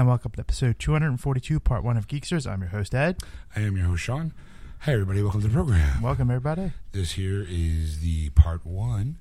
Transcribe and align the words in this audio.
And 0.00 0.08
welcome 0.08 0.32
to 0.32 0.40
episode 0.40 0.78
242, 0.78 1.60
part 1.60 1.84
one 1.84 1.98
of 1.98 2.08
Geeksters. 2.08 2.50
I'm 2.50 2.62
your 2.62 2.70
host, 2.70 2.94
Ed. 2.94 3.18
I 3.54 3.60
am 3.60 3.76
your 3.76 3.84
host, 3.84 4.02
Sean. 4.02 4.32
Hi, 4.78 4.94
everybody. 4.94 5.22
Welcome 5.22 5.42
to 5.42 5.48
the 5.48 5.52
program. 5.52 6.00
Welcome, 6.00 6.30
everybody. 6.30 6.72
This 6.92 7.12
here 7.12 7.44
is 7.46 8.00
the 8.00 8.30
part 8.30 8.64
one 8.64 9.18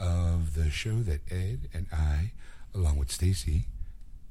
of 0.00 0.54
the 0.54 0.70
show 0.70 1.02
that 1.02 1.20
Ed 1.30 1.68
and 1.74 1.86
I, 1.92 2.32
along 2.74 2.96
with 2.96 3.10
Stacy, 3.10 3.66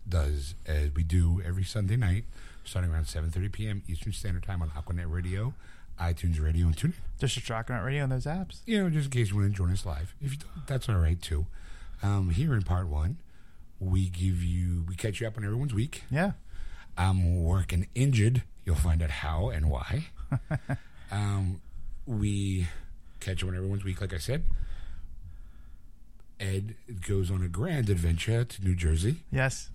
does 0.10 0.56
as 0.66 0.90
we 0.96 1.04
do 1.04 1.40
every 1.46 1.64
Sunday 1.64 1.98
night, 1.98 2.24
starting 2.64 2.90
around 2.90 3.06
7.30 3.06 3.52
p.m. 3.52 3.84
Eastern 3.88 4.12
Standard 4.12 4.42
Time 4.42 4.64
on 4.64 4.72
Aquanet 4.72 5.06
Radio, 5.06 5.54
iTunes 6.00 6.42
Radio, 6.42 6.66
and 6.66 6.76
TuneIn. 6.76 6.96
Just 7.20 7.38
a 7.38 7.42
track 7.42 7.70
on 7.70 7.80
radio 7.80 8.02
on 8.02 8.10
those 8.10 8.26
apps. 8.26 8.62
You 8.66 8.82
know, 8.82 8.90
just 8.90 9.06
in 9.06 9.12
case 9.12 9.30
you 9.30 9.36
want 9.36 9.52
to 9.52 9.56
join 9.56 9.70
us 9.70 9.86
live. 9.86 10.16
If 10.20 10.32
you 10.32 10.38
don't, 10.40 10.66
that's 10.66 10.90
all 10.90 10.96
right, 10.96 11.22
too. 11.22 11.46
Um, 12.02 12.32
here 12.32 12.56
in 12.56 12.64
part 12.64 12.88
one, 12.88 13.20
we 13.82 14.08
give 14.10 14.44
you, 14.44 14.86
we 14.88 14.96
catch 14.96 15.20
you 15.20 15.28
up 15.28 15.38
on 15.38 15.44
everyone's 15.44 15.74
week. 15.74 16.04
Yeah. 16.12 16.34
I'm 16.98 17.44
working 17.44 17.88
injured. 17.96 18.44
You'll 18.64 18.76
find 18.76 19.02
out 19.02 19.10
how 19.10 19.50
and 19.50 19.70
why. 19.70 20.06
um, 21.12 21.62
we 22.06 22.68
catch 23.20 23.42
up 23.44 23.50
on 23.50 23.56
everyone's 23.56 23.84
week, 23.84 24.00
like 24.00 24.14
I 24.14 24.20
said. 24.20 24.46
Ed 26.40 26.76
goes 27.08 27.32
on 27.32 27.44
a 27.44 27.48
grand 27.48 27.90
adventure 27.90 28.44
to 28.44 28.64
New 28.64 28.76
Jersey. 28.76 29.18
Yes. 29.32 29.70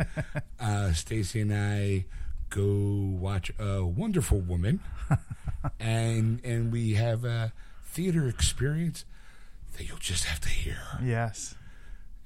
uh, 0.60 0.92
Stacy 0.92 1.40
and 1.40 1.52
I 1.54 2.04
go 2.50 3.16
watch 3.20 3.52
a 3.58 3.84
wonderful 3.84 4.40
woman, 4.40 4.80
and 5.80 6.40
and 6.44 6.72
we 6.72 6.94
have 6.94 7.24
a 7.24 7.52
theater 7.84 8.26
experience 8.28 9.04
that 9.76 9.86
you'll 9.86 9.98
just 9.98 10.24
have 10.24 10.40
to 10.40 10.48
hear. 10.48 10.78
yes. 11.02 11.54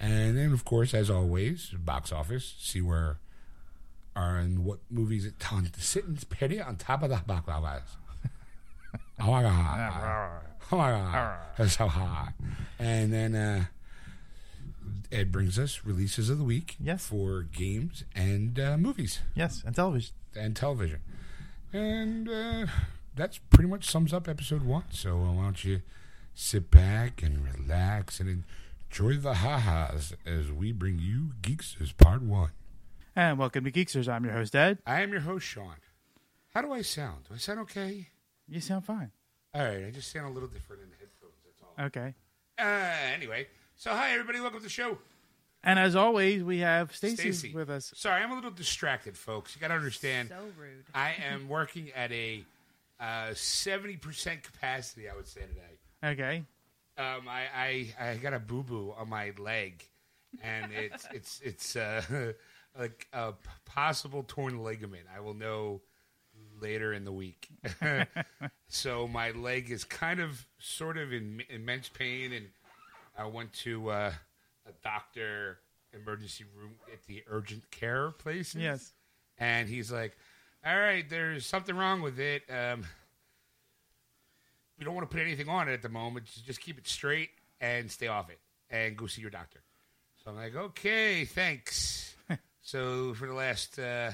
And 0.03 0.37
then, 0.37 0.53
of 0.53 0.65
course, 0.65 0.93
as 0.95 1.09
always, 1.09 1.69
box 1.79 2.11
office. 2.13 2.55
See 2.59 2.81
where 2.83 3.19
are 4.17 4.37
and 4.37 4.65
what 4.65 4.81
movies 4.91 5.25
it 5.25 5.35
on 5.53 5.71
sitting 5.79 6.19
petty 6.29 6.61
on 6.61 6.77
top 6.77 7.03
of 7.03 7.09
the 7.11 7.23
box 7.27 7.49
office. 7.49 7.97
Oh 9.21 9.31
my 9.31 9.43
god! 9.43 10.43
Oh 10.73 10.77
my 10.77 10.91
god! 10.91 11.37
That's 11.57 11.77
so 11.79 11.87
hot. 11.87 12.33
And 12.79 13.13
then 13.13 13.35
uh, 13.37 13.65
Ed 15.13 15.31
brings 15.31 15.59
us 15.59 15.83
releases 15.85 16.29
of 16.29 16.39
the 16.39 16.45
week. 16.45 16.77
Yes. 16.83 17.07
For 17.07 17.43
games 17.43 18.05
and 18.15 18.59
uh, 18.59 18.77
movies 18.77 19.21
Yes. 19.35 19.63
And 19.65 19.75
television. 19.75 20.13
and 20.35 20.57
television, 20.57 20.99
and 21.73 22.29
uh, 22.29 22.67
that's 23.15 23.39
pretty 23.39 23.69
much 23.69 23.89
sums 23.89 24.13
up 24.13 24.29
episode 24.29 24.63
one. 24.63 24.85
So 24.91 25.19
uh, 25.21 25.33
why 25.33 25.45
don't 25.45 25.65
you 25.65 25.83
sit 26.35 26.71
back 26.71 27.23
and 27.23 27.45
relax 27.47 28.19
and 28.21 28.43
enjoy 28.93 29.15
the 29.15 29.33
ha-has 29.33 30.13
as 30.27 30.53
we 30.53 30.71
bring 30.71 30.99
you 30.99 31.31
Geeksters 31.41 31.97
Part 31.97 32.21
One. 32.21 32.51
And 33.17 33.39
welcome 33.39 33.65
to 33.65 33.73
Geeksters. 33.73 34.07
I'm 34.07 34.23
your 34.23 34.35
host, 34.35 34.55
Ed. 34.55 34.81
I 34.87 35.01
am 35.01 35.13
your 35.13 35.23
host, 35.23 35.47
Sean. 35.47 35.77
How 36.55 36.61
do 36.61 36.71
I 36.73 36.83
sound? 36.83 37.25
Do 37.27 37.35
I 37.35 37.39
sound 37.39 37.61
okay? 37.61 38.09
You 38.47 38.61
sound 38.61 38.85
fine. 38.85 39.11
All 39.55 39.63
right, 39.63 39.87
I 39.87 39.91
just 39.93 40.13
sound 40.13 40.27
a 40.27 40.31
little 40.31 40.49
different 40.51 40.83
in 40.83 40.91
the 40.91 40.97
headphones. 40.97 41.33
That's 41.43 41.63
all. 41.63 41.87
Okay. 41.87 42.15
Uh, 42.59 43.15
anyway, 43.15 43.47
so 43.77 43.93
hi 43.93 44.13
everybody, 44.13 44.41
welcome 44.41 44.59
to 44.59 44.65
the 44.65 44.69
show. 44.69 44.99
And 45.65 45.79
as 45.79 45.97
always, 45.97 46.45
we 46.45 46.59
have 46.59 46.95
Stacy 46.95 47.33
Stacy 47.33 47.55
with 47.55 47.71
us. 47.71 47.95
Sorry, 47.97 48.23
I'm 48.23 48.31
a 48.31 48.35
little 48.35 48.51
distracted, 48.51 49.17
folks. 49.17 49.55
You 49.55 49.61
got 49.63 49.69
to 49.69 49.75
understand. 49.75 50.29
So 50.29 50.35
rude. 50.61 50.85
I 50.95 51.15
am 51.33 51.49
working 51.49 51.93
at 51.97 52.13
a 52.13 52.45
uh, 53.01 53.33
seventy 53.33 53.97
percent 53.97 54.43
capacity. 54.43 55.09
I 55.09 55.15
would 55.15 55.29
say 55.29 55.41
today. 55.41 56.13
Okay. 56.13 56.43
Um, 56.99 57.27
I, 57.29 57.47
I 57.99 58.11
I 58.11 58.15
got 58.17 58.35
a 58.35 58.39
boo 58.39 58.63
boo 58.63 58.95
on 58.97 59.09
my 59.09 59.33
leg, 59.39 59.85
and 60.43 60.73
it's 60.73 61.07
it's 61.13 61.41
it's 61.43 61.77
uh, 61.77 62.03
like 62.79 63.07
a 63.13 63.35
possible 63.65 64.25
torn 64.27 64.63
ligament. 64.63 65.07
I 65.15 65.21
will 65.21 65.35
know 65.35 65.83
later 66.61 66.93
in 66.93 67.05
the 67.05 67.13
week. 67.13 67.49
so 68.69 69.09
my 69.09 69.31
leg 69.33 69.71
is 69.71 69.85
kind 69.85 70.21
of 70.21 70.47
sort 70.59 70.97
of 70.99 71.13
in 71.13 71.43
immense 71.49 71.89
pain, 71.89 72.33
and 72.33 72.47
I 73.19 73.27
went 73.27 73.53
to 73.65 73.91
uh, 73.91 74.13
a 74.67 74.73
doctor 74.83 75.59
emergency 75.93 76.45
room 76.57 76.73
at 76.93 77.03
the 77.05 77.23
urgent 77.27 77.71
care 77.71 78.11
place. 78.11 78.55
Yes. 78.55 78.93
and 79.39 79.69
he's 79.69 79.91
like, 79.91 80.17
"All 80.65 80.79
right, 80.79 81.09
there's 81.09 81.47
something 81.47 81.77
wrong 81.77 82.03
with 82.03 82.19
it." 82.19 82.43
Um, 82.51 82.85
we 84.83 84.85
don't 84.85 84.97
want 84.97 85.09
to 85.09 85.17
put 85.17 85.23
anything 85.25 85.49
on 85.49 85.69
it 85.69 85.73
at 85.75 85.83
the 85.83 85.89
moment. 85.89 86.27
Just- 86.27 86.45
Just 86.45 86.61
keep 86.61 86.77
it 86.77 86.89
straight 86.89 87.31
and 87.61 87.89
stay 87.89 88.09
off 88.09 88.29
it 88.31 88.41
and 88.69 88.97
go 88.97 89.07
see 89.07 89.23
your 89.23 89.31
doctor. 89.31 89.61
So 90.25 90.31
I'm 90.33 90.37
like, 90.37 90.57
okay, 90.57 91.25
thanks. 91.25 92.17
so 92.63 93.15
for 93.15 93.29
the 93.29 93.33
last 93.33 93.79
uh, 93.79 94.11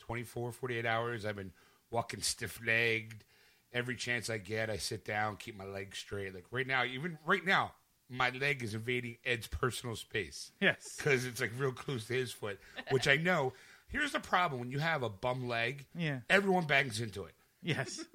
24, 0.00 0.52
48 0.52 0.84
hours, 0.84 1.24
I've 1.24 1.36
been 1.36 1.52
walking 1.90 2.20
stiff 2.20 2.60
legged. 2.66 3.24
Every 3.72 3.96
chance 3.96 4.28
I 4.28 4.36
get, 4.36 4.68
I 4.68 4.76
sit 4.76 5.04
down, 5.06 5.36
keep 5.36 5.56
my 5.56 5.64
legs 5.64 5.96
straight. 5.96 6.34
Like 6.34 6.44
right 6.50 6.66
now, 6.66 6.84
even 6.84 7.16
right 7.24 7.44
now, 7.44 7.72
my 8.10 8.28
leg 8.30 8.62
is 8.62 8.74
invading 8.74 9.16
Ed's 9.24 9.46
personal 9.46 9.96
space 9.96 10.50
Yes. 10.60 10.96
because 10.98 11.24
it's 11.24 11.40
like 11.40 11.52
real 11.56 11.72
close 11.72 12.04
to 12.08 12.12
his 12.14 12.32
foot, 12.32 12.58
which 12.90 13.08
I 13.08 13.16
know. 13.16 13.54
Here's 13.88 14.12
the 14.12 14.20
problem 14.20 14.60
when 14.60 14.70
you 14.70 14.78
have 14.80 15.02
a 15.02 15.08
bum 15.08 15.48
leg, 15.48 15.86
Yeah. 15.96 16.18
everyone 16.28 16.66
bangs 16.66 17.00
into 17.00 17.24
it. 17.24 17.32
Yes. 17.62 18.04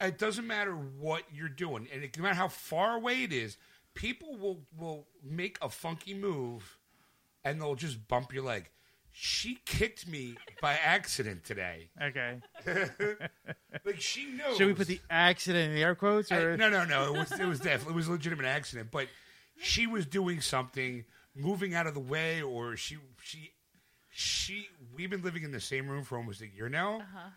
It 0.00 0.18
doesn't 0.18 0.46
matter 0.46 0.72
what 0.72 1.24
you're 1.32 1.48
doing, 1.48 1.88
and 1.92 2.04
it, 2.04 2.16
no 2.16 2.22
matter 2.22 2.34
how 2.36 2.48
far 2.48 2.96
away 2.96 3.24
it 3.24 3.32
is, 3.32 3.56
people 3.94 4.36
will 4.36 4.60
will 4.78 5.06
make 5.24 5.58
a 5.60 5.68
funky 5.68 6.14
move, 6.14 6.78
and 7.44 7.60
they'll 7.60 7.74
just 7.74 8.06
bump 8.08 8.32
your 8.32 8.44
leg. 8.44 8.70
She 9.10 9.58
kicked 9.66 10.06
me 10.06 10.36
by 10.62 10.74
accident 10.74 11.42
today. 11.44 11.88
Okay. 12.00 12.40
Like 13.84 14.00
she 14.00 14.26
knows. 14.26 14.56
Should 14.56 14.66
we 14.66 14.74
put 14.74 14.86
the 14.86 15.00
accident 15.10 15.70
in 15.70 15.74
the 15.74 15.82
air 15.82 15.94
quotes? 15.94 16.30
I- 16.32 16.36
Or? 16.38 16.56
no, 16.56 16.68
no, 16.68 16.84
no. 16.84 17.14
It 17.14 17.18
was 17.18 17.32
it 17.32 17.46
was 17.46 17.58
definitely 17.60 17.94
it 17.94 17.96
was 17.96 18.08
a 18.08 18.12
legitimate 18.12 18.46
accident, 18.46 18.90
but 18.90 19.08
she 19.60 19.86
was 19.86 20.04
doing 20.06 20.40
something, 20.40 21.04
moving 21.34 21.74
out 21.74 21.86
of 21.86 21.94
the 21.94 22.00
way, 22.00 22.42
or 22.42 22.76
she 22.76 22.98
she 23.22 23.50
she. 24.10 24.68
We've 24.94 25.10
been 25.10 25.22
living 25.22 25.42
in 25.42 25.52
the 25.52 25.60
same 25.60 25.88
room 25.88 26.04
for 26.04 26.16
almost 26.16 26.40
a 26.40 26.46
year 26.48 26.68
now, 26.68 26.98
uh-huh. 27.00 27.28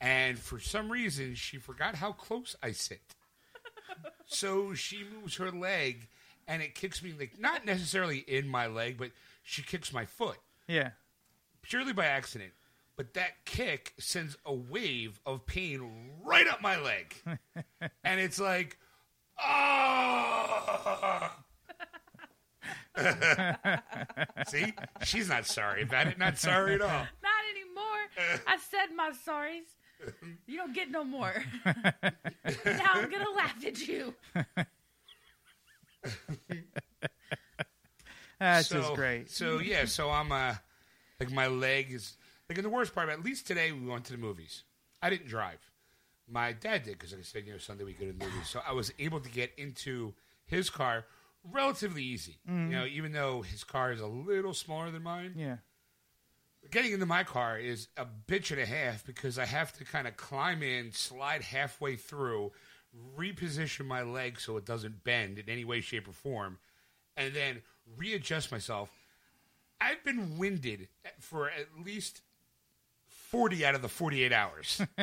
And 0.00 0.38
for 0.38 0.58
some 0.60 0.90
reason 0.90 1.34
she 1.34 1.56
forgot 1.58 1.94
how 1.96 2.12
close 2.12 2.54
I 2.62 2.72
sit. 2.72 3.14
so 4.26 4.74
she 4.74 5.04
moves 5.04 5.36
her 5.36 5.50
leg, 5.50 6.08
and 6.48 6.62
it 6.62 6.74
kicks 6.74 7.02
me 7.02 7.14
like 7.18 7.38
not 7.38 7.64
necessarily 7.64 8.18
in 8.18 8.48
my 8.48 8.66
leg, 8.66 8.96
but 8.98 9.10
she 9.42 9.62
kicks 9.62 9.92
my 9.92 10.04
foot 10.06 10.38
Yeah. 10.68 10.90
purely 11.62 11.92
by 11.92 12.06
accident. 12.06 12.52
But 12.96 13.14
that 13.14 13.44
kick 13.44 13.92
sends 13.98 14.36
a 14.46 14.54
wave 14.54 15.20
of 15.26 15.46
pain 15.46 16.12
right 16.22 16.46
up 16.46 16.62
my 16.62 16.78
leg. 16.80 17.14
and 18.04 18.20
it's 18.20 18.38
like, 18.38 18.78
oh. 19.42 21.30
See? 24.46 24.72
She's 25.02 25.28
not 25.28 25.46
sorry 25.46 25.82
about 25.82 26.06
it. 26.06 26.18
Not 26.18 26.38
sorry 26.38 26.74
at 26.74 26.82
all. 26.82 26.88
Not 26.88 27.42
anymore. 27.50 28.40
I 28.46 28.56
said 28.58 28.94
my 28.94 29.10
sorries. 29.26 29.74
You 30.46 30.56
don't 30.58 30.74
get 30.74 30.90
no 30.90 31.04
more. 31.04 31.34
now 31.64 32.90
I'm 32.94 33.10
gonna 33.10 33.30
laugh 33.36 33.64
at 33.64 33.86
you. 33.86 34.14
That's 38.38 38.68
so, 38.68 38.80
just 38.80 38.94
great. 38.94 39.30
So, 39.30 39.58
yeah, 39.58 39.84
so 39.86 40.10
I'm, 40.10 40.30
uh, 40.30 40.54
like, 41.20 41.30
my 41.30 41.46
leg 41.46 41.92
is, 41.92 42.16
like, 42.48 42.58
and 42.58 42.64
the 42.64 42.70
worst 42.70 42.94
part, 42.94 43.08
at 43.08 43.24
least 43.24 43.46
today 43.46 43.72
we 43.72 43.86
went 43.86 44.04
to 44.06 44.12
the 44.12 44.18
movies. 44.18 44.64
I 45.00 45.08
didn't 45.08 45.28
drive. 45.28 45.60
My 46.28 46.52
dad 46.52 46.82
did, 46.82 46.98
because, 46.98 47.12
like 47.12 47.20
I 47.20 47.24
said, 47.24 47.46
you 47.46 47.52
know, 47.52 47.58
Sunday 47.58 47.84
we 47.84 47.92
go 47.92 48.06
to 48.06 48.12
the 48.12 48.24
movies. 48.24 48.48
So 48.48 48.60
I 48.66 48.72
was 48.72 48.92
able 48.98 49.20
to 49.20 49.30
get 49.30 49.52
into 49.56 50.14
his 50.46 50.68
car 50.68 51.04
relatively 51.50 52.02
easy. 52.02 52.38
You 52.46 52.54
know, 52.54 52.86
even 52.86 53.12
though 53.12 53.42
his 53.42 53.64
car 53.64 53.92
is 53.92 54.00
a 54.00 54.06
little 54.06 54.54
smaller 54.54 54.90
than 54.90 55.02
mine. 55.02 55.34
Yeah. 55.36 55.56
Getting 56.70 56.92
into 56.92 57.06
my 57.06 57.24
car 57.24 57.58
is 57.58 57.88
a 57.96 58.06
bitch 58.26 58.50
and 58.50 58.60
a 58.60 58.66
half 58.66 59.04
because 59.06 59.38
I 59.38 59.44
have 59.44 59.72
to 59.78 59.84
kind 59.84 60.06
of 60.08 60.16
climb 60.16 60.62
in, 60.62 60.92
slide 60.92 61.42
halfway 61.42 61.96
through, 61.96 62.52
reposition 63.18 63.86
my 63.86 64.02
leg 64.02 64.40
so 64.40 64.56
it 64.56 64.64
doesn't 64.64 65.04
bend 65.04 65.38
in 65.38 65.48
any 65.48 65.64
way, 65.64 65.80
shape, 65.80 66.08
or 66.08 66.12
form, 66.12 66.58
and 67.16 67.34
then 67.34 67.62
readjust 67.96 68.50
myself. 68.50 68.90
I've 69.80 70.02
been 70.04 70.38
winded 70.38 70.88
for 71.20 71.48
at 71.48 71.66
least 71.84 72.22
40 73.08 73.66
out 73.66 73.74
of 73.74 73.82
the 73.82 73.88
48 73.88 74.32
hours. 74.32 74.80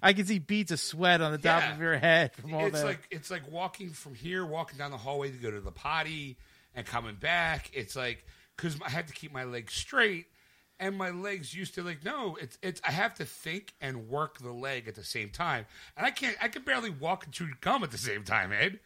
I 0.00 0.12
can 0.12 0.26
see 0.26 0.38
beads 0.38 0.70
of 0.70 0.78
sweat 0.78 1.20
on 1.20 1.32
the 1.32 1.38
top 1.38 1.62
Yeah. 1.62 1.72
of 1.74 1.80
your 1.80 1.96
head 1.98 2.32
from 2.34 2.54
all 2.54 2.66
it's 2.66 2.80
the. 2.80 2.86
like 2.86 3.00
it's 3.10 3.30
like 3.30 3.50
walking 3.50 3.90
from 3.90 4.14
here, 4.14 4.46
walking 4.46 4.78
down 4.78 4.90
the 4.92 4.96
hallway 4.98 5.30
to 5.30 5.36
go 5.36 5.50
to 5.50 5.60
the 5.60 5.72
potty, 5.72 6.36
and 6.74 6.86
coming 6.86 7.16
back. 7.16 7.70
It's 7.72 7.96
like 7.96 8.24
because 8.58 8.76
I 8.84 8.90
had 8.90 9.06
to 9.08 9.14
keep 9.14 9.32
my 9.32 9.44
legs 9.44 9.72
straight, 9.72 10.26
and 10.78 10.98
my 10.98 11.10
legs 11.10 11.54
used 11.54 11.74
to 11.76 11.82
like 11.82 12.04
no. 12.04 12.36
It's 12.40 12.58
it's 12.60 12.80
I 12.84 12.90
have 12.90 13.14
to 13.14 13.24
think 13.24 13.72
and 13.80 14.08
work 14.08 14.38
the 14.38 14.52
leg 14.52 14.88
at 14.88 14.96
the 14.96 15.04
same 15.04 15.30
time, 15.30 15.64
and 15.96 16.04
I 16.04 16.10
can't. 16.10 16.36
I 16.42 16.48
can 16.48 16.62
barely 16.62 16.90
walk 16.90 17.24
and 17.24 17.32
chew 17.32 17.48
gum 17.62 17.82
at 17.82 17.90
the 17.92 17.98
same 17.98 18.24
time, 18.24 18.52
Ed. 18.52 18.80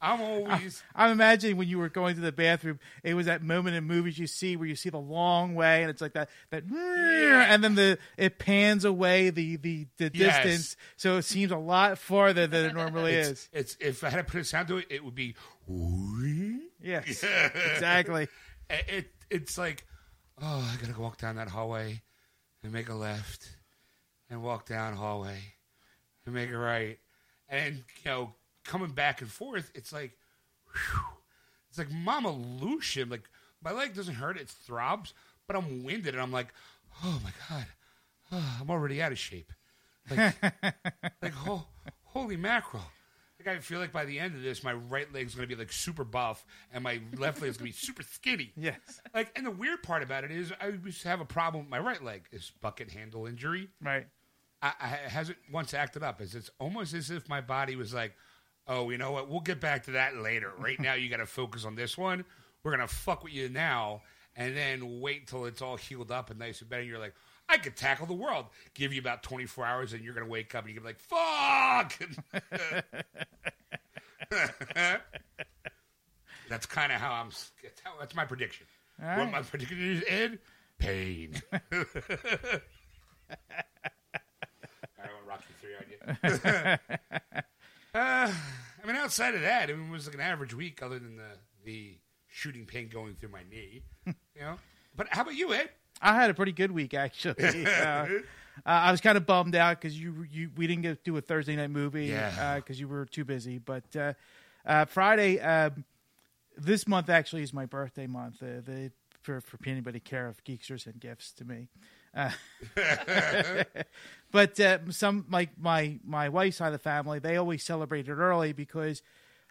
I'm 0.00 0.20
always. 0.20 0.82
I'm 0.94 1.10
imagining 1.10 1.56
when 1.56 1.68
you 1.68 1.78
were 1.78 1.88
going 1.88 2.14
to 2.16 2.20
the 2.20 2.30
bathroom, 2.32 2.78
it 3.02 3.14
was 3.14 3.26
that 3.26 3.42
moment 3.42 3.76
in 3.76 3.84
movies 3.84 4.18
you 4.18 4.26
see 4.26 4.54
where 4.56 4.68
you 4.68 4.76
see 4.76 4.90
the 4.90 4.98
long 4.98 5.54
way 5.54 5.82
and 5.82 5.90
it's 5.90 6.00
like 6.02 6.12
that 6.12 6.28
that 6.50 6.64
and 6.64 7.64
then 7.64 7.74
the 7.74 7.98
it 8.18 8.38
pans 8.38 8.84
away 8.84 9.30
the 9.30 9.56
the, 9.56 9.86
the 9.96 10.10
Yes. 10.12 10.36
distance, 10.36 10.76
so 10.96 11.16
it 11.16 11.22
seems 11.22 11.50
a 11.50 11.56
lot 11.56 11.98
farther 11.98 12.46
than 12.46 12.66
it 12.66 12.74
normally 12.74 13.14
it's, 13.14 13.28
is. 13.28 13.48
it's 13.52 13.76
if 13.80 14.04
I 14.04 14.10
had 14.10 14.18
to 14.18 14.24
put 14.30 14.40
a 14.40 14.44
sound 14.44 14.68
to 14.68 14.78
it, 14.78 14.86
it 14.90 15.04
would 15.04 15.14
be. 15.14 15.34
Yes, 16.82 17.24
exactly. 17.74 18.28
It, 18.70 18.84
it 18.88 19.06
it's 19.30 19.58
like, 19.58 19.84
oh, 20.40 20.68
I 20.72 20.80
gotta 20.84 21.00
walk 21.00 21.18
down 21.18 21.36
that 21.36 21.48
hallway 21.48 22.02
and 22.62 22.72
make 22.72 22.88
a 22.88 22.94
left, 22.94 23.56
and 24.30 24.42
walk 24.42 24.66
down 24.66 24.96
hallway 24.96 25.38
and 26.24 26.34
make 26.34 26.50
a 26.50 26.58
right, 26.58 26.98
and 27.48 27.76
you 27.76 28.10
know, 28.10 28.34
coming 28.64 28.90
back 28.90 29.20
and 29.20 29.30
forth. 29.30 29.70
It's 29.74 29.92
like, 29.92 30.16
whew, 30.72 31.00
it's 31.68 31.78
like 31.78 31.90
Mama 31.90 32.32
Lucian. 32.32 33.08
Like 33.08 33.28
my 33.62 33.72
leg 33.72 33.94
doesn't 33.94 34.14
hurt; 34.14 34.36
it 34.36 34.48
throbs, 34.48 35.14
but 35.46 35.56
I'm 35.56 35.84
winded, 35.84 36.14
and 36.14 36.22
I'm 36.22 36.32
like, 36.32 36.48
oh 37.04 37.20
my 37.22 37.30
god, 37.48 37.66
oh, 38.32 38.58
I'm 38.60 38.70
already 38.70 39.00
out 39.02 39.12
of 39.12 39.18
shape. 39.18 39.52
Like, 40.10 40.34
like 41.22 41.34
holy 42.04 42.36
mackerel. 42.36 42.84
I 43.48 43.58
feel 43.58 43.78
like 43.78 43.92
by 43.92 44.04
the 44.04 44.18
end 44.18 44.34
of 44.34 44.42
this, 44.42 44.62
my 44.64 44.72
right 44.72 45.12
leg's 45.12 45.34
gonna 45.34 45.46
be 45.46 45.54
like 45.54 45.72
super 45.72 46.04
buff, 46.04 46.44
and 46.72 46.82
my 46.82 47.00
left 47.16 47.40
leg's 47.42 47.56
gonna 47.56 47.68
be 47.68 47.72
super 47.72 48.02
skinny. 48.02 48.52
Yes, 48.56 49.00
Like, 49.14 49.30
and 49.36 49.46
the 49.46 49.50
weird 49.50 49.82
part 49.82 50.02
about 50.02 50.24
it 50.24 50.30
is, 50.30 50.52
I 50.60 50.68
used 50.68 51.02
to 51.02 51.08
have 51.08 51.20
a 51.20 51.24
problem 51.24 51.64
with 51.64 51.70
my 51.70 51.78
right 51.78 52.02
leg. 52.02 52.24
Is 52.32 52.52
bucket 52.60 52.90
handle 52.90 53.26
injury. 53.26 53.68
right. 53.80 54.06
I, 54.62 54.72
I 54.80 54.88
it 54.94 55.10
hasn't 55.10 55.38
once 55.52 55.74
acted 55.74 56.02
up. 56.02 56.20
It's, 56.20 56.34
it's 56.34 56.50
almost 56.58 56.94
as 56.94 57.10
if 57.10 57.28
my 57.28 57.40
body 57.42 57.76
was 57.76 57.92
like, 57.92 58.14
"Oh, 58.66 58.88
you 58.90 58.96
know 58.98 59.12
what? 59.12 59.28
We'll 59.28 59.40
get 59.40 59.60
back 59.60 59.84
to 59.84 59.90
that 59.92 60.16
later. 60.16 60.50
Right 60.58 60.80
now, 60.80 60.94
you 60.94 61.08
got 61.10 61.18
to 61.18 61.26
focus 61.26 61.64
on 61.66 61.74
this 61.74 61.96
one. 61.98 62.24
We're 62.62 62.70
gonna 62.70 62.88
fuck 62.88 63.22
with 63.22 63.34
you 63.34 63.48
now, 63.50 64.00
and 64.34 64.56
then 64.56 65.00
wait 65.00 65.20
until 65.20 65.44
it's 65.44 65.60
all 65.62 65.76
healed 65.76 66.10
up 66.10 66.30
and 66.30 66.38
nice 66.38 66.60
and 66.62 66.70
better." 66.70 66.80
And 66.80 66.90
you're 66.90 66.98
like, 66.98 67.14
"I 67.48 67.58
could 67.58 67.76
tackle 67.76 68.06
the 68.06 68.14
world." 68.14 68.46
Give 68.74 68.92
you 68.92 69.00
about 69.00 69.22
24 69.22 69.64
hours, 69.64 69.92
and 69.92 70.02
you're 70.04 70.14
gonna 70.14 70.26
wake 70.26 70.54
up 70.54 70.64
and 70.64 70.74
you're 70.74 70.82
gonna 70.82 70.94
be 70.94 70.98
like, 70.98 71.00
"Fuck." 71.00 71.98
that's 76.48 76.66
kind 76.66 76.92
of 76.92 77.00
how 77.00 77.12
I'm. 77.12 77.30
That's, 77.62 77.80
how, 77.82 77.92
that's 77.98 78.14
my 78.14 78.24
prediction. 78.24 78.66
All 79.02 79.18
What 79.18 79.30
my 79.30 79.42
prediction 79.42 79.78
is, 79.80 80.04
Ed? 80.08 80.38
Pain. 80.78 81.40
I 81.52 81.68
want 84.98 85.26
Rocky 85.26 85.54
three 85.60 85.74
on 85.76 85.84
you. 85.90 85.98
uh, 87.94 88.32
I 88.82 88.86
mean, 88.86 88.96
outside 88.96 89.34
of 89.34 89.40
that, 89.42 89.70
it 89.70 89.76
was 89.90 90.06
like 90.06 90.14
an 90.14 90.20
average 90.20 90.54
week, 90.54 90.82
other 90.82 90.98
than 90.98 91.16
the 91.16 91.38
the 91.64 91.98
shooting 92.28 92.66
pain 92.66 92.88
going 92.88 93.14
through 93.14 93.30
my 93.30 93.42
knee. 93.50 93.82
You 94.06 94.14
know. 94.40 94.56
But 94.94 95.08
how 95.10 95.22
about 95.22 95.34
you, 95.34 95.52
Ed? 95.54 95.70
I 96.00 96.14
had 96.14 96.30
a 96.30 96.34
pretty 96.34 96.52
good 96.52 96.70
week 96.72 96.94
actually. 96.94 97.66
Uh, 97.66 98.06
uh, 98.64 98.68
I 98.70 98.90
was 98.90 99.02
kind 99.02 99.18
of 99.18 99.26
bummed 99.26 99.54
out 99.54 99.78
because 99.80 100.00
you 100.00 100.24
you 100.30 100.50
we 100.56 100.66
didn't 100.66 100.80
get 100.82 100.96
to 101.04 101.10
do 101.10 101.16
a 101.18 101.20
Thursday 101.20 101.54
night 101.56 101.70
movie 101.70 102.06
Yeah. 102.06 102.56
because 102.56 102.80
you 102.80 102.88
were 102.88 103.04
too 103.04 103.22
busy. 103.24 103.58
But 103.58 103.84
uh, 103.94 104.14
uh, 104.64 104.86
Friday, 104.86 105.38
um, 105.40 105.84
this 106.56 106.88
month 106.88 107.10
actually 107.10 107.42
is 107.42 107.52
my 107.52 107.66
birthday 107.66 108.06
month. 108.06 108.42
Uh, 108.42 108.62
the 108.64 108.92
for 109.20 109.42
for 109.42 109.58
anybody 109.66 110.00
care 110.00 110.26
of 110.26 110.42
geeksters 110.44 110.86
and 110.86 110.98
gifts 110.98 111.32
to 111.32 111.44
me. 111.44 111.68
Uh, 112.14 112.30
but 114.32 114.58
uh, 114.60 114.78
some 114.90 115.26
like 115.30 115.50
my 115.58 115.98
my 116.04 116.28
wife's 116.28 116.56
side 116.56 116.68
of 116.68 116.72
the 116.72 116.78
family, 116.78 117.18
they 117.18 117.36
always 117.36 117.62
celebrate 117.62 118.08
it 118.08 118.12
early 118.14 118.52
because 118.52 119.02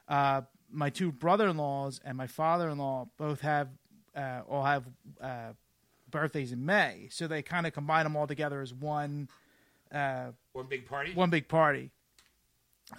uh, 0.08 0.42
my 0.72 0.90
two 0.90 1.12
brother-in-laws 1.12 2.02
and 2.04 2.18
my 2.18 2.28
father-in-law 2.28 3.08
both 3.18 3.42
have 3.42 3.70
uh, 4.16 4.42
all 4.50 4.64
have 4.64 4.86
uh, 5.22 5.52
birthdays 6.16 6.52
in 6.54 6.66
May, 6.66 7.10
so 7.12 7.28
they 7.28 7.42
kind 7.42 7.68
of 7.68 7.74
combine 7.74 8.06
them 8.06 8.16
all 8.16 8.26
together 8.28 8.62
as 8.62 8.74
one 8.74 9.28
uh, 9.94 10.28
One 10.54 10.68
big 10.68 10.86
party. 10.88 11.14
one 11.14 11.30
big 11.30 11.48
party. 11.48 11.92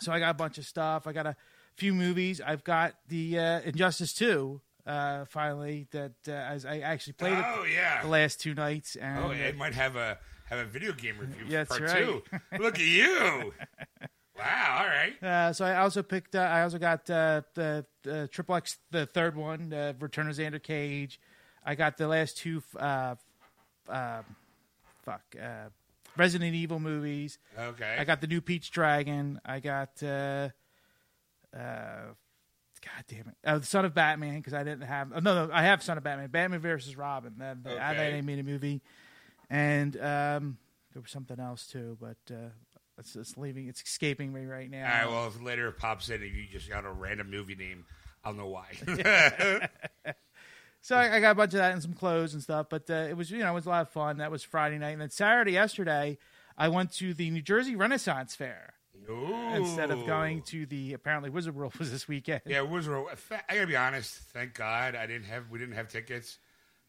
So 0.01 0.13
I 0.13 0.19
got 0.19 0.31
a 0.31 0.35
bunch 0.35 0.59
of 0.59 0.67
stuff. 0.67 1.07
I 1.07 1.13
got 1.13 1.27
a 1.27 1.37
few 1.77 1.95
movies. 1.95 2.41
I've 2.41 2.63
got 2.65 2.95
the 3.09 3.39
uh, 3.39 3.61
Injustice 3.61 4.13
Two 4.13 4.61
uh, 4.87 5.25
finally 5.25 5.87
that 5.93 6.13
uh, 6.29 6.33
as 6.33 6.67
I 6.67 6.81
actually 6.81 7.15
played 7.15 7.39
oh 7.39 7.63
it 7.65 7.73
yeah. 7.73 8.03
the 8.03 8.09
last 8.09 8.41
two 8.41 8.55
nights. 8.55 8.97
And 8.97 9.25
Oh, 9.25 9.31
Ed 9.31 9.57
might 9.57 9.75
have 9.75 9.97
a 9.97 10.19
have 10.47 10.59
a 10.59 10.65
video 10.65 10.93
game 10.93 11.17
review 11.19 11.45
Yeah, 11.49 11.65
for 11.65 11.79
part 11.79 11.91
right. 11.91 12.05
two. 12.05 12.23
Look 12.59 12.75
at 12.75 12.85
you. 12.85 13.53
Wow. 14.39 14.77
All 14.81 14.87
right. 14.87 15.23
Uh, 15.23 15.53
so 15.55 15.65
I 15.65 15.77
also 15.77 16.03
picked. 16.03 16.35
Uh, 16.35 16.41
I 16.41 16.63
also 16.63 16.79
got 16.79 17.09
uh, 17.09 17.41
the 17.55 17.87
the 18.03 18.29
Triple 18.29 18.57
X, 18.57 18.79
the 18.91 19.07
third 19.07 19.35
one, 19.37 19.73
uh, 19.73 19.95
Return 19.99 20.29
of 20.29 20.37
Xander 20.37 20.63
Cage. 20.63 21.19
I 21.67 21.75
got 21.75 21.97
the 21.99 22.07
last 22.09 22.39
two. 22.39 22.63
Uh, 22.79 23.17
uh, 23.89 24.23
fuck. 25.05 25.23
Uh, 25.41 25.69
Resident 26.17 26.55
Evil 26.55 26.79
movies. 26.81 27.39
Okay. 27.59 27.97
I 27.99 28.05
got 28.05 28.21
the 28.21 28.27
new 28.29 28.41
Pete's 28.41 28.71
Dragon. 28.71 29.41
I 29.45 29.61
got. 29.61 30.03
Uh, 30.03 30.49
uh, 31.55 32.13
God 32.85 33.05
damn 33.09 33.21
it! 33.29 33.37
Uh, 33.45 33.59
the 33.59 33.67
Son 33.67 33.85
of 33.85 33.95
Batman 33.95 34.37
because 34.37 34.55
I 34.55 34.63
didn't 34.63 34.83
have. 34.87 35.11
Oh, 35.15 35.19
no, 35.19 35.47
no, 35.47 35.53
I 35.53 35.65
have 35.65 35.83
Son 35.83 35.99
of 35.99 36.05
Batman. 36.05 36.29
Batman 36.29 36.61
versus 36.61 36.97
Robin. 36.97 37.35
That 37.39 37.65
that 37.65 37.91
Okay. 37.97 38.13
animated 38.13 38.47
movie, 38.47 38.81
and 39.51 39.97
um, 39.97 40.59
there 40.93 41.03
was 41.03 41.11
something 41.11 41.41
else 41.41 41.67
too, 41.67 41.99
but 42.01 42.17
uh, 42.31 42.51
it's, 42.99 43.17
it's 43.17 43.37
leaving. 43.37 43.67
It's 43.67 43.83
escaping 43.83 44.33
me 44.33 44.45
right 44.45 44.71
now. 44.71 44.85
All 44.85 44.99
right. 45.01 45.09
Well, 45.11 45.27
if 45.27 45.43
later 45.43 45.69
it 45.69 45.79
pops 45.79 46.11
in, 46.11 46.23
if 46.23 46.33
you 46.35 46.47
just 46.51 46.69
got 46.69 46.85
a 46.85 46.91
random 46.91 47.31
movie 47.31 47.57
name, 47.57 47.85
I'll 48.25 48.35
know 48.35 48.47
why. 48.47 48.67
So 50.87 50.95
I, 50.95 51.17
I 51.17 51.21
got 51.21 51.33
a 51.33 51.35
bunch 51.35 51.53
of 51.53 51.59
that 51.59 51.73
and 51.73 51.83
some 51.83 51.95
clothes 51.95 52.33
and 52.33 52.41
stuff. 52.41 52.69
But 52.71 52.89
uh, 52.89 53.09
it 53.11 53.17
was 53.17 53.29
you 53.29 53.41
know 53.41 53.51
it 53.51 53.55
was 53.55 53.67
a 53.67 53.71
lot 53.71 53.83
of 53.83 53.89
fun. 53.89 54.19
That 54.19 54.31
was 54.31 54.45
Friday 54.45 54.79
night, 54.79 54.91
and 54.91 55.01
then 55.01 55.11
Saturday 55.11 55.51
yesterday 55.51 56.17
I 56.57 56.69
went 56.69 56.93
to 56.99 57.13
the 57.13 57.29
New 57.29 57.43
Jersey 57.43 57.75
Renaissance 57.75 58.37
Fair 58.37 58.75
Ooh. 59.11 59.35
instead 59.53 59.91
of 59.91 60.07
going 60.07 60.43
to 60.43 60.65
the 60.65 60.93
apparently 60.93 61.29
Wizard 61.29 61.57
World 61.57 61.75
was 61.81 61.91
this 61.91 62.07
weekend. 62.07 62.43
Yeah, 62.47 62.59
it 62.59 62.69
was. 62.69 62.87
real- 62.87 63.11
I 63.49 63.55
gotta 63.57 63.67
be 63.67 63.75
honest. 63.75 64.15
Thank 64.33 64.55
God 64.55 64.95
I 64.95 65.09
didn't 65.09 65.25
have. 65.25 65.51
We 65.51 65.59
didn't 65.59 65.75
have 65.75 65.89
tickets 65.89 66.39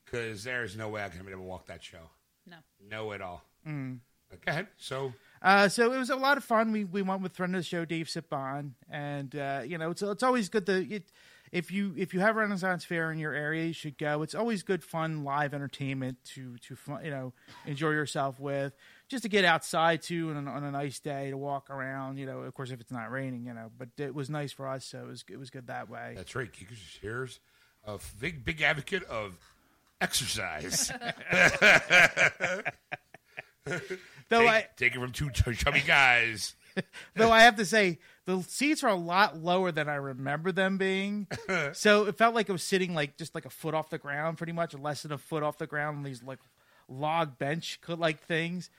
because 0.06 0.44
there's 0.44 0.78
no 0.78 0.90
way 0.90 1.04
I 1.04 1.10
could 1.10 1.18
have 1.18 1.28
able 1.28 1.42
to 1.42 1.48
walk 1.48 1.66
that 1.66 1.84
show. 1.84 2.12
No. 2.46 2.58
No 2.88 3.14
at 3.14 3.22
all. 3.22 3.44
Mm. 3.68 3.98
Go 4.30 4.38
ahead. 4.52 4.68
So 4.78 5.12
Uh, 5.42 5.70
so 5.70 5.92
it 5.92 5.98
was 5.98 6.12
a 6.12 6.16
lot 6.16 6.38
of 6.38 6.44
fun. 6.44 6.72
We 6.72 6.84
we 6.84 7.02
went 7.02 7.24
with 7.24 7.36
friend 7.36 7.56
of 7.56 7.62
the 7.62 7.66
show 7.66 7.84
Dave 7.84 8.08
Sipon, 8.08 8.74
and 8.92 9.36
uh, 9.36 9.62
you 9.66 9.80
know 9.80 9.90
it's 9.90 10.04
it's 10.04 10.22
always 10.24 10.50
good 10.50 10.68
to 10.68 10.86
it, 10.88 11.12
if 11.52 11.72
you 11.72 11.94
if 11.98 12.14
you 12.14 12.20
have 12.20 12.36
Renaissance 12.36 12.84
Fair 12.84 13.12
in 13.12 13.20
your 13.20 13.34
area, 13.34 13.66
you 13.66 13.74
should 13.74 13.98
go. 13.98 14.22
It's 14.22 14.36
always 14.36 14.64
good 14.64 14.84
fun 14.84 15.24
live 15.24 15.54
entertainment 15.54 16.18
to 16.36 16.58
to 16.68 16.76
fun, 16.76 17.04
you 17.06 17.12
know 17.12 17.34
enjoy 17.66 17.92
yourself 17.92 18.40
with, 18.40 18.74
just 19.08 19.24
to 19.24 19.30
get 19.30 19.46
outside 19.46 20.02
too 20.02 20.30
on, 20.32 20.48
on 20.48 20.64
a 20.64 20.72
nice 20.72 21.00
day 21.00 21.30
to 21.30 21.38
walk 21.38 21.70
around. 21.70 22.18
You 22.18 22.26
know, 22.26 22.40
of 22.40 22.54
course 22.54 22.72
if 22.72 22.82
it's 22.82 22.92
not 22.92 23.12
raining, 23.12 23.46
you 23.46 23.54
know, 23.54 23.72
but 23.78 23.90
it 23.98 24.14
was 24.14 24.30
nice 24.30 24.52
for 24.52 24.68
us, 24.68 24.86
so 24.86 25.00
it 25.00 25.08
was 25.08 25.24
it 25.30 25.38
was 25.38 25.50
good 25.50 25.68
that 25.68 25.90
way. 25.90 26.14
that's 26.16 26.36
right. 26.36 26.52
Geekers 26.52 27.00
here's 27.02 27.40
a 27.86 28.00
big 28.20 28.44
big 28.44 28.62
advocate 28.62 29.04
of 29.06 29.38
exercise. 30.02 30.92
Though 34.30 34.42
take, 34.42 34.50
I 34.50 34.68
take 34.76 34.96
it 34.96 35.00
from 35.00 35.12
two 35.12 35.30
chubby 35.30 35.84
guys. 35.86 36.56
though 37.16 37.32
I 37.32 37.42
have 37.42 37.56
to 37.58 37.66
say 37.66 38.00
the 38.28 38.44
seats 38.44 38.84
are 38.84 38.90
a 38.90 38.96
lot 38.96 39.38
lower 39.38 39.72
than 39.72 39.88
I 39.88 39.96
remember 39.96 40.52
them 40.52 40.78
being. 40.78 41.28
so 41.72 42.06
it 42.08 42.18
felt 42.18 42.36
like 42.36 42.50
I 42.50 42.52
was 42.52 42.62
sitting 42.62 42.94
like 42.94 43.18
just 43.18 43.34
like 43.34 43.46
a 43.46 43.50
foot 43.50 43.74
off 43.74 43.90
the 43.90 43.98
ground, 43.98 44.38
pretty 44.38 44.52
much, 44.52 44.74
less 44.74 45.04
than 45.04 45.14
a 45.14 45.18
foot 45.18 45.44
off 45.44 45.58
the 45.58 45.66
ground 45.66 45.98
on 45.98 46.04
these 46.04 46.22
like 46.22 46.40
log 46.90 47.40
bench 47.40 47.80
like 47.88 48.22
things. 48.26 48.70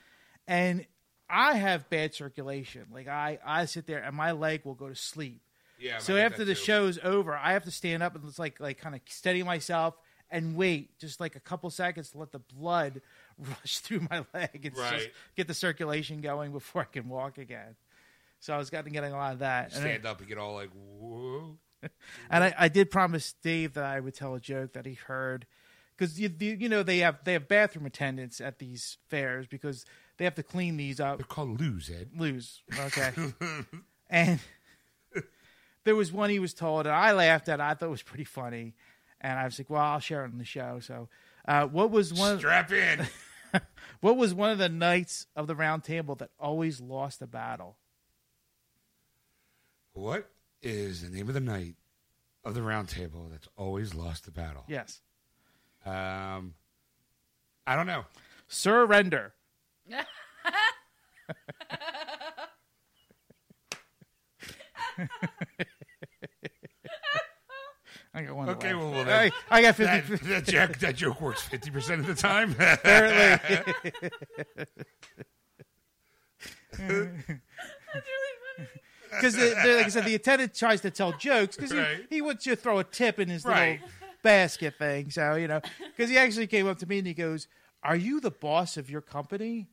And 0.47 0.85
I 1.31 1.55
have 1.55 1.88
bad 1.88 2.14
circulation. 2.14 2.88
Like 2.93 3.09
I 3.09 3.38
I 3.45 3.64
sit 3.64 3.87
there 3.87 4.00
and 4.00 4.14
my 4.14 4.33
leg 4.33 4.67
will 4.67 4.75
go 4.75 4.90
to 4.90 4.95
sleep. 4.95 5.40
Yeah. 5.81 5.97
So 5.97 6.19
after 6.19 6.45
the 6.45 6.55
too. 6.55 6.61
show's 6.61 6.99
over, 7.02 7.35
I 7.35 7.55
have 7.55 7.64
to 7.64 7.71
stand 7.71 8.02
up 8.02 8.14
and 8.14 8.25
it's 8.28 8.38
like 8.38 8.61
like 8.61 8.78
kind 8.78 8.95
of 8.95 9.00
steady 9.07 9.43
myself 9.43 9.97
and 10.31 10.57
wait 10.57 10.99
just 10.99 11.21
like 11.21 11.37
a 11.37 11.40
couple 11.40 11.71
seconds 11.71 12.11
to 12.11 12.19
let 12.19 12.33
the 12.33 12.38
blood 12.38 13.00
rush 13.38 13.78
through 13.78 14.07
my 14.11 14.26
leg 14.35 14.67
and 14.67 14.75
just 14.75 15.09
get 15.37 15.49
the 15.49 15.55
circulation 15.55 16.21
going 16.21 16.52
before 16.52 16.83
I 16.83 16.85
can 16.85 17.09
walk 17.09 17.38
again. 17.38 17.76
So 18.40 18.54
I 18.54 18.59
was 18.59 18.71
getting 18.71 18.92
getting 18.92 19.12
a 19.12 19.16
lot 19.16 19.33
of 19.33 19.38
that. 19.40 19.75
And, 19.75 19.85
I, 19.85 19.88
stand 19.88 20.07
up 20.07 20.21
and 20.21 20.28
get 20.28 20.38
all 20.38 20.54
like 20.54 20.71
whoa. 20.73 21.57
and 22.30 22.45
I, 22.45 22.54
I 22.59 22.68
did 22.68 22.90
promise 22.90 23.35
Dave 23.42 23.75
that 23.75 23.85
I 23.85 24.00
would 24.00 24.14
tell 24.14 24.35
a 24.35 24.40
joke 24.40 24.73
that 24.73 24.87
he 24.87 24.95
heard 24.95 25.47
because 25.97 26.18
you, 26.18 26.30
you 26.38 26.57
you 26.61 26.68
know 26.68 26.83
they 26.83 26.99
have 26.99 27.18
they 27.25 27.33
have 27.33 27.49
bathroom 27.49 27.87
attendants 27.87 28.40
at 28.40 28.59
these 28.59 28.99
fairs 29.09 29.47
because 29.47 29.85
they 30.16 30.25
have 30.25 30.35
to 30.37 30.42
clean 30.42 30.76
these 30.76 31.00
up 31.00 31.18
They're 31.18 31.26
called 31.26 31.61
lose, 31.61 31.90
Ed. 31.90 32.11
lose. 32.16 32.62
Okay. 32.78 33.12
and 34.11 34.40
there 35.85 35.97
was 35.97 36.12
one 36.12 36.30
he 36.30 36.38
was 36.38 36.54
told, 36.54 36.87
and 36.87 36.95
I 36.95 37.12
laughed 37.12 37.49
at. 37.49 37.61
it. 37.61 37.62
I 37.62 37.75
thought 37.75 37.87
it 37.87 37.90
was 37.90 38.02
pretty 38.02 38.25
funny, 38.25 38.75
and 39.21 39.38
I 39.38 39.45
was 39.45 39.59
like, 39.59 39.71
"Well, 39.71 39.83
I'll 39.83 40.00
share 40.00 40.25
it 40.25 40.33
on 40.33 40.38
the 40.38 40.45
show." 40.45 40.80
So, 40.80 41.09
uh, 41.47 41.66
what 41.66 41.90
was 41.90 42.12
one? 42.12 42.35
Of, 42.35 42.40
Strap 42.40 42.73
in. 42.73 43.07
what 44.00 44.16
was 44.16 44.35
one 44.35 44.50
of 44.50 44.59
the 44.59 44.68
knights 44.68 45.26
of 45.35 45.47
the 45.47 45.57
Round 45.57 45.83
Table 45.83 46.14
that 46.16 46.30
always 46.38 46.80
lost 46.80 47.23
a 47.23 47.26
battle? 47.26 47.76
What? 49.99 50.31
is 50.62 51.02
the 51.02 51.09
name 51.14 51.28
of 51.28 51.35
the 51.35 51.40
knight 51.40 51.76
of 52.45 52.55
the 52.55 52.62
round 52.62 52.88
table 52.88 53.28
that's 53.31 53.49
always 53.57 53.95
lost 53.95 54.25
the 54.25 54.31
battle? 54.31 54.64
Yes. 54.69 55.00
Um, 55.87 56.55
I 57.67 57.76
don't 57.76 57.87
know. 57.87 58.05
Surrender. 58.49 59.35
I 68.14 68.23
got 68.23 68.35
one. 68.35 68.49
Okay, 68.50 68.73
left. 68.75 68.78
well, 68.78 69.05
well, 69.05 69.09
I, 69.09 69.31
I 69.50 69.62
got 69.62 69.76
fifty. 69.76 70.17
that, 70.28 70.45
joke, 70.45 70.78
that 70.78 70.97
joke 70.97 71.21
works 71.21 71.47
50% 71.47 72.00
of 72.00 72.07
the 72.07 72.14
time. 72.14 72.50
apparently. 72.59 73.75
That's 76.73 76.81
really 76.81 78.35
funny. 78.57 78.69
Because 79.21 79.37
like 79.39 79.87
I 79.87 79.89
said, 79.89 80.05
the 80.05 80.15
attendant 80.15 80.55
tries 80.55 80.81
to 80.83 80.91
tell 80.91 81.13
jokes 81.13 81.57
because 81.57 81.73
Right. 81.73 81.99
he, 82.11 82.17
he 82.17 82.23
wants 82.23 82.47
you 82.47 82.55
to 82.55 82.61
throw 82.61 82.79
a 82.79 82.85
tip 82.85 83.19
in 83.19 83.29
his 83.29 83.45
Right. 83.45 83.81
little 83.81 83.89
basket 84.23 84.79
thing. 84.79 85.11
So 85.11 85.35
you 85.35 85.49
know, 85.49 85.61
because 85.97 86.11
he 86.11 86.19
actually 86.19 86.47
came 86.47 86.67
up 86.69 86.79
to 86.79 86.87
me 86.87 86.99
and 86.99 87.07
he 87.07 87.15
goes, 87.15 87.49
"Are 87.83 87.97
you 87.97 88.21
the 88.21 88.31
boss 88.31 88.77
of 88.77 88.91
your 88.91 89.01
company?" 89.01 89.69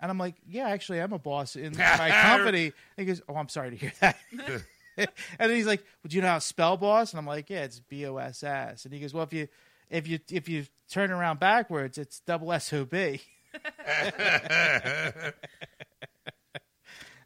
And 0.00 0.10
I'm 0.10 0.18
like, 0.18 0.34
"Yeah, 0.46 0.68
actually, 0.68 1.00
I'm 1.00 1.12
a 1.12 1.18
boss 1.18 1.54
in 1.56 1.76
my 1.76 2.10
company." 2.22 2.66
And 2.66 2.72
he 2.96 3.04
goes, 3.04 3.22
"Oh, 3.28 3.34
I'm 3.36 3.48
sorry 3.48 3.70
to 3.70 3.76
hear 3.76 3.92
that." 4.00 4.18
and 4.96 5.08
then 5.38 5.50
he's 5.50 5.66
like, 5.66 5.80
"Well, 6.02 6.08
do 6.08 6.16
you 6.16 6.22
know 6.22 6.28
how 6.28 6.34
to 6.34 6.40
spell 6.40 6.76
boss?" 6.76 7.12
And 7.12 7.18
I'm 7.18 7.26
like, 7.26 7.48
"Yeah, 7.50 7.62
it's 7.64 7.80
B 7.80 8.04
O 8.06 8.16
S 8.16 8.42
S." 8.42 8.84
And 8.84 8.92
he 8.94 9.00
goes, 9.00 9.14
"Well, 9.14 9.24
if 9.24 9.32
you 9.32 9.48
if 9.90 10.08
you 10.08 10.18
if 10.30 10.48
you 10.48 10.66
turn 10.90 11.10
around 11.10 11.38
backwards, 11.40 11.98
it's 11.98 12.20
double 12.20 12.52
S 12.52 12.72
O 12.72 12.84
B." 12.84 13.20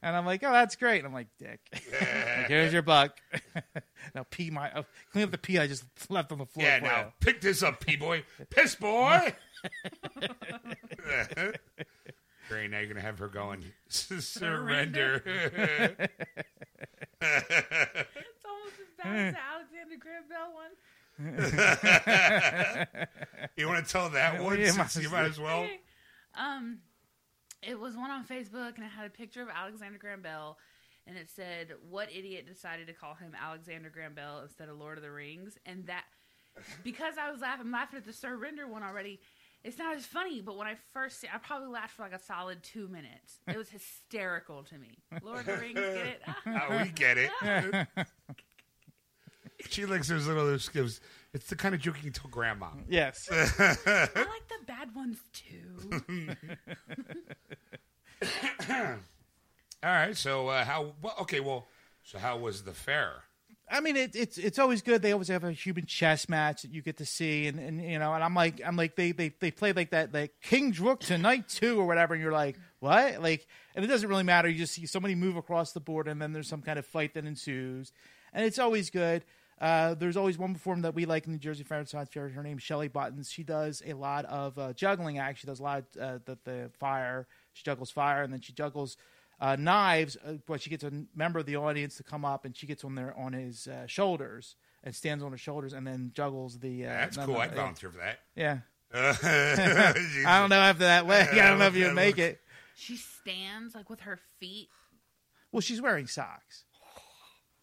And 0.07 0.15
I'm 0.15 0.25
like, 0.25 0.45
oh, 0.45 0.53
that's 0.53 0.77
great. 0.77 0.99
And 0.99 1.09
I'm 1.09 1.13
like, 1.13 1.27
dick. 1.37 1.59
like, 1.73 2.47
here's 2.47 2.73
your 2.73 2.83
buck. 2.83 3.19
now 4.15 4.25
pee 4.31 4.51
my, 4.51 4.71
uh, 4.71 4.85
clean 5.11 5.25
up 5.25 5.33
the 5.33 5.39
pee 5.39 5.59
I 5.59 5.67
just 5.67 5.83
left 6.09 6.31
on 6.31 6.39
the 6.39 6.47
floor. 6.47 6.65
yeah, 6.65 6.79
now 6.79 7.01
you. 7.01 7.07
pick 7.19 7.41
this 7.41 7.61
up, 7.65 7.85
P 7.85 7.97
boy. 7.97 8.23
Piss 8.51 8.77
boy. 8.77 9.35
Great. 12.49 12.71
Now 12.71 12.79
you're 12.79 12.87
gonna 12.87 13.01
have 13.01 13.19
her 13.19 13.27
going 13.27 13.65
surrender. 13.91 15.25
It's 15.27 16.13
almost 18.47 18.79
as 18.79 18.93
bad 19.03 19.17
as 19.17 19.35
the 19.35 19.41
Alexander 19.41 19.97
Graham 19.99 20.23
Bell 20.29 20.53
one. 20.55 20.71
you 23.57 23.67
want 23.67 23.85
to 23.85 23.93
tell 23.93 24.09
that 24.11 24.41
one? 24.41 24.61
Yeah, 24.61 24.71
since 24.71 25.03
you 25.03 25.11
might 25.11 25.23
might 25.23 25.31
as 25.31 25.41
well. 25.41 25.67
Um, 26.39 26.79
it 27.67 27.79
was 27.79 27.97
one 27.97 28.11
on 28.11 28.25
Facebook, 28.25 28.77
and 28.77 28.85
it 28.85 28.91
had 28.97 29.07
a 29.07 29.11
picture 29.11 29.43
of 29.43 29.49
Alexander 29.49 29.99
Graham 29.99 30.23
Bell, 30.23 30.59
and 31.07 31.17
it 31.17 31.29
said, 31.31 31.75
"What 31.89 32.11
idiot 32.13 32.47
decided 32.47 32.87
to 32.87 32.93
call 32.93 33.15
him 33.15 33.33
Alexander 33.39 33.91
Graham 33.91 34.15
Bell 34.15 34.41
instead 34.43 34.69
of 34.69 34.79
Lord 34.79 34.99
of 34.99 35.03
the 35.03 35.11
Rings?" 35.11 35.59
And 35.67 35.87
that, 35.87 36.05
because 36.85 37.15
I 37.19 37.31
was 37.31 37.41
laughing, 37.41 37.67
I'm 37.67 37.73
laughing 37.73 37.99
at 37.99 38.05
the 38.07 38.13
Surrender 38.13 38.67
one 38.67 38.83
already. 38.83 39.21
It's 39.65 39.79
not 39.79 39.97
as 39.97 40.07
funny, 40.07 40.41
but 40.41 40.57
when 40.57 40.69
I 40.69 40.77
first 40.93 41.21
see, 41.21 41.29
I 41.33 41.39
probably 41.39 41.69
laughed 41.69 41.97
for 41.97 42.03
like 42.03 42.13
a 42.13 42.21
solid 42.21 42.63
two 42.63 42.87
minutes. 42.87 43.41
It 43.49 43.57
was 43.57 43.69
hysterical 43.69 44.63
to 44.65 44.79
me. 44.79 44.99
Lord 45.23 45.41
of 45.41 45.47
the 45.47 45.57
Rings, 45.57 45.75
get 45.75 46.07
it? 46.07 46.23
Oh, 46.47 46.83
we 46.83 46.89
get 46.91 47.19
it. 47.19 47.89
she 49.69 49.87
likes 49.87 50.09
those 50.09 50.27
little 50.29 50.47
those 50.47 50.69
gives. 50.69 51.01
It's 51.37 51.49
the 51.49 51.57
kind 51.57 51.75
of 51.75 51.83
joke 51.83 51.97
you 51.99 52.05
can 52.05 52.13
tell 52.13 52.31
grandma. 52.31 52.69
Yes. 52.89 53.29
I 53.31 53.77
like 54.15 54.49
the 54.49 54.65
bad 54.67 54.95
ones 54.95 55.19
too. 55.35 56.35
All 59.83 59.91
right. 59.91 60.17
So 60.17 60.49
uh, 60.49 60.65
how? 60.65 60.95
Well, 61.03 61.15
okay. 61.21 61.41
Well, 61.41 61.67
so 62.03 62.19
how 62.19 62.39
was 62.39 62.63
the 62.63 62.73
fair? 62.73 63.25
I 63.71 63.81
mean, 63.81 63.97
it, 63.97 64.17
it's 64.17 64.39
it's 64.39 64.59
always 64.59 64.81
good. 64.81 65.03
They 65.03 65.13
always 65.13 65.29
have 65.29 65.45
a 65.45 65.53
human 65.53 65.85
chess 65.85 66.27
match 66.27 66.63
that 66.63 66.73
you 66.73 66.81
get 66.81 66.97
to 66.99 67.05
see, 67.05 67.49
and, 67.49 67.59
and 67.59 67.83
you 67.83 67.99
know, 67.99 68.15
and 68.15 68.25
I'm 68.25 68.35
like, 68.35 68.63
I'm 68.65 68.77
like, 68.77 68.97
they 68.97 69.13
they 69.13 69.29
they 69.39 69.51
play 69.51 69.75
like 69.75 69.91
that, 69.91 70.15
like 70.15 70.41
King's 70.41 70.81
Rook 70.81 71.01
tonight 71.01 71.51
too, 71.51 71.79
or 71.79 71.85
whatever, 71.85 72.15
and 72.15 72.23
you're 72.23 72.33
like, 72.33 72.57
what? 72.79 73.21
Like, 73.21 73.47
and 73.75 73.85
it 73.85 73.89
doesn't 73.89 74.09
really 74.09 74.23
matter. 74.23 74.49
You 74.49 74.57
just 74.57 74.73
see 74.73 74.87
somebody 74.87 75.15
move 75.15 75.37
across 75.37 75.73
the 75.73 75.81
board, 75.81 76.09
and 76.09 76.23
then 76.23 76.33
there's 76.33 76.49
some 76.49 76.63
kind 76.63 76.79
of 76.79 76.87
fight 76.87 77.13
that 77.13 77.27
ensues, 77.27 77.93
and 78.33 78.43
it's 78.47 78.59
always 78.59 78.89
good. 78.89 79.23
Uh, 79.61 79.95
there's 79.95 80.17
always 80.19 80.37
one 80.37 80.53
performer 80.53 80.83
that 80.83 80.95
we 80.95 81.07
like 81.07 81.27
in 81.27 81.33
the 81.33 81.39
Jersey 81.39 81.65
Fair 81.65 81.79
and 81.79 81.89
Science 81.89 82.11
Fair. 82.13 82.29
Her 82.29 82.43
name's 82.43 82.63
Shelly 82.63 82.89
Buttons. 82.89 83.31
She 83.31 83.43
does 83.43 83.83
a 83.87 83.95
lot 83.95 84.25
of 84.27 84.59
uh, 84.59 84.73
juggling. 84.75 85.19
Act. 85.19 85.39
She 85.39 85.47
does 85.47 85.61
a 85.61 85.63
lot 85.63 85.85
of 85.99 86.03
uh, 86.03 86.19
the, 86.27 86.39
the 86.45 86.71
fire. 86.79 87.27
She 87.55 87.63
juggles 87.65 87.91
fire, 87.91 88.23
and 88.23 88.31
then 88.33 88.41
she 88.43 88.53
juggles 88.53 88.99
uh, 89.41 89.57
knives. 89.57 90.17
Uh, 90.27 90.35
but 90.47 90.61
she 90.61 90.69
gets 90.69 90.85
a 90.85 90.93
member 91.15 91.39
of 91.39 91.47
the 91.47 91.57
audience 91.57 91.97
to 91.97 92.03
come 92.03 92.25
up, 92.25 92.45
and 92.45 92.55
she 92.55 92.67
gets 92.67 92.85
on 92.85 92.95
their 92.97 93.17
on 93.19 93.33
his 93.33 93.67
uh, 93.67 93.87
shoulders 93.87 94.57
and 94.85 94.95
stands 94.95 95.25
on 95.25 95.33
his 95.33 95.41
shoulders, 95.41 95.73
and 95.73 95.87
then 95.87 96.11
juggles 96.15 96.59
the. 96.59 96.85
Uh, 96.85 96.89
That's 96.89 97.17
no, 97.17 97.25
cool. 97.25 97.35
no, 97.37 97.41
I'd 97.41 97.51
yeah. 97.51 97.57
volunteer 97.57 97.91
for 97.91 97.99
that. 97.99 98.19
Yeah, 98.37 98.59
I 98.93 99.95
I 100.27 100.41
don't 100.41 100.51
know 100.51 100.57
after 100.61 100.85
that 100.85 101.07
leg. 101.07 101.31
I 101.31 101.49
don't 101.49 101.59
know 101.59 101.67
if 101.67 101.75
you 101.77 101.87
Yeah, 101.87 101.93
make 101.95 102.19
looks- 102.19 102.29
it. 102.33 102.41
she 102.77 102.97
stands 102.97 103.75
like 103.75 103.89
with 103.89 104.01
her 104.01 104.19
feet. 104.39 104.69
Well, 105.51 105.63
she's 105.63 105.81
wearing 105.81 106.07
socks. 106.07 106.65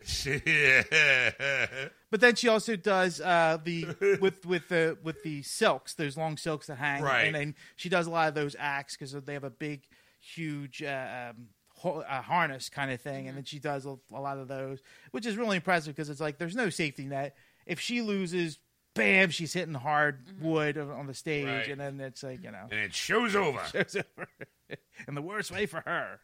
But 2.11 2.21
then 2.21 2.35
she 2.35 2.47
also 2.47 2.75
does 2.75 3.19
uh, 3.21 3.57
the 3.63 3.85
with 4.21 4.45
with 4.45 4.69
the 4.69 4.97
with 5.03 5.23
the 5.23 5.41
silks, 5.41 5.95
those 5.95 6.15
long 6.15 6.37
silks 6.37 6.67
that 6.67 6.77
hang, 6.77 7.01
Right. 7.01 7.23
and 7.25 7.33
then 7.35 7.55
she 7.75 7.89
does 7.89 8.05
a 8.05 8.11
lot 8.11 8.27
of 8.27 8.35
those 8.35 8.55
acts 8.59 8.95
because 8.95 9.13
they 9.13 9.33
have 9.33 9.43
a 9.43 9.49
big, 9.49 9.81
huge 10.19 10.83
uh, 10.83 11.31
um, 11.31 11.47
ho- 11.77 12.03
uh, 12.07 12.21
harness 12.21 12.69
kind 12.69 12.91
of 12.91 13.01
thing, 13.01 13.27
and 13.27 13.35
then 13.35 13.45
she 13.45 13.57
does 13.57 13.87
a, 13.87 13.95
a 14.13 14.21
lot 14.21 14.37
of 14.37 14.47
those, 14.47 14.79
which 15.09 15.25
is 15.25 15.37
really 15.37 15.55
impressive 15.55 15.95
because 15.95 16.09
it's 16.11 16.21
like 16.21 16.37
there's 16.37 16.55
no 16.55 16.69
safety 16.69 17.05
net. 17.05 17.35
If 17.65 17.79
she 17.79 18.03
loses, 18.03 18.59
bam, 18.93 19.31
she's 19.31 19.53
hitting 19.53 19.73
hard 19.73 20.39
wood 20.39 20.77
on 20.77 20.91
on 20.91 21.07
the 21.07 21.15
stage, 21.15 21.47
Right. 21.47 21.67
and 21.69 21.81
then 21.81 21.99
it's 21.99 22.21
like 22.21 22.43
you 22.43 22.51
know, 22.51 22.67
And 22.69 22.79
it 22.79 22.93
shows 22.93 23.35
over. 23.35 23.59
it's 23.73 23.95
over. 23.95 24.27
in 25.07 25.15
the 25.15 25.21
worst 25.23 25.49
way 25.51 25.65
for 25.65 25.81
her. 25.87 26.19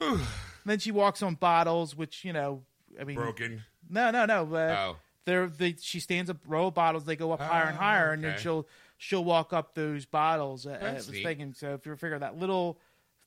then 0.70 0.78
she 0.78 0.90
walks 0.92 1.22
on 1.22 1.34
bottles, 1.34 1.96
which 1.96 2.24
you 2.24 2.32
know, 2.32 2.62
I 3.00 3.04
mean, 3.04 3.16
Broken. 3.16 3.62
no, 3.88 4.10
no, 4.10 4.24
no. 4.26 4.54
Uh, 4.54 4.76
Oh. 4.78 4.96
they're 5.24 5.46
they 5.48 5.74
she 5.80 6.00
stands 6.00 6.30
a 6.30 6.36
row 6.46 6.68
of 6.68 6.74
bottles. 6.74 7.04
They 7.04 7.16
go 7.16 7.32
up 7.32 7.40
higher 7.40 7.64
and 7.66 7.76
Oh, 7.76 7.80
higher, 7.80 8.12
and 8.12 8.22
then 8.22 8.38
she'll 8.38 8.66
she'll 8.98 9.24
walk 9.24 9.52
up 9.52 9.74
those 9.74 10.06
bottles. 10.06 10.66
Uh, 10.66 10.70
That's 10.80 10.82
I 10.82 10.92
was 10.92 11.10
neat. 11.12 11.22
thinking. 11.24 11.52
So 11.54 11.74
if 11.74 11.84
you 11.86 11.94
figure 11.96 12.18
that 12.18 12.38
little, 12.38 12.78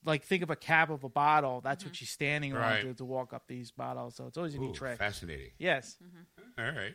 like 0.04 0.24
think 0.24 0.42
of 0.42 0.50
a 0.50 0.56
cap 0.56 0.90
of 0.90 1.04
a 1.04 1.08
bottle, 1.08 1.60
that's 1.60 1.84
what 1.84 1.94
she's 1.94 2.10
standing 2.10 2.52
Right. 2.54 2.80
on 2.80 2.86
to, 2.86 2.94
to 2.94 3.04
walk 3.04 3.32
up 3.32 3.46
these 3.46 3.70
bottles. 3.70 4.14
So 4.16 4.26
it's 4.26 4.36
always 4.38 4.54
a 4.54 4.58
Ooh, 4.58 4.60
neat 4.68 4.74
trick. 4.74 4.98
fascinating. 4.98 5.50
Yes. 5.58 5.96
All 6.58 6.64
right. 6.64 6.94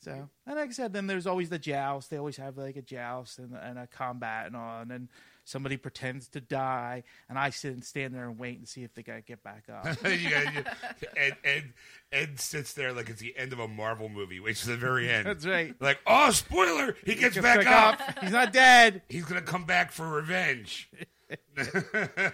So 0.00 0.28
and 0.46 0.56
like 0.56 0.68
I 0.68 0.72
said, 0.72 0.92
then 0.92 1.06
there's 1.08 1.26
always 1.26 1.48
the 1.50 1.58
joust. 1.58 2.10
They 2.10 2.18
always 2.18 2.36
have 2.36 2.56
like 2.56 2.76
a 2.76 2.82
joust 2.82 3.38
and, 3.40 3.52
and 3.54 3.78
a 3.78 3.86
combat 3.86 4.46
and 4.46 4.56
all. 4.56 4.80
And 4.82 4.90
then 4.90 5.08
somebody 5.48 5.76
pretends 5.76 6.28
to 6.28 6.40
die, 6.40 7.02
and 7.28 7.38
I 7.38 7.50
sit 7.50 7.72
and 7.72 7.84
stand 7.84 8.14
there 8.14 8.28
and 8.28 8.38
wait 8.38 8.58
and 8.58 8.68
see 8.68 8.84
if 8.84 8.94
they 8.94 9.02
gotta 9.02 9.22
get 9.22 9.42
back 9.42 9.64
up. 9.72 9.84
got, 9.84 10.20
you, 10.20 10.64
Ed, 12.12 12.40
sits 12.40 12.74
there 12.74 12.92
like 12.92 13.08
it's 13.08 13.20
the 13.20 13.36
end 13.36 13.52
of 13.52 13.58
a 13.58 13.68
Marvel 13.68 14.08
movie, 14.08 14.40
which 14.40 14.60
is 14.60 14.66
the 14.66 14.76
very 14.76 15.10
end. 15.10 15.26
That's 15.26 15.46
right. 15.46 15.74
Like, 15.80 15.98
oh, 16.06 16.30
spoiler! 16.30 16.96
He 17.04 17.14
gets 17.14 17.34
Gets 17.34 17.42
back, 17.42 17.66
up. 17.66 18.18
He's 18.20 18.32
not 18.32 18.52
dead. 18.52 19.02
He's 19.08 19.24
gonna 19.24 19.42
come 19.42 19.64
back 19.64 19.92
for 19.92 20.08
revenge. 20.08 20.90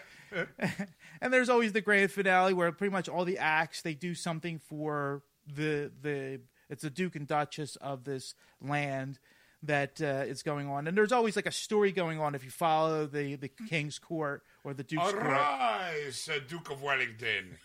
And 1.20 1.32
there's 1.32 1.48
always 1.48 1.72
the 1.72 1.80
grand 1.80 2.10
finale 2.10 2.52
where 2.52 2.70
pretty 2.72 2.92
much 2.92 3.08
all 3.08 3.24
the 3.24 3.38
acts 3.38 3.80
they 3.80 3.94
do 3.94 4.14
something 4.14 4.58
for 4.58 5.22
the 5.46 5.90
the 6.02 6.40
it's 6.68 6.82
the 6.82 6.90
Duke 6.90 7.16
and 7.16 7.26
Duchess 7.26 7.76
of 7.76 8.04
this 8.04 8.34
land 8.60 9.18
that 9.66 10.00
uh, 10.00 10.24
is 10.26 10.42
going 10.42 10.68
on, 10.68 10.86
and 10.86 10.96
there's 10.96 11.12
always 11.12 11.36
like 11.36 11.46
a 11.46 11.52
story 11.52 11.92
going 11.92 12.20
on 12.20 12.34
if 12.34 12.44
you 12.44 12.50
follow 12.50 13.06
the 13.06 13.36
the 13.36 13.48
king's 13.48 13.98
court 13.98 14.42
or 14.62 14.74
the 14.74 14.84
duke's 14.84 15.02
court. 15.02 15.16
Arise, 15.16 16.16
Sir 16.16 16.40
Duke 16.40 16.70
of 16.70 16.82
Wellington. 16.82 17.58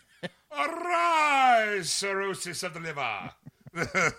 Arise, 0.52 1.90
cirrhosis 1.90 2.62
of 2.62 2.74
the 2.74 2.80
liver. 2.80 3.30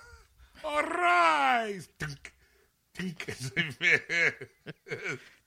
Arise. 0.66 1.90
Dunk, 2.00 2.34
dunk. 2.98 3.28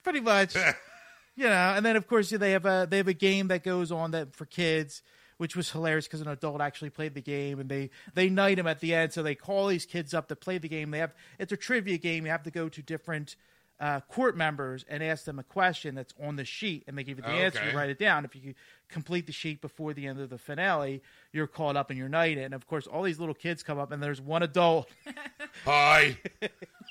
pretty 0.03 0.19
much 0.19 0.55
you 1.35 1.45
know 1.45 1.73
and 1.75 1.85
then 1.85 1.95
of 1.95 2.07
course 2.07 2.29
they 2.29 2.51
have 2.51 2.65
a 2.65 2.87
they 2.89 2.97
have 2.97 3.07
a 3.07 3.13
game 3.13 3.47
that 3.47 3.63
goes 3.63 3.91
on 3.91 4.11
that 4.11 4.35
for 4.35 4.45
kids 4.45 5.01
which 5.37 5.55
was 5.55 5.71
hilarious 5.71 6.07
because 6.07 6.21
an 6.21 6.27
adult 6.27 6.61
actually 6.61 6.89
played 6.89 7.13
the 7.13 7.21
game 7.21 7.59
and 7.59 7.69
they 7.69 7.89
they 8.13 8.29
knight 8.29 8.59
him 8.59 8.67
at 8.67 8.79
the 8.79 8.93
end. 8.93 9.13
So 9.13 9.23
they 9.23 9.35
call 9.35 9.67
these 9.67 9.85
kids 9.85 10.13
up 10.13 10.27
to 10.29 10.35
play 10.35 10.57
the 10.57 10.69
game. 10.69 10.91
They 10.91 10.99
have 10.99 11.13
it's 11.39 11.51
a 11.51 11.57
trivia 11.57 11.97
game. 11.97 12.25
You 12.25 12.31
have 12.31 12.43
to 12.43 12.51
go 12.51 12.69
to 12.69 12.81
different 12.81 13.35
uh, 13.79 13.99
court 14.01 14.37
members 14.37 14.85
and 14.87 15.03
ask 15.03 15.25
them 15.25 15.37
a 15.37 15.43
question 15.43 15.95
that's 15.95 16.13
on 16.23 16.37
the 16.37 16.45
sheet 16.45 16.85
and 16.87 16.97
they 16.97 17.03
give 17.03 17.17
you 17.17 17.23
the 17.23 17.29
answer. 17.29 17.61
You 17.69 17.77
write 17.77 17.89
it 17.89 17.99
down. 17.99 18.23
If 18.23 18.35
you 18.35 18.53
complete 18.87 19.25
the 19.25 19.33
sheet 19.33 19.61
before 19.61 19.93
the 19.93 20.07
end 20.07 20.19
of 20.19 20.29
the 20.29 20.37
finale 20.37 21.01
you're 21.33 21.47
called 21.47 21.75
up 21.75 21.89
and 21.89 21.99
you're 21.99 22.07
knighted. 22.07 22.45
And 22.45 22.53
of 22.53 22.67
course 22.67 22.87
all 22.87 23.03
these 23.03 23.19
little 23.19 23.35
kids 23.35 23.63
come 23.63 23.77
up 23.77 23.91
and 23.91 24.01
there's 24.01 24.21
one 24.21 24.43
adult. 24.43 24.89
Hi, 25.65 26.17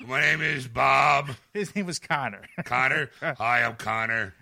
my 0.05 0.21
name 0.21 0.41
is 0.41 0.67
Bob. 0.67 1.31
His 1.53 1.75
name 1.75 1.87
was 1.87 1.97
connor. 1.99 2.43
Connor. 2.63 3.09
Hi, 3.21 3.63
I'm 3.63 3.75
Connor. 3.75 4.33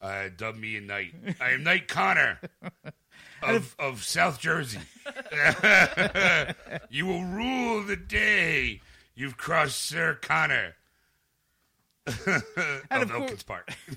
Uh, 0.00 0.24
dub 0.36 0.56
me 0.56 0.76
a 0.76 0.80
knight. 0.80 1.14
I 1.40 1.50
am 1.52 1.62
Knight 1.62 1.86
Connor. 1.86 2.40
of, 3.42 3.74
of 3.78 4.04
South 4.04 4.40
Jersey. 4.40 4.80
you 6.90 7.06
will 7.06 7.24
rule 7.24 7.82
the 7.82 7.96
day 7.96 8.80
you've 9.14 9.36
crossed 9.36 9.80
Sir 9.82 10.18
Connor 10.20 10.74
of, 12.06 12.18
of 12.26 12.44
course- 12.90 13.10
Elkins 13.10 13.42
Park. 13.42 13.68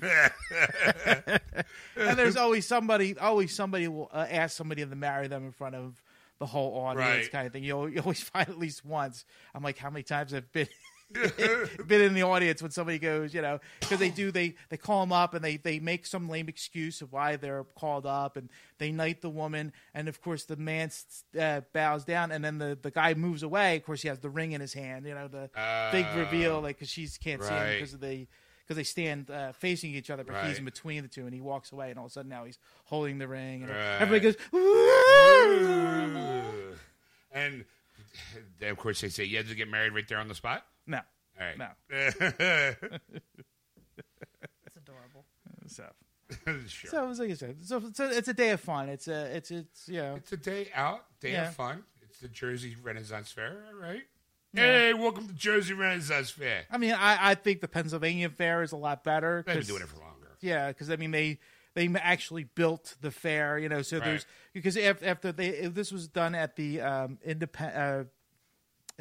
and 1.96 2.18
there's 2.18 2.36
always 2.36 2.66
somebody, 2.66 3.16
always 3.18 3.54
somebody 3.54 3.88
will 3.88 4.10
uh, 4.12 4.26
ask 4.30 4.56
somebody 4.56 4.84
to 4.84 4.94
marry 4.96 5.26
them 5.28 5.44
in 5.44 5.52
front 5.52 5.74
of 5.74 6.00
the 6.38 6.46
whole 6.46 6.74
audience, 6.84 7.08
Right. 7.24 7.32
kind 7.32 7.46
of 7.46 7.52
thing. 7.52 7.64
You, 7.64 7.78
al- 7.78 7.88
you 7.88 8.00
always 8.00 8.20
find 8.22 8.48
at 8.48 8.58
least 8.58 8.84
once. 8.84 9.24
I'm 9.54 9.62
like, 9.62 9.78
how 9.78 9.90
many 9.90 10.02
times 10.02 10.34
I've 10.34 10.50
been. 10.52 10.68
been 11.86 12.00
in 12.00 12.14
the 12.14 12.22
audience 12.22 12.60
when 12.60 12.70
somebody 12.70 12.98
goes, 12.98 13.32
you 13.32 13.40
know, 13.40 13.60
because 13.80 13.98
they 13.98 14.10
do 14.10 14.30
they 14.30 14.54
they 14.70 14.76
call 14.76 15.00
them 15.00 15.12
up 15.12 15.34
and 15.34 15.44
they 15.44 15.56
they 15.56 15.78
make 15.78 16.04
some 16.04 16.28
lame 16.28 16.48
excuse 16.48 17.00
of 17.00 17.12
why 17.12 17.36
they're 17.36 17.64
called 17.78 18.06
up 18.06 18.36
and 18.36 18.50
they 18.78 18.90
knight 18.90 19.22
the 19.22 19.30
woman 19.30 19.72
and 19.94 20.08
of 20.08 20.20
course 20.20 20.44
the 20.44 20.56
man 20.56 20.90
uh, 21.38 21.60
bows 21.72 22.04
down 22.04 22.32
and 22.32 22.44
then 22.44 22.58
the 22.58 22.76
the 22.80 22.90
guy 22.90 23.14
moves 23.14 23.42
away. 23.42 23.76
Of 23.76 23.84
course 23.84 24.02
he 24.02 24.08
has 24.08 24.18
the 24.18 24.30
ring 24.30 24.52
in 24.52 24.60
his 24.60 24.74
hand, 24.74 25.06
you 25.06 25.14
know, 25.14 25.28
the 25.28 25.48
big 25.92 26.06
reveal 26.16 26.60
like 26.60 26.76
because 26.76 26.90
she 26.90 27.08
can't 27.22 27.42
see 27.42 27.54
him 27.54 27.68
because 27.78 27.94
of 27.94 28.00
the 28.00 28.26
because 28.66 28.76
they 28.76 28.82
stand 28.84 29.30
uh, 29.30 29.52
facing 29.52 29.94
each 29.94 30.10
other, 30.10 30.24
but 30.24 30.44
he's 30.44 30.58
in 30.58 30.64
between 30.64 31.02
the 31.02 31.08
two, 31.08 31.24
and 31.24 31.32
he 31.32 31.40
walks 31.40 31.70
away, 31.70 31.90
and 31.90 32.00
all 32.00 32.06
of 32.06 32.10
a 32.10 32.14
sudden 32.14 32.28
now 32.28 32.42
he's 32.44 32.58
holding 32.86 33.18
the 33.18 33.28
ring, 33.28 33.62
and 33.62 33.70
Right. 33.70 34.00
everybody 34.00 34.18
goes, 34.18 34.34
"Woo!" 34.50 34.60
and 37.32 37.64
of 38.62 38.76
course, 38.76 39.00
they 39.00 39.08
say 39.08 39.22
you 39.22 39.36
had 39.36 39.46
to 39.48 39.54
get 39.54 39.68
married 39.68 39.92
right 39.92 40.06
there 40.08 40.18
on 40.18 40.26
the 40.26 40.34
spot. 40.34 40.64
"No, 40.86 40.98
All 41.40 41.46
right. 41.46 41.58
no." 41.58 41.68
It's 44.66 44.76
adorable. 44.76 45.24
So, 45.66 45.84
sure. 46.66 46.90
so 46.90 47.10
it's 47.10 47.18
like 47.18 47.30
I 47.30 47.34
said, 47.34 47.56
so 47.64 47.82
it's 47.86 48.00
a, 48.00 48.16
it's 48.16 48.28
a 48.28 48.34
day 48.34 48.50
of 48.50 48.60
fun. 48.60 48.88
It's 48.88 49.08
a, 49.08 49.36
it's 49.36 49.50
it's 49.50 49.88
you 49.88 49.98
know, 50.00 50.14
It's 50.16 50.32
a 50.32 50.36
day 50.36 50.68
out, 50.74 51.04
day 51.20 51.32
Yeah. 51.32 51.48
of 51.48 51.54
fun. 51.54 51.84
It's 52.02 52.18
the 52.20 52.28
Jersey 52.28 52.76
Renaissance 52.82 53.30
Fair, 53.32 53.64
all 53.72 53.80
right? 53.80 54.02
Hey, 54.52 54.94
welcome 54.94 55.26
to 55.28 55.34
Jersey 55.34 55.74
Renaissance 55.74 56.30
Fair. 56.30 56.64
I 56.70 56.78
mean, 56.78 56.92
I 56.94 57.30
I 57.30 57.34
think 57.34 57.60
the 57.60 57.68
Pennsylvania 57.68 58.28
Fair 58.30 58.62
is 58.62 58.72
a 58.72 58.76
lot 58.76 59.04
better. 59.04 59.42
They've 59.46 59.54
been 59.54 59.62
'cause- 59.62 59.66
doing 59.68 59.82
it 59.82 59.88
for 59.88 59.98
longer. 60.00 60.28
Yeah, 60.40 60.68
because 60.68 60.90
I 60.90 60.96
mean 60.96 61.10
they 61.10 61.38
they 61.74 61.88
actually 61.96 62.44
built 62.44 62.96
the 63.00 63.10
fair, 63.10 63.58
you 63.58 63.68
know. 63.68 63.82
So 63.82 64.00
there's 64.00 64.24
because 64.52 64.76
if, 64.76 65.02
after 65.02 65.32
they 65.32 65.48
if 65.48 65.74
this 65.74 65.92
was 65.92 66.08
done 66.08 66.34
at 66.34 66.56
the 66.56 66.80
um, 66.80 67.18
independent 67.24 67.76
uh, 67.76 68.04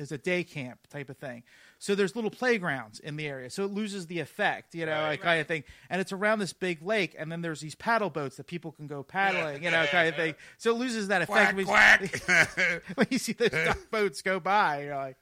is 0.02 0.12
a 0.12 0.18
day 0.18 0.44
camp 0.44 0.88
type 0.90 1.10
of 1.10 1.18
thing. 1.18 1.44
So 1.80 1.94
there's 1.94 2.16
little 2.16 2.32
playgrounds 2.32 3.00
in 3.00 3.16
the 3.18 3.28
area, 3.28 3.50
so 3.50 3.64
it 3.66 3.72
loses 3.72 4.08
the 4.08 4.20
effect, 4.20 4.74
you 4.74 4.86
know, 4.86 4.94
Right. 4.94 5.10
like 5.10 5.22
kind 5.22 5.42
of 5.42 5.48
thing. 5.48 5.64
And 5.90 6.00
it's 6.02 6.12
around 6.14 6.40
this 6.40 6.54
big 6.54 6.82
lake, 6.82 7.16
and 7.18 7.32
then 7.32 7.42
there's 7.42 7.60
these 7.62 7.76
paddle 7.76 8.10
boats 8.10 8.38
that 8.38 8.48
people 8.48 8.72
can 8.72 8.88
go 8.88 9.04
paddling, 9.04 9.64
you 9.64 9.70
know, 9.72 9.86
kind 9.88 10.08
of 10.10 10.16
thing. 10.16 10.36
So 10.58 10.72
it 10.72 10.76
loses 10.80 11.10
that 11.10 11.22
effect. 11.22 11.54
Quack, 11.54 11.56
when 11.56 11.60
you- 11.60 11.66
quack. 11.66 12.84
when 12.96 13.08
you 13.10 13.18
see 13.20 13.34
those 13.34 13.76
boats 13.92 14.22
go 14.22 14.40
by, 14.40 14.84
you're 14.84 14.96
like, 14.96 15.18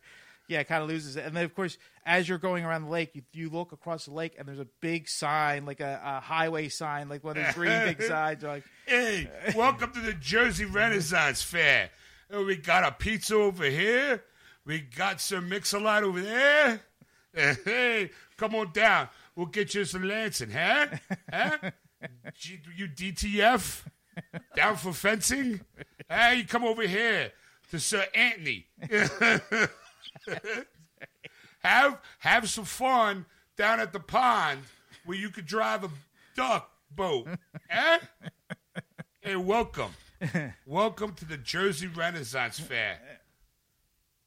yeah, 0.47 0.59
it 0.59 0.67
kind 0.67 0.83
of 0.83 0.89
loses 0.89 1.15
it. 1.15 1.25
And 1.25 1.35
then, 1.35 1.45
of 1.45 1.55
course, 1.55 1.77
as 2.05 2.27
you're 2.29 2.37
going 2.37 2.65
around 2.65 2.83
the 2.83 2.89
lake, 2.89 3.11
you, 3.13 3.21
you 3.31 3.49
look 3.49 3.71
across 3.71 4.05
the 4.05 4.11
lake 4.11 4.35
and 4.37 4.45
there's 4.47 4.59
a 4.59 4.67
big 4.81 5.07
sign, 5.07 5.65
like 5.65 5.79
a, 5.79 6.01
a 6.03 6.19
highway 6.19 6.67
sign, 6.69 7.07
like 7.09 7.23
one 7.23 7.37
of 7.37 7.45
those 7.45 7.55
green 7.55 7.83
big 7.85 8.01
signs. 8.07 8.41
You're 8.43 8.51
like, 8.51 8.65
hey, 8.85 9.29
welcome 9.55 9.91
to 9.93 9.99
the 10.01 10.13
Jersey 10.13 10.65
Renaissance 10.65 11.41
Fair. 11.41 11.89
Uh, 12.33 12.41
We 12.43 12.57
got 12.57 12.83
a 12.83 12.91
pizza 12.91 13.35
over 13.35 13.65
here. 13.65 14.21
We 14.65 14.80
got 14.80 15.19
some 15.19 15.49
mix-a-lot 15.49 16.04
over 16.04 16.21
there. 16.21 16.82
Hey, 17.36 18.12
come 18.38 18.54
on 18.54 18.71
down. 18.73 19.10
We'll 19.36 19.47
get 19.47 19.73
you 19.73 19.86
some 19.86 20.08
Lansing, 20.08 20.52
huh? 20.52 20.86
Huh? 21.32 21.71
G- 22.38 22.60
you 22.76 22.88
DTF? 22.88 23.82
Down 24.56 24.76
for 24.76 24.93
fencing? 24.93 25.62
Hey, 26.08 26.36
you 26.36 26.45
come 26.45 26.63
over 26.63 26.84
here 26.84 27.32
to 27.71 27.80
Sir 27.80 28.06
Anthony. 28.13 28.67
have 31.63 31.99
have 32.19 32.47
some 32.47 32.65
fun 32.65 33.26
down 33.58 33.80
at 33.80 33.93
the 33.93 33.99
pond 33.99 34.60
where 35.06 35.17
you 35.17 35.32
could 35.32 35.47
drive 35.47 35.84
a 35.84 35.89
duck 36.36 36.69
boat. 36.95 37.28
Eh? 37.71 37.97
Hey, 39.21 39.36
welcome. 39.38 39.89
welcome 40.67 41.13
to 41.15 41.26
the 41.26 41.38
Jersey 41.38 41.88
Renaissance 41.88 42.60
Fair. 42.60 42.99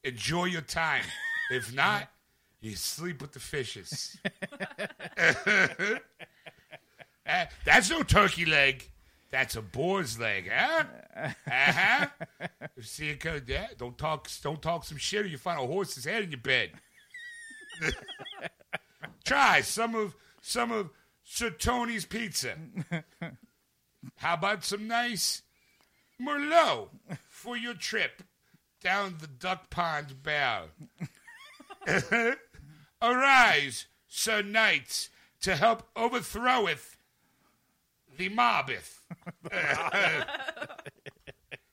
Enjoy 0.07 0.45
your 0.45 0.61
time. 0.61 1.03
If 1.51 1.73
not, 1.75 2.07
you 2.61 2.75
sleep 2.75 3.21
with 3.21 3.33
the 3.33 3.39
fishes. 3.39 4.17
Eh, 7.29 7.45
that's 7.65 7.89
no 7.89 8.03
turkey 8.03 8.45
leg. 8.45 8.89
That's 9.31 9.57
a 9.57 9.61
boar's 9.61 10.17
leg, 10.17 10.49
huh? 10.49 10.85
Uh-huh. 11.45 12.07
See 12.79 13.09
it 13.09 13.19
go 13.19 13.37
there. 13.39 13.67
Don't 13.77 13.97
talk 13.97 14.29
don't 14.41 14.61
talk 14.61 14.85
some 14.85 14.97
shit 14.97 15.25
or 15.25 15.27
you 15.27 15.37
find 15.37 15.59
a 15.59 15.67
horse's 15.67 16.05
head 16.05 16.23
in 16.23 16.31
your 16.31 16.39
bed. 16.39 16.71
Try 19.25 19.59
some 19.59 19.93
of 19.93 20.15
some 20.41 20.71
of 20.71 20.89
Sir 21.25 21.49
Tony's 21.49 22.05
pizza. 22.05 22.53
How 24.15 24.35
about 24.35 24.63
some 24.63 24.87
nice 24.87 25.41
Merlot 26.21 26.87
for 27.27 27.57
your 27.57 27.73
trip 27.73 28.23
down 28.81 29.15
the 29.19 29.27
duck 29.27 29.69
pond 29.69 30.23
bow? 30.23 30.65
Arise, 33.01 33.85
Sir 34.07 34.41
Knights, 34.41 35.09
to 35.41 35.55
help 35.55 35.87
overthroweth 35.95 36.97
the 38.17 38.29
mobbeth. 38.29 39.01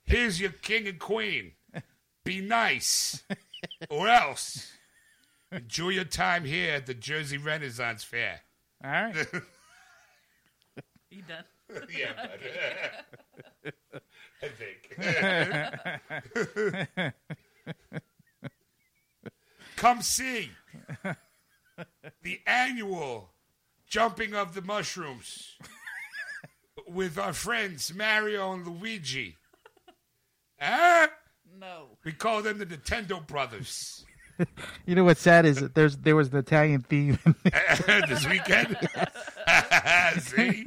Here's 0.04 0.40
your 0.40 0.50
king 0.50 0.86
and 0.86 0.98
queen. 0.98 1.52
Be 2.24 2.40
nice, 2.40 3.22
or 3.90 4.08
else. 4.08 4.72
Enjoy 5.52 5.90
your 5.90 6.04
time 6.04 6.44
here 6.44 6.74
at 6.74 6.86
the 6.86 6.94
Jersey 6.94 7.38
Renaissance 7.38 8.02
Fair. 8.04 8.40
all 8.84 8.90
right. 8.90 9.14
You 11.10 11.22
done? 11.22 11.44
yeah, 11.96 12.10
but, 13.92 14.02
I 14.44 14.48
think. 14.48 14.96
Come 19.76 20.02
see 20.02 20.50
the 22.22 22.40
annual 22.46 23.30
jumping 23.86 24.34
of 24.34 24.54
the 24.54 24.62
mushrooms 24.62 25.56
with 26.86 27.18
our 27.18 27.32
friends 27.32 27.92
Mario 27.94 28.52
and 28.52 28.66
Luigi. 28.66 29.36
Huh? 30.60 31.08
No. 31.58 31.98
We 32.04 32.12
call 32.12 32.42
them 32.42 32.58
the 32.58 32.66
Nintendo 32.66 33.26
Brothers. 33.26 34.04
You 34.84 34.96
know 34.96 35.04
what's 35.04 35.20
sad 35.20 35.46
is 35.46 35.60
that 35.60 35.76
there's 35.76 35.96
there 35.98 36.16
was 36.16 36.32
an 36.32 36.38
Italian 36.38 36.80
theme, 36.80 37.20
this 37.44 38.26
weekend. 38.28 38.76
see? 40.18 40.66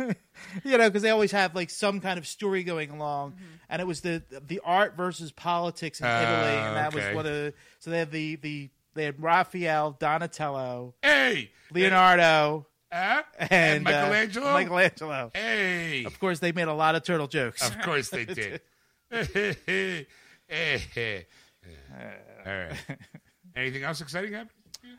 you 0.64 0.78
know, 0.78 0.90
because 0.90 1.02
they 1.02 1.10
always 1.10 1.32
have 1.32 1.56
like 1.56 1.70
some 1.70 2.00
kind 2.00 2.18
of 2.18 2.28
story 2.28 2.64
going 2.64 2.90
along, 2.90 3.36
and 3.70 3.82
it 3.82 3.86
was 3.86 4.02
the 4.02 4.24
the 4.48 4.60
art 4.64 4.96
versus 4.98 5.32
politics 5.32 6.00
in 6.00 6.06
Ah, 6.08 6.22
Italy, 6.22 6.58
and 6.68 6.76
that 6.76 6.96
okay. 6.96 7.14
was 7.16 7.26
of 7.26 7.32
the, 7.32 7.54
so 7.80 7.92
they 7.92 8.00
had 8.00 8.12
the 8.12 8.36
the 8.38 8.70
they 8.94 9.04
had 9.06 9.22
Raphael, 9.22 9.96
Donatello, 10.00 10.96
Hey, 11.04 11.52
Leonardo, 11.72 12.66
huh? 12.92 13.22
and, 13.38 13.88
uh, 13.88 13.92
Michelangelo. 13.92 14.54
Michelangelo. 14.54 15.32
Hey, 15.36 16.04
Of 16.06 16.20
course, 16.20 16.40
they 16.40 16.52
made 16.52 16.68
a 16.68 16.74
lot 16.74 16.96
of 16.96 17.04
turtle 17.04 17.28
jokes. 17.28 17.68
Of 17.68 17.80
course 17.82 18.10
they 18.10 18.26
did. 18.26 18.62
All 22.46 22.46
right. 22.46 22.74
Anything 23.56 23.84
else 23.84 24.02
exciting 24.02 24.34
happen? 24.34 24.50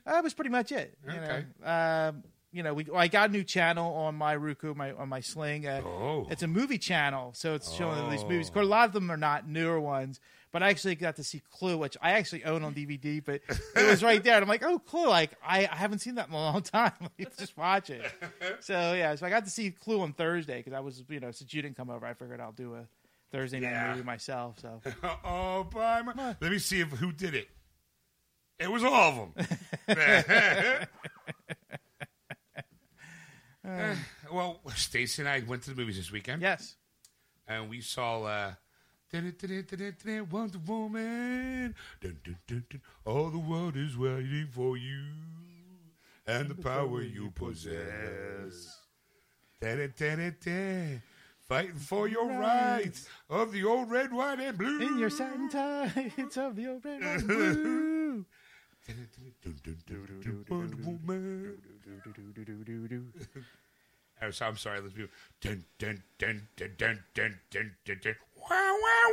That 0.05 0.23
was 0.25 0.35
pretty 0.35 0.51
much 0.51 0.73
it. 0.73 0.97
You 1.05 1.11
Okay. 1.19 1.45
know, 1.61 1.69
um, 2.09 2.23
you 2.59 2.64
know, 2.64 2.75
we 2.75 2.85
I 2.92 3.07
got 3.07 3.31
a 3.31 3.33
new 3.33 3.44
channel 3.44 3.94
on 3.94 4.16
my 4.16 4.35
Roku, 4.35 4.75
my 4.75 4.90
on 4.92 5.09
my 5.09 5.21
Sling. 5.21 5.64
Uh, 5.66 5.81
Oh. 5.85 6.27
It's 6.29 6.42
a 6.42 6.49
movie 6.49 6.77
channel, 6.79 7.33
so 7.35 7.55
it's 7.55 7.73
showing 7.73 8.11
these 8.11 8.25
movies. 8.25 8.49
Of 8.49 8.55
course, 8.55 8.66
a 8.66 8.68
lot 8.68 8.87
of 8.87 8.92
them 8.92 9.11
are 9.12 9.16
not 9.16 9.47
newer 9.49 9.81
ones, 9.81 10.18
but 10.51 10.62
I 10.62 10.71
actually 10.71 10.97
got 10.97 11.14
to 11.16 11.23
see 11.25 11.40
Clue, 11.53 11.79
which 11.79 11.97
I 12.03 12.12
actually 12.12 12.44
own 12.44 12.64
on 12.64 12.75
DVD. 12.75 13.25
But 13.25 13.42
it 13.77 13.87
was 13.88 14.03
right 14.03 14.23
there, 14.25 14.35
and 14.35 14.42
I'm 14.42 14.49
like, 14.49 14.64
oh, 14.64 14.81
Clue! 14.81 15.07
Like 15.09 15.31
I, 15.47 15.68
I 15.71 15.77
haven't 15.77 16.01
seen 16.01 16.16
that 16.16 16.27
in 16.29 16.35
a 16.35 16.37
long 16.37 16.62
time. 16.77 16.92
Let's 17.18 17.37
just 17.37 17.57
watch 17.57 17.90
it. 17.90 18.03
So 18.61 18.92
yeah, 18.94 19.14
so 19.14 19.25
I 19.25 19.31
got 19.31 19.44
to 19.44 19.51
see 19.51 19.71
Clue 19.71 20.01
on 20.01 20.12
Thursday 20.12 20.57
because 20.59 20.73
I 20.73 20.81
was, 20.81 21.05
you 21.09 21.21
know, 21.21 21.31
since 21.31 21.55
you 21.55 21.62
didn't 21.62 21.77
come 21.77 21.90
over, 21.90 22.05
I 22.05 22.14
figured 22.14 22.40
I'll 22.40 22.51
do 22.53 22.75
a 22.75 22.87
Thursday 23.31 23.61
night 23.61 23.71
Yeah. 23.71 23.90
movie 23.92 24.05
myself. 24.05 24.59
So 24.61 24.81
oh, 25.25 25.64
by 25.73 26.03
my. 26.03 26.35
Let 26.40 26.51
me 26.51 26.59
see 26.59 26.81
if 26.81 26.88
who 26.90 27.12
did 27.12 27.35
it. 27.37 27.49
It 28.59 28.68
was 28.73 28.83
all 28.83 29.31
of 29.38 29.47
them. 29.87 30.87
Well, 34.33 34.61
Stacy 34.75 35.23
and 35.23 35.29
I 35.29 35.41
went 35.47 35.63
to 35.65 35.71
the 35.71 35.77
movies 35.77 35.97
this 35.97 36.11
weekend, 36.13 36.43
yes, 36.43 36.77
and 37.47 37.69
we 37.69 37.81
saw 37.81 38.23
uh, 38.25 38.53
Wonder 39.13 40.59
Woman. 40.67 41.75
Dun, 42.01 42.19
dun, 42.25 42.39
dun, 42.47 42.65
dun. 42.71 42.81
All 43.05 43.31
the 43.31 43.39
world 43.39 43.77
is 43.77 43.97
waiting 43.97 44.49
for 44.51 44.77
you, 44.77 45.03
and 46.27 46.49
the 46.49 46.55
power 46.55 47.03
you 47.03 47.31
possess. 47.31 48.79
Fighting 51.49 51.77
for 51.77 52.07
your 52.07 52.27
Rights. 52.29 52.85
rights 52.85 53.09
of 53.31 53.53
the 53.53 53.65
old 53.65 53.91
red, 53.91 54.13
white, 54.13 54.39
and 54.39 54.59
blue. 54.59 54.81
In 54.83 54.99
your 54.99 55.09
satin 55.09 55.49
tights 55.49 56.37
of 56.37 56.57
the 56.57 56.69
old 56.69 56.85
red, 56.85 57.01
white, 57.01 57.17
and 57.21 57.27
blue. 57.27 58.25
Oh, 64.20 64.31
so 64.31 64.46
I'm 64.46 64.57
sorry. 64.57 64.81
Let's 64.81 64.94
do. 64.94 65.09
Dun, 65.40 65.64
dun, 65.79 66.03
dun, 66.18 66.48
dun, 66.57 66.74
dun, 66.77 67.05
dun, 67.14 67.38
dun, 67.51 67.72
dun, 67.85 68.01
dun. 68.03 68.14
Wah, 68.37 68.72
wah, 68.83 69.12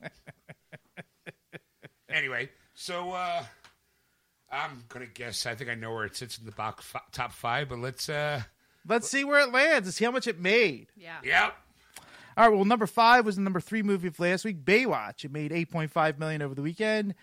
wah. 0.00 0.08
anyway, 2.08 2.48
so 2.74 3.10
uh, 3.12 3.44
I'm 4.50 4.84
gonna 4.88 5.06
guess. 5.06 5.44
I 5.44 5.54
think 5.54 5.68
I 5.68 5.74
know 5.74 5.92
where 5.92 6.06
it 6.06 6.16
sits 6.16 6.38
in 6.38 6.46
the 6.46 6.52
box 6.52 6.90
f- 6.94 7.02
top 7.12 7.32
five, 7.32 7.68
but 7.68 7.78
let's. 7.78 8.08
uh 8.08 8.42
Let's 8.88 9.10
see 9.10 9.24
where 9.24 9.40
it 9.40 9.50
lands 9.52 9.88
and 9.88 9.94
see 9.94 10.04
how 10.04 10.12
much 10.12 10.28
it 10.28 10.38
made. 10.38 10.86
Yeah. 10.96 11.16
Yep. 11.24 11.54
All 12.36 12.48
right. 12.48 12.54
Well, 12.54 12.64
number 12.64 12.86
five 12.86 13.26
was 13.26 13.34
the 13.34 13.42
number 13.42 13.58
three 13.60 13.82
movie 13.82 14.06
of 14.06 14.20
last 14.20 14.44
week, 14.44 14.64
Baywatch. 14.64 15.24
It 15.24 15.32
made 15.32 15.50
eight 15.52 15.70
point 15.72 15.90
five 15.90 16.18
million 16.20 16.40
over 16.40 16.54
the 16.54 16.62
weekend, 16.62 17.16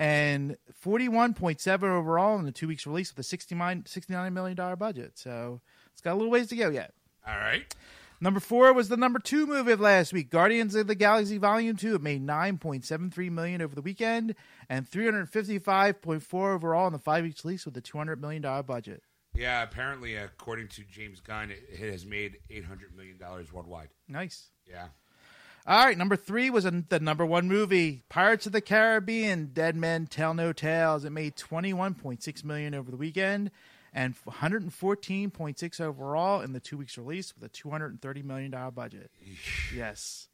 and 0.00 0.56
forty 0.74 1.08
one 1.08 1.34
point 1.34 1.60
seven 1.60 1.90
overall 1.90 2.38
in 2.38 2.46
the 2.46 2.52
two 2.52 2.66
weeks 2.66 2.86
release 2.86 3.12
with 3.12 3.18
a 3.18 3.28
69 3.28 3.82
$69 3.82 4.32
million 4.32 4.56
budget. 4.76 5.18
So 5.18 5.60
it's 5.92 6.00
got 6.00 6.14
a 6.14 6.16
little 6.16 6.30
ways 6.30 6.48
to 6.48 6.56
go 6.56 6.70
yet. 6.70 6.94
All 7.28 7.36
right. 7.36 7.72
Number 8.22 8.40
four 8.40 8.72
was 8.72 8.88
the 8.88 8.96
number 8.96 9.18
two 9.18 9.46
movie 9.46 9.72
of 9.72 9.80
last 9.80 10.12
week, 10.12 10.30
Guardians 10.30 10.74
of 10.74 10.86
the 10.86 10.94
Galaxy 10.94 11.38
Volume 11.38 11.76
Two. 11.76 11.94
It 11.94 12.02
made 12.02 12.22
nine 12.22 12.58
point 12.58 12.84
seven 12.84 13.10
three 13.10 13.30
million 13.30 13.62
over 13.62 13.74
the 13.74 13.82
weekend 13.82 14.34
and 14.68 14.88
three 14.88 15.04
hundred 15.04 15.28
fifty 15.28 15.58
five 15.58 16.00
point 16.02 16.22
four 16.22 16.52
overall 16.52 16.86
in 16.86 16.92
the 16.92 16.98
five 16.98 17.24
weeks 17.24 17.44
release 17.44 17.64
with 17.64 17.76
a 17.76 17.80
two 17.80 17.96
hundred 17.98 18.20
million 18.20 18.42
dollar 18.42 18.62
budget. 18.62 19.02
Yeah. 19.34 19.62
Apparently, 19.62 20.16
according 20.16 20.68
to 20.68 20.82
James 20.90 21.20
Gunn, 21.20 21.50
it, 21.50 21.62
it 21.70 21.92
has 21.92 22.04
made 22.04 22.38
eight 22.50 22.64
hundred 22.64 22.94
million 22.96 23.16
dollars 23.16 23.52
worldwide. 23.52 23.88
Nice. 24.08 24.50
Yeah. 24.66 24.88
All 25.66 25.84
right, 25.84 25.96
number 25.96 26.16
three 26.16 26.48
was 26.48 26.64
the 26.64 27.00
number 27.00 27.24
one 27.26 27.46
movie, 27.46 28.02
Pirates 28.08 28.46
of 28.46 28.52
the 28.52 28.60
Caribbean: 28.60 29.50
Dead 29.52 29.76
Men 29.76 30.06
Tell 30.06 30.32
No 30.34 30.52
Tales. 30.52 31.04
It 31.04 31.10
made 31.10 31.36
twenty 31.36 31.72
one 31.72 31.94
point 31.94 32.22
six 32.22 32.42
million 32.42 32.74
over 32.74 32.90
the 32.90 32.96
weekend 32.96 33.50
and 33.92 34.14
one 34.24 34.36
hundred 34.36 34.62
and 34.62 34.72
fourteen 34.72 35.30
point 35.30 35.58
six 35.58 35.78
overall 35.78 36.40
in 36.40 36.52
the 36.52 36.60
two 36.60 36.78
weeks 36.78 36.96
release 36.96 37.34
with 37.34 37.44
a 37.44 37.52
two 37.52 37.70
hundred 37.70 37.90
and 37.92 38.00
thirty 38.00 38.22
million 38.22 38.50
dollar 38.50 38.70
budget. 38.70 39.10
yes, 39.74 40.28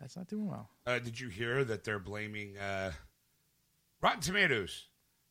that's 0.00 0.16
not 0.16 0.28
doing 0.28 0.48
well. 0.48 0.68
Uh, 0.86 0.98
did 0.98 1.18
you 1.18 1.28
hear 1.28 1.64
that 1.64 1.84
they're 1.84 1.98
blaming 1.98 2.56
uh, 2.56 2.92
Rotten 4.00 4.20
Tomatoes 4.20 4.86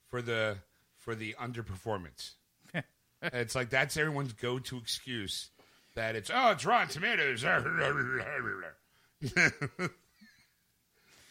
for 0.07 0.21
the 0.21 0.57
for 0.97 1.15
the 1.15 1.35
underperformance? 1.41 2.31
it's 3.21 3.55
like 3.55 3.69
that's 3.69 3.95
everyone's 3.95 4.33
go-to 4.33 4.77
excuse 4.77 5.49
that 5.95 6.15
it's 6.15 6.29
oh 6.33 6.51
it's 6.51 6.65
Rotten 6.65 6.89
Tomatoes. 6.89 7.45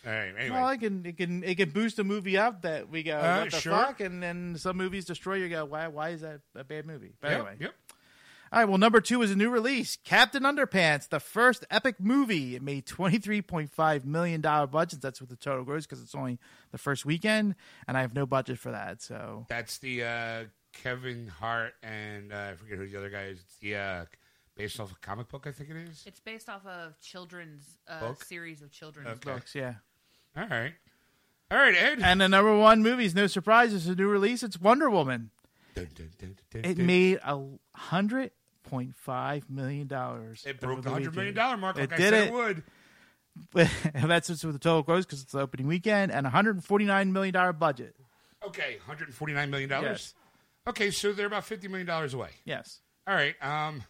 All 0.06 0.12
right. 0.14 0.32
Anyway, 0.38 0.50
Well, 0.50 0.68
it 0.70 0.78
can 0.78 1.04
it 1.04 1.16
can 1.16 1.42
it 1.44 1.56
can 1.56 1.70
boost 1.70 1.98
a 1.98 2.04
movie 2.04 2.38
up 2.38 2.62
that 2.62 2.88
we 2.88 3.02
go 3.02 3.18
Uh, 3.18 3.40
what 3.40 3.50
the 3.50 3.60
sure. 3.60 3.72
fuck, 3.72 4.00
and 4.00 4.22
then 4.22 4.56
some 4.56 4.76
movies 4.76 5.04
destroy 5.04 5.34
you. 5.34 5.48
Go 5.48 5.64
why 5.64 5.88
why 5.88 6.10
is 6.10 6.20
that 6.22 6.40
a 6.54 6.64
bad 6.64 6.86
movie? 6.86 7.12
But 7.20 7.30
Yep, 7.32 7.36
anyway, 7.40 7.56
yep. 7.60 7.74
all 8.52 8.60
right. 8.60 8.68
Well, 8.68 8.78
number 8.78 9.00
two 9.00 9.20
is 9.22 9.30
a 9.32 9.36
new 9.36 9.50
release, 9.50 9.98
Captain 10.04 10.44
Underpants, 10.44 11.08
the 11.08 11.18
first 11.20 11.66
epic 11.70 11.96
movie. 11.98 12.54
It 12.54 12.62
made 12.62 12.86
twenty 12.86 13.18
three 13.18 13.42
point 13.42 13.70
five 13.72 14.06
million 14.06 14.40
dollar 14.40 14.66
budget. 14.68 15.00
That's 15.02 15.20
what 15.20 15.30
the 15.30 15.36
total 15.36 15.64
gross 15.64 15.84
because 15.84 16.00
it's 16.02 16.14
only 16.14 16.38
the 16.70 16.78
first 16.78 17.04
weekend, 17.04 17.56
and 17.88 17.96
I 17.98 18.02
have 18.02 18.14
no 18.14 18.24
budget 18.24 18.58
for 18.58 18.70
that. 18.70 19.02
So 19.02 19.46
That's 19.48 19.78
the 19.78 20.04
uh, 20.04 20.44
Kevin 20.72 21.26
Hart 21.26 21.74
and 21.82 22.32
uh, 22.32 22.50
I 22.52 22.54
forget 22.54 22.78
who 22.78 22.86
the 22.86 22.96
other 22.96 23.10
guy 23.10 23.24
is. 23.24 23.40
It's 23.40 23.56
the 23.58 23.74
uh, 23.76 24.04
based 24.58 24.78
off 24.80 24.92
a 24.92 24.94
comic 24.96 25.28
book, 25.28 25.46
I 25.46 25.52
think 25.52 25.70
it 25.70 25.76
is. 25.76 26.02
It's 26.06 26.20
based 26.20 26.48
off 26.50 26.66
of 26.66 27.00
children's 27.00 27.78
uh, 27.88 28.00
Book? 28.00 28.24
series 28.24 28.60
of 28.60 28.70
children's 28.70 29.06
Okay. 29.08 29.14
books. 29.20 29.36
books, 29.36 29.54
yeah. 29.54 29.74
All 30.36 30.46
right. 30.48 30.74
All 31.50 31.56
right, 31.56 31.74
Ed. 31.74 32.00
And 32.02 32.20
the 32.20 32.28
number 32.28 32.54
one 32.58 32.82
movie 32.82 33.06
is 33.06 33.14
no 33.14 33.26
surprise. 33.26 33.72
It's 33.72 33.86
a 33.86 33.94
new 33.94 34.08
release. 34.08 34.42
It's 34.42 34.60
Wonder 34.60 34.90
Woman. 34.90 35.30
Dun, 35.74 35.88
dun, 35.94 36.10
dun, 36.18 36.36
dun, 36.50 36.64
It 36.70 36.74
dun. 36.76 36.86
made 36.86 37.20
a 37.24 37.40
hundred 37.74 38.32
point 38.64 38.94
five 38.96 39.48
million 39.48 39.86
dollars. 39.86 40.44
It 40.46 40.60
broke 40.60 40.82
the 40.82 40.90
hundred 40.90 41.14
million 41.16 41.34
dollar 41.34 41.56
mark, 41.56 41.78
It 41.78 41.82
like 41.90 41.92
I 41.94 41.96
did 41.96 42.02
said 42.10 42.14
it. 42.14 42.26
it 42.28 42.32
would. 42.34 42.62
that's 44.08 44.26
just 44.26 44.44
with 44.44 44.54
the 44.54 44.58
total 44.58 44.82
gross 44.82 45.06
because 45.06 45.22
it's 45.22 45.32
the 45.32 45.38
opening 45.40 45.68
weekend 45.68 46.10
and 46.12 46.26
a 46.26 46.30
hundred 46.30 46.56
and 46.56 46.64
forty 46.64 46.84
nine 46.84 47.12
million 47.12 47.32
dollar 47.32 47.52
budget. 47.52 47.94
Okay, 48.44 48.76
one 48.84 48.96
hundred 48.98 49.14
forty 49.14 49.32
nine 49.32 49.48
million 49.48 49.70
dollars. 49.70 50.12
Yes. 50.12 50.14
Okay, 50.66 50.90
so 50.90 51.12
they're 51.12 51.26
about 51.26 51.44
fifty 51.44 51.68
million 51.68 51.86
dollars 51.86 52.12
away. 52.12 52.30
Yes. 52.44 52.80
All 53.06 53.14
right. 53.14 53.34
Um, 53.42 53.82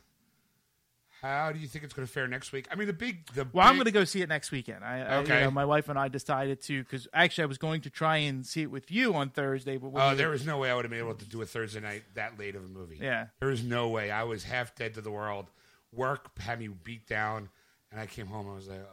how 1.22 1.50
do 1.52 1.58
you 1.58 1.66
think 1.66 1.84
it's 1.84 1.92
going 1.94 2.06
to 2.06 2.12
fare 2.12 2.28
next 2.28 2.52
week? 2.52 2.68
I 2.70 2.76
mean, 2.76 2.86
the 2.86 2.92
big, 2.92 3.26
the 3.32 3.46
Well, 3.52 3.66
I'm 3.66 3.74
going 3.74 3.86
to 3.86 3.90
go 3.90 4.04
see 4.04 4.22
it 4.22 4.28
next 4.28 4.50
weekend. 4.52 4.84
I, 4.84 5.00
I 5.00 5.16
Okay. 5.18 5.38
you 5.38 5.44
know, 5.46 5.50
my 5.50 5.64
wife 5.64 5.88
and 5.88 5.98
I 5.98 6.08
decided 6.08 6.60
to 6.62 6.82
because 6.82 7.08
actually 7.12 7.42
I 7.44 7.46
was 7.46 7.58
going 7.58 7.80
to 7.82 7.90
try 7.90 8.18
and 8.18 8.46
see 8.46 8.62
it 8.62 8.70
with 8.70 8.90
you 8.90 9.14
on 9.14 9.30
Thursday, 9.30 9.76
but 9.78 9.90
we- 9.90 10.00
Oh, 10.00 10.14
there 10.14 10.28
was 10.28 10.46
no 10.46 10.58
way 10.58 10.70
I 10.70 10.74
would 10.74 10.84
have 10.84 10.90
been 10.90 11.00
able 11.00 11.14
to 11.14 11.24
do 11.24 11.42
a 11.42 11.46
Thursday 11.46 11.80
night 11.80 12.04
that 12.14 12.38
late 12.38 12.54
of 12.54 12.64
a 12.64 12.68
movie. 12.68 12.98
Yeah. 13.00 13.26
there 13.40 13.48
was 13.48 13.62
no 13.64 13.88
way. 13.88 14.10
I 14.10 14.22
was 14.24 14.44
half 14.44 14.74
dead 14.76 14.94
to 14.94 15.00
the 15.00 15.10
world. 15.10 15.50
Work 15.92 16.38
had 16.38 16.58
me 16.60 16.68
beat 16.68 17.06
down, 17.08 17.48
and 17.90 18.00
I 18.00 18.06
came 18.06 18.26
home. 18.26 18.48
I 18.50 18.54
was 18.54 18.68
like, 18.68 18.86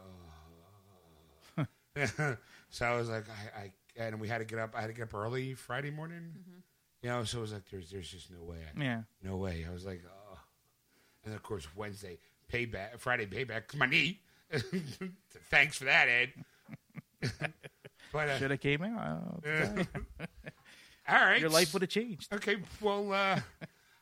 oh. 1.58 1.66
so 2.70 2.86
I 2.86 2.96
was 2.98 3.10
like, 3.10 3.26
I, 3.30 3.60
I, 3.62 4.04
and 4.06 4.20
we 4.20 4.28
had 4.28 4.40
to 4.40 4.46
get 4.46 4.60
up. 4.60 4.74
I 4.76 4.82
had 4.82 4.88
to 4.88 4.94
get 4.94 5.04
up 5.04 5.14
early 5.14 5.54
Friday 5.54 5.92
morning. 5.92 6.22
Mm-hmm. 6.38 6.60
You 7.04 7.10
know, 7.10 7.24
so 7.24 7.38
it 7.38 7.42
was 7.42 7.54
like, 7.54 7.70
there's, 7.70 7.92
there's 7.92 8.10
just 8.10 8.32
no 8.32 8.44
way. 8.44 8.58
I, 8.78 8.84
yeah. 8.84 9.02
No 9.22 9.38
way. 9.38 9.66
I 9.70 9.72
was 9.74 9.86
like, 9.86 10.02
oh. 10.08 10.12
And 11.26 11.32
then, 11.32 11.38
of 11.38 11.44
course, 11.44 11.68
Wednesday, 11.76 12.20
payback, 12.52 13.00
Friday, 13.00 13.26
payback, 13.26 13.76
my 13.76 13.88
knee. 13.88 14.22
Thanks 15.50 15.78
for 15.78 15.86
that, 15.86 16.08
Ed. 16.08 16.34
but, 18.14 18.30
uh, 18.30 18.38
Should 18.38 18.52
have 18.52 18.60
came 18.60 18.84
out. 18.84 19.44
all 21.10 21.16
right. 21.16 21.42
Your 21.42 21.50
life 21.50 21.74
would 21.74 21.82
have 21.82 21.90
changed. 21.90 22.32
Okay, 22.32 22.58
well, 22.80 23.12
uh, 23.12 23.40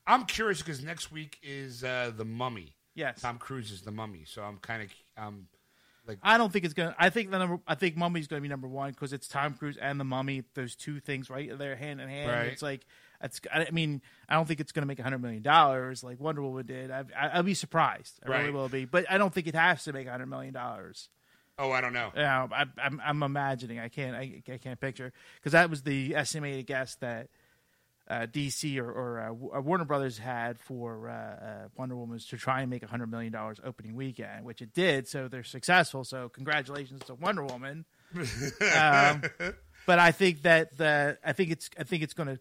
I'm 0.05 0.25
curious 0.25 0.61
because 0.61 0.83
next 0.83 1.11
week 1.13 1.37
is 1.41 1.83
uh, 1.83 2.11
The 2.15 2.25
Mummy. 2.25 2.73
Yes. 2.93 3.21
Tom 3.21 3.37
Cruise 3.37 3.71
is 3.71 3.81
The 3.81 3.91
Mummy. 3.91 4.23
So 4.25 4.43
I'm 4.43 4.57
kind 4.57 4.83
of, 4.83 5.23
um, 5.23 5.47
Like, 6.05 6.19
I 6.21 6.37
don't 6.37 6.51
think 6.51 6.65
it's 6.65 6.73
gonna. 6.73 6.93
I 6.99 7.09
think 7.09 7.31
the 7.31 7.39
number. 7.39 7.59
I 7.65 7.75
think 7.75 7.95
Mummy's 7.95 8.27
gonna 8.27 8.41
be 8.41 8.49
number 8.49 8.67
one 8.67 8.91
because 8.91 9.13
it's 9.13 9.27
Tom 9.29 9.53
Cruise 9.53 9.77
and 9.77 9.97
the 9.99 10.03
Mummy. 10.03 10.43
Those 10.53 10.75
two 10.75 10.99
things 10.99 11.29
right 11.29 11.57
there, 11.57 11.75
hand 11.77 12.01
in 12.01 12.09
hand. 12.09 12.29
Right. 12.29 12.47
It's 12.47 12.61
like 12.61 12.85
it's. 13.23 13.41
I 13.51 13.69
mean, 13.71 14.01
I 14.27 14.35
don't 14.35 14.47
think 14.47 14.59
it's 14.59 14.71
gonna 14.71 14.87
make 14.87 14.99
a 14.99 15.03
hundred 15.03 15.19
million 15.19 15.41
dollars 15.41 16.03
like 16.03 16.19
Wonder 16.19 16.41
Woman 16.41 16.65
did. 16.65 16.91
I, 16.91 17.03
I, 17.17 17.27
I'll 17.29 17.43
be 17.43 17.53
surprised. 17.53 18.19
I 18.25 18.29
really 18.29 18.51
will 18.51 18.69
be. 18.69 18.85
But 18.85 19.09
I 19.09 19.17
don't 19.17 19.33
think 19.33 19.47
it 19.47 19.55
has 19.55 19.83
to 19.85 19.93
make 19.93 20.07
a 20.07 20.11
hundred 20.11 20.27
million 20.27 20.53
dollars. 20.53 21.09
oh, 21.57 21.71
I 21.71 21.81
don't 21.81 21.93
know. 21.93 22.11
Yeah, 22.15 22.47
I, 22.51 22.65
I'm, 22.77 23.01
I'm 23.03 23.23
imagining. 23.23 23.79
I 23.79 23.89
can't. 23.89 24.15
I, 24.15 24.41
I 24.51 24.57
can't 24.57 24.79
picture 24.79 25.13
because 25.37 25.53
that 25.53 25.69
was 25.69 25.83
the 25.83 26.15
estimated 26.15 26.67
guess 26.67 26.95
that 26.95 27.29
uh, 28.09 28.27
DC 28.31 28.77
or, 28.79 28.91
or 28.91 29.19
uh, 29.19 29.57
uh, 29.57 29.61
Warner 29.61 29.85
Brothers 29.85 30.17
had 30.17 30.59
for 30.59 31.09
uh, 31.09 31.13
uh, 31.13 31.67
Wonder 31.77 31.95
Woman 31.95 32.13
was 32.15 32.25
to 32.27 32.37
try 32.37 32.61
and 32.61 32.69
make 32.69 32.83
a 32.83 32.87
hundred 32.87 33.09
million 33.09 33.31
dollars 33.31 33.59
opening 33.63 33.95
weekend, 33.95 34.45
which 34.45 34.61
it 34.61 34.73
did. 34.73 35.07
So 35.07 35.27
they're 35.27 35.43
successful. 35.43 36.03
So 36.03 36.29
congratulations 36.29 37.03
to 37.05 37.15
Wonder 37.15 37.43
Woman. 37.43 37.85
um, 38.15 39.23
but 39.85 39.99
I 39.99 40.11
think 40.11 40.43
that 40.43 40.77
the 40.77 41.17
I 41.23 41.33
think 41.33 41.51
it's 41.51 41.69
I 41.79 41.83
think 41.83 42.03
it's 42.03 42.13
going 42.13 42.27
to 42.27 42.39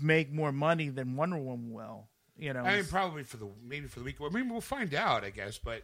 make 0.00 0.32
more 0.32 0.52
money 0.52 0.88
than 0.88 1.16
Wonder 1.16 1.36
Woman 1.38 1.72
will. 1.72 2.08
You 2.36 2.52
know, 2.52 2.62
I 2.62 2.76
mean, 2.76 2.86
probably 2.86 3.22
for 3.22 3.36
the 3.36 3.48
maybe 3.62 3.86
for 3.86 4.00
the 4.00 4.04
week. 4.04 4.16
I 4.20 4.28
mean, 4.28 4.48
we'll 4.48 4.60
find 4.60 4.92
out, 4.94 5.24
I 5.24 5.30
guess. 5.30 5.58
But 5.58 5.82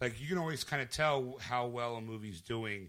like, 0.00 0.18
you 0.20 0.26
can 0.28 0.38
always 0.38 0.64
kind 0.64 0.80
of 0.80 0.90
tell 0.90 1.36
how 1.40 1.66
well 1.66 1.96
a 1.96 2.00
movie's 2.00 2.40
doing 2.40 2.88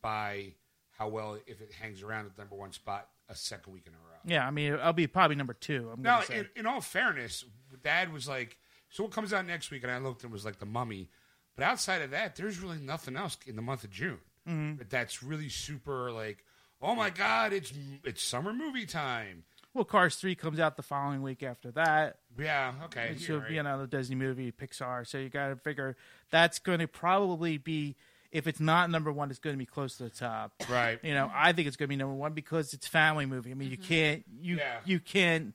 by 0.00 0.54
how 0.96 1.08
well 1.08 1.38
if 1.46 1.60
it 1.60 1.72
hangs 1.80 2.02
around 2.02 2.26
at 2.26 2.36
the 2.36 2.42
number 2.42 2.54
one 2.54 2.70
spot 2.72 3.08
a 3.28 3.34
second 3.34 3.72
week 3.72 3.84
in 3.86 3.92
a 3.92 3.96
row. 3.96 4.18
yeah. 4.24 4.46
I 4.46 4.50
mean, 4.50 4.78
I'll 4.80 4.92
be 4.92 5.06
probably 5.08 5.36
number 5.36 5.54
two. 5.54 5.90
I'm 5.92 6.02
Now, 6.02 6.20
say. 6.20 6.40
in, 6.40 6.48
in 6.54 6.66
all 6.66 6.80
fairness, 6.80 7.44
Dad 7.82 8.12
was 8.12 8.28
like, 8.28 8.58
"So 8.90 9.02
what 9.04 9.12
comes 9.12 9.32
out 9.32 9.44
next 9.46 9.70
week?" 9.72 9.82
And 9.82 9.90
I 9.90 9.98
looked 9.98 10.22
and 10.22 10.30
it 10.30 10.34
was 10.34 10.44
like 10.44 10.58
The 10.60 10.66
Mummy. 10.66 11.08
But 11.56 11.64
outside 11.64 12.02
of 12.02 12.12
that, 12.12 12.36
there's 12.36 12.60
really 12.60 12.78
nothing 12.78 13.16
else 13.16 13.36
in 13.46 13.56
the 13.56 13.62
month 13.62 13.82
of 13.84 13.90
June. 13.90 14.20
Mm-hmm. 14.48 14.74
But 14.74 14.88
that's 14.88 15.22
really 15.22 15.48
super 15.48 16.10
like, 16.12 16.44
oh 16.80 16.94
my 16.94 17.10
god, 17.10 17.52
it's 17.52 17.72
it's 18.04 18.22
summer 18.22 18.52
movie 18.52 18.86
time. 18.86 19.44
Well, 19.74 19.84
Cars 19.84 20.16
three 20.16 20.34
comes 20.34 20.60
out 20.60 20.76
the 20.76 20.82
following 20.82 21.22
week 21.22 21.42
after 21.42 21.70
that. 21.72 22.18
Yeah, 22.38 22.72
okay. 22.84 23.10
It's 23.12 23.26
you're 23.26 23.38
a- 23.38 23.40
right. 23.42 23.50
you 23.50 23.62
know 23.62 23.86
Disney 23.86 24.16
movie, 24.16 24.52
Pixar. 24.52 25.06
So 25.06 25.18
you 25.18 25.28
got 25.30 25.48
to 25.48 25.56
figure 25.56 25.96
that's 26.30 26.58
going 26.58 26.80
to 26.80 26.88
probably 26.88 27.56
be 27.58 27.96
if 28.30 28.46
it's 28.46 28.60
not 28.60 28.90
number 28.90 29.12
one, 29.12 29.28
it's 29.30 29.38
going 29.38 29.54
to 29.54 29.58
be 29.58 29.66
close 29.66 29.96
to 29.98 30.04
the 30.04 30.10
top. 30.10 30.52
Right. 30.70 30.98
You 31.02 31.12
know, 31.14 31.30
I 31.34 31.52
think 31.52 31.68
it's 31.68 31.76
going 31.76 31.86
to 31.88 31.92
be 31.92 31.96
number 31.96 32.14
one 32.14 32.32
because 32.32 32.72
it's 32.72 32.86
family 32.86 33.26
movie. 33.26 33.50
I 33.50 33.54
mean, 33.54 33.70
you 33.70 33.76
can't 33.78 34.24
you 34.40 34.56
Yeah. 34.56 34.78
you 34.84 35.00
can't 35.00 35.54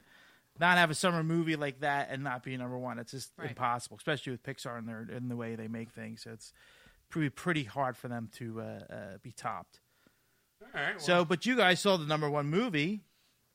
not 0.59 0.77
have 0.79 0.89
a 0.89 0.95
summer 0.95 1.23
movie 1.23 1.55
like 1.55 1.81
that 1.81 2.09
and 2.11 2.23
not 2.23 2.43
be 2.43 2.57
number 2.57 2.77
one. 2.77 2.97
It's 2.97 3.11
just 3.11 3.31
Right. 3.37 3.49
impossible, 3.49 3.97
especially 3.97 4.31
with 4.31 4.41
Pixar 4.43 4.77
and 4.79 4.87
their 4.89 5.01
in 5.15 5.29
the 5.29 5.35
way 5.35 5.55
they 5.55 5.67
make 5.67 5.91
things. 5.91 6.23
So 6.23 6.31
it's 6.31 6.53
pretty 7.09 7.29
pretty 7.29 7.63
hard 7.65 7.95
for 7.95 8.07
them 8.07 8.29
to 8.37 8.61
uh, 8.61 8.63
uh, 8.91 9.17
be 9.21 9.31
topped. 9.31 9.79
All 10.61 10.69
right. 10.73 10.89
Well, 10.95 10.99
So, 10.99 11.23
but 11.25 11.45
you 11.45 11.55
guys 11.55 11.79
saw 11.79 11.97
the 11.97 12.05
number 12.07 12.27
one 12.29 12.47
movie. 12.47 13.01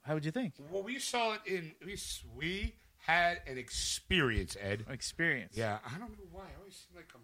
How 0.02 0.14
would 0.14 0.24
you 0.24 0.30
think? 0.32 0.54
well, 0.70 0.82
we 0.82 0.98
saw 0.98 1.34
it 1.34 1.40
in 1.46 1.72
we 1.84 1.96
we 2.36 2.74
had 2.98 3.40
an 3.46 3.58
experience, 3.58 4.56
Ed. 4.60 4.84
Experience. 4.88 5.56
Yeah, 5.56 5.78
I 5.84 5.98
don't 5.98 6.10
know 6.10 6.24
why. 6.30 6.42
I 6.42 6.58
always 6.60 6.74
seem 6.74 6.96
like 6.96 7.08
I'm, 7.14 7.20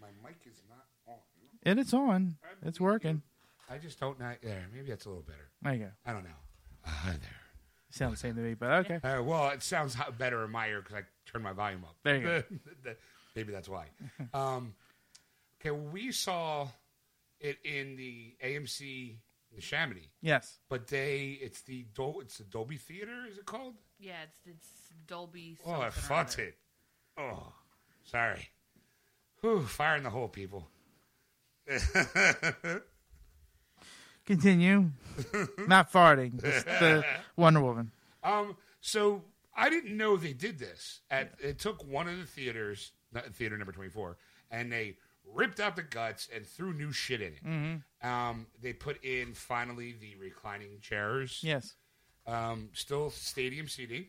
my 0.00 0.28
mic 0.28 0.38
is 0.46 0.62
not 0.68 0.86
on. 1.06 1.20
And 1.62 1.78
it's 1.78 1.94
on. 1.94 2.36
It's 2.64 2.80
working. 2.80 3.22
I 3.68 3.78
just 3.78 4.00
don't 4.00 4.18
know. 4.18 4.32
There, 4.42 4.66
maybe 4.74 4.88
that's 4.88 5.06
a 5.06 5.08
little 5.08 5.22
better. 5.22 5.48
There 5.62 5.74
you 5.74 5.78
go. 5.80 5.90
I 6.04 6.12
don't 6.12 6.24
know. 6.24 6.30
Uh, 6.84 6.90
hi 6.90 7.10
there. 7.10 7.40
Sounds 7.90 8.14
the 8.14 8.18
same 8.28 8.36
to 8.36 8.40
me, 8.40 8.54
but 8.54 8.70
okay. 8.86 9.00
Uh, 9.02 9.22
well, 9.22 9.48
it 9.50 9.62
sounds 9.62 9.96
better 10.18 10.44
in 10.44 10.50
my 10.50 10.68
ear 10.68 10.80
because 10.80 10.96
I 10.96 11.30
turned 11.30 11.44
my 11.44 11.52
volume 11.52 11.84
up. 11.84 11.96
There 12.04 12.16
you 12.16 12.22
go. 12.22 12.42
Maybe 13.36 13.52
that's 13.52 13.68
why. 13.68 13.86
um, 14.34 14.74
okay, 15.60 15.70
well, 15.70 15.90
we 15.92 16.12
saw 16.12 16.68
it 17.40 17.58
in 17.64 17.96
the 17.96 18.34
AMC 18.44 19.16
in 19.52 19.58
Neshaminy, 19.60 20.08
Yes. 20.20 20.58
but 20.68 20.86
they 20.88 21.38
it's 21.40 21.62
the 21.62 21.86
Dol- 21.94 22.20
it's 22.20 22.38
the 22.38 22.44
Dolby 22.44 22.76
Theater. 22.76 23.26
Is 23.30 23.38
it 23.38 23.46
called? 23.46 23.74
Yeah, 23.98 24.22
it's 24.24 24.46
it's 24.46 24.68
Dolby. 25.06 25.58
Oh, 25.66 25.72
I 25.72 25.74
something 25.74 25.86
or 25.88 25.90
fought 26.02 26.32
other. 26.34 26.42
it. 26.44 26.58
Oh, 27.18 27.52
sorry. 28.04 28.48
Whew, 29.40 29.62
fire 29.66 29.96
in 29.96 30.02
the 30.02 30.10
hole, 30.10 30.28
people. 30.28 30.68
Continue. 34.26 34.90
Not 35.66 35.90
farting. 35.92 36.40
Just 36.42 36.66
the 36.66 37.04
Wonder 37.36 37.60
Woman. 37.60 37.90
Um, 38.22 38.56
so 38.80 39.22
I 39.56 39.68
didn't 39.70 39.96
know 39.96 40.16
they 40.16 40.32
did 40.34 40.58
this. 40.58 41.00
At 41.10 41.32
it 41.42 41.58
took 41.58 41.84
one 41.86 42.08
of 42.08 42.16
the 42.18 42.24
theaters, 42.26 42.92
not 43.12 43.26
theater 43.34 43.56
number 43.58 43.72
twenty 43.72 43.90
four, 43.90 44.18
and 44.50 44.70
they 44.70 44.96
ripped 45.34 45.60
out 45.60 45.76
the 45.76 45.82
guts 45.82 46.28
and 46.34 46.46
threw 46.46 46.72
new 46.72 46.92
shit 46.92 47.20
in 47.20 47.32
it. 47.34 48.06
Um, 48.06 48.46
they 48.62 48.72
put 48.72 49.02
in 49.04 49.34
finally 49.34 49.92
the 50.00 50.14
reclining 50.16 50.80
chairs. 50.80 51.40
Yes. 51.42 51.74
Um, 52.26 52.68
still 52.72 53.10
stadium 53.10 53.66
seating, 53.68 54.06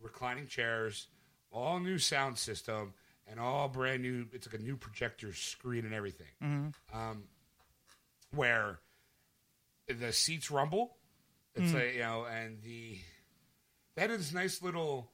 reclining 0.00 0.46
chairs, 0.46 1.08
all 1.52 1.78
new 1.78 1.98
sound 1.98 2.38
system, 2.38 2.94
and 3.26 3.38
all 3.38 3.68
brand 3.68 4.02
new. 4.02 4.26
It's 4.32 4.46
like 4.46 4.58
a 4.60 4.62
new 4.62 4.76
projector 4.76 5.32
screen 5.34 5.84
and 5.84 5.94
everything. 5.94 6.72
Um, 6.92 7.24
where 8.34 8.78
the 9.88 10.12
seats 10.12 10.50
rumble. 10.50 10.96
It's 11.54 11.74
like 11.74 11.94
you 11.94 12.00
know, 12.00 12.24
and 12.24 12.62
the 12.62 12.98
that 13.96 14.10
is 14.10 14.32
nice 14.32 14.62
little 14.62 15.10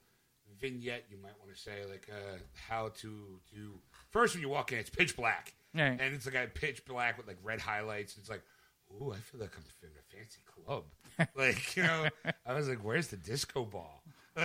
vignette 0.60 1.04
you 1.10 1.16
might 1.18 1.38
want 1.40 1.54
to 1.54 1.60
say, 1.60 1.84
like 1.90 2.08
uh, 2.10 2.36
how 2.68 2.88
to 3.00 3.40
do. 3.52 3.80
First, 4.16 4.34
when 4.34 4.40
you 4.40 4.48
walk 4.48 4.72
in, 4.72 4.78
it's 4.78 4.88
pitch 4.88 5.14
black, 5.14 5.52
Yeah. 5.74 5.88
and 5.88 6.00
it's 6.14 6.24
like 6.24 6.34
a 6.36 6.46
pitch 6.46 6.86
black 6.86 7.18
with 7.18 7.26
like 7.26 7.36
red 7.42 7.60
highlights. 7.60 8.16
It's 8.16 8.30
like, 8.30 8.42
ooh, 8.90 9.12
I 9.12 9.16
feel 9.18 9.42
like 9.42 9.50
I'm 9.54 9.62
in 9.82 9.90
a 9.90 10.16
fancy 10.16 10.40
club. 10.46 10.84
like 11.36 11.76
you 11.76 11.82
know, 11.82 12.08
I 12.46 12.54
was 12.54 12.66
like, 12.66 12.78
where's 12.78 13.08
the 13.08 13.18
disco 13.18 13.66
ball? 13.66 14.02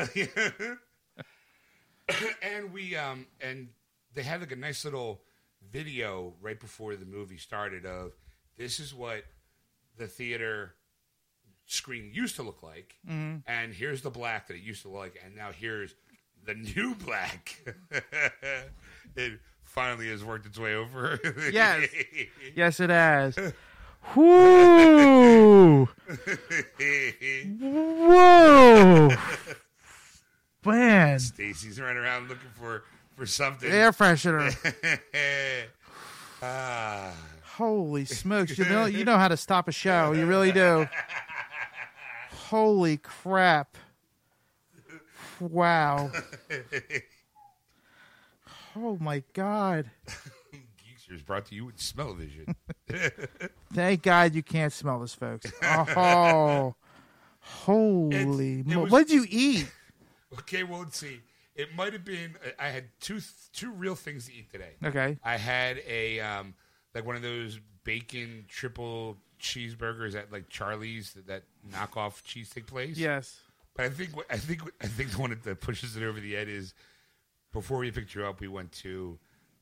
and 2.42 2.74
we 2.74 2.98
um 2.98 3.28
and 3.40 3.70
they 4.14 4.24
had 4.24 4.42
like 4.42 4.52
a 4.52 4.58
nice 4.58 4.84
little 4.84 5.22
video 5.72 6.34
right 6.42 6.60
before 6.60 6.98
the 6.98 7.06
movie 7.06 7.38
started 7.38 7.86
of 7.86 8.12
this 8.58 8.78
is 8.82 8.94
what 8.94 9.24
the 9.98 10.08
theater 10.08 10.76
screen 11.66 12.12
used 12.14 12.36
to 12.36 12.44
look 12.44 12.62
like 12.62 12.96
and 13.08 13.74
here's 13.74 14.02
the 14.02 14.10
black 14.10 14.48
that 14.48 14.56
it 14.56 14.64
used 14.64 14.82
to 14.82 14.90
look 14.90 15.00
like 15.00 15.22
and 15.24 15.34
now 15.34 15.52
here's 15.54 15.96
the 16.46 16.56
new 16.56 16.94
black 17.06 17.56
it 19.16 19.40
finally 19.72 20.10
has 20.10 20.24
worked 20.24 20.46
its 20.46 20.60
way 20.60 20.76
over 20.76 21.18
Yes. 21.52 21.88
Yes, 22.56 22.80
it 22.80 22.90
has. 22.90 23.38
Whoo! 24.16 25.88
Whoa! 27.60 29.10
Man, 30.66 31.20
stacy's 31.20 31.80
running 31.80 31.98
around 31.98 32.28
looking 32.28 32.50
for 32.60 32.84
for 33.16 33.28
something 33.28 33.70
air 33.72 33.92
freshener. 33.92 34.56
ah 36.42 37.14
Holy 37.44 38.06
smokes! 38.06 38.58
You 38.58 38.66
know, 38.66 38.86
you 38.86 39.06
know 39.06 39.18
how 39.20 39.28
to 39.28 39.38
stop 39.38 39.68
a 39.68 39.72
show. 39.72 40.14
You 40.14 40.26
really 40.26 40.52
do. 40.52 40.88
Holy 42.32 42.98
crap! 42.98 43.78
Wow. 45.40 46.12
Oh 48.76 48.98
my 49.00 49.24
god! 49.34 49.90
Geeksters 50.54 51.26
brought 51.26 51.46
to 51.48 51.56
you 51.56 51.66
with 51.66 51.80
smell 51.80 52.14
vision 52.14 52.56
Thank 53.74 54.04
God 54.04 54.34
you 54.36 54.44
can't 54.44 54.72
smell 54.74 55.00
this, 55.00 55.14
folks. 55.14 55.52
Oh, 55.62 56.76
holy! 57.40 58.60
It- 58.60 58.60
it 58.60 58.68
mo- 58.68 58.84
was- 58.84 58.92
what 58.92 59.08
did 59.08 59.14
you 59.16 59.26
eat? 59.30 59.72
Okay, 60.34 60.64
well, 60.64 60.80
let's 60.80 60.98
see. 60.98 61.20
It 61.56 61.76
might 61.76 61.92
have 61.92 62.06
been. 62.06 62.36
I 62.58 62.70
had 62.70 62.86
two 63.02 63.20
two 63.52 63.70
real 63.70 63.96
things 63.96 64.28
to 64.28 64.34
eat 64.34 64.50
today. 64.50 64.76
Okay. 64.82 65.18
I 65.26 65.36
had 65.36 65.82
a 65.86 66.22
um, 66.22 66.54
like 66.96 67.06
one 67.06 67.18
of 67.18 67.22
those 67.22 67.60
bacon 67.84 68.46
triple 68.48 69.18
cheeseburgers 69.42 70.16
at 70.16 70.32
like 70.32 70.48
Charlie's 70.48 71.12
that, 71.16 71.28
that 71.28 71.44
knockoff 71.70 72.24
cheesesteak 72.24 72.66
place. 72.66 72.98
Yes. 72.98 73.42
but 73.76 73.84
I 73.88 73.90
think 73.90 74.16
what- 74.16 74.26
I 74.30 74.38
think 74.38 74.64
what- 74.64 74.74
I 74.82 74.88
think 74.88 75.12
the 75.12 75.18
one 75.20 75.38
that 75.44 75.60
pushes 75.60 75.98
it 75.98 76.04
over 76.04 76.22
the 76.22 76.38
edge 76.38 76.48
is 76.48 76.74
before 77.54 77.80
we 77.80 77.92
picked 77.92 78.16
you 78.16 78.26
up, 78.26 78.40
we 78.40 78.48
went 78.48 78.72
to 78.74 79.18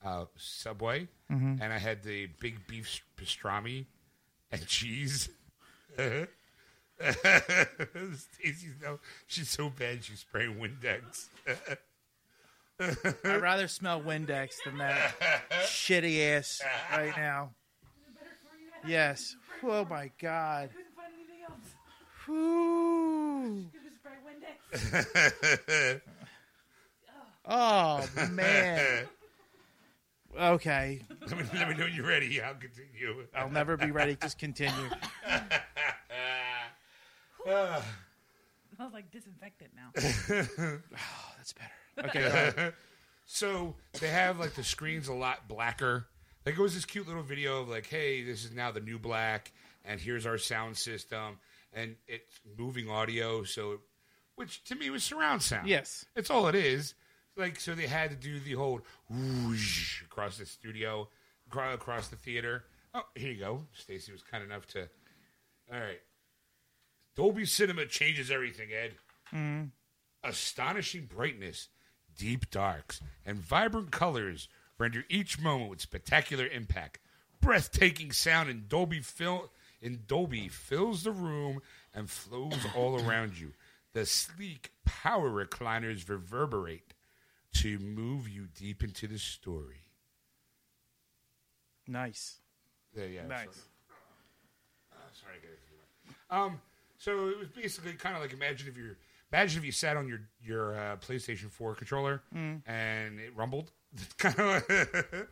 uh, 0.06 0.26
Subway 0.38 1.08
and 1.30 1.62
I 1.74 1.78
had 1.78 2.04
the 2.04 2.28
big 2.40 2.66
beef 2.68 3.02
pastrami 3.18 3.86
and 4.52 4.66
cheese. 4.68 5.30
Stacy's 7.00 8.76
no, 8.82 9.00
she's 9.28 9.50
so 9.50 9.70
bad 9.70 10.04
she's 10.04 10.20
spraying 10.20 10.56
Windex. 10.56 11.28
I'd 13.26 13.42
rather 13.42 13.68
smell 13.68 14.02
Windex 14.02 14.56
than 14.66 14.78
that 14.78 15.14
shitty 15.64 16.38
ass 16.38 16.62
right 16.92 17.16
now. 17.18 17.52
Yes. 18.88 19.36
Oh 19.64 19.86
my 19.86 20.10
God. 20.22 20.70
Couldn't 20.72 20.88
find 20.96 21.14
anything 21.14 21.44
else. 21.50 21.76
Whew. 22.26 23.66
Just 23.84 23.96
spray 23.96 24.14
Windex. 24.26 26.02
Oh 27.50 28.08
man. 28.32 29.06
Okay. 30.40 31.02
let, 31.22 31.38
me, 31.38 31.44
let 31.54 31.70
me 31.70 31.76
know 31.76 31.86
when 31.86 31.96
you're 31.96 32.06
ready. 32.06 32.40
I'll 32.42 32.54
continue. 32.54 33.26
I'll 33.36 33.50
never 33.50 33.76
be 33.76 33.90
ready. 33.90 34.16
Just 34.16 34.38
continue. 34.38 34.90
I, 35.28 35.42
smells 38.76 38.94
like 38.94 39.12
disinfectant 39.12 39.72
now. 39.76 39.92
Oh, 40.94 41.34
that's 41.38 41.54
better. 41.54 42.10
Okay. 42.10 42.20
go 42.22 42.28
ahead. 42.28 42.74
So 43.32 43.76
they 44.00 44.08
have 44.08 44.40
like 44.40 44.56
the 44.56 44.64
screens 44.64 45.08
a 45.08 45.14
lot 45.14 45.48
blacker. 45.48 46.08
Like 46.48 46.58
it 46.58 46.62
was 46.62 46.74
this 46.74 46.84
cute 46.84 47.08
little 47.08 47.22
video 47.22 47.62
of 47.62 47.70
like, 47.70 47.86
hey, 47.86 48.24
this 48.24 48.44
is 48.44 48.52
now 48.52 48.72
the 48.72 48.80
new 48.80 48.98
black, 48.98 49.52
and 49.86 50.02
here's 50.02 50.26
our 50.26 50.40
sound 50.40 50.76
system, 50.78 51.38
and 51.72 51.96
it's 52.08 52.40
moving 52.58 52.90
audio. 52.90 53.44
So, 53.44 53.74
it, 53.74 53.80
which 54.34 54.64
to 54.64 54.76
me 54.76 54.90
was 54.90 55.04
surround 55.04 55.44
sound. 55.44 55.68
Yes. 55.68 56.06
it's 56.16 56.32
all 56.32 56.48
it 56.48 56.56
is. 56.56 56.96
Like 57.40 57.60
so, 57.60 57.74
they 57.74 57.88
had 57.88 58.10
to 58.10 58.16
do 58.18 58.40
the 58.40 58.54
whole 58.54 58.82
whoosh 59.10 60.02
across 60.04 60.38
the 60.38 60.46
studio, 60.46 61.08
across 61.50 62.10
the 62.10 62.18
theater. 62.18 62.66
Oh, 62.94 63.04
here 63.16 63.32
you 63.32 63.40
go. 63.40 63.64
Stacy 63.74 64.12
was 64.12 64.22
kind 64.22 64.44
enough 64.44 64.68
to. 64.68 64.90
All 65.72 65.80
right. 65.80 66.02
Dolby 67.16 67.46
Cinema 67.46 67.86
changes 67.86 68.30
everything, 68.30 68.70
Ed 68.74 68.92
mm-hmm. 69.34 69.66
astonishing 70.24 71.06
brightness, 71.06 71.70
deep 72.18 72.50
darks, 72.50 73.02
and 73.26 73.38
vibrant 73.38 73.92
colors 73.92 74.48
render 74.78 75.04
each 75.10 75.40
moment 75.40 75.70
with 75.70 75.82
spectacular 75.82 76.48
impact. 76.48 77.00
Breathtaking 77.42 78.12
sound 78.12 78.50
in 78.50 78.66
Dolby 78.68 79.00
fil- 79.02 79.50
in 79.82 80.02
Dolby 80.08 80.50
fills 80.50 81.04
the 81.04 81.12
room 81.12 81.62
and 81.94 82.10
flows 82.10 82.66
all 82.76 83.00
around 83.00 83.40
you. 83.40 83.54
The 83.94 84.06
sleek 84.06 84.72
power 84.86 85.30
recliners 85.30 86.08
reverberate 86.10 86.94
to 87.56 87.80
move 87.80 88.28
you 88.30 88.48
deep 88.56 88.84
into 88.84 89.08
the 89.08 89.18
story. 89.20 89.84
Nice. 91.88 92.38
There, 92.94 93.08
yeah, 93.08 93.26
Nice. 93.28 93.40
sorry. 93.46 93.56
Uh, 94.92 94.96
sorry, 95.14 95.34
I 95.36 95.46
got 95.46 95.52
it. 95.52 96.54
Um, 96.54 96.62
so 96.98 97.30
it 97.30 97.40
was 97.40 97.48
basically 97.50 97.94
kind 97.94 98.16
of 98.16 98.22
like 98.22 98.34
imagine 98.34 98.68
if 98.68 98.78
you're 98.78 98.98
imagine 99.32 99.60
if 99.60 99.66
you 99.66 99.72
sat 99.72 99.98
on 99.98 100.08
your 100.08 100.22
your 100.44 100.76
uh, 100.78 100.98
PlayStation 100.98 101.50
Four 101.50 101.76
controller 101.76 102.22
and 102.34 103.20
it 103.20 103.36
rumbled. 103.36 103.72
Kind 104.18 104.40
of 104.40 104.64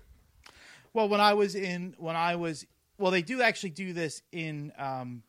Well, 0.93 1.09
when 1.09 1.21
I 1.21 1.35
was 1.35 1.53
in, 1.53 1.93
when 1.99 2.15
I 2.15 2.37
was, 2.37 2.65
well, 2.97 3.11
they 3.11 3.21
do 3.21 3.43
actually 3.43 3.69
do 3.69 3.93
this 3.93 4.23
in 4.31 4.71
um, 4.79 5.21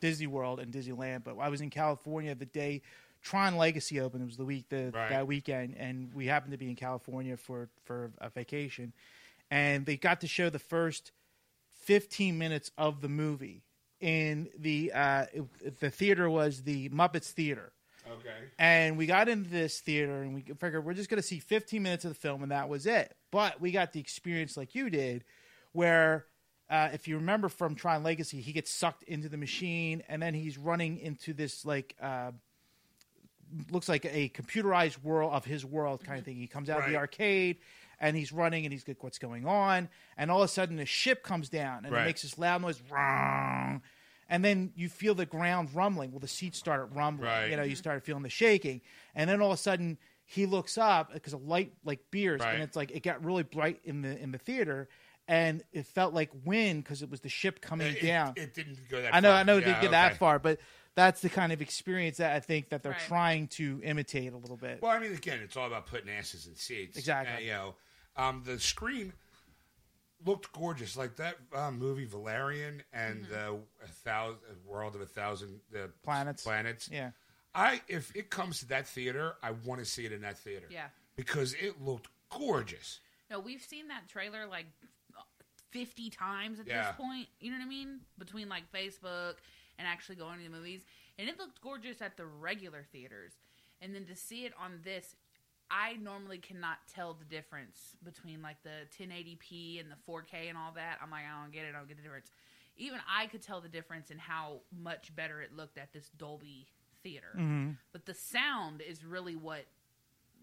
Disney 0.00 0.28
World 0.28 0.60
and 0.60 0.72
Disneyland. 0.72 1.24
But 1.24 1.36
I 1.40 1.48
was 1.48 1.60
in 1.60 1.70
California 1.70 2.36
the 2.36 2.44
day 2.46 2.82
Tron 3.22 3.56
Legacy 3.56 4.00
opened. 4.00 4.22
It 4.22 4.26
was 4.26 4.36
the 4.36 4.44
week 4.44 4.68
the, 4.68 4.90
Right. 4.94 5.10
that 5.10 5.26
weekend, 5.26 5.76
and 5.76 6.12
we 6.14 6.26
happened 6.26 6.52
to 6.52 6.58
be 6.58 6.68
in 6.70 6.76
California 6.76 7.36
for 7.36 7.68
for 7.84 8.12
a 8.18 8.30
vacation, 8.30 8.92
and 9.50 9.84
they 9.86 9.96
got 9.96 10.20
to 10.22 10.26
show 10.28 10.50
the 10.50 10.58
first 10.58 11.12
fifteen 11.70 12.38
minutes 12.38 12.70
of 12.78 13.00
the 13.00 13.08
movie. 13.08 13.62
In 14.00 14.48
the 14.56 14.92
uh, 14.92 15.26
it- 15.32 15.80
the 15.80 15.90
theater 15.90 16.30
was 16.30 16.62
the 16.62 16.88
Muppets 16.90 17.30
Theater. 17.32 17.72
Okay. 18.08 18.30
And 18.58 18.96
we 18.96 19.04
got 19.06 19.28
into 19.28 19.50
this 19.50 19.80
theater 19.80 20.22
and 20.22 20.34
we 20.34 20.40
figured 20.40 20.82
we're 20.84 20.94
just 20.94 21.10
going 21.10 21.20
to 21.20 21.26
see 21.28 21.40
15 21.40 21.82
minutes 21.82 22.06
of 22.06 22.10
the 22.12 22.14
film 22.14 22.42
and 22.42 22.50
that 22.52 22.66
was 22.70 22.86
it. 22.86 23.14
But 23.30 23.60
we 23.60 23.70
got 23.70 23.92
the 23.92 24.00
experience 24.00 24.56
like 24.56 24.74
you 24.74 24.88
did, 24.88 25.24
where 25.72 26.24
uh, 26.70 26.88
if 26.94 27.06
you 27.06 27.16
remember 27.16 27.50
from 27.50 27.74
Tron 27.74 28.02
Legacy, 28.02 28.40
he 28.40 28.52
gets 28.52 28.70
sucked 28.70 29.02
into 29.02 29.28
the 29.28 29.36
machine 29.36 30.02
and 30.08 30.22
then 30.22 30.32
he's 30.32 30.56
running 30.56 30.98
into 30.98 31.34
this 31.34 31.66
like. 31.66 31.96
Uh, 32.00 32.30
looks 33.70 33.88
like 33.88 34.04
a 34.04 34.28
computerized 34.30 35.02
world 35.02 35.32
of 35.32 35.44
his 35.44 35.64
world 35.64 36.04
kind 36.04 36.18
of 36.18 36.24
thing. 36.24 36.36
He 36.36 36.46
comes 36.46 36.68
out 36.70 36.80
of 36.80 36.88
the 36.90 36.96
arcade 36.96 37.58
and 38.00 38.16
he's 38.16 38.32
running 38.32 38.64
and 38.64 38.72
he's 38.72 38.86
like, 38.86 39.02
what's 39.02 39.18
going 39.18 39.46
on? 39.46 39.88
And 40.16 40.30
all 40.30 40.38
of 40.42 40.44
a 40.44 40.48
sudden, 40.48 40.78
a 40.78 40.84
ship 40.86 41.22
comes 41.22 41.48
down 41.48 41.84
and 41.84 41.92
Right. 41.92 42.02
it 42.02 42.06
makes 42.06 42.22
this 42.22 42.38
loud 42.38 42.62
noise, 42.62 42.80
"Wrong." 42.90 43.82
and 44.30 44.44
then 44.44 44.72
you 44.76 44.88
feel 44.90 45.14
the 45.14 45.24
ground 45.26 45.70
rumbling. 45.74 46.10
Well, 46.12 46.20
the 46.20 46.28
seats 46.28 46.58
started 46.58 46.94
rumbling. 46.94 47.28
Right. 47.30 47.50
You 47.50 47.56
know, 47.56 47.62
you 47.62 47.74
started 47.76 48.04
feeling 48.04 48.22
the 48.22 48.28
shaking, 48.28 48.82
and 49.14 49.28
then 49.28 49.40
all 49.40 49.48
of 49.52 49.54
a 49.54 49.62
sudden 49.62 49.96
he 50.26 50.44
looks 50.44 50.76
up 50.76 51.12
because 51.14 51.32
a 51.32 51.38
light 51.38 51.72
like 51.84 52.10
beers, 52.10 52.40
Right. 52.42 52.52
and 52.54 52.62
it's 52.62 52.76
like 52.76 52.90
it 52.90 53.02
got 53.02 53.24
really 53.24 53.42
bright 53.42 53.80
in 53.84 54.02
the 54.02 54.18
in 54.18 54.30
the 54.30 54.36
theater, 54.38 54.86
and 55.26 55.62
it 55.72 55.86
felt 55.86 56.12
like 56.12 56.28
wind 56.44 56.84
because 56.84 57.00
it 57.02 57.08
was 57.10 57.20
the 57.20 57.30
ship 57.30 57.62
coming 57.62 57.86
It, 57.96 58.02
down. 58.02 58.34
it 58.36 58.52
didn't 58.54 58.86
go 58.90 59.00
that. 59.00 59.14
I 59.14 59.20
know, 59.20 59.30
far. 59.30 59.38
I 59.38 59.42
know, 59.44 59.56
it 59.56 59.60
Yeah, 59.60 59.66
didn't 59.68 59.80
get 59.80 59.86
okay. 59.86 59.90
that 59.92 60.16
far, 60.18 60.38
but 60.38 60.60
that's 60.98 61.20
the 61.20 61.28
kind 61.28 61.52
of 61.52 61.62
experience 61.62 62.16
that 62.18 62.34
I 62.34 62.40
think 62.40 62.70
that 62.70 62.82
they're 62.82 62.92
Right. 62.92 63.00
trying 63.00 63.48
to 63.48 63.80
imitate 63.84 64.32
a 64.32 64.36
little 64.36 64.56
bit. 64.56 64.82
Well, 64.82 64.90
I 64.90 64.98
mean, 64.98 65.12
again, 65.12 65.38
it's 65.40 65.56
all 65.56 65.66
about 65.66 65.86
putting 65.86 66.10
asses 66.10 66.46
in 66.48 66.56
seats. 66.56 66.98
Exactly. 66.98 67.36
Uh, 67.36 67.38
you 67.46 67.52
know, 67.52 67.74
um, 68.16 68.42
the 68.44 68.58
screen 68.58 69.12
looked 70.26 70.52
gorgeous, 70.52 70.96
like 70.96 71.14
that 71.16 71.36
uh, 71.54 71.70
movie 71.70 72.04
Valerian 72.04 72.82
and 72.92 73.24
Mm-hmm. 73.26 73.54
uh, 73.54 73.58
a 73.84 73.88
thousand 73.88 74.38
World 74.66 74.96
of 74.96 75.00
a 75.00 75.06
Thousand 75.06 75.60
uh, 75.74 75.86
Planets. 76.02 76.42
Planets. 76.42 76.88
yeah, 76.92 77.12
I 77.54 77.80
if 77.88 78.14
it 78.16 78.28
comes 78.30 78.58
to 78.60 78.66
that 78.66 78.86
theater, 78.88 79.36
I 79.42 79.52
want 79.52 79.80
to 79.80 79.84
see 79.86 80.04
it 80.04 80.12
in 80.12 80.22
that 80.22 80.36
theater. 80.38 80.66
Yeah. 80.70 80.88
because 81.16 81.54
it 81.54 81.80
looked 81.80 82.08
gorgeous. 82.30 83.00
No, 83.30 83.38
we've 83.40 83.62
seen 83.62 83.88
that 83.88 84.08
trailer 84.08 84.46
like 84.46 84.66
50 85.70 86.10
times 86.10 86.60
at 86.60 86.66
Yeah. 86.66 86.88
this 86.88 86.96
point. 86.96 87.28
You 87.40 87.50
know 87.50 87.58
what 87.58 87.64
I 87.64 87.68
mean? 87.68 88.00
Between 88.18 88.48
like 88.48 88.70
Facebook 88.72 89.34
and 89.78 89.86
actually 89.86 90.16
going 90.16 90.38
to 90.38 90.44
the 90.44 90.50
movies. 90.50 90.82
And 91.18 91.28
it 91.28 91.38
looked 91.38 91.60
gorgeous 91.60 92.02
at 92.02 92.16
the 92.16 92.26
regular 92.26 92.84
theaters. 92.92 93.32
And 93.80 93.94
then 93.94 94.04
to 94.06 94.16
see 94.16 94.44
it 94.44 94.52
on 94.62 94.80
this, 94.84 95.14
I 95.70 95.94
normally 95.94 96.38
cannot 96.38 96.78
tell 96.92 97.14
the 97.14 97.24
difference 97.24 97.96
between 98.02 98.42
like 98.42 98.62
the 98.62 98.86
1080p 98.98 99.80
and 99.80 99.90
the 99.90 99.96
4K 100.10 100.48
and 100.48 100.56
all 100.56 100.72
that. 100.74 100.98
I'm 101.02 101.10
like, 101.10 101.24
I 101.24 101.42
don't 101.42 101.52
get 101.52 101.64
it. 101.64 101.74
I 101.74 101.78
don't 101.78 101.88
get 101.88 101.96
the 101.96 102.02
difference. 102.02 102.30
Even 102.76 103.00
I 103.08 103.26
could 103.26 103.42
tell 103.42 103.60
the 103.60 103.68
difference 103.68 104.10
in 104.10 104.18
how 104.18 104.60
much 104.76 105.14
better 105.14 105.40
it 105.42 105.54
looked 105.54 105.78
at 105.78 105.92
this 105.92 106.08
Dolby 106.16 106.66
theater. 107.02 107.32
Mm-hmm. 107.36 107.70
But 107.92 108.06
the 108.06 108.14
sound 108.14 108.80
is 108.80 109.04
really 109.04 109.36
what 109.36 109.66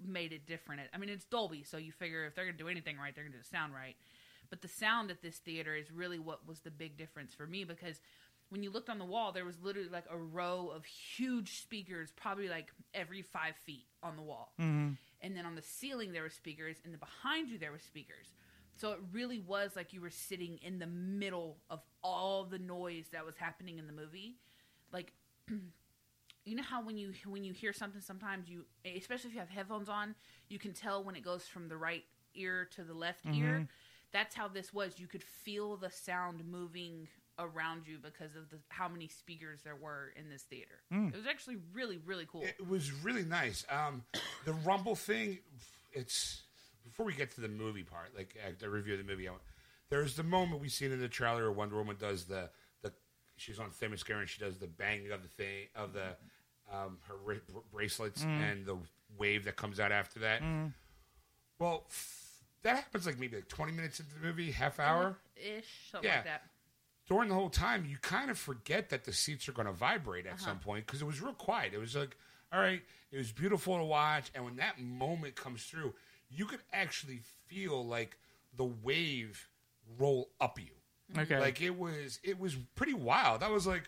made 0.06 0.34
it 0.34 0.46
different. 0.46 0.82
I 0.94 0.98
mean, 0.98 1.10
it's 1.10 1.26
Dolby, 1.26 1.64
so 1.64 1.78
you 1.78 1.92
figure 1.92 2.26
if 2.26 2.36
they're 2.36 2.46
going 2.46 2.58
to 2.58 2.64
do 2.64 2.70
anything 2.70 2.98
right, 2.98 3.16
they're 3.16 3.24
going 3.24 3.32
to 3.32 3.38
do 3.38 3.44
the 3.44 3.50
sound 3.50 3.74
right. 3.74 3.96
But 4.50 4.62
the 4.62 4.68
sound 4.68 5.12
at 5.12 5.22
this 5.22 5.38
theater 5.38 5.76
is 5.76 5.92
really 5.92 6.20
what 6.20 6.48
was 6.48 6.60
the 6.60 6.72
big 6.72 6.98
difference 6.98 7.34
for 7.34 7.48
me 7.48 7.64
because 7.64 8.00
when 8.50 8.64
you 8.64 8.72
looked 8.72 8.90
on 8.90 9.00
the 9.00 9.06
wall, 9.06 9.32
there 9.32 9.46
was 9.46 9.56
literally 9.62 9.90
like 9.90 10.06
a 10.10 10.18
row 10.18 10.72
of 10.74 10.86
huge 10.86 11.62
speakers, 11.62 12.12
probably 12.16 12.48
like 12.48 12.72
every 12.94 13.22
five 13.22 13.56
feet 13.66 13.86
on 14.04 14.16
the 14.16 14.22
wall. 14.22 14.54
Mm-hmm. 14.60 14.94
And 15.22 15.36
then 15.36 15.46
on 15.46 15.56
the 15.56 15.62
ceiling, 15.62 16.14
there 16.14 16.22
were 16.22 16.30
speakers, 16.30 16.78
and 16.84 16.94
then 16.94 17.00
behind 17.00 17.50
you, 17.50 17.58
there 17.58 17.72
were 17.72 17.80
speakers. 17.80 18.34
So 18.76 18.92
it 18.92 19.00
really 19.12 19.40
was 19.40 19.72
like 19.76 19.94
you 19.94 20.02
were 20.02 20.10
sitting 20.10 20.60
in 20.62 20.80
the 20.80 20.88
middle 20.88 21.58
of 21.70 21.80
all 22.04 22.44
the 22.44 22.60
noise 22.60 23.08
that 23.14 23.26
was 23.26 23.36
happening 23.38 23.80
in 23.80 23.88
the 23.88 23.94
movie. 23.94 24.36
Like 24.92 25.14
you 26.46 26.56
know 26.56 26.64
how 26.64 26.84
when 26.84 26.98
you 26.98 27.14
when 27.26 27.44
you 27.44 27.54
hear 27.54 27.74
something 27.74 28.02
sometimes 28.02 28.48
you 28.48 28.66
especially 28.96 29.30
if 29.30 29.34
you 29.34 29.40
have 29.40 29.50
headphones 29.50 29.90
on 29.90 30.16
you 30.48 30.60
can 30.60 30.74
tell 30.74 31.04
when 31.04 31.16
it 31.16 31.24
goes 31.24 31.44
from 31.48 31.68
the 31.68 31.76
right 31.76 32.04
ear 32.36 32.68
to 32.72 32.84
the 32.84 32.94
left 32.94 33.26
ear 33.34 33.68
that's 34.12 34.36
how 34.36 34.48
this 34.48 34.74
was 34.74 35.00
you 35.00 35.08
could 35.08 35.24
feel 35.24 35.76
the 35.76 35.90
sound 35.90 36.44
moving 36.46 37.08
around 37.38 37.88
you 37.88 37.98
because 38.02 38.36
of 38.36 38.50
the 38.50 38.58
how 38.70 38.88
many 38.88 39.08
speakers 39.08 39.60
there 39.64 39.76
were 39.76 40.14
in 40.16 40.30
this 40.30 40.44
theater 40.44 40.80
it 40.92 41.16
was 41.16 41.26
actually 41.30 41.58
really 41.74 41.98
really 42.06 42.26
cool 42.32 42.44
It 42.44 42.68
was 42.68 42.92
really 43.04 43.24
nice. 43.26 43.66
Um, 43.70 44.04
the 44.46 44.54
Rumble 44.54 44.96
thing, 44.96 45.40
it's 45.92 46.44
before 46.84 47.06
we 47.06 47.14
get 47.14 47.32
to 47.36 47.42
the 47.42 47.48
movie 47.50 47.84
part, 47.84 48.16
like 48.16 48.36
uh, 48.46 48.52
the 48.60 48.70
review 48.70 48.94
of 48.94 49.00
the 49.00 49.06
movie. 49.06 49.28
I 49.28 49.34
There's 49.90 50.16
the 50.16 50.24
moment 50.24 50.62
we 50.62 50.70
seen 50.70 50.92
in 50.92 51.00
the 51.00 51.08
trailer 51.10 51.42
where 51.44 51.52
Wonder 51.52 51.76
Woman 51.76 51.98
does 52.00 52.26
the 52.26 52.50
the 52.84 52.94
she's 53.38 53.60
on 53.60 53.70
Themyscira 53.72 54.20
and 54.20 54.30
she 54.30 54.40
does 54.40 54.58
the 54.58 54.68
banging 54.68 55.12
of 55.12 55.22
the 55.22 55.28
thing 55.28 55.68
of 55.76 55.92
the 55.94 56.16
um, 56.72 56.98
her 57.08 57.16
wri- 57.26 57.42
br- 57.52 57.60
bracelets 57.72 58.24
and 58.24 58.66
the 58.66 58.78
wave 59.18 59.44
that 59.46 59.56
comes 59.58 59.80
out 59.80 59.92
after 59.92 60.20
that. 60.22 60.42
Well, 61.60 61.84
f- 61.90 62.44
that 62.64 62.76
happens 62.78 63.06
like 63.06 63.20
maybe 63.20 63.36
like 63.38 63.48
20 63.48 63.72
minutes 63.72 64.00
into 64.00 64.14
the 64.16 64.26
movie, 64.26 64.52
half 64.52 64.80
hour. 64.80 65.18
ish 65.36 65.90
something 65.92 66.10
Yeah. 66.10 66.16
like 66.18 66.26
that 66.26 66.44
during 67.08 67.30
the 67.30 67.36
whole 67.36 67.50
time, 67.50 67.86
you 67.86 67.98
kind 68.02 68.30
of 68.32 68.38
forget 68.38 68.90
that 68.90 69.04
the 69.06 69.14
seats 69.14 69.48
are 69.48 69.52
going 69.52 69.68
to 69.68 69.74
vibrate 69.74 70.26
at 70.26 70.34
Uh-huh. 70.34 70.46
some 70.46 70.60
point 70.60 70.86
because 70.86 71.02
it 71.02 71.06
was 71.06 71.22
real 71.22 71.34
quiet. 71.34 71.74
It 71.74 71.78
was 71.80 71.96
like, 71.96 72.16
all 72.52 72.60
right, 72.60 72.82
it 73.12 73.18
was 73.18 73.32
beautiful 73.32 73.78
to 73.78 73.84
watch, 73.84 74.32
and 74.34 74.44
when 74.46 74.56
that 74.58 74.80
moment 74.80 75.36
comes 75.36 75.64
through, 75.66 75.94
you 76.30 76.46
could 76.46 76.62
actually 76.74 77.20
feel 77.48 77.86
like 77.86 78.18
the 78.56 78.66
wave 78.66 79.48
roll 79.98 80.30
up 80.42 80.60
you. 80.60 80.72
okay, 81.22 81.40
Like 81.40 81.62
it 81.62 81.78
was, 81.78 82.20
it 82.24 82.40
was 82.40 82.56
pretty 82.76 82.94
wild. 82.94 83.44
I 83.44 83.50
was 83.50 83.68
like, 83.68 83.84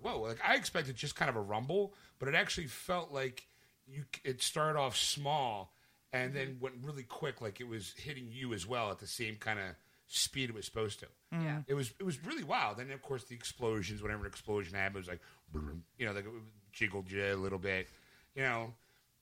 whoa! 0.00 0.20
Like 0.22 0.38
I 0.46 0.54
expected 0.56 0.96
just 0.96 1.14
kind 1.16 1.28
of 1.28 1.36
a 1.36 1.40
rumble, 1.40 1.94
but 2.18 2.28
it 2.28 2.34
actually 2.34 2.66
felt 2.66 3.12
like 3.12 3.46
you. 3.86 4.04
It 4.24 4.42
started 4.42 4.78
off 4.78 4.96
small 4.96 5.72
and 6.12 6.34
then 6.34 6.56
went 6.60 6.76
really 6.82 7.02
quick, 7.04 7.40
like 7.40 7.60
it 7.60 7.68
was 7.68 7.92
hitting 7.96 8.28
you 8.30 8.54
as 8.54 8.66
well 8.66 8.90
at 8.90 8.98
the 8.98 9.06
same 9.06 9.36
kind 9.36 9.58
of 9.58 9.66
speed 10.06 10.48
it 10.50 10.54
was 10.54 10.64
supposed 10.64 11.00
to. 11.00 11.06
yeah 11.32 11.62
It 11.66 11.74
was 11.74 11.92
it 11.98 12.04
was 12.04 12.24
really 12.24 12.44
wild. 12.44 12.78
And 12.78 12.90
of 12.92 13.02
course, 13.02 13.24
the 13.24 13.34
explosions. 13.34 14.02
Whenever 14.02 14.22
an 14.22 14.28
explosion 14.28 14.74
happened, 14.74 14.96
it 14.96 14.98
was 14.98 15.08
like, 15.08 15.20
you 15.98 16.06
know, 16.06 16.12
like 16.12 16.24
it 16.24 16.30
jiggled 16.72 17.10
you 17.10 17.24
a 17.24 17.34
little 17.34 17.58
bit. 17.58 17.88
You 18.34 18.42
know, 18.42 18.74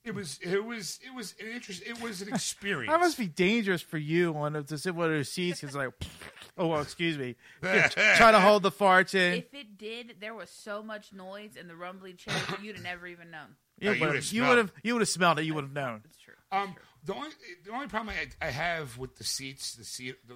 it 0.05 0.15
was 0.15 0.39
it 0.43 0.65
was 0.65 0.99
it 1.03 1.15
was 1.15 1.35
an 1.41 1.47
interest. 1.49 1.83
It 1.87 2.01
was 2.03 2.21
an 2.23 2.29
experience. 2.35 2.91
that 2.93 3.01
must 3.01 3.17
be 3.19 3.27
dangerous 3.29 3.81
for 3.83 3.99
you 3.99 4.33
when 4.33 4.53
to 4.65 4.79
sit 4.79 4.95
one 4.95 5.07
of 5.07 5.13
those 5.13 5.31
seats. 5.31 5.61
because 5.61 5.75
like, 5.77 5.91
oh 6.59 6.67
well, 6.69 6.83
excuse 6.83 7.17
me, 7.17 7.37
try 7.63 8.31
to 8.33 8.41
hold 8.41 8.63
the 8.63 8.71
farts 8.71 9.15
in. 9.15 9.35
if 9.39 9.55
it 9.55 9.79
did 9.79 10.17
there 10.21 10.35
was 10.35 10.51
so 10.51 10.83
much 10.83 11.13
noise 11.13 11.57
in 11.57 11.69
the 11.69 11.77
rumbling 11.77 12.17
chair 12.17 12.35
you'd 12.63 12.75
have 12.77 12.85
never 12.85 13.07
even 13.07 13.31
known 13.31 13.57
Yeah, 13.79 13.93
you 13.93 14.01
but 14.01 14.09
would've 14.09 14.25
you 14.33 14.41
smelled. 14.43 14.49
would 14.51 14.59
have 14.59 14.73
you 14.83 14.93
would 14.95 15.01
have 15.03 15.09
smelled 15.09 15.39
it. 15.39 15.45
You 15.47 15.55
would 15.55 15.65
have 15.65 15.73
known. 15.73 16.03
it's 16.05 16.19
true 16.19 16.35
Um, 16.53 16.75
the 17.05 17.15
only 17.15 17.31
the 17.65 17.71
only 17.73 17.87
problem 17.87 18.15
I, 18.41 18.47
I 18.47 18.51
have 18.51 18.99
with 18.99 19.17
the 19.17 19.25
seats, 19.25 19.75
the 19.75 19.85
seat, 19.85 20.17
the, 20.27 20.35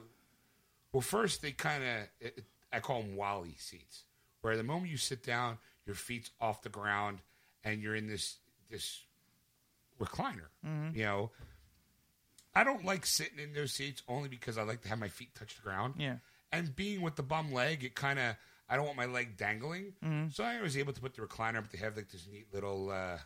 well, 0.92 1.00
first 1.00 1.42
they 1.42 1.52
kind 1.52 1.82
of 1.84 2.30
I 2.72 2.80
call 2.80 3.02
them 3.02 3.16
WALL-E 3.16 3.56
seats, 3.58 4.04
where 4.42 4.56
the 4.56 4.62
moment 4.62 4.90
you 4.90 4.96
sit 4.96 5.22
down, 5.22 5.58
your 5.86 5.94
feet's 5.94 6.30
off 6.40 6.62
the 6.62 6.68
ground 6.68 7.18
and 7.64 7.82
you're 7.82 7.94
in 7.94 8.06
this 8.06 8.36
this 8.70 9.02
recliner. 10.00 10.48
Mm-hmm. 10.66 10.96
You 10.96 11.04
know, 11.04 11.30
I 12.54 12.64
don't 12.64 12.84
like 12.84 13.06
sitting 13.06 13.38
in 13.38 13.52
those 13.54 13.72
seats 13.72 14.02
only 14.08 14.28
because 14.28 14.58
I 14.58 14.62
like 14.62 14.82
to 14.82 14.88
have 14.88 14.98
my 14.98 15.08
feet 15.08 15.34
touch 15.34 15.56
the 15.56 15.62
ground. 15.62 15.94
Yeah. 15.98 16.16
and 16.52 16.74
being 16.74 17.02
with 17.02 17.16
the 17.16 17.22
bum 17.22 17.52
leg, 17.52 17.84
it 17.84 17.94
kind 17.94 18.18
of 18.18 18.36
I 18.68 18.76
don't 18.76 18.84
want 18.84 18.98
my 18.98 19.06
leg 19.06 19.36
dangling, 19.36 19.94
mm-hmm. 20.04 20.28
so 20.30 20.44
I 20.44 20.60
was 20.60 20.76
able 20.76 20.92
to 20.92 21.00
put 21.00 21.14
the 21.14 21.22
recliner, 21.22 21.62
but 21.62 21.70
they 21.72 21.78
have 21.78 21.96
like 21.96 22.10
this 22.10 22.26
neat 22.30 22.46
little. 22.52 22.90
Uh, 22.90 23.18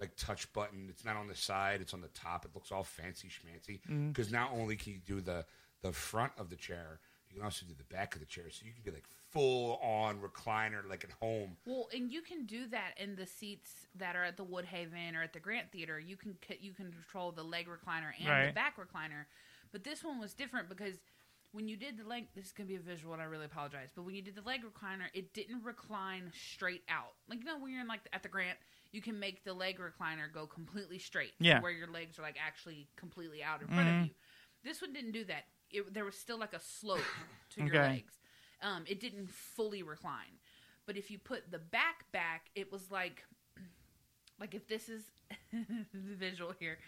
like 0.00 0.16
touch 0.16 0.50
button. 0.54 0.86
It's 0.88 1.04
not 1.04 1.16
on 1.16 1.28
the 1.28 1.34
side; 1.34 1.82
it's 1.82 1.92
on 1.92 2.00
the 2.00 2.08
top. 2.08 2.46
It 2.46 2.52
looks 2.54 2.72
all 2.72 2.84
fancy 2.84 3.28
schmancy 3.28 3.80
because 4.08 4.28
mm-hmm. 4.28 4.34
not 4.34 4.52
only 4.54 4.76
can 4.76 4.94
you 4.94 5.00
do 5.06 5.20
the 5.20 5.44
the 5.82 5.92
front 5.92 6.32
of 6.38 6.50
the 6.50 6.56
chair, 6.56 7.00
you 7.30 7.36
can 7.36 7.44
also 7.44 7.64
do 7.66 7.74
the 7.76 7.94
back 7.94 8.14
of 8.14 8.20
the 8.20 8.26
chair, 8.26 8.44
so 8.50 8.66
you 8.66 8.72
can 8.72 8.82
be 8.82 8.90
like 8.90 9.04
full 9.30 9.76
on 9.82 10.18
recliner, 10.18 10.88
like 10.88 11.04
at 11.04 11.10
home. 11.12 11.56
Well, 11.64 11.88
and 11.94 12.10
you 12.10 12.22
can 12.22 12.44
do 12.44 12.66
that 12.68 12.94
in 12.96 13.14
the 13.16 13.26
seats 13.26 13.86
that 13.96 14.16
are 14.16 14.24
at 14.24 14.36
the 14.36 14.44
Woodhaven 14.44 15.16
or 15.16 15.22
at 15.22 15.32
the 15.32 15.40
Grant 15.40 15.70
Theater. 15.70 15.98
You 15.98 16.16
can 16.16 16.36
you 16.60 16.72
can 16.72 16.92
control 16.92 17.32
the 17.32 17.44
leg 17.44 17.66
recliner 17.68 18.10
and 18.20 18.48
the 18.48 18.52
back 18.52 18.76
recliner. 18.76 19.26
But 19.72 19.84
this 19.84 20.02
one 20.02 20.18
was 20.18 20.34
different 20.34 20.68
because 20.68 20.96
when 21.52 21.68
you 21.68 21.76
did 21.76 21.96
the 21.96 22.04
leg, 22.04 22.26
this 22.34 22.46
is 22.46 22.52
gonna 22.52 22.68
be 22.68 22.76
a 22.76 22.80
visual, 22.80 23.12
and 23.12 23.22
I 23.22 23.26
really 23.26 23.44
apologize. 23.44 23.90
But 23.94 24.02
when 24.02 24.14
you 24.14 24.22
did 24.22 24.34
the 24.34 24.42
leg 24.42 24.62
recliner, 24.62 25.06
it 25.14 25.32
didn't 25.32 25.62
recline 25.62 26.32
straight 26.34 26.82
out. 26.88 27.14
Like 27.28 27.40
you 27.40 27.44
know, 27.44 27.58
when 27.58 27.70
you're 27.70 27.80
in 27.80 27.88
like 27.88 28.00
at 28.12 28.22
the 28.22 28.28
Grant, 28.28 28.58
you 28.92 29.00
can 29.00 29.18
make 29.18 29.44
the 29.44 29.54
leg 29.54 29.78
recliner 29.78 30.32
go 30.32 30.46
completely 30.46 30.98
straight, 30.98 31.32
Yeah. 31.38 31.60
where 31.60 31.70
your 31.72 31.88
legs 31.88 32.18
are 32.18 32.22
like 32.22 32.36
actually 32.44 32.88
completely 32.96 33.42
out 33.42 33.62
in 33.62 33.68
front 33.68 33.88
of 33.88 33.94
mm-hmm. 33.94 34.04
you. 34.04 34.10
This 34.64 34.82
one 34.82 34.92
didn't 34.92 35.12
do 35.12 35.24
that. 35.24 35.44
It, 35.70 35.92
there 35.92 36.04
was 36.04 36.16
still 36.16 36.38
like 36.38 36.54
a 36.54 36.60
slope 36.60 37.00
to 37.54 37.60
your 37.60 37.68
Okay. 37.68 37.88
legs. 37.88 38.14
Um, 38.62 38.84
it 38.86 39.00
didn't 39.00 39.30
fully 39.30 39.82
recline. 39.82 40.38
But 40.86 40.96
if 40.96 41.10
you 41.10 41.18
put 41.18 41.50
the 41.50 41.58
back 41.58 42.10
back, 42.12 42.46
it 42.54 42.72
was 42.72 42.90
like, 42.90 43.24
like 44.38 44.54
if 44.54 44.66
this 44.66 44.88
is 44.88 45.02
the 45.52 46.14
visual 46.16 46.52
here, 46.58 46.78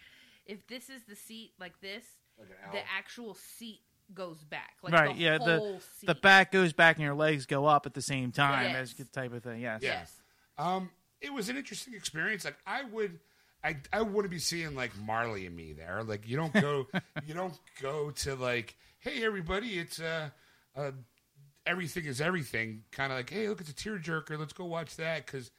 if 0.45 0.67
this 0.67 0.89
is 0.89 1.03
the 1.07 1.15
seat 1.15 1.53
like 1.59 1.79
this, 1.81 2.05
Like 2.37 2.71
the 2.71 2.81
actual 2.95 3.35
seat 3.35 3.79
goes 4.13 4.43
back. 4.43 4.73
Like 4.81 4.93
right. 4.93 5.15
the 5.15 5.21
yeah. 5.21 5.37
The 5.37 5.57
whole 5.57 5.73
the 6.01 6.13
seat. 6.13 6.21
back 6.21 6.51
goes 6.51 6.73
back 6.73 6.97
and 6.97 7.05
your 7.05 7.15
legs 7.15 7.45
go 7.45 7.65
up 7.65 7.85
at 7.85 7.93
the 7.93 8.01
same 8.01 8.31
time. 8.31 8.65
Yes. 8.65 8.73
That's 8.75 8.93
the 8.93 9.05
type 9.05 9.33
of 9.33 9.43
thing. 9.43 9.61
Yes. 9.61 9.81
Yeah. 9.81 9.99
Yes. 9.99 10.21
Um, 10.57 10.89
it 11.21 11.31
was 11.31 11.49
an 11.49 11.57
interesting 11.57 11.93
experience. 11.93 12.43
Like 12.45 12.57
I 12.67 12.83
would, 12.83 13.19
I 13.63 13.77
I 13.91 14.01
wouldn't 14.01 14.31
be 14.31 14.39
seeing 14.39 14.75
like 14.75 14.91
Marley 15.05 15.45
and 15.45 15.55
me 15.55 15.73
there. 15.73 16.03
Like 16.03 16.27
you 16.27 16.37
don't 16.37 16.53
go, 16.53 16.87
you 17.25 17.33
don't 17.33 17.57
go 17.81 18.11
to 18.11 18.35
like, 18.35 18.75
hey 18.99 19.23
everybody, 19.23 19.79
it's 19.79 19.99
uh, 19.99 20.29
uh 20.75 20.91
everything 21.65 22.05
is 22.05 22.21
everything. 22.21 22.83
Kind 22.91 23.11
of 23.11 23.19
like, 23.19 23.29
hey, 23.29 23.47
look, 23.47 23.61
it's 23.61 23.69
a 23.69 23.73
tearjerker. 23.73 24.37
Let's 24.37 24.53
go 24.53 24.65
watch 24.65 24.95
that 24.97 25.25
because 25.25 25.51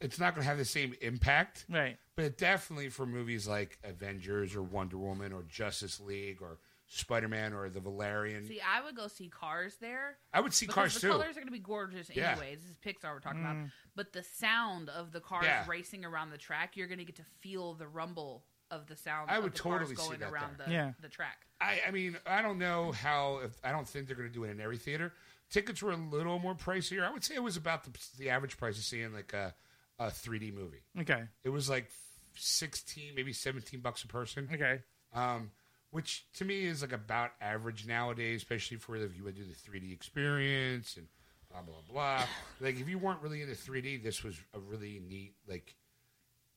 it's 0.00 0.18
not 0.18 0.34
going 0.34 0.42
to 0.42 0.48
have 0.48 0.58
the 0.58 0.64
same 0.64 0.94
impact. 1.00 1.64
Right. 1.70 1.96
But 2.16 2.36
definitely 2.36 2.88
for 2.88 3.06
movies 3.06 3.46
like 3.46 3.78
Avengers 3.84 4.54
or 4.54 4.62
Wonder 4.62 4.98
Woman 4.98 5.32
or 5.32 5.42
Justice 5.42 6.00
League 6.00 6.42
or 6.42 6.58
Spider 6.94 7.28
Man 7.28 7.54
or 7.54 7.70
the 7.70 7.80
Valerian, 7.80 8.46
See, 8.46 8.60
I 8.60 8.82
would 8.84 8.94
go 8.94 9.08
see 9.08 9.28
Cars 9.28 9.76
there. 9.80 10.18
I 10.32 10.40
would 10.40 10.52
see 10.52 10.66
Because 10.66 10.74
Cars 10.74 10.94
the 10.94 11.00
too. 11.00 11.08
colors 11.08 11.30
are 11.30 11.40
going 11.40 11.46
to 11.46 11.52
be 11.52 11.58
gorgeous 11.58 12.10
Yeah. 12.14 12.32
anyways. 12.32 12.60
This 12.60 12.70
is 12.70 12.76
Pixar 12.76 13.12
we're 13.14 13.20
talking 13.20 13.40
about. 13.40 13.56
But 13.96 14.12
the 14.12 14.22
sound 14.22 14.88
of 14.90 15.10
the 15.12 15.20
cars 15.20 15.44
Yeah. 15.46 15.64
racing 15.66 16.04
around 16.04 16.30
the 16.30 16.38
track, 16.38 16.76
you're 16.76 16.88
going 16.88 16.98
to 16.98 17.04
get 17.04 17.16
to 17.16 17.24
feel 17.40 17.74
the 17.74 17.88
rumble 17.88 18.44
of 18.70 18.86
the 18.88 18.96
sound 18.96 19.30
I 19.30 19.36
of 19.38 19.44
would 19.44 19.54
the 19.54 19.58
totally 19.58 19.94
cars 19.94 20.08
see 20.10 20.16
that 20.16 20.30
around 20.30 20.58
there. 20.58 20.66
the, 20.66 20.72
Yeah. 20.72 20.92
the 21.00 21.08
track. 21.08 21.46
I, 21.60 21.80
I 21.88 21.90
mean, 21.92 22.18
I 22.26 22.42
don't 22.42 22.58
know 22.58 22.92
how. 22.92 23.38
If, 23.44 23.52
I 23.64 23.70
don't 23.72 23.86
think 23.88 24.06
they're 24.06 24.16
going 24.16 24.28
to 24.28 24.32
do 24.34 24.44
it 24.44 24.50
in 24.50 24.60
every 24.60 24.78
theater. 24.78 25.12
Tickets 25.50 25.82
were 25.82 25.92
a 25.92 25.96
little 25.96 26.38
more 26.38 26.54
pricier. 26.54 27.02
I 27.06 27.10
would 27.10 27.22
say 27.24 27.34
it 27.34 27.42
was 27.42 27.56
about 27.56 27.84
the, 27.84 27.90
the 28.18 28.30
average 28.30 28.56
price 28.58 28.76
of 28.78 28.84
seeing 28.84 29.12
like 29.12 29.32
a, 29.32 29.54
a 29.98 30.06
3D 30.06 30.52
movie. 30.54 30.82
Okay. 31.00 31.24
It 31.44 31.50
was 31.50 31.68
like 31.70 31.90
sixteen, 32.36 33.14
maybe 33.14 33.32
seventeen 33.32 33.80
bucks 33.80 34.02
a 34.04 34.08
person. 34.08 34.48
Okay. 34.52 34.80
um, 35.14 35.50
which 35.92 36.26
to 36.34 36.44
me 36.44 36.64
is 36.64 36.82
like 36.82 36.92
about 36.92 37.30
average 37.40 37.86
nowadays, 37.86 38.40
especially 38.40 38.78
for 38.78 38.96
if 38.96 39.16
you 39.16 39.22
would 39.22 39.36
do 39.36 39.44
the 39.44 39.54
3D 39.54 39.92
experience 39.92 40.96
and 40.96 41.06
blah 41.50 41.60
blah 41.60 41.74
blah. 41.88 42.24
like 42.60 42.80
if 42.80 42.88
you 42.88 42.98
weren't 42.98 43.22
really 43.22 43.42
into 43.42 43.54
3D, 43.54 44.02
this 44.02 44.24
was 44.24 44.36
a 44.54 44.58
really 44.58 45.00
neat 45.08 45.34
like. 45.48 45.76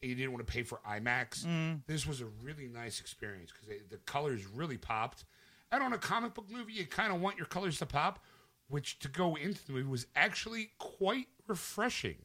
You 0.01 0.13
didn't 0.13 0.33
want 0.33 0.45
to 0.45 0.51
pay 0.51 0.61
for 0.61 0.79
IMAX. 0.87 1.45
This 1.87 2.05
was 2.05 2.21
a 2.21 2.25
really 2.43 2.67
nice 2.67 2.99
experience 2.99 3.51
because 3.51 3.81
the 3.89 3.97
colors 3.97 4.45
really 4.45 4.77
popped. 4.77 5.25
And 5.71 5.81
on 5.81 5.93
a 5.93 5.97
comic 5.97 6.35
book 6.35 6.45
movie, 6.51 6.73
you 6.73 6.85
kind 6.85 7.11
of 7.11 7.21
want 7.21 7.37
your 7.37 7.47
colors 7.47 7.79
to 7.79 7.87
pop, 7.87 8.19
which 8.67 8.99
to 8.99 9.07
go 9.07 9.35
into 9.35 9.65
the 9.65 9.73
movie 9.73 9.87
was 9.89 10.05
actually 10.15 10.71
quite 10.77 11.27
refreshing 11.47 12.17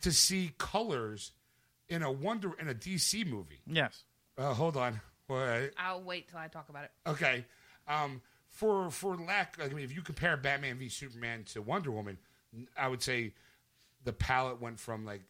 to 0.00 0.12
see 0.12 0.52
colors 0.56 1.32
in 1.88 2.02
a 2.02 2.10
Wonder 2.10 2.52
in 2.58 2.68
a 2.68 2.74
DC 2.74 3.26
movie. 3.26 3.60
Yes. 3.66 4.04
Uh, 4.38 4.54
hold 4.54 4.76
on. 4.78 5.00
What? 5.26 5.70
I'll 5.78 6.02
wait 6.02 6.28
till 6.28 6.38
I 6.38 6.48
talk 6.48 6.68
about 6.68 6.84
it. 6.84 6.90
Okay. 7.06 7.44
Um, 7.88 8.20
for 8.48 8.90
for 8.90 9.16
lack, 9.16 9.58
I 9.62 9.68
mean, 9.68 9.84
if 9.84 9.94
you 9.94 10.02
compare 10.02 10.36
Batman 10.36 10.78
v 10.78 10.88
Superman 10.88 11.44
to 11.52 11.62
Wonder 11.62 11.90
Woman, 11.90 12.18
I 12.76 12.88
would 12.88 13.02
say 13.02 13.32
the 14.04 14.12
palette 14.12 14.60
went 14.60 14.78
from 14.78 15.04
like 15.04 15.22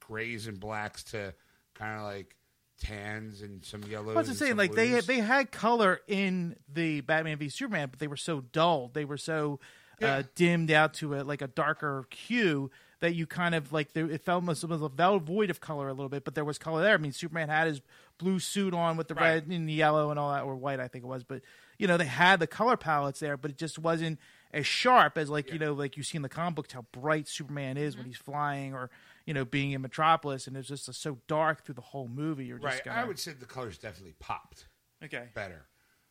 grays 0.00 0.46
and 0.46 0.58
blacks 0.58 1.02
to 1.04 1.34
kind 1.74 1.96
of 1.98 2.04
like 2.04 2.34
tans 2.80 3.42
and 3.42 3.64
some 3.64 3.82
yellows. 3.84 4.16
I 4.16 4.18
was 4.20 4.28
and 4.28 4.36
saying, 4.38 4.50
some 4.52 4.58
like 4.58 4.72
they 4.74 4.88
blues. 4.90 5.06
they 5.06 5.18
had 5.20 5.50
color 5.52 6.00
in 6.08 6.56
the 6.72 7.00
Batman 7.02 7.38
v 7.38 7.48
Superman, 7.48 7.88
but 7.90 7.98
they 7.98 8.06
were 8.08 8.16
so 8.16 8.40
dull. 8.52 8.90
They 8.92 9.04
were 9.04 9.18
so 9.18 9.60
Yeah. 10.00 10.16
uh, 10.18 10.22
dimmed 10.34 10.70
out 10.70 10.94
to 10.94 11.14
a 11.16 11.22
like 11.22 11.42
a 11.42 11.48
darker 11.48 12.06
hue 12.10 12.70
that 13.00 13.14
you 13.14 13.26
kind 13.26 13.54
of 13.54 13.72
like 13.72 13.92
there, 13.92 14.10
it 14.10 14.24
felt 14.24 14.42
almost 14.42 14.64
was 14.64 14.82
a 14.82 14.88
vel- 14.88 15.20
void 15.20 15.50
of 15.50 15.60
color 15.60 15.88
a 15.88 15.92
little 15.92 16.08
bit, 16.08 16.24
but 16.24 16.34
there 16.34 16.44
was 16.44 16.58
color 16.58 16.82
there. 16.82 16.94
I 16.94 16.98
mean, 16.98 17.12
Superman 17.12 17.48
had 17.48 17.68
his 17.68 17.80
blue 18.18 18.40
suit 18.40 18.74
on 18.74 18.96
with 18.96 19.08
the 19.08 19.14
Right. 19.14 19.34
red 19.34 19.46
and 19.46 19.68
the 19.68 19.72
yellow 19.72 20.10
and 20.10 20.18
all 20.18 20.32
that, 20.32 20.42
or 20.42 20.56
white, 20.56 20.80
I 20.80 20.88
think 20.88 21.04
it 21.04 21.08
was. 21.08 21.22
But 21.22 21.42
you 21.78 21.86
know, 21.86 21.96
they 21.96 22.06
had 22.06 22.40
the 22.40 22.46
color 22.46 22.76
palettes 22.76 23.20
there, 23.20 23.36
but 23.36 23.50
it 23.50 23.56
just 23.56 23.78
wasn't 23.78 24.18
as 24.52 24.66
sharp 24.66 25.16
as 25.16 25.30
like 25.30 25.52
you 25.52 25.58
know, 25.58 25.72
like 25.72 25.96
you 25.96 26.02
see 26.02 26.16
in 26.16 26.22
the 26.22 26.28
comic 26.28 26.56
books 26.56 26.72
how 26.72 26.86
bright 26.92 27.28
Superman 27.28 27.76
is 27.76 27.96
when 27.96 28.06
he's 28.06 28.16
flying, 28.16 28.74
or 28.74 28.90
you 29.26 29.34
know, 29.34 29.44
being 29.44 29.72
in 29.72 29.82
Metropolis, 29.82 30.46
and 30.46 30.56
it's 30.56 30.68
just 30.68 30.92
so 30.94 31.18
dark 31.28 31.64
through 31.64 31.74
the 31.74 31.80
whole 31.80 32.08
movie. 32.08 32.46
You're 32.46 32.58
just 32.58 32.76
right. 32.76 32.84
gonna, 32.84 33.00
I 33.00 33.04
would 33.04 33.18
say 33.18 33.32
the 33.32 33.46
colors 33.46 33.78
definitely 33.78 34.14
popped 34.18 34.66
okay. 35.04 35.28
better. 35.34 35.66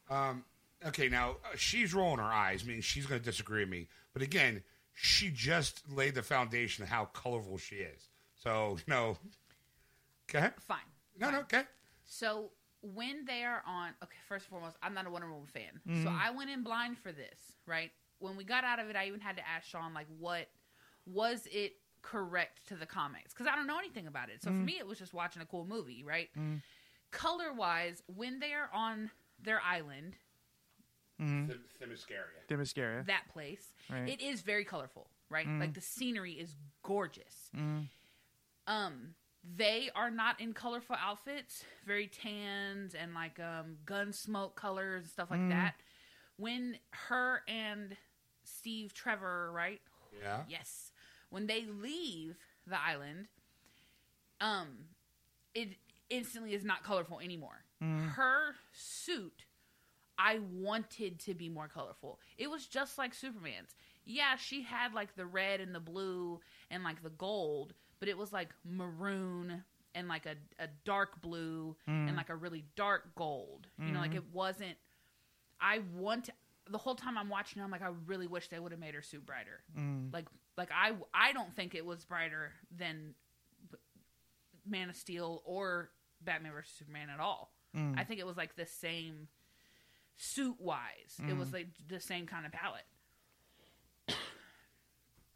Um, 0.10 0.46
okay, 0.86 1.10
now 1.10 1.38
uh, 1.46 1.56
she's 1.58 1.94
rolling 1.94 2.20
her 2.20 2.32
eyes, 2.32 2.64
I 2.64 2.68
meaning 2.68 2.82
she's 2.82 3.06
going 3.06 3.20
to 3.20 3.26
disagree 3.26 3.62
with 3.62 3.70
me. 3.70 3.88
But 4.14 4.22
again, 4.22 4.64
she 5.00 5.30
just 5.30 5.84
laid 5.92 6.16
the 6.16 6.24
foundation 6.24 6.84
of 6.84 6.90
how 6.90 7.06
colorful 7.06 7.58
she 7.58 7.76
is. 7.76 8.10
So 8.36 8.78
no, 8.88 9.18
okay, 10.30 10.50
Fine. 10.60 10.80
no, 11.20 11.28
fine. 11.28 11.34
no, 11.36 11.40
okay. 11.42 11.64
So 12.06 12.50
when 12.82 13.26
they 13.26 13.44
are 13.44 13.62
on, 13.68 13.90
okay, 14.04 14.18
first 14.28 14.46
and 14.46 14.50
foremost, 14.50 14.76
I'm 14.82 14.94
not 14.94 15.06
a 15.06 15.10
Wonder 15.10 15.30
Woman 15.30 15.48
fan, 15.48 15.82
so 16.04 16.10
mm-hmm. 16.10 16.18
I 16.20 16.32
went 16.32 16.50
in 16.50 16.64
blind 16.64 16.98
for 16.98 17.12
this. 17.12 17.38
Right 17.68 17.92
when 18.20 18.36
we 18.36 18.44
got 18.44 18.64
out 18.64 18.80
of 18.80 18.90
it, 18.90 18.96
I 18.96 19.08
even 19.08 19.20
had 19.20 19.38
to 19.38 19.48
ask 19.48 19.68
Sean, 19.68 19.94
like, 19.94 20.08
what 20.18 20.48
was 21.06 21.48
it 21.52 21.74
correct 22.02 22.68
to 22.70 22.76
the 22.76 22.86
comics? 22.86 23.34
Because 23.34 23.48
I 23.48 23.56
don't 23.56 23.68
know 23.68 23.78
anything 23.78 24.08
about 24.08 24.30
it. 24.30 24.42
So 24.42 24.50
for 24.50 24.56
mm-hmm. 24.56 24.66
me, 24.66 24.76
it 24.80 24.88
was 24.88 24.98
just 24.98 25.14
watching 25.14 25.42
a 25.42 25.46
cool 25.46 25.66
movie, 25.66 26.04
right? 26.04 26.30
Mm-hmm. 26.38 26.56
Color 27.12 27.54
wise, 27.54 28.02
when 28.16 28.40
they 28.40 28.54
are 28.54 28.70
on 28.74 29.12
their 29.44 29.62
island, 29.62 30.16
The, 31.20 31.58
Themyscira. 31.82 32.46
Themyscira. 32.50 33.06
that 33.08 33.24
place, 33.34 33.74
Right. 33.90 34.08
it 34.10 34.22
is 34.22 34.42
very 34.42 34.64
colorful, 34.66 35.10
right? 35.30 35.48
Like 35.48 35.74
the 35.74 35.82
scenery 35.82 36.34
is 36.34 36.56
gorgeous. 36.84 37.50
Um, 38.68 39.16
they 39.44 39.90
are 39.96 40.12
not 40.12 40.40
in 40.42 40.54
colorful 40.54 40.96
outfits, 41.00 41.64
very 41.86 42.08
tans 42.08 42.94
and 42.94 43.14
like 43.14 43.40
um 43.40 43.78
gun 43.86 44.12
smoke 44.14 44.56
colors 44.56 45.04
and 45.04 45.12
stuff 45.12 45.32
like 45.32 45.48
that. 45.50 45.76
When 46.38 46.78
her 47.08 47.42
and 47.48 47.96
Steve 48.44 48.94
Trevor, 48.94 49.52
right? 49.52 49.82
Yeah. 50.22 50.42
Yes. 50.50 50.92
When 51.30 51.48
they 51.48 51.66
leave 51.66 52.36
the 52.66 52.80
island, 52.80 53.28
um, 54.40 54.68
it 55.56 55.70
instantly 56.10 56.54
is 56.54 56.64
not 56.64 56.84
colorful 56.84 57.20
anymore. 57.20 57.64
Her 57.82 58.56
suit, 58.74 59.44
I 60.18 60.40
wanted 60.52 61.20
to 61.20 61.34
be 61.34 61.50
more 61.50 61.68
colorful. 61.68 62.20
It 62.38 62.50
was 62.50 62.66
just 62.66 62.98
like 62.98 63.14
Superman's. 63.14 63.76
Yeah, 64.06 64.36
she 64.38 64.64
had 64.64 64.94
like 64.94 65.16
the 65.16 65.26
red 65.26 65.60
and 65.60 65.76
the 65.76 65.80
blue 65.80 66.40
and 66.72 66.84
like 66.84 67.04
the 67.04 67.10
gold, 67.10 67.74
but 68.00 68.10
it 68.10 68.18
was 68.18 68.32
like 68.32 68.50
maroon 68.66 69.64
and 69.94 70.08
like 70.08 70.26
a, 70.26 70.36
a 70.64 70.68
dark 70.86 71.22
blue 71.22 71.76
and 71.88 72.10
mm. 72.10 72.16
like 72.16 72.30
a 72.30 72.36
really 72.36 72.64
dark 72.76 73.16
gold. 73.16 73.68
You 73.80 73.92
know, 73.92 74.00
like 74.00 74.12
mm-hmm. 74.12 74.18
it 74.18 74.26
wasn't. 74.34 74.78
I 75.60 75.82
want 75.96 76.30
the 76.70 76.78
whole 76.78 76.96
time 76.96 77.18
I'm 77.18 77.30
watching. 77.30 77.62
I'm 77.62 77.72
like, 77.72 77.82
I 77.82 77.92
really 78.06 78.28
wish 78.28 78.48
they 78.50 78.60
would 78.60 78.72
have 78.72 78.82
made 78.82 78.94
her 78.96 79.02
suit 79.02 79.26
brighter. 79.26 79.64
Mm. 79.78 80.14
Like, 80.14 80.28
like 80.58 80.70
I 80.74 80.94
I 81.14 81.34
don't 81.34 81.56
think 81.56 81.76
it 81.76 81.86
was 81.86 82.06
brighter 82.06 82.54
than 82.76 83.14
Man 84.66 84.90
of 84.90 84.96
Steel 84.96 85.42
or 85.46 85.90
Batman 86.22 86.54
vs 86.54 86.74
Superman 86.78 87.10
at 87.10 87.20
all. 87.20 87.52
Mm. 87.76 87.98
I 87.98 88.04
think 88.04 88.20
it 88.20 88.26
was 88.26 88.38
like 88.38 88.56
the 88.56 88.66
same 88.66 89.28
suit 90.18 90.56
wise. 90.60 91.20
It 91.28 91.38
was 91.38 91.54
like 91.54 91.68
the 91.88 92.00
same 92.00 92.26
kind 92.26 92.46
of 92.46 92.52
palette. 92.52 92.86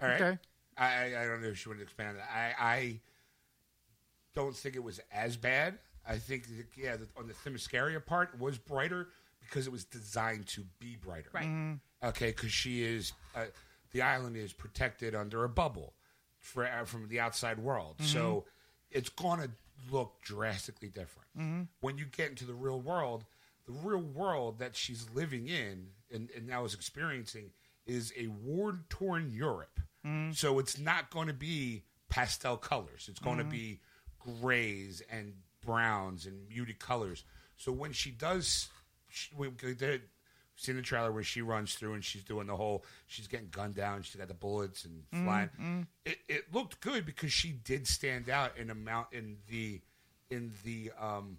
All 0.01 0.07
right. 0.09 0.21
Okay. 0.21 0.37
I, 0.77 0.85
I 0.85 1.23
I 1.23 1.27
don't 1.27 1.41
know 1.41 1.49
if 1.49 1.57
she 1.59 1.69
would 1.69 1.81
expand 1.81 2.09
on 2.09 2.15
that. 2.17 2.29
I, 2.33 2.55
I 2.59 2.99
don't 4.33 4.55
think 4.55 4.75
it 4.75 4.83
was 4.83 4.99
as 5.11 5.37
bad. 5.37 5.77
I 6.07 6.17
think, 6.17 6.47
that, 6.47 6.65
yeah, 6.75 6.95
the, 6.95 7.07
on 7.15 7.27
the 7.27 7.33
Themyscira 7.33 8.03
part 8.03 8.39
was 8.39 8.57
brighter 8.57 9.09
because 9.41 9.67
it 9.67 9.71
was 9.71 9.85
designed 9.85 10.47
to 10.47 10.63
be 10.79 10.95
brighter. 10.95 11.29
Right. 11.31 11.77
Okay, 12.03 12.27
because 12.27 12.51
she 12.51 12.83
is, 12.83 13.13
uh, 13.35 13.45
the 13.91 14.01
island 14.01 14.35
is 14.35 14.53
protected 14.53 15.13
under 15.13 15.43
a 15.43 15.49
bubble 15.49 15.93
for, 16.39 16.65
uh, 16.65 16.85
from 16.85 17.07
the 17.07 17.19
outside 17.19 17.59
world. 17.59 17.97
So 17.99 18.45
it's 18.89 19.09
going 19.09 19.41
to 19.41 19.51
look 19.91 20.21
drastically 20.23 20.89
different. 20.89 21.67
When 21.81 21.99
you 21.99 22.05
get 22.05 22.29
into 22.29 22.45
the 22.45 22.55
real 22.55 22.79
world, 22.79 23.25
the 23.65 23.71
real 23.71 24.01
world 24.01 24.59
that 24.59 24.75
she's 24.75 25.07
living 25.13 25.47
in 25.47 25.87
and, 26.11 26.29
and 26.35 26.47
now 26.47 26.65
is 26.65 26.73
experiencing 26.73 27.51
is 27.85 28.13
a 28.17 28.27
war 28.27 28.79
torn 28.89 29.31
Europe. 29.31 29.79
Mm. 30.05 30.35
So 30.35 30.59
it's 30.59 30.79
not 30.79 31.09
going 31.09 31.27
to 31.27 31.33
be 31.33 31.83
pastel 32.09 32.57
colors. 32.57 33.07
It's 33.09 33.19
going 33.19 33.37
to 33.37 33.43
mm-hmm. 33.43 33.51
be 33.51 33.79
grays 34.19 35.01
and 35.09 35.33
browns 35.65 36.25
and 36.25 36.47
muted 36.49 36.79
colors. 36.79 37.23
So 37.57 37.71
when 37.71 37.91
she 37.91 38.11
does, 38.11 38.69
she, 39.09 39.29
we 39.35 39.49
did 39.49 40.01
seen 40.55 40.75
the 40.75 40.81
trailer 40.81 41.11
where 41.11 41.23
she 41.23 41.41
runs 41.41 41.73
through 41.73 41.93
and 41.93 42.03
she's 42.03 42.23
doing 42.23 42.47
the 42.47 42.55
whole, 42.55 42.85
she's 43.07 43.27
getting 43.27 43.49
gunned 43.49 43.75
down. 43.75 44.03
She's 44.03 44.15
got 44.15 44.27
the 44.27 44.33
bullets 44.33 44.85
and 44.85 45.03
mm, 45.13 45.25
flying. 45.25 45.49
Mm. 45.59 45.87
It, 46.05 46.17
it 46.27 46.53
looked 46.53 46.81
good 46.81 47.05
because 47.05 47.31
she 47.31 47.51
did 47.51 47.87
stand 47.87 48.29
out 48.29 48.57
in 48.57 48.69
amount 48.69 49.07
in 49.11 49.37
the 49.49 49.81
in 50.29 50.53
the 50.63 50.91
um 50.99 51.37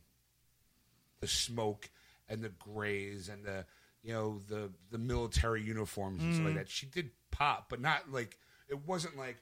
the 1.21 1.29
smoke 1.29 1.89
and 2.33 2.43
the 2.43 2.49
grays 2.49 3.29
and 3.29 3.45
the 3.45 3.65
you 4.03 4.13
know 4.13 4.41
the 4.49 4.71
the 4.91 4.99
military 4.99 5.63
uniforms 5.63 6.23
and 6.23 6.35
stuff 6.35 6.47
like 6.47 6.55
mm. 6.55 6.59
that. 6.59 6.71
She 6.71 6.87
did 6.87 7.11
pop, 7.31 7.67
but 7.69 7.81
not 7.81 8.11
like 8.11 8.39
it 8.69 8.87
wasn't 8.87 9.17
like 9.17 9.37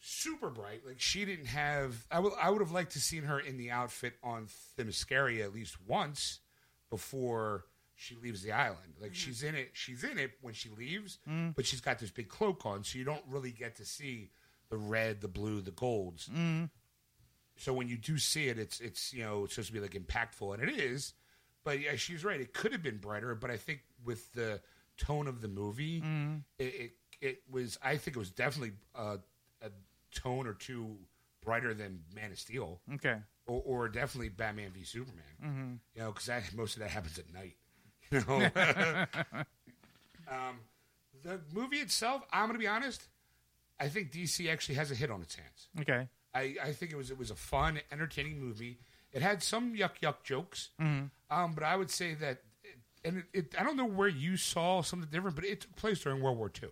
super 0.00 0.50
bright. 0.50 0.82
Like 0.86 1.00
she 1.00 1.24
didn't 1.24 1.46
have. 1.46 2.06
I 2.10 2.20
would 2.20 2.32
I 2.40 2.50
would 2.50 2.60
have 2.60 2.72
liked 2.72 2.92
to 2.92 3.00
seen 3.00 3.24
her 3.24 3.40
in 3.40 3.56
the 3.56 3.70
outfit 3.70 4.14
on 4.22 4.48
Themyscira 4.78 5.42
at 5.42 5.54
least 5.54 5.76
once 5.86 6.40
before 6.90 7.64
she 7.94 8.14
leaves 8.16 8.42
the 8.42 8.52
island. 8.52 8.94
Like 9.00 9.12
mm. 9.12 9.16
she's 9.16 9.42
in 9.42 9.54
it. 9.54 9.70
She's 9.72 10.04
in 10.04 10.18
it 10.18 10.32
when 10.40 10.54
she 10.54 10.68
leaves, 10.70 11.18
mm. 11.28 11.54
but 11.56 11.66
she's 11.66 11.80
got 11.80 11.98
this 11.98 12.10
big 12.10 12.28
cloak 12.28 12.64
on, 12.64 12.84
so 12.84 12.98
you 12.98 13.04
don't 13.04 13.24
really 13.28 13.50
get 13.50 13.76
to 13.76 13.84
see 13.84 14.30
the 14.70 14.76
red, 14.76 15.20
the 15.20 15.28
blue, 15.28 15.60
the 15.60 15.70
golds. 15.70 16.28
Mm. 16.28 16.70
So 17.56 17.72
when 17.72 17.88
you 17.88 17.96
do 17.96 18.18
see 18.18 18.48
it, 18.48 18.58
it's 18.58 18.78
it's 18.80 19.12
you 19.12 19.22
know 19.22 19.44
it's 19.44 19.54
supposed 19.54 19.68
to 19.68 19.74
be 19.74 19.80
like 19.80 19.94
impactful, 19.94 20.54
and 20.54 20.62
it 20.62 20.78
is. 20.78 21.14
But 21.64 21.80
yeah, 21.80 21.96
she's 21.96 22.24
right. 22.24 22.40
It 22.40 22.52
could 22.54 22.72
have 22.72 22.82
been 22.82 22.98
brighter, 22.98 23.34
but 23.34 23.50
I 23.50 23.56
think 23.56 23.80
with 24.04 24.32
the 24.32 24.60
tone 24.96 25.26
of 25.26 25.40
the 25.40 25.48
movie, 25.48 26.00
Mm. 26.00 26.42
it, 26.58 26.64
it 26.64 26.92
it 27.20 27.42
was. 27.50 27.78
I 27.82 27.96
think 27.96 28.16
it 28.16 28.20
was 28.20 28.30
definitely 28.30 28.72
a, 28.94 29.18
a 29.62 29.70
tone 30.14 30.46
or 30.46 30.54
two 30.54 30.96
brighter 31.42 31.74
than 31.74 32.00
Man 32.14 32.30
of 32.30 32.38
Steel, 32.38 32.80
Okay. 32.94 33.16
or, 33.46 33.62
or 33.64 33.88
definitely 33.88 34.28
Batman 34.28 34.70
v 34.72 34.84
Superman. 34.84 35.24
Mm-hmm. 35.44 35.72
You 35.94 36.00
know, 36.02 36.12
because 36.12 36.30
most 36.54 36.74
of 36.76 36.80
that 36.82 36.90
happens 36.90 37.18
at 37.18 37.32
night. 37.34 37.56
You 38.10 38.20
know. 38.28 39.44
um, 40.30 40.60
the 41.22 41.40
movie 41.52 41.78
itself, 41.78 42.22
I'm 42.32 42.46
going 42.46 42.54
to 42.54 42.58
be 42.58 42.66
honest. 42.68 43.06
I 43.80 43.88
think 43.88 44.12
DC 44.12 44.48
actually 44.50 44.74
has 44.76 44.90
a 44.90 44.94
hit 44.94 45.10
on 45.10 45.22
its 45.22 45.34
hands. 45.36 45.68
Okay. 45.80 46.08
I, 46.34 46.56
I 46.62 46.72
think 46.72 46.92
it 46.92 46.96
was 46.96 47.10
it 47.10 47.18
was 47.18 47.30
a 47.30 47.34
fun, 47.36 47.80
entertaining 47.92 48.38
movie. 48.40 48.78
It 49.12 49.22
had 49.22 49.42
some 49.42 49.74
yuck 49.74 50.00
yuck 50.02 50.22
jokes, 50.24 50.70
Mm-hmm. 50.80 51.06
um, 51.36 51.52
but 51.52 51.64
I 51.64 51.76
would 51.76 51.90
say 51.90 52.14
that, 52.14 52.42
it, 52.62 52.78
and 53.04 53.18
it, 53.18 53.24
it, 53.32 53.54
I 53.58 53.62
don't 53.64 53.76
know 53.76 53.86
where 53.86 54.08
you 54.08 54.36
saw 54.36 54.82
something 54.82 55.08
different, 55.10 55.34
but 55.36 55.44
it 55.44 55.62
took 55.62 55.76
place 55.76 56.00
during 56.00 56.20
World 56.22 56.36
War 56.38 56.50
II. 56.62 56.68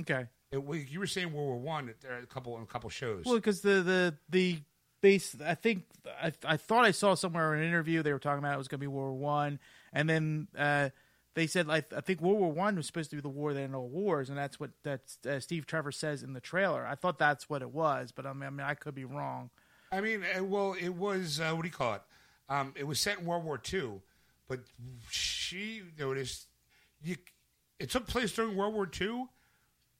Okay. 0.00 0.26
It, 0.52 0.88
you 0.90 0.98
were 1.00 1.06
saying 1.06 1.32
World 1.32 1.46
War 1.48 1.58
One. 1.58 1.92
There 2.00 2.12
are 2.16 2.18
a 2.20 2.26
couple 2.26 2.56
in 2.56 2.62
a 2.62 2.66
couple 2.66 2.90
shows. 2.90 3.24
Well, 3.24 3.36
because 3.36 3.60
the 3.60 3.82
the 3.82 4.14
the 4.28 4.58
base, 5.00 5.36
I 5.44 5.54
think 5.54 5.84
I 6.22 6.32
I 6.44 6.56
thought 6.56 6.84
I 6.84 6.90
saw 6.92 7.14
somewhere 7.14 7.54
in 7.54 7.60
an 7.62 7.68
interview 7.68 8.02
they 8.02 8.12
were 8.12 8.18
talking 8.18 8.38
about 8.40 8.54
it 8.54 8.58
was 8.58 8.68
going 8.68 8.78
to 8.80 8.82
be 8.82 8.86
World 8.88 9.18
War 9.18 9.32
One, 9.32 9.58
and 9.92 10.08
then 10.08 10.48
uh, 10.58 10.90
they 11.34 11.46
said 11.46 11.66
like 11.68 11.92
I 11.92 12.00
think 12.00 12.20
World 12.20 12.38
War 12.38 12.50
One 12.52 12.74
was 12.76 12.86
supposed 12.86 13.10
to 13.10 13.16
be 13.16 13.22
the 13.22 13.28
war 13.28 13.52
that 13.54 13.60
ended 13.60 13.76
all 13.76 13.88
wars, 13.88 14.28
and 14.28 14.36
that's 14.36 14.58
what 14.58 14.70
that 14.82 15.02
uh, 15.28 15.38
Steve 15.38 15.66
Trevor 15.66 15.92
says 15.92 16.22
in 16.24 16.32
the 16.32 16.40
trailer. 16.40 16.84
I 16.86 16.94
thought 16.96 17.18
that's 17.18 17.48
what 17.48 17.62
it 17.62 17.70
was, 17.72 18.10
but 18.12 18.26
I 18.26 18.32
mean 18.32 18.42
I, 18.44 18.50
mean, 18.50 18.66
I 18.66 18.74
could 18.74 18.94
be 18.94 19.04
wrong. 19.04 19.50
I 19.92 20.00
mean, 20.00 20.22
uh, 20.36 20.44
well, 20.44 20.74
it 20.80 20.90
was 20.90 21.40
uh, 21.40 21.52
what 21.52 21.62
do 21.62 21.68
you 21.68 21.74
call 21.74 21.94
it? 21.94 22.02
Um, 22.48 22.74
it 22.76 22.86
was 22.86 23.00
set 23.00 23.18
in 23.18 23.26
World 23.26 23.44
War 23.44 23.60
II, 23.72 24.00
but 24.48 24.60
she 25.10 25.82
noticed 25.98 26.46
you. 27.02 27.16
It 27.78 27.90
took 27.90 28.06
place 28.06 28.32
during 28.32 28.56
World 28.56 28.74
War 28.74 28.88
II, 29.00 29.26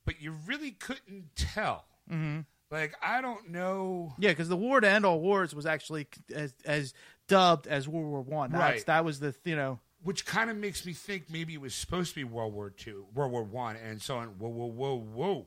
but 0.04 0.20
you 0.20 0.34
really 0.46 0.72
couldn't 0.72 1.34
tell. 1.34 1.86
Mm-hmm. 2.10 2.40
Like 2.70 2.94
I 3.02 3.20
don't 3.20 3.50
know. 3.50 4.14
Yeah, 4.18 4.30
because 4.30 4.48
the 4.48 4.56
war 4.56 4.80
to 4.80 4.88
end 4.88 5.04
all 5.04 5.20
wars 5.20 5.54
was 5.54 5.66
actually 5.66 6.06
as 6.32 6.54
as 6.64 6.94
dubbed 7.26 7.66
as 7.66 7.88
World 7.88 8.06
War 8.06 8.20
One. 8.20 8.52
Right. 8.52 8.84
That 8.86 9.04
was 9.04 9.18
the 9.18 9.34
you 9.44 9.56
know. 9.56 9.80
which 10.02 10.24
kind 10.24 10.50
of 10.50 10.56
makes 10.56 10.86
me 10.86 10.92
think 10.92 11.24
maybe 11.30 11.54
it 11.54 11.60
was 11.60 11.74
supposed 11.74 12.10
to 12.10 12.16
be 12.16 12.24
World 12.24 12.54
War 12.54 12.70
Two, 12.70 13.06
World 13.12 13.32
War 13.32 13.42
One, 13.42 13.76
and 13.76 14.00
so 14.00 14.16
on. 14.18 14.28
Whoa, 14.38 14.48
whoa, 14.48 14.66
whoa, 14.66 14.96
whoa! 14.96 15.46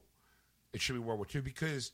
It 0.74 0.82
should 0.82 0.94
be 0.94 1.00
World 1.00 1.20
War 1.20 1.26
Two 1.26 1.42
because 1.42 1.94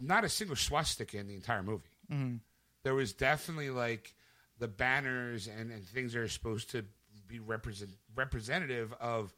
not 0.00 0.24
a 0.24 0.28
single 0.28 0.56
swastika 0.56 1.18
in 1.18 1.26
the 1.28 1.34
entire 1.34 1.62
movie. 1.62 1.88
Mm-hmm. 2.12 2.36
There 2.82 2.94
was 2.94 3.12
definitely 3.12 3.70
like 3.70 4.14
the 4.58 4.68
banners 4.68 5.46
and, 5.48 5.70
and 5.70 5.84
things 5.86 6.12
that 6.12 6.20
are 6.20 6.28
supposed 6.28 6.70
to 6.70 6.84
be 7.26 7.38
represent 7.38 7.90
representative 8.14 8.92
of 9.00 9.32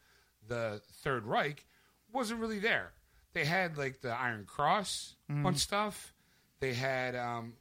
the 0.49 0.81
Third 1.03 1.25
Reich 1.25 1.65
wasn't 2.13 2.41
really 2.41 2.59
there. 2.59 2.93
They 3.33 3.45
had 3.45 3.77
like 3.79 4.01
the 4.01 4.11
Iron 4.11 4.45
Cross 4.47 5.15
on 5.31 5.55
stuff. 5.57 6.13
They 6.61 6.73
had 6.73 7.15
um, 7.15 7.53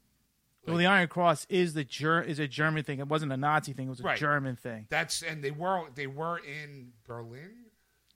well, 0.66 0.78
the 0.78 0.86
Iron 0.88 1.08
Cross 1.08 1.46
is 1.50 1.74
the 1.74 1.84
Ger- 1.84 2.22
is 2.22 2.40
a 2.40 2.48
German 2.48 2.84
thing. 2.84 3.00
It 3.00 3.08
wasn't 3.08 3.32
a 3.34 3.38
Nazi 3.38 3.74
thing. 3.74 3.88
It 3.88 3.90
was 3.90 4.00
a 4.00 4.04
Right. 4.04 4.18
German 4.18 4.56
thing. 4.56 4.88
that's 4.90 5.22
and 5.22 5.44
they 5.44 5.52
were 5.52 5.84
they 5.94 6.08
were 6.08 6.40
in 6.40 6.94
Berlin. 7.06 7.52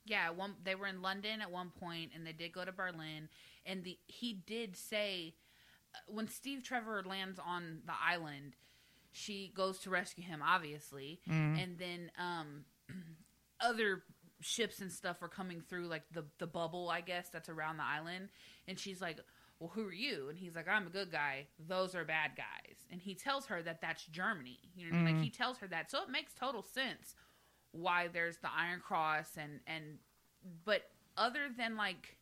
Yeah, 0.05 0.30
one 0.32 0.55
they 0.63 0.73
were 0.75 0.88
in 0.88 1.01
London 1.01 1.41
at 1.41 1.51
one 1.51 1.69
point, 1.80 2.11
and 2.15 2.25
they 2.25 2.32
did 2.34 2.51
go 2.53 2.65
to 2.65 2.71
Berlin. 2.71 3.30
And 3.66 3.84
the 3.84 3.97
he 4.07 4.34
did 4.34 4.76
say 4.76 5.36
uh, 5.93 5.99
when 6.07 6.28
Steve 6.28 6.64
Trevor 6.64 7.03
lands 7.05 7.39
on 7.39 7.80
the 7.86 7.93
island, 8.01 8.55
she 9.12 9.51
goes 9.55 9.80
to 9.80 9.89
rescue 9.89 10.24
him, 10.24 10.41
obviously, 10.45 11.20
and 11.60 11.78
then 11.78 12.12
um, 12.18 12.66
other 13.60 14.03
ships 14.41 14.80
and 14.80 14.91
stuff 14.91 15.22
are 15.22 15.28
coming 15.28 15.62
through, 15.62 15.88
like 15.88 16.03
the 16.14 16.26
the 16.38 16.47
bubble, 16.47 16.89
I 16.89 17.01
guess 17.01 17.30
that's 17.30 17.49
around 17.49 17.78
the 17.78 17.86
island, 17.86 18.30
and 18.68 18.78
she's 18.80 19.01
like. 19.01 19.20
Well, 19.62 19.72
who 19.76 19.86
are 19.89 19.93
you? 19.93 20.28
And 20.30 20.38
he's 20.38 20.55
like, 20.55 20.70
I'm 20.70 20.88
a 20.88 20.89
good 20.89 21.12
guy. 21.12 21.47
Those 21.68 21.93
are 21.93 22.05
bad 22.05 22.32
guys. 22.38 22.78
And 22.89 23.01
he 23.01 23.14
tells 23.14 23.47
her 23.47 23.62
that 23.64 23.82
that's 23.82 24.05
Germany. 24.05 24.57
You 24.74 24.89
know, 24.89 24.97
I 24.99 25.12
like 25.12 25.22
he 25.22 25.30
tells 25.30 25.57
her 25.57 25.68
that, 25.68 25.91
so 25.91 26.01
it 26.01 26.10
makes 26.10 26.34
total 26.34 26.64
sense 26.64 27.14
why 27.74 28.07
there's 28.07 28.38
the 28.38 28.47
Iron 28.57 28.80
Cross 28.80 29.32
and 29.38 29.60
and 29.68 29.97
but 30.64 30.84
other 31.18 31.49
than 31.55 31.76
like 31.76 32.18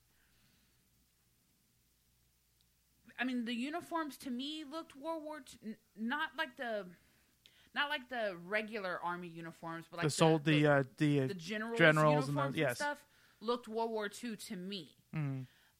I 3.19 3.23
mean 3.23 3.45
the 3.45 3.53
uniforms 3.53 4.17
to 4.17 4.29
me 4.29 4.63
looked 4.69 4.95
World 4.95 5.23
War 5.23 5.39
II, 5.63 5.75
not 5.97 6.29
like 6.37 6.55
the 6.57 6.85
not 7.75 7.89
like 7.89 8.09
the 8.09 8.35
regular 8.45 8.99
army 9.03 9.27
uniforms 9.27 9.85
but 9.89 9.97
like 9.97 10.05
the 10.05 10.09
sold 10.09 10.43
the 10.45 10.61
the, 10.63 10.71
uh, 10.71 10.83
the, 10.97 11.21
uh, 11.21 11.27
the 11.27 11.33
generals, 11.33 11.77
generals 11.77 12.27
and 12.27 12.35
uniforms 12.35 12.55
the- 12.55 12.63
and, 12.63 12.75
stuff 12.75 12.97
looked 13.41 13.67
World 13.67 13.91
War 13.91 14.09
II 14.23 14.35
to 14.35 14.55
me. 14.55 14.91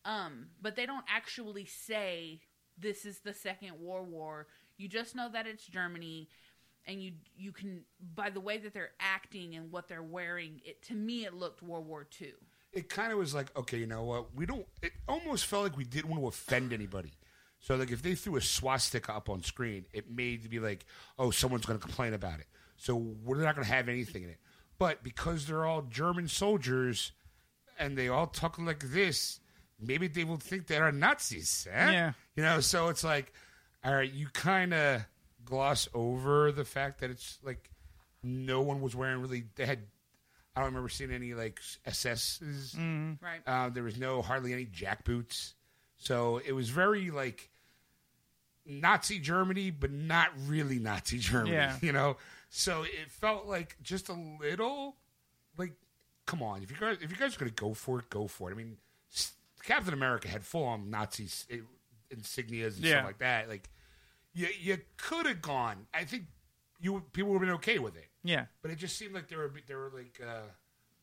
Um, 0.06 0.48
but 0.62 0.76
they 0.76 0.86
don't 0.86 1.04
actually 1.10 1.66
say 1.66 2.40
this 2.78 3.06
is 3.06 3.20
the 3.20 3.34
Second 3.34 3.80
World 3.80 4.10
War. 4.10 4.48
You 4.78 4.88
just 4.88 5.16
know 5.16 5.30
that 5.32 5.48
it's 5.48 5.66
Germany, 5.66 6.30
and 6.86 7.02
you 7.04 7.14
you 7.36 7.52
can 7.52 7.84
by 8.16 8.30
the 8.30 8.40
way 8.40 8.58
that 8.60 8.74
they're 8.74 8.92
acting 9.00 9.56
and 9.56 9.72
what 9.72 9.88
they're 9.88 10.04
wearing. 10.04 10.62
It 10.64 10.82
to 10.84 10.94
me 10.94 11.26
it 11.26 11.34
looked 11.34 11.62
World 11.62 11.86
War 11.88 12.08
II. 12.22 12.34
it 12.74 12.90
kind 12.90 13.12
of 13.12 13.18
was 13.18 13.34
like, 13.34 13.56
okay, 13.58 13.78
you 13.80 13.88
know 13.88 14.04
what? 14.04 14.34
We 14.36 14.46
don't. 14.46 14.66
It 14.82 14.94
almost 15.08 15.46
felt 15.46 15.64
like 15.64 15.78
we 15.78 15.84
didn't 15.84 16.10
want 16.10 16.22
to 16.22 16.28
offend 16.28 16.72
anybody. 16.74 17.14
So, 17.60 17.76
like, 17.76 17.92
if 17.92 18.02
they 18.02 18.16
threw 18.16 18.36
a 18.38 18.42
swastika 18.42 19.14
up 19.14 19.30
on 19.30 19.42
screen, 19.44 19.86
it 19.92 20.10
made 20.10 20.44
to 20.44 20.50
be 20.50 20.60
like, 20.60 20.86
oh, 21.18 21.32
someone's 21.32 21.66
going 21.66 21.80
to 21.80 21.86
complain 21.86 22.14
about 22.14 22.40
it. 22.40 22.46
So 22.78 22.96
we're 22.96 23.42
not 23.42 23.56
going 23.56 23.66
to 23.66 23.74
have 23.74 23.90
anything 23.90 24.24
in 24.24 24.30
it. 24.30 24.38
But 24.78 25.04
because 25.04 25.48
they're 25.48 25.66
all 25.66 25.82
German 25.82 26.28
soldiers 26.28 27.12
and 27.80 27.98
they 27.98 28.10
all 28.10 28.28
talk 28.28 28.60
like 28.60 28.92
this, 28.92 29.40
maybe 29.80 30.08
they 30.08 30.24
will 30.24 30.38
think 30.38 30.68
they're 30.68 30.92
Nazis. 30.92 31.68
eh? 31.72 31.92
Yeah. 31.92 32.12
You 32.36 32.44
know, 32.44 32.60
so 32.60 32.90
it's 32.90 33.04
like, 33.04 33.34
all 33.84 33.96
right, 33.96 34.12
you 34.12 34.28
kind 34.34 34.74
of 34.74 35.02
gloss 35.44 35.88
over 35.96 36.52
the 36.52 36.66
fact 36.66 37.00
that 37.02 37.10
it's 37.10 37.40
like 37.44 37.72
no 38.22 38.62
one 38.62 38.82
was 38.82 38.96
wearing 38.96 39.22
really. 39.22 39.46
They 39.56 39.66
had. 39.66 39.80
I 40.56 40.60
don't 40.62 40.68
remember 40.70 40.90
seeing 40.90 41.12
any 41.12 41.34
like 41.34 41.60
SS's. 41.86 42.76
Right. 42.78 43.42
Uh, 43.46 43.70
there 43.70 43.84
was 43.84 43.98
no 43.98 44.22
hardly 44.22 44.54
any 44.54 44.66
jackboots, 44.66 45.54
so 45.98 46.42
it 46.46 46.54
was 46.54 46.70
very 46.70 47.12
like 47.12 47.50
Nazi 48.66 49.20
Germany, 49.20 49.72
but 49.72 49.92
not 49.92 50.30
really 50.46 50.80
Nazi 50.80 51.18
Germany. 51.20 51.56
Yeah. 51.56 51.78
You 51.82 51.92
know, 51.92 52.18
so 52.50 52.84
it 52.84 53.10
felt 53.10 53.46
like 53.46 53.76
just 53.82 54.10
a 54.10 54.14
little 54.14 54.96
like, 55.58 55.74
come 56.26 56.42
on, 56.44 56.64
if 56.64 56.72
you 56.72 56.78
guys 56.78 56.98
if 57.02 57.10
you 57.12 57.18
guys 57.18 57.36
are 57.36 57.40
gonna 57.40 57.52
go 57.52 57.74
for 57.74 58.00
it, 58.00 58.10
go 58.10 58.28
for 58.28 58.50
it. 58.50 58.54
I 58.54 58.58
mean, 58.58 58.78
Captain 59.64 59.94
America 59.94 60.28
had 60.28 60.44
full 60.44 60.64
on 60.66 60.90
Nazi 60.90 61.26
insignias 62.14 62.76
and 62.76 62.86
Yeah. 62.86 62.92
stuff 62.98 63.06
like 63.06 63.18
that. 63.20 63.50
Like, 63.50 63.70
you 64.34 64.48
you 64.60 64.78
could 64.98 65.26
have 65.26 65.42
gone. 65.42 65.88
I 65.94 66.04
think 66.04 66.26
you 66.80 67.04
people 67.14 67.32
would 67.32 67.40
have 67.40 67.48
been 67.48 67.56
okay 67.56 67.80
with 67.80 67.96
it 67.98 68.08
yeah. 68.24 68.46
but 68.62 68.70
it 68.70 68.78
just 68.78 68.98
seemed 68.98 69.12
like 69.16 69.28
they 69.28 69.36
were 69.36 69.52
they 69.68 69.74
were 69.74 69.92
like 69.96 70.22
uh, 70.24 70.42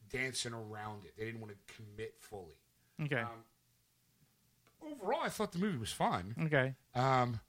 dancing 0.09 0.53
around 0.53 1.05
it. 1.05 1.15
They 1.19 1.25
didn't 1.25 1.41
want 1.41 1.53
to 1.53 1.75
commit 1.75 2.15
fully. 2.21 2.55
Okay. 3.03 3.17
Um, 3.23 3.29
overall, 4.93 5.21
I 5.23 5.29
thought 5.29 5.53
the 5.53 5.59
movie 5.59 5.79
was 5.79 5.93
fun. 5.93 6.35
okay. 6.47 6.75
Um, 6.95 7.41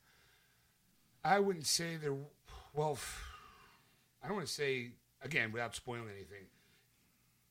I 1.23 1.39
wouldn't 1.39 1.65
say 1.65 1.95
there. 1.97 2.13
Well, 2.73 2.97
I 4.23 4.27
don't 4.27 4.38
want 4.38 4.47
to 4.47 4.53
say 4.53 4.91
again 5.21 5.51
without 5.51 5.75
spoiling 5.75 6.09
anything. 6.09 6.45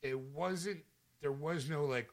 It 0.03 0.19
wasn't. 0.19 0.81
There 1.23 1.33
was 1.33 1.69
no 1.69 1.85
like 1.85 2.09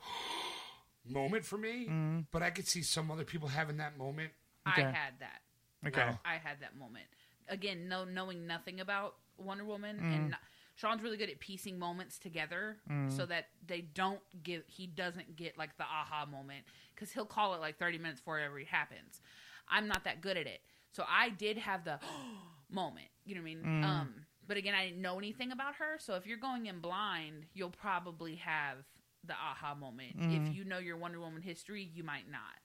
moment 1.07 1.45
for 1.45 1.57
me, 1.57 2.24
but 2.32 2.41
I 2.41 2.49
could 2.49 2.67
see 2.67 2.82
some 2.82 3.11
other 3.11 3.24
people 3.24 3.47
having 3.49 3.78
that 3.78 3.97
moment. 3.97 4.32
Okay. 4.67 4.84
I 4.84 4.91
had 4.91 5.13
that. 5.19 5.41
Okay. 5.88 6.17
I 6.26 6.34
had 6.36 6.61
that 6.61 6.76
moment. 6.78 7.05
Again, 7.49 7.88
no 7.89 8.05
knowing 8.05 8.45
nothing 8.47 8.80
about 8.80 9.15
Wonder 9.38 9.65
Woman 9.65 9.97
Mm. 9.97 10.15
and 10.15 10.30
not- 10.32 10.39
Sean's 10.82 11.04
really 11.04 11.18
good 11.18 11.30
at 11.30 11.40
piecing 11.40 11.78
moments 11.78 12.18
together 12.18 12.78
Mm. 12.90 13.16
so 13.16 13.26
that 13.28 13.50
they 13.68 13.82
don't 13.82 14.20
give 14.44 14.64
he 14.68 14.88
doesn't 14.88 15.36
get 15.36 15.58
like 15.58 15.78
the 15.78 15.84
aha 15.84 16.26
moment 16.26 16.66
cuz 16.96 17.12
he'll 17.12 17.26
call 17.26 17.54
it 17.54 17.60
like 17.62 17.78
30 17.78 18.00
minutes 18.00 18.20
before 18.20 18.40
it 18.40 18.44
ever 18.44 18.60
happens. 18.66 19.22
I'm 19.68 19.88
not 19.88 20.04
that 20.06 20.22
good 20.22 20.38
at 20.38 20.48
it. 20.48 20.62
So 20.92 21.06
I 21.08 21.30
did 21.30 21.58
have 21.60 21.84
the 21.86 22.00
moment, 22.70 23.08
you 23.26 23.36
know 23.36 23.42
what 23.42 23.52
I 23.52 23.56
mean? 23.56 23.64
Mm. 23.64 23.84
Um 23.84 24.26
but 24.48 24.58
again, 24.58 24.74
I 24.74 24.88
didn't 24.88 25.02
know 25.02 25.18
anything 25.20 25.52
about 25.52 25.76
her, 25.76 25.98
so 26.00 26.16
if 26.16 26.26
you're 26.26 26.38
going 26.38 26.66
in 26.66 26.80
blind, 26.82 27.46
you'll 27.54 27.70
probably 27.70 28.36
have 28.38 28.80
the 29.24 29.34
aha 29.34 29.76
moment. 29.76 30.18
Mm. 30.20 30.48
If 30.50 30.56
you 30.56 30.64
know 30.66 30.80
your 30.80 30.98
Wonder 30.98 31.20
Woman 31.20 31.42
history, 31.44 31.84
you 31.84 32.04
might 32.04 32.28
not. 32.28 32.58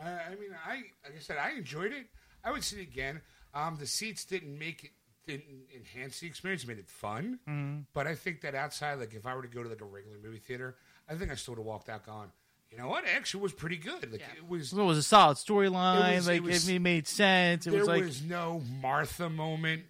Uh, 0.00 0.04
I 0.04 0.30
mean, 0.36 0.54
I 0.64 0.74
like 1.04 1.16
I 1.16 1.18
said, 1.18 1.36
I 1.36 1.50
enjoyed 1.50 1.92
it. 1.92 2.06
I 2.44 2.52
would 2.52 2.64
see 2.64 2.78
it 2.78 2.82
again. 2.82 3.20
Um, 3.52 3.76
the 3.76 3.86
seats 3.86 4.24
didn't 4.24 4.56
make 4.56 4.84
it 4.84 4.92
didn't 5.26 5.66
enhance 5.76 6.20
the 6.20 6.26
experience, 6.26 6.66
made 6.66 6.78
it 6.78 6.88
fun. 6.88 7.38
Mm-hmm. 7.48 7.78
But 7.92 8.06
I 8.06 8.14
think 8.14 8.40
that 8.42 8.54
outside, 8.54 8.94
like 8.98 9.14
if 9.14 9.26
I 9.26 9.34
were 9.34 9.42
to 9.42 9.48
go 9.48 9.62
to 9.62 9.68
like 9.68 9.80
a 9.80 9.84
regular 9.84 10.16
movie 10.22 10.38
theater, 10.38 10.76
I 11.08 11.14
think 11.14 11.30
I 11.30 11.34
still 11.34 11.52
would 11.54 11.58
have 11.60 11.66
walked 11.66 11.88
out 11.88 12.04
going, 12.06 12.30
you 12.70 12.78
know 12.78 12.88
what? 12.88 13.04
Actually 13.04 13.42
was 13.42 13.52
pretty 13.52 13.76
good. 13.76 14.10
Like 14.12 14.20
Yeah. 14.20 14.26
it 14.38 14.48
was. 14.48 14.70
So 14.70 14.80
it 14.80 14.84
was 14.84 14.98
a 14.98 15.02
solid 15.02 15.36
storyline. 15.36 16.18
It 16.18 16.26
like 16.26 16.36
it 16.36 16.42
was- 16.42 16.68
it 16.68 16.78
made 16.80 17.06
sense. 17.08 17.66
It 17.66 17.70
there 17.70 17.80
was 17.80 17.88
like 17.88 18.02
was 18.04 18.22
no 18.22 18.62
Martha 18.80 19.28
moment. 19.28 19.84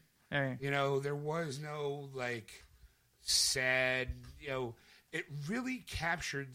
You 0.61 0.71
know, 0.71 1.01
there 1.01 1.15
was 1.17 1.59
no 1.59 2.09
like 2.15 2.51
sad. 3.21 4.09
You 4.41 4.49
know, 4.49 4.75
it 5.13 5.25
really 5.49 5.85
captured, 5.89 6.49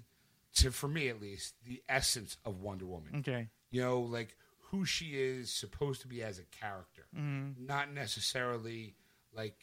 to 0.55 0.71
for 0.71 0.87
me 0.87 1.09
at 1.09 1.21
least, 1.21 1.53
the 1.65 1.81
essence 1.89 2.37
of 2.45 2.61
Wonder 2.61 2.85
Woman. 2.85 3.17
okay. 3.19 3.47
You 3.71 3.81
know, 3.81 3.99
like 4.01 4.35
who 4.75 4.85
she 4.85 5.05
is 5.15 5.49
supposed 5.51 6.01
to 6.01 6.07
be 6.07 6.21
as 6.23 6.39
a 6.39 6.43
character, 6.43 7.05
not 7.57 7.91
necessarily 7.93 8.95
like 9.35 9.55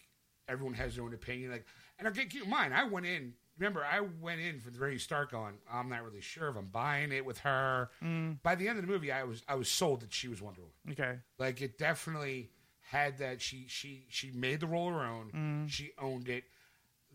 everyone 0.48 0.74
has 0.74 0.96
their 0.96 1.04
own 1.04 1.14
opinion. 1.14 1.50
Like, 1.50 1.66
and 1.98 2.06
I'll 2.08 2.14
get 2.14 2.30
keep 2.30 2.44
in 2.44 2.50
mind, 2.50 2.74
I 2.74 2.84
went 2.84 3.06
in. 3.06 3.34
Remember, 3.58 3.84
I 3.84 4.00
went 4.00 4.40
in 4.40 4.60
from 4.60 4.72
the 4.72 4.78
very 4.78 4.98
start 4.98 5.30
going, 5.30 5.54
I'm 5.70 5.88
not 5.90 6.02
really 6.02 6.22
sure 6.22 6.48
if 6.48 6.56
I'm 6.56 6.66
buying 6.66 7.12
it 7.12 7.24
with 7.24 7.38
her. 7.40 7.90
By 8.42 8.54
the 8.54 8.66
end 8.66 8.78
of 8.78 8.86
the 8.86 8.90
movie, 8.90 9.12
I 9.12 9.24
was 9.24 9.42
I 9.46 9.54
was 9.56 9.68
sold 9.68 10.00
that 10.00 10.12
she 10.12 10.28
was 10.28 10.40
Wonder 10.40 10.62
Woman. 10.62 10.74
Okay. 10.90 11.18
Like 11.38 11.60
it 11.60 11.78
definitely 11.78 12.50
had 12.90 13.18
that. 13.18 13.40
She 13.40 13.66
she 13.68 14.06
she 14.08 14.30
made 14.32 14.60
the 14.60 14.66
role 14.66 14.90
her 14.90 15.04
own. 15.04 15.30
Mm. 15.34 15.70
She 15.70 15.90
owned 15.98 16.28
it. 16.28 16.44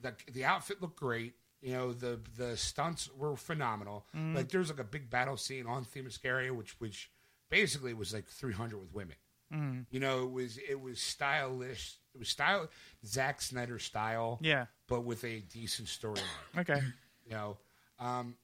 the 0.02 0.14
The 0.32 0.46
outfit 0.46 0.82
looked 0.82 1.00
great. 1.00 1.34
You 1.62 1.74
know 1.74 1.92
the 1.92 2.20
the 2.38 2.56
stunts 2.56 3.10
were 3.18 3.36
phenomenal. 3.36 4.06
Mm. 4.16 4.36
Like 4.36 4.50
there's 4.50 4.70
like 4.70 4.80
a 4.80 4.84
big 4.84 5.10
battle 5.10 5.38
scene 5.38 5.66
on 5.66 5.86
Themyscira, 5.86 6.52
which 6.52 6.80
which 6.80 7.10
basically 7.50 7.92
it 7.92 7.98
was 7.98 8.14
like 8.14 8.26
300 8.28 8.78
with 8.80 8.94
women. 8.94 9.16
Mm. 9.54 9.86
You 9.92 10.00
know 10.02 10.24
it 10.24 10.32
was 10.32 10.58
it 10.58 10.80
was 10.80 11.00
stylish. 11.00 11.96
It 12.14 12.18
was 12.20 12.30
style 12.30 12.68
Zack 13.06 13.42
Snyder 13.42 13.80
style, 13.80 14.40
Yeah. 14.42 14.66
but 14.88 15.02
with 15.06 15.24
a 15.24 15.40
decent 15.42 15.88
storyline. 15.88 16.22
Okay. 16.58 16.82
You 17.26 17.32
know, 17.32 17.58
um, 18.00 18.36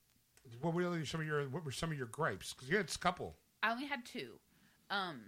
what 0.61 0.73
were 0.73 1.05
some 1.05 1.21
of 1.21 1.27
your 1.27 1.43
what 1.49 1.65
were 1.65 1.71
some 1.71 1.91
of 1.91 1.97
your 1.97 2.07
gripes? 2.07 2.53
Because 2.53 2.69
you 2.69 2.77
had 2.77 2.89
a 2.93 2.97
couple. 2.97 3.35
I 3.61 3.71
only 3.71 3.85
had 3.85 4.05
two. 4.05 4.39
Um, 4.89 5.21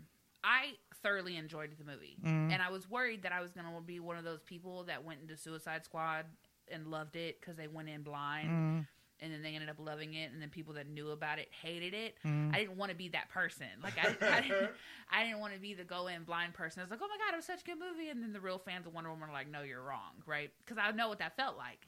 I 0.44 0.74
thoroughly 1.02 1.38
enjoyed 1.38 1.72
the 1.78 1.84
movie, 1.86 2.18
Mm-hmm. 2.24 2.52
and 2.52 2.62
I 2.62 2.70
was 2.70 2.90
worried 2.90 3.24
that 3.24 3.32
I 3.32 3.42
was 3.42 3.52
going 3.52 3.66
to 3.66 3.82
be 3.82 4.00
one 4.00 4.18
of 4.18 4.24
those 4.24 4.42
people 4.44 4.84
that 4.86 5.04
went 5.04 5.22
into 5.22 5.36
Suicide 5.38 5.84
Squad 5.86 6.26
and 6.70 6.88
loved 6.88 7.16
it 7.16 7.40
because 7.40 7.56
they 7.56 7.68
went 7.68 7.90
in 7.90 8.02
blind, 8.04 8.50
Mm-hmm. 8.50 8.80
And 9.20 9.32
then 9.32 9.42
they 9.42 9.56
ended 9.56 9.70
up 9.70 9.78
loving 9.80 10.14
it, 10.14 10.32
and 10.32 10.42
then 10.42 10.50
people 10.50 10.74
that 10.76 10.88
knew 10.88 11.12
about 11.12 11.40
it 11.40 11.48
hated 11.62 11.94
it. 11.94 12.16
Mm-hmm. 12.26 12.54
I 12.54 12.60
didn't 12.60 12.78
want 12.78 12.92
to 12.92 12.98
be 12.98 13.10
that 13.10 13.30
person. 13.30 13.68
Like 13.82 13.94
I, 13.98 14.16
I 14.38 14.42
didn't, 14.42 14.72
I 15.12 15.24
didn't 15.24 15.40
want 15.40 15.54
to 15.54 15.60
be 15.60 15.74
the 15.74 15.84
go 15.84 16.08
in 16.08 16.24
blind 16.24 16.54
person. 16.54 16.82
I 16.82 16.84
was 16.84 16.92
like, 16.92 17.00
oh 17.04 17.08
my 17.08 17.18
god, 17.18 17.34
it 17.34 17.38
was 17.38 17.46
such 17.46 17.62
a 17.62 17.66
good 17.66 17.78
movie, 17.80 18.10
and 18.10 18.22
then 18.22 18.34
the 18.34 18.42
real 18.42 18.60
fans 18.60 18.86
of 18.88 18.94
Wonder 18.94 19.10
Woman 19.10 19.30
are 19.30 19.34
like, 19.34 19.50
no, 19.50 19.62
you're 19.62 19.82
wrong, 19.82 20.22
right? 20.26 20.52
Because 20.66 20.78
I 20.82 20.92
know 20.92 21.10
what 21.10 21.20
that 21.20 21.36
felt 21.36 21.58
like. 21.58 21.80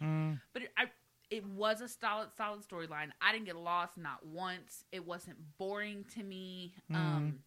But 0.53 0.63
it, 0.63 0.71
I, 0.77 0.85
it 1.29 1.45
was 1.45 1.81
a 1.81 1.87
solid, 1.87 2.29
solid 2.37 2.61
storyline. 2.61 3.09
I 3.21 3.31
didn't 3.33 3.45
get 3.45 3.57
lost 3.57 3.97
not 3.97 4.25
once. 4.25 4.85
It 4.91 5.05
wasn't 5.05 5.37
boring 5.57 6.05
to 6.15 6.23
me. 6.23 6.73
Um, 6.93 7.39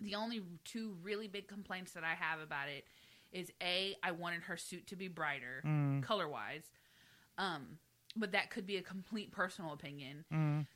the 0.00 0.14
only 0.14 0.42
two 0.64 0.96
really 1.02 1.28
big 1.28 1.46
complaints 1.46 1.92
that 1.92 2.04
I 2.04 2.14
have 2.14 2.40
about 2.40 2.68
it 2.68 2.84
is 3.32 3.52
a 3.62 3.94
I 4.02 4.12
wanted 4.12 4.42
her 4.44 4.56
suit 4.56 4.86
to 4.88 4.96
be 4.96 5.08
brighter, 5.08 5.60
color 6.02 6.28
wise. 6.28 6.64
Um, 7.38 7.78
but 8.16 8.32
that 8.32 8.50
could 8.50 8.66
be 8.66 8.76
a 8.76 8.82
complete 8.82 9.30
personal 9.32 9.72
opinion. 9.72 10.24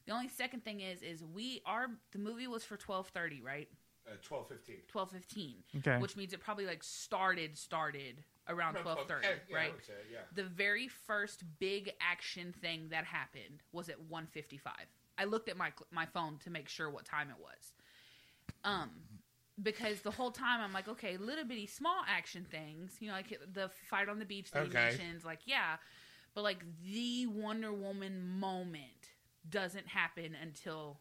The 0.06 0.12
only 0.12 0.28
second 0.28 0.64
thing 0.64 0.80
is 0.80 1.02
is 1.02 1.22
we 1.22 1.62
are 1.66 1.88
the 2.12 2.18
movie 2.18 2.46
was 2.46 2.64
for 2.64 2.76
twelve 2.76 3.08
thirty, 3.08 3.40
right? 3.42 3.68
Uh, 4.06 4.16
12, 4.22 4.48
15. 4.48 4.76
Twelve 4.86 5.10
fifteen, 5.10 5.54
Okay. 5.78 5.96
which 5.98 6.14
means 6.14 6.34
it 6.34 6.40
probably 6.40 6.66
like 6.66 6.82
started 6.84 7.56
started 7.56 8.22
around 8.48 8.74
twelve 8.74 9.06
thirty, 9.08 9.26
right? 9.50 9.72
yeah. 10.12 10.18
the 10.34 10.42
very 10.44 10.88
first 10.88 11.42
big 11.58 11.90
action 12.02 12.52
thing 12.60 12.88
that 12.90 13.04
happened 13.04 13.62
was 13.72 13.88
at 13.88 13.96
1:55. 14.10 14.60
I 15.16 15.24
looked 15.24 15.48
at 15.48 15.56
my 15.56 15.72
my 15.90 16.04
phone 16.04 16.36
to 16.44 16.50
make 16.50 16.68
sure 16.68 16.90
what 16.90 17.06
time 17.06 17.30
it 17.30 17.36
was. 17.42 17.72
Um 18.64 18.90
because 19.62 20.00
the 20.00 20.10
whole 20.10 20.32
time 20.32 20.60
I'm 20.60 20.72
like, 20.72 20.88
okay, 20.88 21.16
little 21.16 21.44
bitty 21.44 21.66
small 21.68 22.02
action 22.08 22.44
things, 22.50 22.96
you 23.00 23.06
know, 23.08 23.14
like 23.14 23.38
the 23.52 23.70
fight 23.88 24.08
on 24.08 24.18
the 24.18 24.24
beach 24.24 24.50
that 24.50 24.64
Okay. 24.64 24.68
he 24.90 24.98
mentions, 24.98 25.24
like 25.24 25.40
yeah, 25.46 25.76
but 26.34 26.42
like 26.42 26.64
the 26.84 27.26
Wonder 27.26 27.72
Woman 27.72 28.38
moment 28.38 28.82
doesn't 29.48 29.86
happen 29.88 30.34
until 30.40 30.98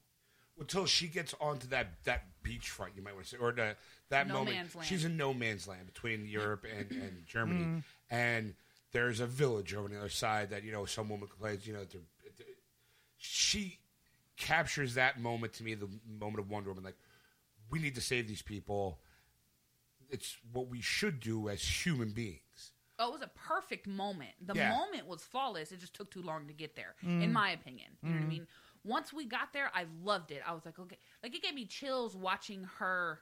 Until 0.60 0.86
she 0.86 1.08
gets 1.08 1.34
onto 1.42 1.68
that, 1.68 2.04
that 2.04 2.26
beachfront, 2.44 2.96
you 2.96 3.02
might 3.02 3.14
want 3.14 3.26
to 3.26 3.32
say, 3.32 3.38
or 3.38 3.52
the, 3.52 3.76
that 4.10 4.28
No 4.28 4.36
moment. 4.36 4.56
man's 4.58 4.76
land. 4.76 4.88
She's 4.88 5.06
in 5.06 5.18
no 5.18 5.34
man's 5.34 5.68
land 5.68 5.86
between 5.88 6.28
Europe 6.28 6.66
and, 6.78 6.92
and 6.92 7.24
Germany. 7.28 7.62
Mm-hmm. 7.62 7.80
And 8.16 8.54
there's 8.92 9.20
a 9.20 9.26
village 9.26 9.74
over 9.74 9.86
on 9.86 9.92
the 9.92 9.98
other 10.00 10.10
side 10.10 10.52
that, 10.52 10.64
you 10.64 10.72
know, 10.72 10.86
some 10.86 11.10
woman 11.10 11.28
complains, 11.28 11.66
you 11.66 11.74
know, 11.74 11.84
they're- 11.86 12.02
she 13.18 13.80
captures 14.36 14.96
that 14.96 15.20
moment 15.20 15.54
to 15.54 15.64
me, 15.64 15.74
the 15.76 15.88
moment 16.20 16.40
of 16.40 16.50
Wonder 16.50 16.70
Woman. 16.70 16.84
Like, 16.84 16.98
we 17.70 17.80
need 17.80 17.96
to 17.96 18.02
save 18.02 18.28
these 18.28 18.42
people. 18.42 19.00
It's 20.10 20.36
what 20.52 20.68
we 20.68 20.82
should 20.82 21.22
do 21.22 21.48
as 21.48 21.64
human 21.64 22.12
beings. 22.12 22.73
Oh, 23.00 23.10
it 23.10 23.14
was 23.14 23.22
a 23.22 23.32
perfect 23.36 23.88
moment. 23.88 24.32
The 24.40 24.54
Yeah. 24.54 24.70
moment 24.70 25.08
was 25.08 25.24
flawless. 25.24 25.72
It 25.72 25.80
just 25.80 25.94
took 25.94 26.12
too 26.12 26.22
long 26.22 26.48
to 26.48 26.54
get 26.54 26.76
there, 26.76 26.96
in 27.02 27.22
mm. 27.22 27.32
my 27.32 27.52
opinion. 27.52 27.98
You 28.02 28.10
know 28.10 28.16
what 28.16 28.22
I 28.22 28.26
mm. 28.26 28.30
mean? 28.30 28.48
Once 28.84 29.12
we 29.14 29.26
got 29.26 29.54
there, 29.54 29.72
I 29.74 29.86
loved 30.04 30.32
it. 30.32 30.42
I 30.46 30.54
was 30.54 30.66
like, 30.66 30.78
okay, 30.78 30.98
like 31.24 31.34
it 31.34 31.42
gave 31.42 31.54
me 31.54 31.66
chills 31.66 32.16
watching 32.16 32.66
her. 32.80 33.22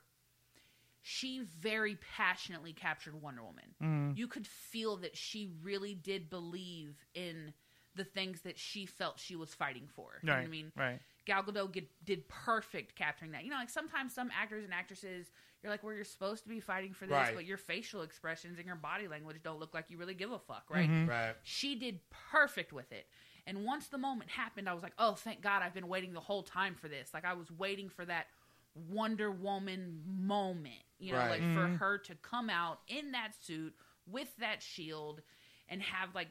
She 1.03 1.39
very 1.59 1.95
passionately 1.95 2.73
captured 2.73 3.19
Wonder 3.21 3.43
Woman. 3.43 3.75
Mm. 3.81 4.17
You 4.17 4.27
could 4.27 4.45
feel 4.45 4.97
that 4.97 5.15
she 5.15 5.49
really 5.61 5.95
did 5.95 6.29
believe 6.29 7.05
in 7.13 7.53
the 7.95 8.03
things 8.03 8.41
that 8.41 8.57
she 8.57 8.85
felt 8.85 9.19
she 9.19 9.35
was 9.35 9.53
fighting 9.53 9.87
for. 9.87 10.19
You 10.21 10.27
know 10.27 10.35
what 10.35 10.43
I 10.43 10.47
mean? 10.47 10.71
right. 10.75 10.99
Gal 11.25 11.43
Gadot 11.43 11.71
get, 11.71 11.87
did 12.03 12.27
perfect 12.27 12.95
capturing 12.95 13.31
that. 13.31 13.43
You 13.43 13.51
know, 13.51 13.57
like 13.57 13.69
sometimes 13.69 14.13
some 14.13 14.29
actors 14.37 14.63
and 14.63 14.73
actresses, 14.73 15.31
you're 15.61 15.71
like, 15.71 15.83
well, 15.83 15.93
you're 15.93 16.03
supposed 16.03 16.43
to 16.43 16.49
be 16.49 16.59
fighting 16.59 16.93
for 16.93 17.05
this, 17.05 17.13
Right. 17.13 17.35
but 17.35 17.45
your 17.45 17.57
facial 17.57 18.01
expressions 18.01 18.57
and 18.57 18.65
your 18.65 18.75
body 18.75 19.07
language 19.07 19.37
don't 19.43 19.59
look 19.59 19.73
like 19.73 19.85
you 19.89 19.97
really 19.97 20.15
give 20.15 20.31
a 20.31 20.39
fuck, 20.39 20.63
right? 20.69 20.89
Mm-hmm. 20.89 21.09
Right. 21.09 21.35
She 21.43 21.75
did 21.75 21.99
perfect 22.31 22.73
with 22.73 22.91
it. 22.91 23.05
And 23.45 23.65
once 23.65 23.87
the 23.87 23.97
moment 23.97 24.29
happened, 24.29 24.69
I 24.69 24.73
was 24.73 24.83
like, 24.83 24.93
oh, 24.97 25.13
thank 25.13 25.41
God 25.41 25.61
I've 25.63 25.73
been 25.73 25.87
waiting 25.87 26.13
the 26.13 26.19
whole 26.19 26.43
time 26.43 26.75
for 26.75 26.87
this. 26.87 27.09
Like, 27.13 27.25
I 27.25 27.33
was 27.33 27.51
waiting 27.51 27.89
for 27.89 28.05
that 28.05 28.27
Wonder 28.73 29.31
Woman 29.31 30.01
moment, 30.05 30.73
you 30.99 31.11
know, 31.11 31.19
Right. 31.19 31.31
like 31.31 31.39
for 31.39 31.45
mm-hmm. 31.65 31.75
her 31.75 31.97
to 31.99 32.15
come 32.15 32.49
out 32.49 32.79
in 32.87 33.11
that 33.11 33.31
suit 33.39 33.73
with 34.07 34.35
that 34.37 34.61
shield 34.63 35.21
and 35.69 35.81
have 35.81 36.15
like 36.15 36.29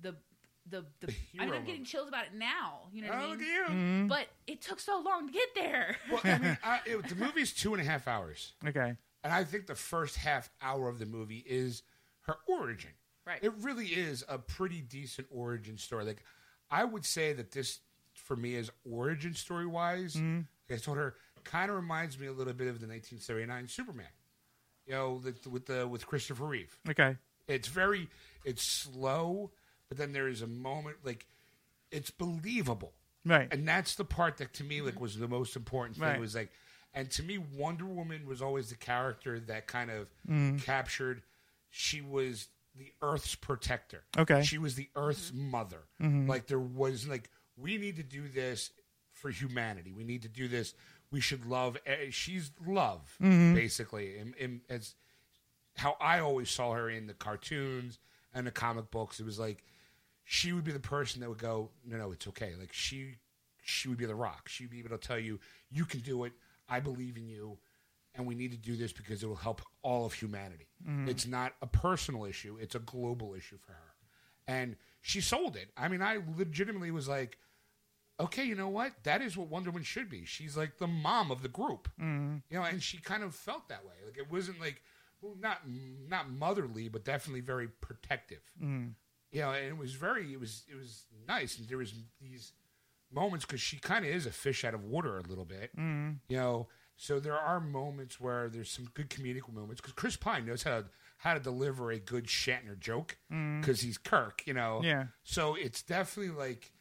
the. 0.00 0.16
The, 0.68 0.84
the, 1.00 1.12
I 1.38 1.44
mean, 1.44 1.54
I'm 1.54 1.60
getting 1.60 1.66
moment. 1.66 1.86
chills 1.86 2.08
about 2.08 2.24
it 2.26 2.34
now. 2.34 2.80
You 2.92 3.02
know 3.02 3.08
what 3.08 3.18
Oh, 3.18 3.20
I 3.24 3.28
look 3.28 3.38
mean? 3.40 3.48
at 3.48 3.54
you. 3.54 3.64
Mm-hmm. 3.74 4.06
But 4.08 4.26
it 4.46 4.60
took 4.62 4.80
so 4.80 5.00
long 5.04 5.28
to 5.28 5.32
get 5.32 5.48
there. 5.54 5.96
Well, 6.10 6.20
I 6.24 6.38
mean, 6.38 6.58
I, 6.64 6.80
it, 6.86 7.08
the 7.08 7.14
movie's 7.14 7.52
two 7.52 7.74
and 7.74 7.82
a 7.82 7.84
half 7.88 8.08
hours. 8.08 8.52
Okay. 8.66 8.94
And 9.24 9.32
I 9.32 9.44
think 9.44 9.66
the 9.66 9.74
first 9.74 10.16
half 10.16 10.50
hour 10.62 10.88
of 10.88 10.98
the 10.98 11.06
movie 11.06 11.44
is 11.46 11.82
her 12.22 12.36
origin. 12.48 12.90
Right. 13.26 13.38
It 13.42 13.52
really 13.60 13.86
is 13.86 14.24
a 14.28 14.38
pretty 14.38 14.80
decent 14.80 15.26
origin 15.32 15.78
story. 15.78 16.04
Like, 16.04 16.22
I 16.70 16.84
would 16.84 17.04
say 17.04 17.32
that 17.32 17.50
this, 17.50 17.80
for 18.14 18.36
me, 18.36 18.54
is 18.54 18.70
origin 18.88 19.34
story 19.34 19.66
wise. 19.66 20.16
I 20.70 20.76
told 20.76 20.96
her, 20.96 21.14
kind 21.42 21.70
of 21.70 21.76
reminds 21.76 22.18
me 22.18 22.26
a 22.26 22.32
little 22.32 22.52
bit 22.52 22.66
of 22.68 22.80
the 22.80 22.86
1979 22.86 23.68
Superman. 23.68 24.06
You 24.86 24.92
know, 24.94 25.18
the, 25.20 25.48
with 25.50 25.66
the 25.66 25.86
with 25.88 26.06
Christopher 26.06 26.44
Reeve. 26.44 26.76
Okay. 26.88 27.16
It's 27.48 27.66
very, 27.68 28.08
it's 28.44 28.62
slow, 28.62 29.50
but 29.88 29.98
then 29.98 30.12
there 30.12 30.28
is 30.28 30.42
a 30.42 30.46
moment 30.46 30.96
like, 31.04 31.26
it's 31.90 32.10
believable 32.10 32.92
Right. 33.24 33.48
and 33.52 33.66
that's 33.66 33.96
the 33.96 34.04
part 34.04 34.36
that 34.38 34.52
to 34.54 34.64
me 34.64 34.80
like 34.82 35.00
was 35.00 35.18
the 35.18 35.26
most 35.28 35.56
important 35.56 35.96
thing 35.96 36.04
Right. 36.04 36.20
was 36.20 36.34
like 36.34 36.50
and 36.94 37.10
to 37.12 37.22
me 37.22 37.38
wonder 37.38 37.84
woman 37.84 38.24
was 38.26 38.40
always 38.40 38.70
the 38.70 38.76
character 38.76 39.40
that 39.40 39.66
kind 39.66 39.90
of 39.90 40.08
Mm-hmm. 40.28 40.58
captured 40.58 41.22
she 41.70 42.00
was 42.00 42.48
the 42.76 42.92
earth's 43.02 43.34
protector 43.34 44.04
Okay. 44.16 44.34
Mm-hmm. 44.34 44.42
she 44.42 44.58
was 44.58 44.74
the 44.76 44.88
earth's 44.96 45.32
mother 45.34 45.82
like 46.00 46.46
there 46.46 46.58
was 46.60 47.08
like 47.08 47.30
we 47.56 47.78
need 47.78 47.96
to 47.96 48.02
do 48.02 48.28
this 48.28 48.70
for 49.12 49.30
humanity 49.30 49.92
we 49.92 50.04
need 50.04 50.22
to 50.22 50.28
do 50.28 50.46
this 50.46 50.74
we 51.10 51.20
should 51.20 51.46
love 51.46 51.76
eh, 51.86 52.10
she's 52.10 52.50
love 52.66 53.16
Mm-hmm. 53.20 53.54
basically 53.54 54.18
and, 54.18 54.34
and 54.40 54.60
as 54.68 54.94
how 55.76 55.96
i 56.00 56.18
always 56.20 56.50
saw 56.50 56.72
her 56.74 56.88
in 56.90 57.06
the 57.06 57.14
cartoons 57.14 57.98
and 58.34 58.46
the 58.46 58.50
comic 58.50 58.90
books 58.90 59.18
it 59.20 59.26
was 59.26 59.38
like 59.38 59.64
she 60.28 60.52
would 60.52 60.64
be 60.64 60.72
the 60.72 60.80
person 60.80 61.20
that 61.20 61.28
would 61.28 61.38
go, 61.38 61.70
no, 61.86 61.96
no, 61.96 62.10
it's 62.10 62.26
okay. 62.26 62.52
Like 62.58 62.72
she, 62.72 63.14
she 63.62 63.88
would 63.88 63.96
be 63.96 64.06
the 64.06 64.14
rock. 64.14 64.48
She'd 64.48 64.70
be 64.70 64.80
able 64.80 64.90
to 64.90 64.98
tell 64.98 65.18
you, 65.18 65.38
you 65.70 65.84
can 65.84 66.00
do 66.00 66.24
it. 66.24 66.32
I 66.68 66.80
believe 66.80 67.16
in 67.16 67.28
you, 67.28 67.58
and 68.16 68.26
we 68.26 68.34
need 68.34 68.50
to 68.50 68.56
do 68.56 68.76
this 68.76 68.92
because 68.92 69.22
it 69.22 69.26
will 69.26 69.36
help 69.36 69.62
all 69.82 70.04
of 70.04 70.12
humanity. 70.12 70.66
Mm-hmm. 70.82 71.08
It's 71.08 71.28
not 71.28 71.52
a 71.62 71.66
personal 71.68 72.24
issue; 72.24 72.58
it's 72.60 72.74
a 72.74 72.80
global 72.80 73.34
issue 73.36 73.56
for 73.64 73.70
her, 73.70 73.94
and 74.48 74.74
she 75.00 75.20
sold 75.20 75.54
it. 75.54 75.68
I 75.76 75.86
mean, 75.86 76.02
I 76.02 76.18
legitimately 76.36 76.90
was 76.90 77.06
like, 77.06 77.38
okay, 78.18 78.42
you 78.42 78.56
know 78.56 78.68
what? 78.68 78.94
That 79.04 79.22
is 79.22 79.36
what 79.36 79.46
Wonder 79.46 79.70
Woman 79.70 79.84
should 79.84 80.10
be. 80.10 80.24
She's 80.24 80.56
like 80.56 80.78
the 80.78 80.88
mom 80.88 81.30
of 81.30 81.42
the 81.42 81.48
group, 81.48 81.88
mm-hmm. 82.00 82.38
you 82.50 82.58
know, 82.58 82.64
and 82.64 82.82
she 82.82 82.98
kind 82.98 83.22
of 83.22 83.32
felt 83.32 83.68
that 83.68 83.84
way. 83.84 83.94
Like 84.04 84.18
it 84.18 84.28
wasn't 84.28 84.60
like, 84.60 84.82
well, 85.22 85.36
not 85.40 85.60
not 86.08 86.32
motherly, 86.32 86.88
but 86.88 87.04
definitely 87.04 87.42
very 87.42 87.68
protective 87.68 88.42
mm-hmm. 88.60 88.88
You 89.36 89.42
know, 89.42 89.50
and 89.52 89.66
it 89.66 89.76
was 89.76 89.92
very, 89.92 90.32
it 90.32 90.40
was, 90.40 90.62
it 90.72 90.76
was 90.76 91.04
nice, 91.28 91.58
and 91.58 91.68
there 91.68 91.76
was 91.76 91.92
these 92.22 92.52
moments 93.12 93.44
because 93.44 93.60
she 93.60 93.76
kind 93.78 94.04
of 94.06 94.10
is 94.10 94.24
a 94.24 94.30
fish 94.30 94.64
out 94.64 94.72
of 94.72 94.82
water 94.84 95.18
a 95.18 95.22
little 95.28 95.44
bit. 95.44 95.76
Mm. 95.76 96.20
You 96.30 96.36
know, 96.38 96.68
so 96.96 97.20
there 97.20 97.36
are 97.36 97.60
moments 97.60 98.18
where 98.18 98.48
there's 98.48 98.70
some 98.70 98.88
good 98.94 99.10
comedic 99.10 99.52
moments 99.52 99.82
because 99.82 99.92
Chris 99.92 100.16
Pine 100.16 100.46
knows 100.46 100.62
how 100.62 100.80
to 100.80 100.84
how 101.18 101.34
to 101.34 101.40
deliver 101.40 101.90
a 101.90 101.98
good 101.98 102.26
Shatner 102.26 102.78
joke 102.78 103.18
because 103.60 103.80
he's 103.82 103.98
Kirk. 103.98 104.42
You 104.46 104.54
know, 104.54 104.80
Mm. 104.82 104.84
Yeah. 104.84 105.04
So 105.22 105.54
it's 105.54 105.82
definitely 105.82 106.34
like 106.34 106.72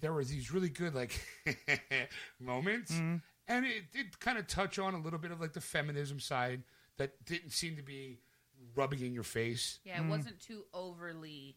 there 0.00 0.12
were 0.12 0.24
these 0.24 0.52
really 0.52 0.68
good 0.68 0.94
like 0.94 1.18
moments, 2.40 2.92
Mm. 2.92 3.22
and 3.48 3.64
it 3.66 3.92
did 3.92 4.18
kind 4.20 4.38
of 4.38 4.46
touch 4.46 4.78
on 4.78 4.92
a 4.94 4.98
little 5.00 5.18
bit 5.18 5.30
of 5.30 5.40
like 5.40 5.52
the 5.54 5.60
feminism 5.62 6.20
side 6.20 6.62
that 6.98 7.24
didn't 7.24 7.50
seem 7.52 7.76
to 7.76 7.82
be 7.82 8.18
rubbing 8.74 9.00
in 9.00 9.12
your 9.12 9.22
face. 9.22 9.78
Yeah, 9.84 10.02
it 10.04 10.08
wasn't 10.08 10.40
too 10.40 10.64
overly. 10.74 11.56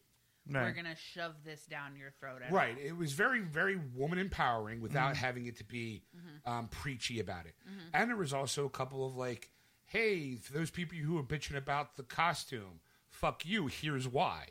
We're 0.58 0.72
gonna 0.72 0.96
shove 0.96 1.34
this 1.44 1.64
down 1.66 1.96
your 1.96 2.10
throat. 2.18 2.42
at 2.44 2.52
Right. 2.52 2.76
all. 2.76 2.86
It 2.86 2.96
was 2.96 3.12
very, 3.12 3.40
very 3.40 3.78
woman 3.94 4.18
empowering 4.18 4.80
without 4.80 5.14
mm-hmm. 5.14 5.24
having 5.24 5.46
it 5.46 5.56
to 5.58 5.64
be 5.64 6.02
mm-hmm. 6.16 6.50
um, 6.50 6.68
preachy 6.68 7.20
about 7.20 7.46
it. 7.46 7.54
Mm-hmm. 7.68 7.88
And 7.94 8.10
there 8.10 8.16
was 8.16 8.32
also 8.32 8.64
a 8.66 8.70
couple 8.70 9.06
of 9.06 9.16
like, 9.16 9.50
hey, 9.86 10.36
for 10.36 10.52
those 10.52 10.70
people 10.70 10.96
who 10.98 11.18
are 11.18 11.22
bitching 11.22 11.56
about 11.56 11.96
the 11.96 12.02
costume, 12.02 12.80
fuck 13.08 13.44
you. 13.46 13.66
Here's 13.66 14.08
why. 14.08 14.46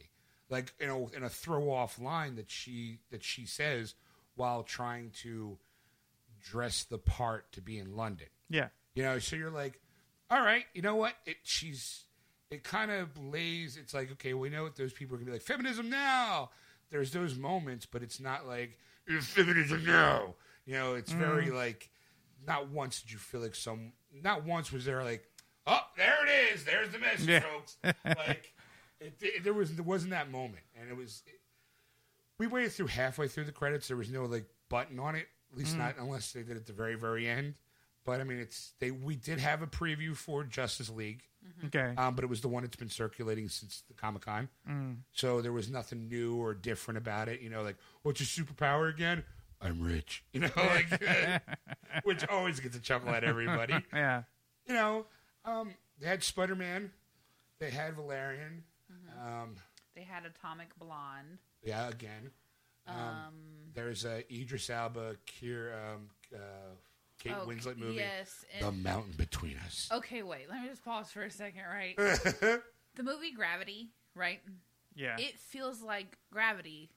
Like 0.49 0.73
you 0.79 0.87
know, 0.87 1.09
in 1.15 1.23
a 1.23 1.29
throw 1.29 1.71
off 1.71 1.99
line 1.99 2.35
that 2.35 2.49
she 2.49 2.99
that 3.11 3.23
she 3.23 3.45
says 3.45 3.95
while 4.35 4.63
trying 4.63 5.11
to 5.11 5.57
dress 6.41 6.83
the 6.83 6.97
part 6.97 7.51
to 7.51 7.61
be 7.61 7.77
in 7.77 7.95
London. 7.95 8.27
Yeah. 8.49 8.69
You 8.95 9.03
know, 9.03 9.19
so 9.19 9.35
you're 9.35 9.51
like, 9.51 9.79
all 10.31 10.41
right, 10.41 10.65
you 10.73 10.81
know 10.81 10.95
what? 10.95 11.13
It 11.25 11.37
she's 11.43 12.05
it 12.51 12.63
kind 12.63 12.91
of 12.91 13.09
lays. 13.17 13.77
It's 13.77 13.93
like, 13.93 14.11
okay, 14.13 14.33
we 14.33 14.49
know 14.49 14.63
what 14.63 14.75
those 14.75 14.93
people 14.93 15.15
are 15.15 15.19
gonna 15.19 15.31
be 15.31 15.33
like. 15.33 15.41
Feminism 15.41 15.89
now. 15.89 16.49
There's 16.89 17.11
those 17.11 17.37
moments, 17.37 17.85
but 17.85 18.01
it's 18.01 18.19
not 18.19 18.47
like 18.47 18.77
"It's 19.05 19.27
feminism 19.27 19.85
now. 19.85 20.35
You 20.65 20.73
know, 20.73 20.95
it's 20.95 21.11
very 21.11 21.47
mm. 21.47 21.53
like. 21.55 21.89
Not 22.47 22.69
once 22.69 23.01
did 23.01 23.11
you 23.11 23.17
feel 23.17 23.41
like 23.41 23.55
some. 23.55 23.91
Not 24.23 24.45
once 24.45 24.71
was 24.71 24.85
there 24.85 25.03
like, 25.03 25.29
oh, 25.67 25.81
there 25.97 26.15
it 26.25 26.53
is. 26.53 26.63
There's 26.63 26.89
the 26.89 26.99
message, 26.99 27.27
Yeah. 27.27 27.41
folks. 27.41 27.77
Like, 27.83 28.53
it, 28.99 29.13
it, 29.21 29.43
there 29.43 29.53
was 29.53 29.75
there 29.75 29.83
wasn't 29.83 30.11
that 30.11 30.31
moment, 30.31 30.63
and 30.79 30.89
it 30.89 30.97
was. 30.97 31.21
we 32.37 32.47
waited 32.47 32.71
through 32.71 32.87
halfway 32.87 33.27
through 33.27 33.45
the 33.45 33.51
credits. 33.51 33.87
There 33.87 33.97
was 33.97 34.09
no 34.09 34.25
like 34.25 34.45
button 34.69 34.99
on 34.99 35.15
it, 35.15 35.27
at 35.51 35.57
least 35.57 35.75
mm. 35.75 35.79
not 35.79 35.95
unless 35.99 36.31
they 36.31 36.41
did 36.41 36.51
it 36.51 36.57
at 36.57 36.65
the 36.65 36.73
very 36.73 36.95
very 36.95 37.27
end. 37.27 37.55
But 38.09 38.21
I 38.21 38.23
mean, 38.23 38.39
it's 38.39 38.73
they. 38.79 38.89
We 38.89 39.15
did 39.15 39.37
have 39.39 39.61
a 39.61 39.67
preview 39.67 40.15
for 40.15 40.43
Justice 40.43 40.89
League, 40.89 41.21
Okay. 41.67 41.93
um, 41.95 42.15
but 42.15 42.23
it 42.23 42.27
was 42.27 42.41
the 42.41 42.47
one 42.47 42.63
that's 42.63 42.75
been 42.75 42.89
circulating 42.89 43.47
since 43.49 43.83
the 43.87 43.93
Comic 43.93 44.23
Con. 44.23 44.49
So 45.13 45.41
there 45.41 45.51
was 45.53 45.69
nothing 45.69 46.09
new 46.09 46.35
or 46.35 46.55
different 46.55 46.97
about 46.97 47.29
it. 47.29 47.39
You 47.41 47.51
know, 47.51 47.61
like 47.61 47.77
what's 48.01 48.19
your 48.19 48.45
superpower 48.45 48.91
again? 48.91 49.23
I'm 49.61 49.79
rich. 49.81 50.23
You 50.33 50.39
know, 50.41 50.49
like 50.55 50.87
which 52.03 52.25
always 52.29 52.59
gets 52.59 52.75
a 52.75 52.79
chuckle 52.79 53.09
at 53.09 53.23
everybody. 53.23 53.75
yeah. 53.93 54.23
you 54.65 54.73
know, 54.73 55.05
um, 55.45 55.71
they 55.99 56.07
had 56.07 56.23
Spider 56.23 56.55
Man, 56.55 56.91
they 57.59 57.69
had 57.69 57.93
Valerian. 57.95 58.63
Um, 59.23 59.55
They 59.95 60.01
had 60.01 60.25
Atomic 60.25 60.69
Blonde. 60.79 61.37
yeah, 61.63 61.89
again. 61.89 62.31
Um, 62.87 62.95
Um, 62.97 63.33
there's 63.75 64.03
a 64.05 64.23
Idris 64.33 64.69
Elba, 64.69 65.17
Kier, 65.27 65.73
um, 65.75 66.09
uh, 66.33 66.39
Kate 67.19 67.33
oh, 67.39 67.45
Winslet 67.47 67.77
movie, 67.77 67.95
Yes. 67.95 68.45
The 68.59 68.67
And, 68.67 68.83
Mountain 68.83 69.13
Between 69.17 69.57
Us. 69.65 69.89
okay, 69.91 70.23
wait. 70.23 70.49
Let 70.49 70.61
me 70.63 70.69
just 70.69 70.83
pause 70.83 71.11
for 71.11 71.21
a 71.23 71.29
second. 71.31 71.61
Right. 71.71 71.95
the 71.97 73.03
movie 73.03 73.31
Gravity. 73.33 73.89
Right. 74.15 74.39
Yeah. 74.95 75.17
It 75.17 75.37
feels 75.39 75.81
like 75.81 76.17
gravity 76.31 76.89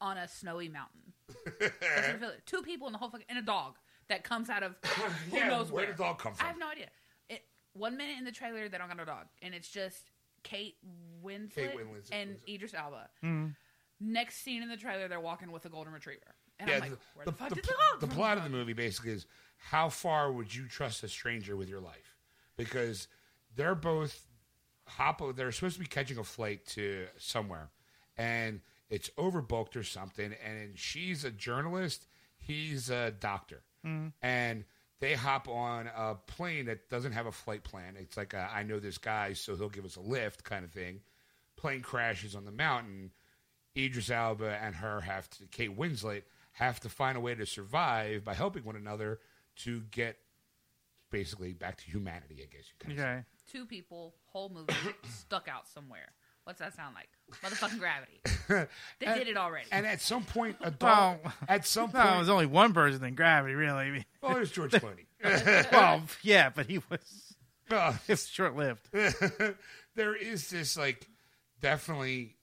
on 0.00 0.16
a 0.18 0.28
snowy 0.28 0.68
mountain. 0.68 1.12
Doesn't 1.60 2.20
feel 2.20 2.30
it? 2.30 2.42
Two 2.46 2.62
people 2.62 2.86
in 2.86 2.92
the 2.92 2.98
whole 2.98 3.10
fucking 3.10 3.26
and 3.28 3.38
a 3.38 3.42
dog 3.42 3.76
that 4.08 4.24
comes 4.24 4.50
out 4.50 4.62
of 4.62 4.76
who 5.30 5.36
yeah, 5.36 5.48
knows 5.48 5.70
where 5.70 5.82
where. 5.82 5.86
did 5.86 5.96
the 5.96 6.02
dog 6.04 6.18
come 6.18 6.34
I 6.40 6.44
have 6.44 6.58
no 6.58 6.68
idea. 6.68 6.86
It, 7.28 7.42
one 7.72 7.96
minute 7.96 8.16
in 8.18 8.24
the 8.24 8.32
trailer, 8.32 8.68
they 8.68 8.78
don't 8.78 8.88
got 8.88 8.96
no 8.96 9.04
dog, 9.04 9.26
and 9.42 9.54
it's 9.54 9.68
just 9.68 10.10
Kate 10.42 10.76
Winslet, 11.24 11.54
Kate 11.54 11.76
Winslet- 11.76 12.10
and 12.12 12.30
Winslet. 12.36 12.54
Idris 12.54 12.74
Elba. 12.74 13.08
Mm. 13.24 13.54
Next 14.00 14.42
scene 14.42 14.62
in 14.62 14.68
the 14.68 14.76
trailer, 14.76 15.08
they're 15.08 15.20
walking 15.20 15.50
with 15.50 15.64
a 15.64 15.68
golden 15.68 15.92
retriever, 15.92 16.34
and 16.60 16.68
yeah, 16.68 16.74
I'm 16.76 16.80
like, 16.82 16.90
the, 16.90 16.98
where 17.14 17.24
the, 17.24 17.30
the, 17.32 17.36
fuck 17.36 17.48
the, 17.48 17.54
did 17.56 17.64
the 17.64 17.68
pl- 17.68 17.76
dog 17.92 18.00
the 18.00 18.06
come 18.08 18.16
plot 18.16 18.38
of 18.38 18.44
the 18.44 18.50
movie 18.50 18.74
basically 18.74 19.12
is 19.12 19.26
how 19.56 19.88
far 19.88 20.30
would 20.30 20.54
you 20.54 20.66
trust 20.66 21.02
a 21.02 21.08
stranger 21.08 21.56
with 21.56 21.68
your 21.68 21.80
life? 21.80 22.16
Because 22.56 23.08
they're 23.54 23.74
both 23.74 24.26
hop. 24.86 25.22
They're 25.36 25.52
supposed 25.52 25.74
to 25.74 25.80
be 25.80 25.86
catching 25.86 26.18
a 26.18 26.24
flight 26.24 26.66
to 26.68 27.06
somewhere, 27.18 27.70
and 28.16 28.60
it's 28.88 29.10
overbooked 29.18 29.76
or 29.76 29.82
something. 29.82 30.34
And 30.44 30.78
she's 30.78 31.24
a 31.24 31.30
journalist. 31.30 32.06
He's 32.38 32.90
a 32.90 33.10
doctor, 33.10 33.62
mm-hmm. 33.84 34.08
and 34.22 34.64
they 35.00 35.14
hop 35.14 35.48
on 35.48 35.90
a 35.94 36.14
plane 36.14 36.66
that 36.66 36.88
doesn't 36.88 37.12
have 37.12 37.26
a 37.26 37.32
flight 37.32 37.64
plan. 37.64 37.96
It's 37.98 38.16
like 38.16 38.34
a, 38.34 38.48
I 38.52 38.62
know 38.62 38.78
this 38.78 38.98
guy, 38.98 39.32
so 39.32 39.56
he'll 39.56 39.68
give 39.68 39.84
us 39.84 39.96
a 39.96 40.00
lift 40.00 40.44
kind 40.44 40.64
of 40.64 40.70
thing. 40.70 41.00
Plane 41.56 41.82
crashes 41.82 42.34
on 42.34 42.44
the 42.44 42.52
mountain. 42.52 43.10
Idris 43.76 44.10
Elba 44.10 44.58
and 44.62 44.74
her 44.76 45.02
have 45.02 45.28
to, 45.30 45.44
Kate 45.46 45.76
Winslet 45.76 46.22
have 46.52 46.80
to 46.80 46.88
find 46.88 47.18
a 47.18 47.20
way 47.20 47.34
to 47.34 47.44
survive 47.44 48.24
by 48.24 48.32
helping 48.32 48.64
one 48.64 48.76
another 48.76 49.20
to 49.64 49.80
get 49.90 50.16
basically 51.10 51.52
back 51.52 51.76
to 51.78 51.84
humanity, 51.84 52.36
I 52.42 52.46
guess 52.54 52.64
you 52.68 52.74
can 52.78 52.96
say. 52.96 53.02
Okay. 53.02 53.24
Two 53.50 53.64
people, 53.66 54.14
whole 54.26 54.48
movie 54.48 54.72
stuck 55.08 55.48
out 55.48 55.68
somewhere. 55.68 56.12
What's 56.44 56.60
that 56.60 56.74
sound 56.76 56.94
like? 56.94 57.08
Motherfucking 57.42 57.78
gravity. 57.80 58.20
They 59.00 59.06
And- 59.06 59.18
did 59.18 59.28
it 59.28 59.36
already. 59.36 59.66
And 59.72 59.84
at 59.86 60.00
some 60.00 60.22
point, 60.24 60.56
a 60.60 60.70
dog. 60.70 61.18
Well, 61.24 61.32
at 61.48 61.66
some 61.66 61.90
No, 61.94 62.00
point, 62.00 62.14
it 62.14 62.18
was 62.20 62.28
only 62.28 62.46
one 62.46 62.72
person 62.72 63.02
in 63.04 63.14
gravity, 63.16 63.54
really. 63.54 63.78
I 63.78 63.90
mean, 63.90 64.04
well, 64.22 64.34
there's 64.34 64.52
George 64.52 64.70
Clooney. 64.72 65.06
well, 65.72 66.02
yeah, 66.22 66.50
but 66.50 66.66
he 66.66 66.78
was 66.88 67.34
Uh, 67.70 67.94
it 68.06 68.12
was 68.12 68.28
short 68.28 68.54
lived. 68.56 68.88
there 69.96 70.14
is 70.14 70.50
this 70.50 70.76
like 70.76 71.08
definitely 71.60 72.36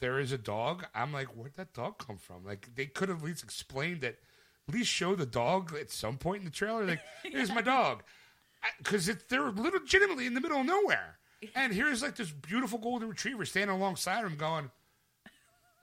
there 0.00 0.18
is 0.18 0.32
a 0.32 0.38
dog. 0.38 0.86
I'm 0.94 1.12
like, 1.12 1.28
where'd 1.36 1.54
that 1.56 1.74
dog 1.74 1.98
come 1.98 2.16
from? 2.16 2.44
Like 2.46 2.70
they 2.74 2.86
could 2.86 3.08
have 3.10 3.18
at 3.18 3.24
least 3.24 3.44
explained 3.44 4.00
that. 4.02 4.16
At 4.68 4.74
least 4.74 4.88
show 4.90 5.14
the 5.14 5.26
dog 5.26 5.74
at 5.78 5.90
some 5.90 6.16
point 6.16 6.38
in 6.40 6.44
the 6.46 6.50
trailer. 6.50 6.84
Like, 6.86 7.00
here's 7.22 7.52
my 7.52 7.60
dog, 7.62 8.02
because 8.78 9.10
they're 9.28 9.50
legitimately 9.50 10.26
in 10.26 10.34
the 10.34 10.40
middle 10.40 10.60
of 10.60 10.66
nowhere. 10.66 11.18
And 11.54 11.72
here's 11.74 12.02
like 12.02 12.16
this 12.16 12.30
beautiful 12.30 12.78
golden 12.78 13.08
retriever 13.10 13.44
standing 13.44 13.76
alongside 13.76 14.24
him, 14.24 14.36
going, 14.36 14.70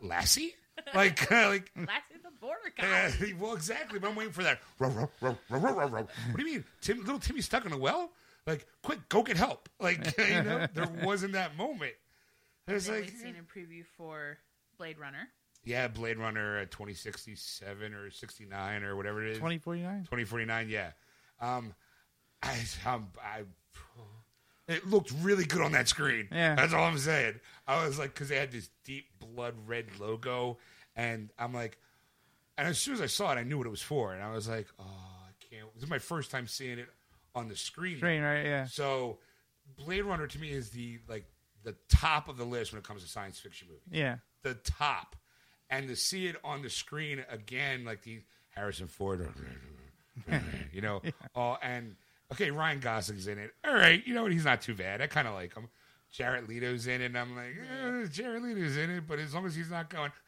"Lassie." 0.01 0.55
Like, 0.95 1.29
like 1.29 1.69
Lassie 1.75 2.17
the 2.23 2.31
border 2.39 2.73
cop. 2.75 2.85
uh, 2.87 3.11
well, 3.39 3.53
exactly. 3.53 3.99
But 3.99 4.09
I'm 4.09 4.15
waiting 4.15 4.33
for 4.33 4.41
that. 4.41 4.61
Row, 4.79 4.89
row, 4.89 5.09
row, 5.21 5.37
row, 5.49 5.59
row, 5.59 5.87
row. 5.87 6.01
What 6.01 6.37
do 6.37 6.43
you 6.43 6.53
mean, 6.53 6.63
Tim? 6.81 6.99
Little 7.01 7.19
Timmy's 7.19 7.45
stuck 7.45 7.65
in 7.65 7.71
a 7.73 7.77
well. 7.77 8.09
Like, 8.47 8.65
quick, 8.81 9.07
go 9.07 9.21
get 9.21 9.37
help. 9.37 9.69
Like, 9.79 10.17
you 10.17 10.41
know, 10.41 10.65
there 10.73 10.89
wasn't 11.03 11.33
that 11.33 11.55
moment. 11.55 11.93
It's 12.67 12.89
like, 12.89 13.01
we've 13.01 13.09
seen 13.11 13.35
a 13.37 13.43
preview 13.59 13.83
for 13.95 14.39
Blade 14.79 14.97
Runner. 14.97 15.27
Yeah, 15.63 15.87
Blade 15.87 16.17
Runner 16.17 16.59
uh, 16.59 16.65
2067 16.65 17.93
or 17.93 18.09
69 18.11 18.83
or 18.83 18.95
whatever 18.95 19.23
it 19.25 19.31
is. 19.31 19.37
Twenty 19.39 19.57
forty 19.59 19.81
nine. 19.81 20.01
2049. 20.03 20.69
Yeah. 20.69 20.91
Um, 21.39 21.73
I, 22.43 22.57
um, 22.85 23.07
I, 23.23 23.43
it 24.67 24.87
looked 24.87 25.11
really 25.21 25.45
good 25.45 25.61
on 25.61 25.71
that 25.73 25.87
screen. 25.87 26.27
Yeah. 26.31 26.55
That's 26.55 26.73
all 26.73 26.83
I'm 26.83 26.97
saying. 26.97 27.39
I 27.67 27.85
was 27.85 27.99
like, 27.99 28.13
because 28.13 28.29
they 28.29 28.37
had 28.37 28.51
this 28.51 28.69
deep 28.85 29.05
blood 29.19 29.55
red 29.67 29.87
logo, 29.99 30.57
and 30.95 31.29
I'm 31.37 31.53
like, 31.53 31.77
and 32.57 32.67
as 32.67 32.77
soon 32.77 32.93
as 32.93 33.01
I 33.01 33.07
saw 33.07 33.31
it, 33.31 33.35
I 33.35 33.43
knew 33.43 33.57
what 33.57 33.67
it 33.67 33.71
was 33.71 33.81
for, 33.81 34.13
and 34.13 34.23
I 34.23 34.31
was 34.31 34.47
like, 34.47 34.67
oh, 34.79 34.83
I 34.83 35.31
can't. 35.53 35.73
This 35.73 35.83
is 35.83 35.89
my 35.89 35.99
first 35.99 36.31
time 36.31 36.47
seeing 36.47 36.79
it 36.79 36.87
on 37.35 37.47
the 37.47 37.55
screen. 37.55 37.97
Screen, 37.97 38.21
right? 38.21 38.43
Yeah. 38.45 38.65
So, 38.65 39.19
Blade 39.77 40.01
Runner 40.03 40.27
to 40.27 40.39
me 40.39 40.51
is 40.51 40.69
the 40.69 40.99
like 41.07 41.25
the 41.63 41.75
top 41.89 42.27
of 42.29 42.37
the 42.37 42.43
list 42.45 42.71
when 42.71 42.79
it 42.79 42.85
comes 42.85 43.03
to 43.03 43.09
science 43.09 43.39
fiction 43.39 43.67
movies 43.67 43.83
Yeah. 43.91 44.17
the 44.43 44.55
top, 44.55 45.15
and 45.71 45.87
to 45.87 45.95
see 45.95 46.27
it 46.27 46.35
on 46.43 46.61
the 46.61 46.69
screen 46.69 47.23
again, 47.29 47.85
like 47.85 48.03
the 48.03 48.19
Harrison 48.51 48.87
Ford, 48.87 49.27
you 50.73 50.81
know, 50.81 51.01
oh, 51.35 51.57
and 51.63 51.95
okay, 52.33 52.51
Ryan 52.51 52.79
Gosling's 52.81 53.27
in 53.27 53.39
it. 53.39 53.51
All 53.65 53.73
right, 53.73 54.05
you 54.05 54.13
know 54.13 54.23
what? 54.23 54.33
He's 54.33 54.45
not 54.45 54.61
too 54.61 54.75
bad. 54.75 55.01
I 55.01 55.07
kind 55.07 55.27
of 55.27 55.33
like 55.33 55.55
him. 55.55 55.69
Jared 56.11 56.49
Leto's 56.49 56.87
in 56.87 57.01
it, 57.01 57.05
and 57.05 57.17
I'm 57.17 57.35
like, 57.37 57.55
eh, 57.57 58.05
Jared 58.11 58.43
Leto's 58.43 58.75
in 58.75 58.89
it, 58.89 59.07
but 59.07 59.17
as 59.17 59.33
long 59.33 59.45
as 59.45 59.55
he's 59.55 59.71
not 59.71 59.89
going, 59.89 60.11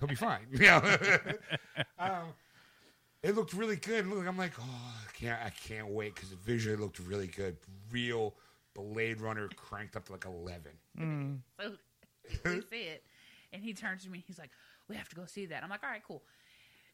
he'll 0.00 0.08
be 0.08 0.14
fine. 0.14 0.46
You 0.50 0.60
know? 0.60 0.96
um, 1.98 2.32
it 3.22 3.34
looked 3.36 3.52
really 3.52 3.76
good. 3.76 4.06
Look, 4.06 4.26
I'm 4.26 4.38
like, 4.38 4.52
oh, 4.58 4.94
I 4.96 5.12
can't, 5.12 5.42
I 5.44 5.50
can't 5.50 5.88
wait 5.88 6.14
because 6.14 6.30
the 6.30 6.36
visually 6.36 6.78
looked 6.78 7.00
really 7.00 7.26
good. 7.26 7.58
Real 7.92 8.32
Blade 8.74 9.20
Runner 9.20 9.48
cranked 9.56 9.94
up 9.94 10.06
to 10.06 10.12
like 10.12 10.24
11. 10.24 11.42
So 11.60 11.72
we 12.44 12.60
see 12.70 12.82
it, 12.84 13.04
and 13.52 13.62
he 13.62 13.72
turns 13.74 14.04
to 14.04 14.10
me. 14.10 14.22
He's 14.26 14.38
like, 14.38 14.50
"We 14.88 14.96
have 14.96 15.08
to 15.10 15.16
go 15.16 15.24
see 15.26 15.46
that." 15.46 15.62
I'm 15.62 15.70
like, 15.70 15.82
"All 15.82 15.90
right, 15.90 16.02
cool." 16.06 16.22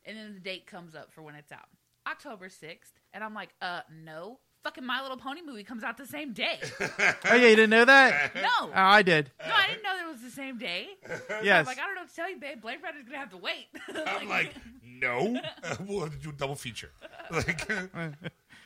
And 0.04 0.16
then 0.16 0.34
the 0.34 0.40
date 0.40 0.66
comes 0.66 0.94
up 0.94 1.12
for 1.12 1.22
when 1.22 1.34
it's 1.34 1.52
out, 1.52 1.68
October 2.06 2.48
sixth, 2.48 2.92
and 3.12 3.22
I'm 3.22 3.34
like, 3.34 3.50
"Uh, 3.60 3.80
no, 4.04 4.38
fucking 4.64 4.84
My 4.84 5.02
Little 5.02 5.16
Pony 5.16 5.40
movie 5.44 5.64
comes 5.64 5.82
out 5.84 5.96
the 5.96 6.06
same 6.06 6.32
day. 6.32 6.58
Oh 7.24 7.34
yeah, 7.34 7.48
you 7.48 7.56
didn't 7.56 7.70
know 7.70 7.84
that? 7.84 8.34
No, 8.34 8.48
Oh, 8.62 8.70
I 8.74 9.02
did. 9.02 9.30
no, 9.46 9.54
I 9.54 9.66
didn't 9.68 9.82
know 9.82 9.96
that 9.96 10.06
it 10.06 10.10
was 10.12 10.22
the 10.22 10.30
same 10.30 10.58
day. 10.58 10.88
Yes. 11.42 11.60
I'm 11.60 11.66
like, 11.66 11.78
I 11.78 11.86
don't 11.86 11.94
know 11.94 12.00
what 12.02 12.10
to 12.10 12.16
tell 12.16 12.28
you, 12.30 12.38
babe. 12.38 12.60
Blade 12.60 12.78
Runner's 12.82 13.04
gonna 13.06 13.18
have 13.18 13.30
to 13.30 13.36
wait. 13.36 13.66
I'm 14.06 14.28
like, 14.28 14.52
no, 14.84 15.40
we'll 15.86 16.00
have 16.04 16.12
to 16.12 16.18
do 16.18 16.30
a 16.30 16.32
double 16.32 16.54
feature. 16.56 16.90
Like, 17.30 17.70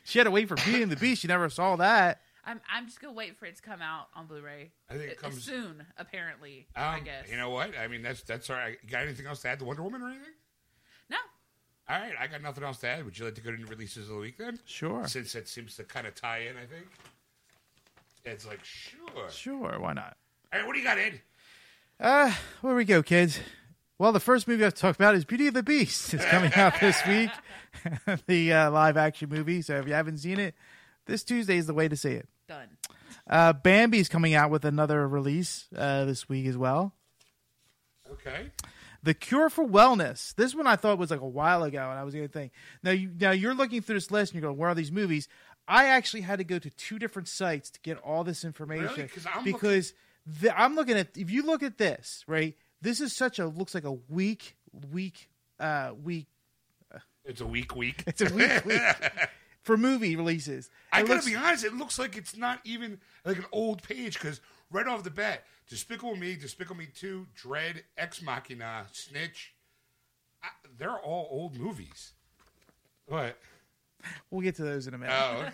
She 0.05 0.19
had 0.19 0.25
to 0.25 0.31
wait 0.31 0.49
for 0.49 0.55
Beauty 0.57 0.83
and 0.83 0.91
the 0.93 0.97
Beast. 0.97 1.23
She 1.23 1.29
never 1.29 1.49
saw 1.51 1.77
that. 1.77 2.21
I'm, 2.47 2.61
I'm 2.71 2.87
just 2.87 3.01
gonna 3.01 3.13
wait 3.15 3.39
for 3.39 3.47
it 3.47 3.57
to 3.57 3.63
come 3.63 3.81
out 3.83 4.09
on 4.15 4.27
Blu-ray. 4.27 4.71
I 4.91 4.93
think 4.95 5.11
it 5.13 5.19
Uh, 5.19 5.23
comes- 5.23 5.43
soon, 5.45 5.87
apparently. 5.97 6.67
I 6.77 6.99
um, 6.99 7.05
guess. 7.05 7.31
you 7.31 7.37
know 7.37 7.51
what? 7.51 7.77
I 7.79 7.89
mean, 7.89 8.03
that's 8.03 8.23
that's 8.23 8.51
all 8.51 8.57
right. 8.57 8.77
Got 8.91 9.03
anything 9.03 9.27
else 9.27 9.41
to 9.43 9.49
add 9.49 9.59
to 9.61 9.65
Wonder 9.65 9.83
Woman 9.83 10.03
or 10.03 10.09
anything? 10.09 10.33
No, 11.11 11.17
All 11.89 11.99
right, 12.01 12.13
I 12.19 12.27
got 12.27 12.43
nothing 12.43 12.65
else 12.65 12.79
to 12.79 12.89
add. 12.89 13.05
Would 13.05 13.19
you 13.19 13.25
like 13.27 13.35
to 13.35 13.41
go 13.43 13.51
to 13.51 13.57
the 13.57 13.65
releases 13.67 14.09
of 14.09 14.15
the 14.15 14.21
week 14.21 14.39
then? 14.39 14.59
Sure. 14.65 15.07
Since 15.07 15.33
that 15.35 15.49
seems 15.49 15.77
to 15.77 15.85
kind 15.85 16.07
of 16.07 16.15
tie 16.15 16.39
in, 16.41 16.57
I 16.57 16.65
think. 16.67 16.87
It's 18.25 18.47
like, 18.47 18.65
sure. 18.65 19.31
Sure, 19.31 19.79
why 19.79 19.93
not? 19.93 20.17
All 20.53 20.61
right, 20.61 20.67
what 20.67 20.73
do 20.73 20.79
you 20.79 20.85
got, 20.85 20.99
Ed? 20.99 21.21
Uh, 22.01 22.33
where 22.63 22.75
we 22.75 22.85
go, 22.85 23.03
kids? 23.03 23.39
Well, 23.99 24.13
the 24.13 24.21
first 24.21 24.49
movie 24.49 24.65
I've 24.65 24.75
talked 24.75 24.99
about 24.99 25.15
is 25.15 25.25
Beauty 25.25 25.47
of 25.47 25.55
the 25.55 25.63
Beast. 25.63 26.15
It's 26.15 26.25
coming 26.25 26.53
out 26.57 26.81
this 26.81 27.01
week, 27.07 27.31
the 28.27 28.53
uh, 28.53 28.71
live 28.71 28.97
action 28.97 29.29
movie. 29.29 29.63
So 29.63 29.77
if 29.77 29.87
you 29.87 29.93
haven't 29.95 30.19
seen 30.19 30.39
it, 30.41 30.55
this 31.07 31.23
Tuesday 31.23 31.59
is 31.59 31.67
the 31.67 31.75
way 31.75 31.87
to 31.89 31.97
see 31.97 32.13
it. 32.13 32.29
Done. 32.47 32.69
Uh, 33.29 33.53
Bambi's 33.53 34.09
coming 34.09 34.35
out 34.35 34.51
with 34.51 34.65
another 34.65 35.07
release 35.09 35.67
uh, 35.77 36.05
this 36.05 36.29
week 36.29 36.47
as 36.47 36.57
well. 36.57 36.95
Okay. 38.13 38.51
The 39.03 39.15
Cure 39.15 39.51
for 39.51 39.67
Wellness. 39.67 40.35
This 40.35 40.55
one 40.55 40.67
I 40.67 40.77
thought 40.77 40.99
was 40.99 41.11
like 41.11 41.21
a 41.21 41.27
while 41.29 41.63
ago, 41.63 41.91
and 41.91 41.99
I 41.99 42.05
was 42.05 42.15
going 42.15 42.27
to 42.27 42.33
think. 42.33 42.53
Now, 42.83 42.91
you, 42.93 43.11
now 43.19 43.33
you're 43.33 43.55
looking 43.55 43.83
through 43.83 43.97
this 43.97 44.11
list 44.11 44.33
and 44.33 44.41
you're 44.41 44.49
going, 44.49 44.59
"Where 44.59 44.71
are 44.71 44.75
these 44.75 44.93
movies?" 44.93 45.29
I 45.69 45.87
actually 45.89 46.23
had 46.23 46.39
to 46.39 46.45
go 46.45 46.59
to 46.59 46.71
two 46.71 46.99
different 46.99 47.29
sites 47.29 47.71
to 47.71 47.81
get 47.81 47.99
all 47.99 48.25
this 48.25 48.45
information 48.45 48.89
Really? 48.97 49.09
'Cause 49.09 49.27
I'm 49.35 49.45
because 49.45 49.95
the, 50.27 50.59
I'm 50.59 50.75
looking 50.75 50.97
at. 50.97 51.17
If 51.17 51.31
you 51.31 51.43
look 51.43 51.63
at 51.63 51.77
this, 51.79 52.25
right, 52.27 52.55
this 52.81 53.01
is 53.01 53.15
such 53.15 53.39
a 53.39 53.47
looks 53.47 53.75
like 53.75 53.85
a 53.85 53.93
weak, 53.93 54.57
weak, 54.91 55.29
uh, 55.61 55.93
weak. 56.03 56.29
It's 57.27 57.41
a 57.41 57.47
week 57.47 57.75
week. 57.77 58.05
It's 58.07 58.21
a 58.23 58.33
weak 58.33 58.65
week 58.65 58.81
for 59.65 59.77
movie 59.77 60.15
releases. 60.15 60.71
I 60.93 61.01
It 61.01 61.03
gotta 61.03 61.15
looks- 61.15 61.27
be 61.27 61.35
honest. 61.35 61.65
It 61.65 61.75
looks 61.75 61.99
like 61.99 62.17
it's 62.17 62.37
not 62.37 62.61
even 62.65 63.01
like 63.25 63.39
an 63.39 63.47
old 63.51 63.83
page 63.83 64.15
because 64.15 64.41
right 64.71 64.87
off 64.87 65.03
the 65.03 65.11
bat, 65.11 65.45
Despicable 65.69 66.15
Me, 66.17 66.37
Despicable 66.37 66.77
Me 66.77 66.87
Two, 66.95 67.27
Dredd, 67.37 67.83
Ex 67.99 68.23
Machina, 68.23 68.87
Snitch. 68.93 69.55
I, 70.43 70.49
they're 70.79 70.99
all 70.99 71.27
old 71.31 71.57
movies. 71.59 72.13
What? 73.07 73.37
We'll 74.31 74.43
get 74.43 74.55
to 74.57 74.63
those 74.65 74.87
in 74.87 74.95
a 74.95 74.99
minute. 74.99 75.15
Oh, 75.19 75.47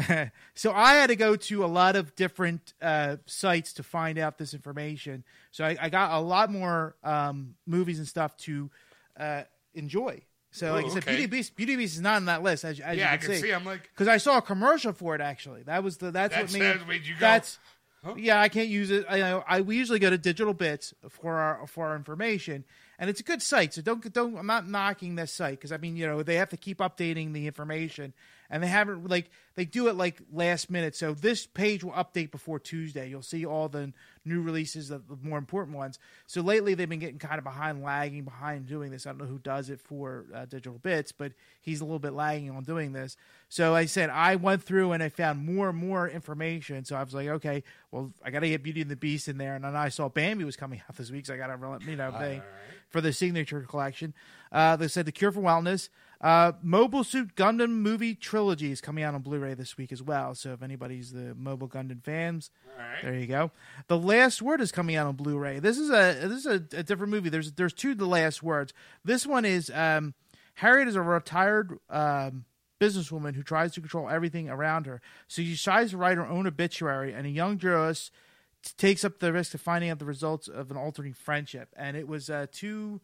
okay. 0.00 0.30
so 0.54 0.72
I 0.72 0.94
had 0.94 1.08
to 1.08 1.16
go 1.16 1.36
to 1.36 1.64
a 1.64 1.66
lot 1.66 1.94
of 1.94 2.16
different 2.16 2.72
uh, 2.80 3.18
sites 3.26 3.74
to 3.74 3.82
find 3.82 4.18
out 4.18 4.38
this 4.38 4.54
information. 4.54 5.24
So 5.50 5.64
I, 5.64 5.76
I 5.80 5.88
got 5.90 6.12
a 6.12 6.20
lot 6.20 6.50
more 6.50 6.96
um, 7.04 7.54
movies 7.66 7.98
and 7.98 8.08
stuff 8.08 8.36
to 8.38 8.70
uh, 9.18 9.42
enjoy. 9.74 10.22
So 10.54 10.72
like 10.72 10.84
Oh, 10.84 10.86
I 10.86 10.90
said, 10.90 11.02
okay. 11.02 11.10
Beauty 11.16 11.26
Beast, 11.26 11.56
Beauty 11.56 11.74
Beast 11.74 11.96
is 11.96 12.00
not 12.00 12.14
on 12.16 12.26
that 12.26 12.44
list, 12.44 12.64
as, 12.64 12.78
as 12.78 12.96
yeah, 12.96 13.10
I 13.10 13.14
you 13.14 13.18
can, 13.18 13.28
can 13.30 13.40
see. 13.40 13.50
I'm 13.50 13.64
like, 13.64 13.82
Because 13.92 14.06
I 14.06 14.18
saw 14.18 14.38
a 14.38 14.42
commercial 14.42 14.92
for 14.92 15.16
it. 15.16 15.20
Actually, 15.20 15.64
that 15.64 15.82
was 15.82 15.96
the 15.96 16.12
that's, 16.12 16.32
That's- 16.32 16.52
what 16.52 16.58
made 16.60 16.78
that 16.80 16.88
made 16.88 17.06
you 17.06 17.14
go, 17.14 17.20
That's 17.20 17.58
huh? 18.04 18.14
yeah. 18.16 18.40
I 18.40 18.48
can't 18.48 18.68
use 18.68 18.92
it. 18.92 19.04
I 19.10 19.18
know. 19.18 19.42
I 19.48 19.62
we 19.62 19.76
usually 19.76 19.98
go 19.98 20.10
to 20.10 20.16
Digital 20.18 20.54
Bits 20.54 20.94
for 21.10 21.34
our 21.34 21.66
for 21.66 21.88
our 21.88 21.96
information, 21.96 22.64
and 23.00 23.10
it's 23.10 23.18
a 23.18 23.24
good 23.24 23.42
site. 23.42 23.74
So 23.74 23.82
don't 23.82 24.12
don't. 24.12 24.38
I'm 24.38 24.46
not 24.46 24.68
knocking 24.68 25.16
this 25.16 25.32
site 25.32 25.58
because 25.58 25.72
I 25.72 25.76
mean 25.78 25.96
you 25.96 26.06
know 26.06 26.22
they 26.22 26.36
have 26.36 26.50
to 26.50 26.56
keep 26.56 26.78
updating 26.78 27.32
the 27.32 27.48
information, 27.48 28.12
and 28.48 28.62
they 28.62 28.68
haven't 28.68 29.08
like 29.10 29.30
they 29.56 29.64
do 29.64 29.88
it 29.88 29.96
like 29.96 30.20
last 30.32 30.70
minute. 30.70 30.94
So 30.94 31.14
this 31.14 31.46
page 31.48 31.82
will 31.82 31.92
update 31.94 32.30
before 32.30 32.60
Tuesday. 32.60 33.08
You'll 33.10 33.22
see 33.22 33.44
all 33.44 33.68
the 33.68 33.92
new 34.24 34.40
releases 34.40 34.90
of 34.90 35.06
the 35.08 35.16
more 35.22 35.38
important 35.38 35.76
ones. 35.76 35.98
So 36.26 36.40
lately 36.40 36.74
they've 36.74 36.88
been 36.88 36.98
getting 36.98 37.18
kind 37.18 37.38
of 37.38 37.44
behind, 37.44 37.82
lagging 37.82 38.24
behind 38.24 38.66
doing 38.66 38.90
this. 38.90 39.06
I 39.06 39.10
don't 39.10 39.18
know 39.18 39.26
who 39.26 39.38
does 39.38 39.70
it 39.70 39.80
for 39.80 40.24
uh, 40.34 40.46
Digital 40.46 40.78
Bits, 40.78 41.12
but 41.12 41.32
he's 41.60 41.80
a 41.80 41.84
little 41.84 41.98
bit 41.98 42.12
lagging 42.12 42.50
on 42.50 42.64
doing 42.64 42.92
this. 42.92 43.16
So 43.48 43.74
I 43.74 43.86
said 43.86 44.10
I 44.10 44.36
went 44.36 44.62
through 44.62 44.92
and 44.92 45.02
I 45.02 45.08
found 45.08 45.44
more 45.44 45.68
and 45.68 45.78
more 45.78 46.08
information. 46.08 46.84
So 46.84 46.96
I 46.96 47.02
was 47.02 47.14
like, 47.14 47.28
okay, 47.28 47.62
well 47.90 48.12
I 48.24 48.30
got 48.30 48.40
to 48.40 48.48
get 48.48 48.62
Beauty 48.62 48.80
and 48.80 48.90
the 48.90 48.96
Beast 48.96 49.28
in 49.28 49.38
there, 49.38 49.54
and 49.54 49.64
then 49.64 49.76
I 49.76 49.88
saw 49.88 50.08
Bambi 50.08 50.44
was 50.44 50.56
coming 50.56 50.82
out 50.88 50.96
this 50.96 51.10
week, 51.10 51.26
so 51.26 51.34
I 51.34 51.36
got 51.36 51.48
to 51.48 51.78
you 51.86 51.96
know 51.96 52.10
thing 52.12 52.42
for 52.88 53.00
the 53.00 53.12
signature 53.12 53.60
collection. 53.62 54.14
Uh, 54.52 54.76
they 54.76 54.88
said 54.88 55.06
the 55.06 55.12
Cure 55.12 55.32
for 55.32 55.40
Wellness. 55.40 55.88
Uh, 56.24 56.52
Mobile 56.62 57.04
Suit 57.04 57.36
Gundam 57.36 57.68
movie 57.68 58.14
trilogy 58.14 58.72
is 58.72 58.80
coming 58.80 59.04
out 59.04 59.14
on 59.14 59.20
Blu-ray 59.20 59.52
this 59.52 59.76
week 59.76 59.92
as 59.92 60.02
well. 60.02 60.34
So 60.34 60.54
if 60.54 60.62
anybody's 60.62 61.12
the 61.12 61.34
Mobile 61.34 61.68
Gundam 61.68 62.02
fans, 62.02 62.50
right. 62.78 63.02
there 63.02 63.14
you 63.14 63.26
go. 63.26 63.50
The 63.88 63.98
Last 63.98 64.40
Word 64.40 64.62
is 64.62 64.72
coming 64.72 64.96
out 64.96 65.06
on 65.06 65.16
Blu-ray. 65.16 65.58
This 65.58 65.76
is 65.76 65.90
a 65.90 66.26
this 66.26 66.38
is 66.38 66.46
a, 66.46 66.78
a 66.78 66.82
different 66.82 67.10
movie. 67.10 67.28
There's 67.28 67.52
there's 67.52 67.74
two 67.74 67.94
The 67.94 68.06
Last 68.06 68.42
Words. 68.42 68.72
This 69.04 69.26
one 69.26 69.44
is 69.44 69.68
um, 69.68 70.14
Harriet 70.54 70.88
is 70.88 70.96
a 70.96 71.02
retired 71.02 71.78
um, 71.90 72.46
businesswoman 72.80 73.34
who 73.34 73.42
tries 73.42 73.74
to 73.74 73.82
control 73.82 74.08
everything 74.08 74.48
around 74.48 74.86
her. 74.86 75.02
So 75.28 75.42
she 75.42 75.50
decides 75.50 75.90
to 75.90 75.98
write 75.98 76.16
her 76.16 76.26
own 76.26 76.46
obituary, 76.46 77.12
and 77.12 77.26
a 77.26 77.30
young 77.30 77.58
journalist 77.58 78.10
t- 78.62 78.72
takes 78.78 79.04
up 79.04 79.18
the 79.18 79.30
risk 79.30 79.52
of 79.52 79.60
finding 79.60 79.90
out 79.90 79.98
the 79.98 80.06
results 80.06 80.48
of 80.48 80.70
an 80.70 80.78
altering 80.78 81.12
friendship. 81.12 81.68
And 81.76 81.98
it 81.98 82.08
was 82.08 82.30
uh, 82.30 82.46
two. 82.50 83.02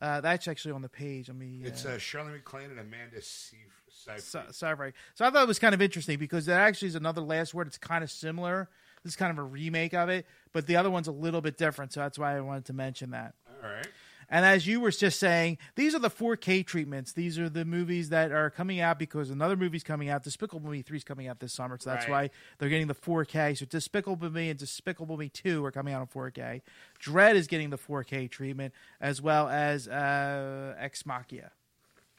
Uh, 0.00 0.20
that's 0.20 0.48
actually 0.48 0.72
on 0.72 0.82
the 0.82 0.88
page. 0.88 1.28
Let 1.28 1.36
me. 1.36 1.60
It's 1.62 1.84
uh, 1.84 1.90
uh, 1.90 1.98
Shirley 1.98 2.32
MacLaine 2.32 2.70
and 2.70 2.80
Amanda 2.80 3.20
Seyfried. 3.20 4.22
sorry. 4.52 4.94
So 5.14 5.26
I 5.26 5.30
thought 5.30 5.42
it 5.42 5.48
was 5.48 5.58
kind 5.58 5.74
of 5.74 5.82
interesting 5.82 6.18
because 6.18 6.46
that 6.46 6.60
actually 6.60 6.88
is 6.88 6.94
another 6.94 7.20
last 7.20 7.52
word. 7.52 7.66
It's 7.66 7.78
kind 7.78 8.02
of 8.02 8.10
similar. 8.10 8.68
This 9.02 9.12
is 9.12 9.16
kind 9.16 9.30
of 9.30 9.38
a 9.38 9.42
remake 9.42 9.94
of 9.94 10.08
it, 10.08 10.26
but 10.52 10.66
the 10.66 10.76
other 10.76 10.90
one's 10.90 11.08
a 11.08 11.12
little 11.12 11.40
bit 11.40 11.56
different. 11.56 11.92
So 11.92 12.00
that's 12.00 12.18
why 12.18 12.36
I 12.36 12.40
wanted 12.40 12.66
to 12.66 12.72
mention 12.72 13.10
that. 13.10 13.34
All 13.62 13.70
right. 13.70 13.86
And 14.32 14.46
as 14.46 14.64
you 14.66 14.80
were 14.80 14.92
just 14.92 15.18
saying, 15.18 15.58
these 15.74 15.94
are 15.94 15.98
the 15.98 16.08
4K 16.08 16.64
treatments. 16.64 17.12
These 17.12 17.36
are 17.38 17.48
the 17.48 17.64
movies 17.64 18.10
that 18.10 18.30
are 18.30 18.48
coming 18.48 18.80
out 18.80 18.96
because 18.98 19.28
another 19.28 19.56
movie's 19.56 19.82
coming 19.82 20.08
out. 20.08 20.22
Despicable 20.22 20.70
Me 20.70 20.82
3 20.82 20.98
is 20.98 21.04
coming 21.04 21.26
out 21.26 21.40
this 21.40 21.52
summer. 21.52 21.76
So 21.80 21.90
that's 21.90 22.04
Right. 22.08 22.30
why 22.30 22.36
they're 22.58 22.68
getting 22.68 22.86
the 22.86 22.94
4K. 22.94 23.56
So 23.58 23.66
Despicable 23.66 24.30
Me 24.30 24.48
and 24.48 24.58
Despicable 24.58 25.16
Me 25.16 25.28
2 25.28 25.64
are 25.64 25.72
coming 25.72 25.92
out 25.92 26.00
on 26.00 26.06
4K. 26.06 26.62
Dredd 27.02 27.34
is 27.34 27.48
getting 27.48 27.70
the 27.70 27.76
4K 27.78 28.30
treatment, 28.30 28.72
as 29.00 29.20
well 29.20 29.48
as 29.48 29.88
uh, 29.88 30.76
Ex 30.78 31.04
Machina. 31.04 31.50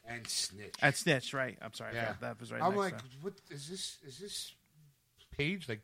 And 0.05 0.27
Snitch. 0.27 0.75
At 0.81 0.97
Snitch, 0.97 1.33
right. 1.33 1.57
I'm 1.61 1.73
sorry. 1.73 1.95
yeah. 1.95 2.05
That, 2.05 2.21
that 2.21 2.39
was 2.41 2.51
right 2.51 2.61
I'm 2.61 2.75
like, 2.75 2.95
what 3.21 3.33
is 3.49 3.69
this? 3.69 3.97
Is 4.05 4.17
this 4.19 4.53
page 5.31 5.69
like 5.69 5.79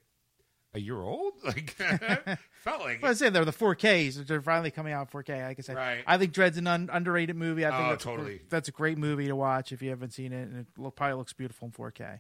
a 0.78 0.80
year 0.80 1.02
old? 1.02 1.34
Like, 1.44 1.70
felt 2.64 2.82
like. 2.82 3.02
Well, 3.02 3.12
I 3.12 3.14
said 3.14 3.34
they're 3.34 3.46
the 3.46 3.52
4Ks. 3.54 4.26
They're 4.28 4.42
finally 4.42 4.72
coming 4.72 4.92
out 4.94 5.12
4K. 5.12 5.46
Like 5.48 5.60
I 5.60 5.62
said, 5.62 5.76
Right. 5.78 6.04
I 6.06 6.18
think 6.18 6.34
Dredd's 6.34 6.58
an 6.58 6.68
un- 6.68 6.90
underrated 6.92 7.36
movie. 7.36 7.66
I 7.66 7.70
think 7.72 7.82
Oh, 7.86 7.90
that's 7.92 8.04
a 8.04 8.08
totally. 8.08 8.42
that's 8.50 8.68
a 8.68 8.72
great 8.72 8.98
movie 8.98 9.28
to 9.28 9.36
watch 9.36 9.72
if 9.72 9.82
you 9.82 9.90
haven't 9.90 10.12
seen 10.12 10.34
it, 10.34 10.48
and 10.48 10.58
it 10.60 10.68
look, 10.78 10.96
probably 10.96 11.16
looks 11.16 11.34
beautiful 11.34 11.68
in 11.68 11.72
4K. 11.72 12.20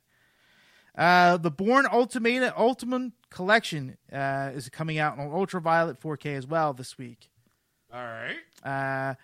Uh, 0.97 1.37
the 1.37 1.51
Bourne 1.51 1.87
Ultimate 1.91 2.53
Ultimate 2.57 3.11
Collection 3.29 3.97
uh, 4.11 4.51
is 4.55 4.69
coming 4.69 4.97
out 4.97 5.19
on 5.19 5.27
Ultraviolet 5.31 5.99
4K 6.01 6.37
as 6.37 6.47
well 6.47 6.73
this 6.73 6.97
week. 6.97 7.29
All 7.93 7.99
right. 8.01 8.37
Uh, 8.63 9.15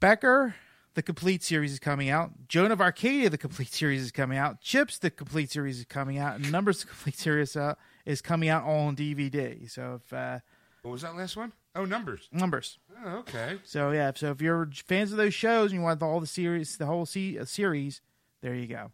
Becker, 0.00 0.54
the 0.94 1.02
complete 1.02 1.42
series 1.42 1.72
is 1.72 1.78
coming 1.78 2.08
out. 2.10 2.30
Joan 2.48 2.72
of 2.72 2.80
Arcadia, 2.80 3.30
the 3.30 3.38
complete 3.38 3.68
series 3.72 4.02
is 4.02 4.10
coming 4.12 4.38
out. 4.38 4.60
CHiPs, 4.60 4.98
the 4.98 5.10
complete 5.10 5.50
series 5.50 5.78
is 5.78 5.84
coming 5.84 6.18
out. 6.18 6.36
And 6.36 6.50
Numbers, 6.50 6.80
the 6.80 6.88
complete 6.88 7.18
series 7.18 7.56
uh, 7.56 7.74
is 8.04 8.20
coming 8.22 8.48
out 8.48 8.64
all 8.64 8.86
on 8.88 8.96
DVD. 8.96 9.70
So 9.70 10.00
if 10.04 10.12
uh, 10.12 10.40
What 10.82 10.92
was 10.92 11.02
that 11.02 11.14
last 11.16 11.36
one? 11.36 11.52
Oh, 11.74 11.84
numbers. 11.86 12.28
numbers. 12.32 12.78
Oh, 13.04 13.18
okay. 13.18 13.58
So 13.64 13.92
yeah, 13.92 14.12
so 14.14 14.30
if 14.30 14.42
you're 14.42 14.68
fans 14.86 15.10
of 15.10 15.16
those 15.18 15.32
shows 15.34 15.70
and 15.72 15.80
you 15.80 15.84
want 15.84 16.02
all 16.02 16.20
the 16.20 16.26
series, 16.26 16.76
the 16.76 16.86
whole 16.86 17.06
se- 17.06 17.38
uh, 17.38 17.44
series, 17.46 18.02
there 18.42 18.54
you 18.54 18.66
go. 18.66 18.90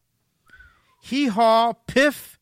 Hee 1.02 1.26
Haw 1.26 1.72
Piff, 1.86 2.38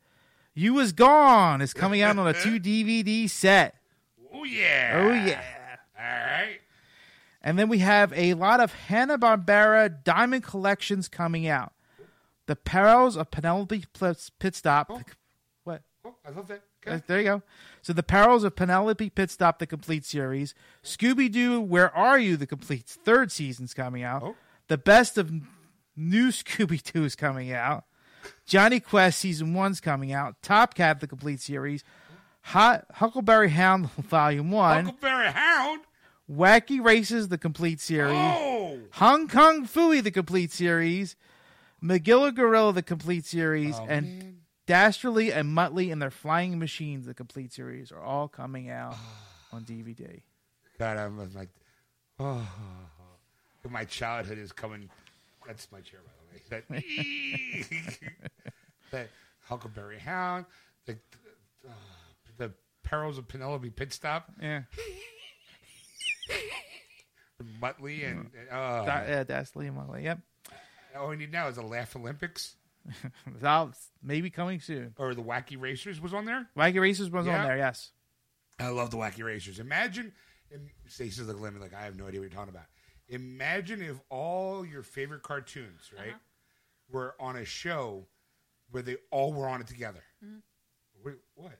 You 0.54 0.74
Was 0.74 0.92
Gone 0.92 1.60
is 1.62 1.72
coming 1.74 2.02
out 2.02 2.18
on 2.18 2.26
a 2.26 2.32
two 2.34 2.60
DVD 2.60 3.28
set. 3.30 3.76
Oh 4.32 4.44
yeah. 4.44 4.92
Oh 4.94 5.12
yeah. 5.12 5.42
All 5.98 6.04
right. 6.04 6.58
And 7.42 7.58
then 7.58 7.68
we 7.68 7.78
have 7.78 8.12
a 8.14 8.34
lot 8.34 8.60
of 8.60 8.72
Hanna 8.74 9.18
Barbera 9.18 10.02
Diamond 10.04 10.42
collections 10.42 11.08
coming 11.08 11.46
out. 11.46 11.72
The 12.46 12.56
Perils 12.56 13.16
of 13.16 13.30
Penelope 13.30 13.84
Pit 13.98 14.30
Pit 14.38 14.54
Stop. 14.54 14.88
Oh. 14.90 15.00
Oh, 16.06 16.14
I 16.24 16.30
love 16.30 16.46
that. 16.48 16.62
Okay. 16.86 17.02
There 17.06 17.18
you 17.18 17.24
go. 17.24 17.42
So 17.82 17.92
the 17.92 18.02
Perils 18.02 18.44
of 18.44 18.54
Penelope 18.54 19.10
Pit 19.10 19.30
Stop, 19.30 19.58
the 19.58 19.66
complete 19.66 20.04
series. 20.04 20.54
Scooby 20.84 21.30
Doo, 21.30 21.60
Where 21.60 21.94
Are 21.96 22.18
You? 22.18 22.36
The 22.36 22.46
complete 22.46 22.84
third 22.86 23.32
season's 23.32 23.74
coming 23.74 24.02
out. 24.02 24.22
Oh. 24.22 24.36
The 24.68 24.78
Best 24.78 25.18
of 25.18 25.32
New 25.96 26.28
Scooby 26.32 26.82
Doo 26.82 27.04
is 27.04 27.16
coming 27.16 27.52
out. 27.52 27.84
Jonny 28.44 28.80
Quest 28.80 29.18
season 29.18 29.54
one's 29.54 29.80
coming 29.80 30.12
out. 30.12 30.40
Top 30.42 30.74
Cat, 30.74 31.00
the 31.00 31.06
complete 31.06 31.40
series. 31.40 31.82
Hot 32.42 32.84
Huckleberry 32.94 33.50
Hound 33.50 33.90
Volume 33.98 34.50
One. 34.50 34.84
Huckleberry 34.86 35.32
Hound. 35.32 35.80
Wacky 36.30 36.84
Races, 36.84 37.28
the 37.28 37.38
complete 37.38 37.80
series. 37.80 38.16
Oh. 38.16 38.78
Hong 38.94 39.28
Kong 39.28 39.64
Phooey, 39.66 40.02
the 40.02 40.10
complete 40.10 40.52
series. 40.52 41.14
Magilla 41.82 42.34
Gorilla, 42.34 42.72
the 42.72 42.82
complete 42.82 43.24
series, 43.26 43.76
Oh, 43.78 43.86
and 43.88 44.06
man. 44.18 44.36
Dastardly 44.66 45.32
and 45.32 45.56
Muttley 45.56 45.92
and 45.92 46.02
their 46.02 46.10
Flying 46.10 46.58
Machines, 46.58 47.06
the 47.06 47.14
complete 47.14 47.52
series, 47.52 47.92
are 47.92 48.02
all 48.02 48.28
coming 48.28 48.68
out 48.68 48.96
on 49.52 49.64
DVD. 49.64 50.22
God, 50.78 50.96
I'm 50.96 51.32
like, 51.34 51.50
oh, 52.18 52.46
my 53.70 53.84
childhood 53.84 54.38
is 54.38 54.52
coming. 54.52 54.88
That's 55.46 55.70
my 55.70 55.80
chair, 55.80 56.00
by 56.04 56.12
the 56.18 56.26
way. 56.32 56.42
That, 56.50 56.64
that 58.90 59.08
Huckleberry 59.44 59.98
Hound, 59.98 60.46
the 60.86 60.98
uh, 61.66 61.72
the 62.36 62.52
Perils 62.82 63.18
of 63.18 63.28
Penelope 63.28 63.70
Pit 63.70 63.92
Stop, 63.92 64.30
Yeah, 64.42 64.62
Muttley, 67.60 68.10
and 68.10 68.30
uh, 68.50 68.84
da- 68.84 69.04
yeah, 69.06 69.24
Dastardly 69.24 69.68
and 69.68 69.76
Muttley. 69.76 70.02
Yep, 70.04 70.18
all 70.98 71.08
we 71.08 71.16
need 71.16 71.32
now 71.32 71.48
is 71.48 71.56
a 71.56 71.62
Laugh 71.62 71.94
Olympics 71.94 72.56
It's 73.34 73.44
out- 73.44 73.76
maybe 74.02 74.30
coming 74.30 74.60
soon. 74.60 74.94
or 74.98 75.14
the 75.14 75.22
Wacky 75.22 75.60
Racers 75.60 76.00
was 76.00 76.14
on 76.14 76.24
there. 76.24 76.48
Wacky 76.56 76.80
Racers 76.80 77.10
was 77.10 77.26
Yeah. 77.26 77.38
on 77.40 77.46
there. 77.46 77.56
Yes. 77.56 77.92
I 78.58 78.68
love 78.68 78.90
the 78.90 78.96
Wacky 78.96 79.22
Racers. 79.22 79.58
Imagine, 79.58 80.12
and 80.50 80.68
Stacey's 80.86 81.26
looking 81.26 81.44
at 81.44 81.54
me 81.54 81.60
like 81.60 81.74
I 81.74 81.82
have 81.82 81.96
no 81.96 82.06
idea 82.06 82.20
what 82.20 82.30
you're 82.30 82.38
talking 82.38 82.54
about. 82.54 82.66
Imagine 83.08 83.82
if 83.82 83.96
all 84.08 84.64
your 84.64 84.82
favorite 84.82 85.22
cartoons, 85.22 85.90
right, 85.96 86.08
uh-huh. 86.08 86.18
were 86.90 87.14
on 87.20 87.36
a 87.36 87.44
show 87.44 88.06
where 88.70 88.82
they 88.82 88.96
all 89.10 89.32
were 89.32 89.48
on 89.48 89.60
it 89.60 89.66
together. 89.66 90.02
Mm-hmm. 90.24 90.38
Wait, 91.04 91.16
what? 91.34 91.52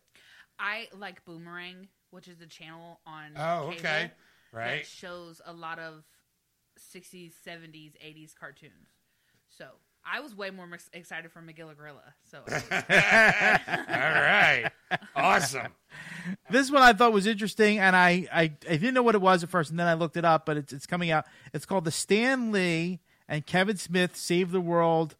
I 0.59 0.89
like 0.97 1.25
Boomerang, 1.25 1.89
which 2.11 2.29
is 2.29 2.41
a 2.41 2.47
channel 2.47 3.01
on. 3.07 3.33
Oh, 3.37 3.69
cable 3.69 3.73
okay, 3.79 4.11
That 4.53 4.59
right. 4.59 4.87
shows 4.87 5.41
a 5.45 5.53
lot 5.53 5.79
of 5.79 6.05
60s, 6.95 7.33
70s, 7.47 7.93
80s 8.05 8.35
cartoons. 8.35 8.89
So 9.49 9.67
I 10.09 10.21
was 10.21 10.35
way 10.35 10.51
more 10.51 10.69
excited 10.93 11.33
for 11.33 11.41
Magilla 11.41 11.77
Gorilla. 11.77 12.15
So 12.31 12.39
all 12.49 12.53
right, 13.89 14.71
awesome. 15.15 15.73
This 16.51 16.71
one 16.71 16.83
I 16.83 16.93
thought 16.93 17.13
was 17.13 17.27
interesting, 17.27 17.79
and 17.79 17.97
I, 17.97 18.27
I, 18.33 18.43
I 18.43 18.49
didn't 18.77 18.95
know 18.95 19.03
what 19.03 19.15
it 19.15 19.21
was 19.21 19.43
at 19.43 19.49
first, 19.51 19.71
and 19.71 19.79
then 19.79 19.87
I 19.87 19.95
looked 19.95 20.17
it 20.17 20.25
up, 20.25 20.47
but 20.47 20.57
it's, 20.57 20.73
it's 20.73 20.87
coming 20.87 21.11
out. 21.11 21.27
It's 21.53 21.67
called 21.67 21.85
the 21.85 21.91
Stan 21.91 22.53
Lee 22.53 23.01
and 23.29 23.45
Kevin 23.47 23.77
Smith 23.77 24.17
Save 24.17 24.53
the 24.53 24.61
World 24.61 25.17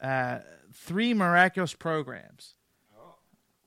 uh, 0.00 0.38
Three 0.72 1.12
Miraculous 1.14 1.74
Programs. 1.74 2.54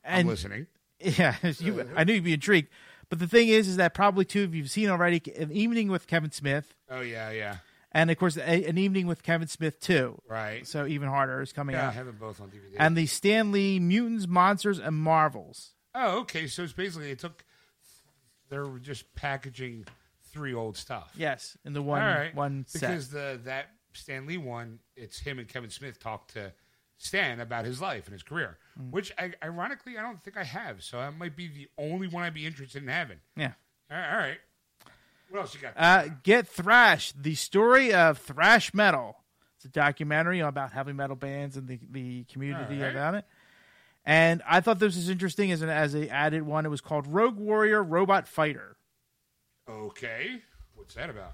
I'm 0.03 0.19
And 0.19 0.27
listening. 0.27 0.67
Yeah, 1.03 1.35
you, 1.59 1.83
I 1.95 2.03
knew 2.03 2.13
you'd 2.13 2.23
be 2.23 2.33
intrigued. 2.33 2.69
But 3.09 3.17
the 3.17 3.27
thing 3.27 3.47
is, 3.47 3.67
is 3.67 3.77
that 3.77 3.95
probably 3.95 4.23
two 4.23 4.43
of 4.43 4.53
you've 4.53 4.69
seen 4.69 4.87
already 4.87 5.19
an 5.35 5.51
evening 5.51 5.89
with 5.89 6.05
Kevin 6.05 6.31
Smith, 6.31 6.75
Oh 6.91 7.01
yeah, 7.01 7.31
yeah, 7.31 7.57
and 7.91 8.09
of 8.11 8.17
course 8.17 8.37
a, 8.37 8.41
an 8.65 8.77
evening 8.77 9.07
with 9.07 9.23
Kevin 9.23 9.47
Smith 9.47 9.79
too. 9.79 10.21
right. 10.27 10.65
So 10.67 10.85
Evening 10.85 11.09
Harder 11.09 11.41
is 11.41 11.51
coming 11.53 11.75
Yeah, 11.75 11.87
I 11.89 11.91
have 11.91 12.05
them 12.05 12.17
both 12.19 12.39
on 12.41 12.47
DVD. 12.49 12.75
and 12.79 12.95
the 12.95 13.05
Stan 13.05 13.51
Lee 13.51 13.79
Mutants, 13.79 14.27
Monsters, 14.27 14.79
and 14.79 14.95
Marvels. 14.95 15.71
oh, 15.95 16.19
okay. 16.21 16.47
So 16.47 16.63
it's 16.63 16.73
basically 16.73 17.07
they 17.07 17.15
took. 17.15 17.43
They're 18.49 18.67
just 18.79 19.13
packaging 19.15 19.85
three 20.31 20.53
old 20.53 20.75
stuff. 20.77 21.11
Yes, 21.15 21.57
in 21.65 21.73
the 21.73 21.81
one 21.81 22.01
All 22.01 22.07
right. 22.07 22.35
one 22.35 22.65
set. 22.67 22.81
because 22.81 23.09
the 23.09 23.39
that 23.45 23.67
Stan 23.93 24.25
Lee 24.25 24.37
one, 24.37 24.79
it's 24.95 25.19
him 25.19 25.39
and 25.39 25.47
Kevin 25.47 25.69
Smith 25.69 25.99
talk 25.99 26.27
to 26.33 26.51
Stan 26.97 27.39
about 27.39 27.65
his 27.65 27.81
life 27.81 28.05
and 28.05 28.13
his 28.13 28.23
career, 28.23 28.57
Mm. 28.79 28.91
which 28.91 29.11
I, 29.17 29.33
ironically 29.43 29.97
I 29.97 30.01
don't 30.01 30.21
think 30.21 30.37
I 30.37 30.43
have. 30.43 30.83
So 30.83 30.97
that 30.97 31.17
might 31.17 31.35
be 31.35 31.47
the 31.47 31.67
only 31.77 32.07
one 32.07 32.23
I'd 32.23 32.33
be 32.33 32.45
interested 32.45 32.81
in 32.83 32.89
having. 32.89 33.17
yeah. 33.35 33.53
All 33.89 33.97
right. 33.97 34.37
What 35.31 35.39
else 35.39 35.55
you 35.55 35.61
got? 35.61 35.73
Uh, 35.77 36.09
Get 36.23 36.47
Thrashed, 36.47 37.23
the 37.23 37.35
story 37.35 37.93
of 37.93 38.17
thrash 38.17 38.73
metal. 38.73 39.15
It's 39.55 39.65
a 39.65 39.69
documentary 39.69 40.41
about 40.41 40.73
heavy 40.73 40.91
metal 40.91 41.15
bands 41.15 41.55
and 41.55 41.67
the, 41.67 41.79
the 41.89 42.23
community 42.25 42.79
right. 42.79 42.89
about 42.89 43.15
it. 43.15 43.25
And 44.05 44.41
I 44.47 44.59
thought 44.59 44.79
this 44.79 44.95
was 44.95 45.09
interesting 45.09 45.51
as 45.51 45.61
an 45.61 45.69
as 45.69 45.95
a 45.95 46.09
added 46.09 46.43
one. 46.43 46.65
It 46.65 46.69
was 46.69 46.81
called 46.81 47.07
Rogue 47.07 47.37
Warrior 47.37 47.81
Robot 47.83 48.27
Fighter. 48.27 48.75
okay. 49.69 50.41
What's 50.75 50.95
that 50.95 51.09
about? 51.09 51.33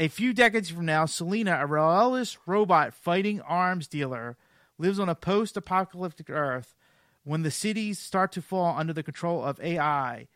A 0.00 0.08
few 0.08 0.32
decades 0.32 0.70
from 0.70 0.86
now, 0.86 1.04
Selena, 1.06 1.58
a 1.60 1.66
relentless 1.66 2.38
robot 2.46 2.94
fighting 2.94 3.40
arms 3.42 3.86
dealer, 3.86 4.36
lives 4.78 4.98
on 4.98 5.08
a 5.08 5.14
post 5.14 5.56
apocalyptic 5.56 6.30
Earth 6.30 6.74
when 7.22 7.42
the 7.42 7.50
cities 7.50 7.98
start 7.98 8.32
to 8.32 8.42
fall 8.42 8.76
under 8.76 8.92
the 8.92 9.02
control 9.02 9.44
of 9.44 9.60
AI. 9.60 10.28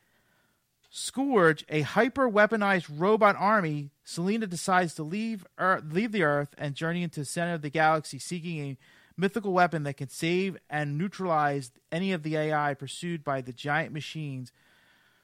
Scourge, 0.93 1.65
a 1.69 1.83
hyper 1.83 2.29
weaponized 2.29 2.91
robot 2.93 3.37
army, 3.39 3.91
Selena 4.05 4.47
decides 4.47 4.95
to 4.95 5.03
leave 5.05 5.47
Earth, 5.57 5.85
leave 5.91 6.11
the 6.13 6.25
Earth 6.25 6.55
and 6.59 6.75
journey 6.75 7.03
into 7.05 7.21
the 7.21 7.27
center 7.27 7.55
of 7.55 7.63
the 7.63 7.71
galaxy 7.71 8.19
seeking 8.19 8.59
a 8.61 8.77
mythical 9.17 9.53
weapon 9.53 9.85
that 9.85 9.97
can 9.97 10.09
save 10.09 10.57
and 10.69 10.99
neutralize 10.99 11.71
any 11.93 12.11
of 12.13 12.23
the 12.25 12.37
AI 12.37 12.75
pursued 12.75 13.23
by 13.23 13.41
the 13.41 13.53
giant 13.53 13.93
machines 13.93 14.51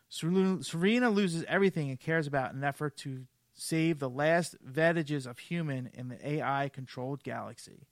Serena 0.08 1.10
loses 1.10 1.44
everything 1.48 1.90
and 1.90 1.98
cares 1.98 2.26
about 2.26 2.52
in 2.52 2.58
an 2.58 2.64
effort 2.64 2.96
to 2.98 3.26
save 3.54 3.98
the 3.98 4.08
last 4.08 4.54
vestiges 4.62 5.26
of 5.26 5.38
human 5.38 5.90
in 5.94 6.08
the 6.08 6.28
AI 6.28 6.70
controlled 6.72 7.22
galaxy. 7.22 7.86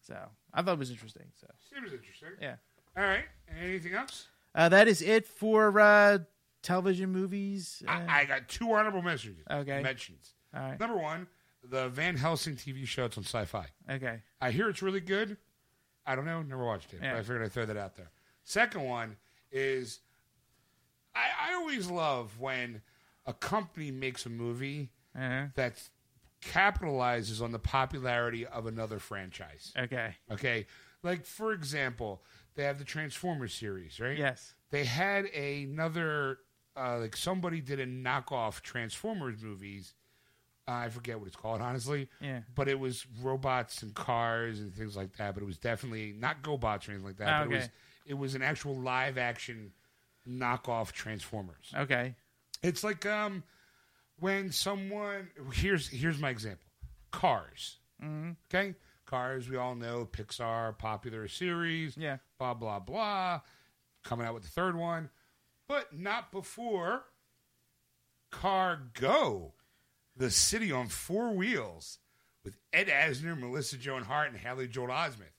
So 0.00 0.16
I 0.54 0.62
thought 0.62 0.74
it 0.74 0.78
was 0.78 0.90
interesting. 0.90 1.26
So 1.40 1.48
Seems 1.74 1.92
interesting. 1.92 2.28
yeah, 2.40 2.54
All 2.96 3.02
right. 3.02 3.24
Anything 3.60 3.94
else? 3.94 4.26
uh, 4.54 4.68
that 4.68 4.88
is 4.88 5.02
it 5.02 5.26
for 5.26 5.78
uh, 5.80 6.18
television 6.68 7.10
movies. 7.10 7.82
Uh, 7.86 7.90
I, 8.08 8.20
I 8.20 8.24
got 8.26 8.48
two 8.48 8.72
honorable 8.72 9.02
mentions. 9.02 9.38
Okay. 9.50 9.82
Mentions. 9.82 10.34
all 10.54 10.60
right, 10.62 10.78
Number 10.80 10.96
one, 10.98 11.26
the 11.62 11.88
Van 11.88 12.16
Helsing 12.16 12.56
TV 12.56 12.86
show. 12.86 13.06
It's 13.06 13.18
on 13.18 13.24
Sci-Fi. 13.24 13.66
okay, 13.90 14.20
I 14.40 14.50
hear 14.50 14.68
it's 14.68 14.82
really 14.82 15.00
good. 15.00 15.36
I 16.06 16.14
don't 16.16 16.24
know. 16.24 16.42
Never 16.42 16.64
watched 16.64 16.92
it. 16.94 17.00
Yeah. 17.02 17.12
But 17.12 17.18
I 17.18 17.22
figured 17.22 17.42
I'd 17.44 17.52
throw 17.52 17.66
that 17.66 17.76
out 17.76 17.96
there. 17.96 18.10
Second 18.44 18.84
one 18.84 19.16
is 19.52 20.00
I, 21.14 21.50
I 21.50 21.54
always 21.54 21.90
love 21.90 22.38
when 22.38 22.82
a 23.26 23.32
company 23.34 23.90
makes 23.90 24.24
a 24.26 24.30
movie 24.30 24.90
uh 25.18 25.46
that 25.54 25.82
capitalizes 26.42 27.42
on 27.42 27.52
the 27.52 27.58
popularity 27.58 28.46
of 28.46 28.66
another 28.66 28.98
franchise. 28.98 29.72
okay, 29.78 30.14
Okay. 30.30 30.66
Like, 31.02 31.24
for 31.26 31.52
example, 31.52 32.22
they 32.56 32.64
have 32.64 32.78
the 32.78 32.84
Transformers 32.84 33.54
series, 33.54 34.00
right? 34.00 34.18
yes, 34.18 34.54
They 34.70 34.84
had 34.84 35.26
another, 35.26 36.38
uh, 36.78 36.98
like, 37.00 37.16
somebody 37.16 37.60
did 37.60 37.80
a 37.80 37.86
knockoff 37.86 38.60
Transformers 38.62 39.42
movies. 39.42 39.94
Uh, 40.66 40.72
I 40.72 40.88
forget 40.90 41.18
what 41.18 41.26
it's 41.28 41.36
called, 41.36 41.62
honestly 41.62 42.08
yeah, 42.20 42.40
but 42.54 42.68
it 42.68 42.78
was 42.78 43.06
robots 43.22 43.82
and 43.82 43.94
cars 43.94 44.60
and 44.60 44.74
things 44.74 44.96
like 44.96 45.16
that. 45.16 45.32
But 45.34 45.42
it 45.42 45.46
was 45.46 45.56
definitely 45.58 46.14
not 46.18 46.42
GoBots 46.42 46.86
or 46.86 46.92
anything 46.92 47.06
like 47.06 47.16
that. 47.16 47.40
Oh, 47.42 47.44
but 47.46 47.52
it 47.52 47.56
was 47.56 47.64
okay. 47.64 47.72
it 48.06 48.14
was 48.14 48.34
an 48.34 48.42
actual 48.42 48.74
live 48.78 49.16
action 49.16 49.72
knockoff 50.28 50.92
Transformers. 50.92 51.72
okay, 51.74 52.14
It's 52.62 52.84
like 52.84 53.06
um 53.06 53.42
when 54.18 54.52
someone 54.52 55.28
here's 55.54 55.88
here's 55.88 56.18
my 56.18 56.28
example. 56.30 56.66
Cars. 57.12 57.78
hmm 57.98 58.32
Okay, 58.52 58.74
Cars. 59.06 59.48
We 59.48 59.56
all 59.56 59.74
know 59.74 60.06
Pixar, 60.10 60.76
popular 60.76 61.28
series. 61.28 61.96
yeah, 61.96 62.18
Blah 62.38 62.52
blah 62.54 62.78
blah. 62.78 63.40
Coming 64.04 64.26
out 64.26 64.34
with 64.34 64.42
the 64.42 64.50
third 64.50 64.76
one, 64.76 65.08
but 65.68 65.96
not 65.96 66.32
before 66.32 67.04
Car 68.30 68.80
Go, 68.94 69.52
the 70.16 70.30
city 70.30 70.72
on 70.72 70.88
four 70.88 71.32
wheels, 71.32 71.98
with 72.44 72.56
Ed 72.72 72.88
Asner, 72.88 73.38
Melissa 73.38 73.76
Joan 73.76 74.02
Hart, 74.02 74.30
and 74.30 74.38
Haley 74.38 74.68
Joel 74.68 74.88
Osment. 74.88 75.34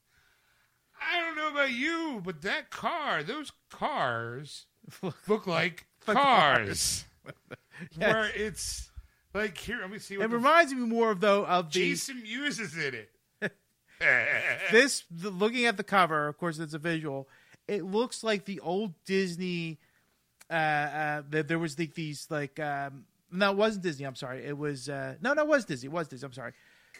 I 1.01 1.19
don't 1.21 1.35
know 1.35 1.49
about 1.49 1.71
you, 1.71 2.21
but 2.23 2.41
that 2.43 2.69
car, 2.69 3.23
those 3.23 3.51
cars, 3.69 4.65
look 5.27 5.47
like 5.47 5.87
cars. 6.05 7.05
Where 7.95 8.29
it's 8.35 8.89
like 9.33 9.57
here, 9.57 9.79
let 9.81 9.91
me 9.91 9.99
see 9.99 10.17
what 10.17 10.25
It 10.25 10.31
reminds 10.31 10.73
me 10.73 10.81
more 10.81 11.11
of 11.11 11.21
though 11.21 11.45
of 11.45 11.71
the 11.71 11.79
Jason 11.79 12.23
Mewes 12.23 12.59
is 12.59 12.75
in 12.75 12.95
it. 12.95 13.09
this 14.71 15.03
the, 15.11 15.29
looking 15.29 15.65
at 15.65 15.75
the 15.75 15.83
cover 15.83 16.29
of 16.29 16.37
course 16.37 16.57
it's 16.57 16.73
a 16.73 16.79
visual 16.79 17.27
it 17.67 17.83
looks 17.83 18.23
like 18.23 18.45
the 18.45 18.57
old 18.61 18.93
disney 19.03 19.77
uh 20.49 20.53
uh 20.53 21.21
there, 21.29 21.43
there 21.43 21.59
was 21.59 21.75
the, 21.75 21.87
these 21.95 22.27
like 22.29 22.59
um 22.59 23.05
no 23.31 23.51
it 23.51 23.57
wasn't 23.57 23.83
disney 23.83 24.05
i'm 24.05 24.15
sorry 24.15 24.43
it 24.45 24.57
was 24.57 24.89
uh 24.89 25.15
no 25.21 25.33
no 25.33 25.43
it 25.43 25.47
was 25.47 25.65
disney 25.65 25.87
it 25.87 25.91
was 25.91 26.07
disney 26.07 26.25
i'm 26.25 26.33
sorry 26.33 26.53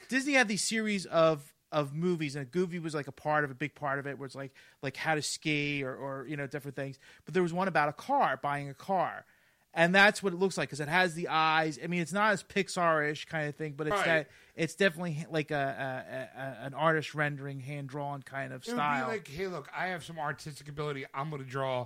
disney 0.08 0.34
had 0.34 0.48
these 0.48 0.64
series 0.64 1.06
of 1.08 1.54
of 1.72 1.94
movies 1.96 2.36
and 2.36 2.52
goofy 2.52 2.80
was 2.80 2.94
like 2.96 3.08
a 3.08 3.12
part 3.12 3.44
of 3.44 3.52
a 3.52 3.56
big 3.56 3.74
part 3.76 4.00
of 4.00 4.08
it 4.08 4.18
where 4.18 4.26
it's 4.26 4.36
like 4.36 4.52
like 4.82 4.96
how 4.98 5.16
to 5.16 5.22
ski 5.22 5.84
or 5.84 5.96
or 5.96 6.26
you 6.28 6.36
know 6.38 6.48
different 6.48 6.76
things 6.76 7.00
but 7.26 7.34
there 7.34 7.44
was 7.44 7.54
one 7.54 7.68
about 7.68 7.90
a 7.90 7.94
car 7.94 8.38
buying 8.42 8.70
a 8.70 8.74
car 8.74 9.26
and 9.72 9.94
that's 9.94 10.24
what 10.24 10.34
it 10.34 10.38
looks 10.40 10.58
like 10.58 10.68
because 10.68 10.80
it 10.80 10.88
has 10.88 11.14
the 11.14 11.28
eyes. 11.28 11.78
I 11.82 11.86
mean, 11.86 12.02
it's 12.02 12.12
not 12.12 12.32
as 12.32 12.42
Pixar-ish 12.42 13.26
kind 13.26 13.48
of 13.48 13.56
thing, 13.56 13.76
but 13.78 13.86
it's 13.86 13.98
Right. 13.98 14.06
that 14.08 14.30
it's 14.56 14.74
definitely 14.74 15.28
like 15.30 15.52
a, 15.52 16.28
a, 16.36 16.40
a 16.42 16.66
an 16.66 16.74
artist 16.74 17.14
rendering, 17.14 17.60
hand 17.60 17.88
drawn 17.88 18.24
kind 18.24 18.52
of 18.52 18.64
It 18.64 18.72
style. 18.72 19.08
like, 19.08 19.28
hey, 19.28 19.46
look, 19.46 19.70
I 19.72 19.88
have 19.90 20.04
some 20.04 20.18
artistic 20.18 20.70
ability. 20.70 21.06
I'm 21.14 21.30
going 21.30 21.44
to 21.44 21.48
draw 21.48 21.86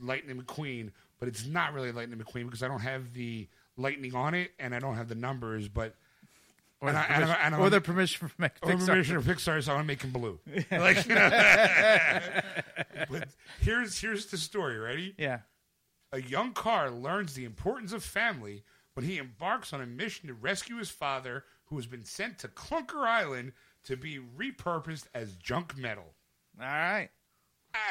Lightning 0.00 0.40
McQueen, 0.40 0.90
but 1.18 1.28
it's 1.28 1.46
not 1.46 1.72
really 1.72 1.92
Lightning 1.92 2.18
McQueen 2.18 2.44
because 2.44 2.62
I 2.62 2.68
don't 2.68 2.80
have 2.80 3.12
the 3.14 3.48
lightning 3.76 4.14
on 4.14 4.34
it 4.34 4.52
and 4.58 4.74
I 4.74 4.78
don't 4.78 4.96
have 4.96 5.08
the 5.08 5.14
numbers. 5.14 5.68
But 5.68 5.94
Or, 6.80 6.88
And 6.90 6.96
the 6.96 7.00
I- 7.00 7.06
permission, 7.06 7.36
I- 7.54 7.56
I 7.56 7.58
or 7.58 7.70
the 7.70 7.80
permission 7.80 8.28
from 8.28 8.44
Or 8.44 8.48
Pixar. 8.50 8.86
permission 8.86 9.16
of 9.16 9.24
Pixar, 9.24 9.62
so 9.62 9.72
I 9.72 9.74
want 9.76 9.84
to 9.84 9.88
make 9.88 10.02
him 10.02 10.10
blue. 10.12 10.38
Like, 10.70 11.06
you 11.06 11.14
know. 11.14 11.30
but 13.10 13.28
here's 13.60 13.98
here's 14.00 14.26
the 14.26 14.36
story. 14.38 14.76
Ready? 14.78 15.14
Yeah. 15.18 15.40
A 16.12 16.20
young 16.20 16.52
car 16.52 16.90
learns 16.90 17.34
the 17.34 17.44
importance 17.44 17.92
of 17.92 18.04
family 18.04 18.62
when 18.94 19.04
he 19.06 19.18
embarks 19.18 19.72
on 19.72 19.80
a 19.80 19.86
mission 19.86 20.28
to 20.28 20.34
rescue 20.34 20.76
his 20.76 20.88
father, 20.90 21.44
who 21.66 21.76
has 21.76 21.86
been 21.86 22.04
sent 22.04 22.38
to 22.40 22.48
Clunker 22.48 23.06
Island 23.06 23.52
to 23.84 23.96
be 23.96 24.18
repurposed 24.18 25.04
as 25.14 25.34
junk 25.36 25.76
metal. 25.76 26.14
All 26.60 26.66
right. 26.66 27.10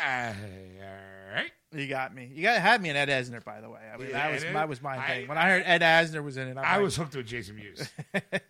All 0.03 1.36
right. 1.36 1.51
You 1.73 1.88
got 1.88 2.13
me. 2.15 2.31
You 2.33 2.41
got 2.43 2.61
had 2.61 2.81
me 2.81 2.89
in 2.89 2.95
Ed 2.95 3.09
Asner, 3.09 3.43
by 3.43 3.59
the 3.61 3.69
way. 3.69 3.79
I 3.93 3.97
mean, 3.97 4.07
Yeah, 4.09 4.13
that 4.13 4.31
was 4.33 4.43
Ed- 4.43 4.55
that 4.55 4.69
was 4.69 4.81
my 4.81 4.97
I- 4.97 5.07
thing. 5.07 5.27
When 5.27 5.38
I 5.38 5.49
heard 5.49 5.63
Ed 5.65 5.81
Asner 5.81 6.23
was 6.23 6.38
in 6.38 6.47
it, 6.47 6.51
I'm 6.57 6.59
I 6.65 6.75
like, 6.75 6.83
was 6.83 6.95
hooked 6.95 7.15
with 7.15 7.25
Jason 7.27 7.55
Mewes. 7.57 7.89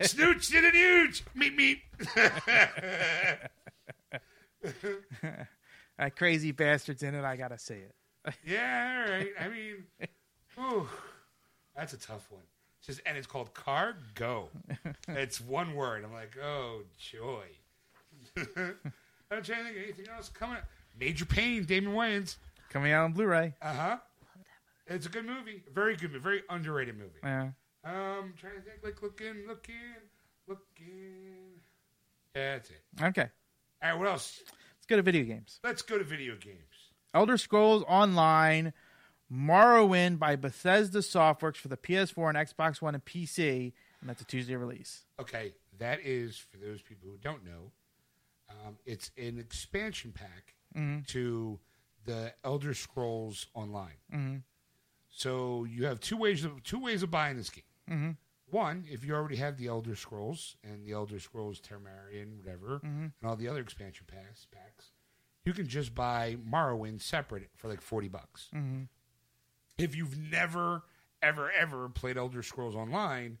Snooch 0.02 0.48
did 0.48 0.64
it 0.64 0.74
huge. 0.74 1.24
Meet 1.34 1.56
meet. 1.56 1.78
that 5.98 6.16
crazy 6.16 6.52
bastard's 6.52 7.02
in 7.02 7.14
it. 7.14 7.24
I 7.24 7.36
gotta 7.36 7.58
say 7.58 7.78
it. 7.80 7.94
Yeah, 8.44 9.04
all 9.06 9.12
right. 9.12 9.30
I 9.40 9.48
mean, 9.48 9.84
ooh, 10.58 10.88
that's 11.74 11.92
a 11.92 11.98
tough 11.98 12.26
one. 12.30 12.42
It's 12.78 12.86
just, 12.88 13.00
and 13.06 13.16
it's 13.16 13.26
called 13.26 13.54
Car 13.54 13.96
Go. 14.14 14.48
it's 15.08 15.40
one 15.40 15.74
word. 15.74 16.04
I'm 16.04 16.12
like, 16.12 16.36
oh 16.42 16.82
joy. 16.98 17.44
I'm 18.36 19.42
trying 19.42 19.64
to 19.64 19.64
think 19.64 19.76
anything 19.82 20.06
else 20.14 20.28
coming. 20.28 20.56
up. 20.58 20.64
Major 20.98 21.24
Payne, 21.24 21.64
Damon 21.64 21.94
Wayans. 21.94 22.36
Coming 22.70 22.92
out 22.92 23.04
on 23.04 23.12
Blu-ray. 23.12 23.54
Uh 23.62 23.72
huh. 23.72 23.96
It's 24.86 25.06
a 25.06 25.08
good 25.08 25.26
movie. 25.26 25.62
Very 25.72 25.96
good, 25.96 26.12
movie. 26.12 26.22
very 26.22 26.42
underrated 26.48 26.96
movie. 26.96 27.18
Yeah. 27.22 27.50
Um, 27.84 28.34
trying 28.38 28.54
to 28.54 28.60
think. 28.60 28.82
Like 28.82 29.02
looking, 29.02 29.46
looking, 29.46 29.74
looking. 30.48 31.60
Yeah, 32.34 32.54
that's 32.54 32.70
it. 32.70 32.82
Okay. 33.02 33.28
All 33.82 33.90
right, 33.90 33.98
what 33.98 34.08
else? 34.08 34.40
Let's 34.46 34.86
go 34.88 34.96
to 34.96 35.02
video 35.02 35.24
games. 35.24 35.60
Let's 35.64 35.82
go 35.82 35.98
to 35.98 36.04
video 36.04 36.34
games. 36.36 36.58
Elder 37.14 37.38
Scrolls 37.38 37.82
Online, 37.88 38.72
Morrowind 39.32 40.18
by 40.18 40.36
Bethesda 40.36 40.98
Softworks 40.98 41.56
for 41.56 41.68
the 41.68 41.76
PS4 41.76 42.28
and 42.28 42.38
Xbox 42.38 42.82
One 42.82 42.94
and 42.94 43.04
PC, 43.04 43.72
and 44.00 44.10
that's 44.10 44.20
a 44.20 44.26
Tuesday 44.26 44.56
release. 44.56 45.04
Okay, 45.20 45.52
that 45.78 46.00
is 46.04 46.36
for 46.36 46.58
those 46.58 46.82
people 46.82 47.08
who 47.08 47.16
don't 47.18 47.44
know. 47.44 47.72
Um, 48.50 48.76
it's 48.84 49.10
an 49.16 49.38
expansion 49.38 50.12
pack 50.12 50.55
Mm-hmm. 50.76 51.00
to 51.08 51.58
the 52.04 52.32
Elder 52.44 52.74
Scrolls 52.74 53.46
Online. 53.54 53.98
Mm-hmm. 54.14 54.36
So 55.08 55.64
you 55.64 55.86
have 55.86 56.00
two 56.00 56.16
ways 56.16 56.44
of 56.44 56.62
two 56.62 56.78
ways 56.78 57.02
of 57.02 57.10
buying 57.10 57.36
this 57.36 57.50
game. 57.50 57.64
Mm-hmm. 57.90 58.10
One, 58.50 58.84
if 58.88 59.04
you 59.04 59.14
already 59.14 59.36
have 59.36 59.56
the 59.56 59.66
Elder 59.66 59.96
Scrolls 59.96 60.56
and 60.62 60.86
the 60.86 60.92
Elder 60.92 61.18
Scrolls 61.18 61.60
Termarian, 61.60 62.36
whatever, 62.36 62.80
and 62.82 63.12
all 63.24 63.34
the 63.34 63.48
other 63.48 63.60
expansion 63.60 64.06
packs, 64.06 64.46
packs, 64.52 64.92
you 65.44 65.52
can 65.52 65.66
just 65.66 65.94
buy 65.94 66.36
Morrowind 66.48 67.00
separate 67.00 67.50
for 67.56 67.68
like 67.68 67.80
forty 67.80 68.08
bucks. 68.08 68.50
If 69.78 69.96
you've 69.96 70.16
never, 70.16 70.82
ever, 71.22 71.50
ever 71.50 71.88
played 71.88 72.16
Elder 72.16 72.42
Scrolls 72.42 72.76
Online, 72.76 73.38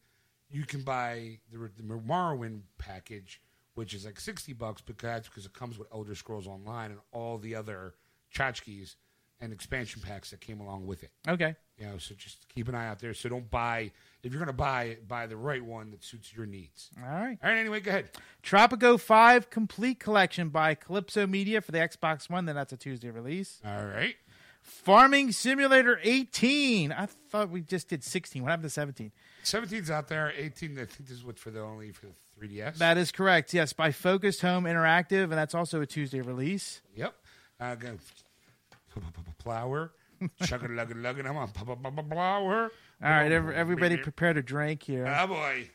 you 0.50 0.64
can 0.64 0.82
buy 0.82 1.38
the, 1.52 1.70
the 1.76 1.82
Morrowind 1.82 2.62
package, 2.78 3.40
which 3.76 3.94
is 3.94 4.04
like 4.04 4.18
sixty 4.18 4.52
bucks 4.52 4.82
because 4.82 5.24
because 5.24 5.46
it 5.46 5.52
comes 5.52 5.78
with 5.78 5.86
Elder 5.92 6.14
Scrolls 6.14 6.46
Online 6.46 6.90
and 6.90 7.00
all 7.12 7.38
the 7.38 7.54
other 7.54 7.94
tchotchkes 8.34 8.96
and 9.40 9.52
expansion 9.52 10.00
packs 10.02 10.30
that 10.30 10.40
came 10.40 10.60
along 10.60 10.86
with 10.86 11.02
it. 11.02 11.10
Okay. 11.28 11.54
You 11.78 11.86
know, 11.86 11.98
so 11.98 12.14
just 12.14 12.48
keep 12.48 12.68
an 12.68 12.74
eye 12.74 12.88
out 12.88 13.00
there. 13.00 13.12
So 13.12 13.28
don't 13.28 13.50
buy 13.50 13.92
if 14.22 14.32
you're 14.32 14.40
going 14.40 14.46
to 14.46 14.52
buy 14.52 14.84
it, 14.84 15.06
buy 15.06 15.26
the 15.26 15.36
right 15.36 15.64
one 15.64 15.90
that 15.90 16.02
suits 16.02 16.34
your 16.34 16.46
needs. 16.46 16.90
All 16.98 17.08
right. 17.08 17.38
All 17.42 17.50
right. 17.50 17.58
Anyway, 17.58 17.80
go 17.80 17.90
ahead. 17.90 18.10
Tropico 18.42 18.98
5 18.98 19.50
Complete 19.50 20.00
Collection 20.00 20.48
by 20.48 20.74
Kalypso 20.74 21.28
Media 21.28 21.60
for 21.60 21.70
the 21.70 21.78
Xbox 21.78 22.30
One, 22.30 22.46
then 22.46 22.56
that's 22.56 22.72
a 22.72 22.76
Tuesday 22.76 23.10
release. 23.10 23.60
All 23.64 23.84
right. 23.84 24.16
Farming 24.62 25.30
Simulator 25.30 26.00
18. 26.02 26.90
I 26.90 27.06
thought 27.06 27.50
we 27.50 27.60
just 27.60 27.88
did 27.88 28.02
16. 28.02 28.42
What 28.42 28.50
happened 28.50 28.64
to 28.64 28.70
17? 28.70 29.12
17's 29.44 29.90
out 29.92 30.08
there. 30.08 30.32
18. 30.36 30.72
I 30.72 30.86
think 30.86 31.08
this 31.08 31.18
is 31.18 31.24
what 31.24 31.38
for 31.38 31.50
the 31.50 31.60
only 31.60 31.92
for 31.92 32.06
the 32.06 32.12
3ds. 32.40 32.78
That 32.78 32.98
is 32.98 33.12
correct. 33.12 33.54
Yes, 33.54 33.72
by 33.72 33.92
Focus 33.92 34.40
Home 34.40 34.64
Interactive, 34.64 35.24
and 35.24 35.32
that's 35.32 35.54
also 35.54 35.80
a 35.80 35.86
Tuesday 35.86 36.20
release. 36.20 36.82
Yep. 36.94 37.14
Uh, 37.58 37.74
go 37.74 37.96
flower. 39.42 39.92
Chugging, 40.44 40.74
lugging, 40.76 41.02
lugging. 41.02 41.26
I'm 41.26 41.36
on 41.36 41.48
flower. 41.48 42.70
All 43.02 43.10
right, 43.10 43.30
every, 43.30 43.54
everybody 43.54 43.96
prepare 43.96 44.32
to 44.32 44.42
drink 44.42 44.82
here. 44.82 45.06
Oh 45.06 45.26
boy. 45.26 45.70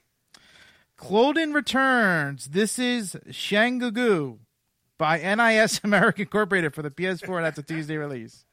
Cloden 0.97 1.53
returns. 1.53 2.47
This 2.47 2.77
is 2.77 3.15
Shangugu 3.29 4.39
by 4.97 5.17
NIS 5.17 5.81
America 5.83 6.21
Incorporated 6.21 6.73
for 6.73 6.81
the 6.81 6.91
PS4, 6.91 7.37
and 7.37 7.45
that's 7.45 7.57
a 7.59 7.63
Tuesday 7.63 7.97
release. 7.97 8.45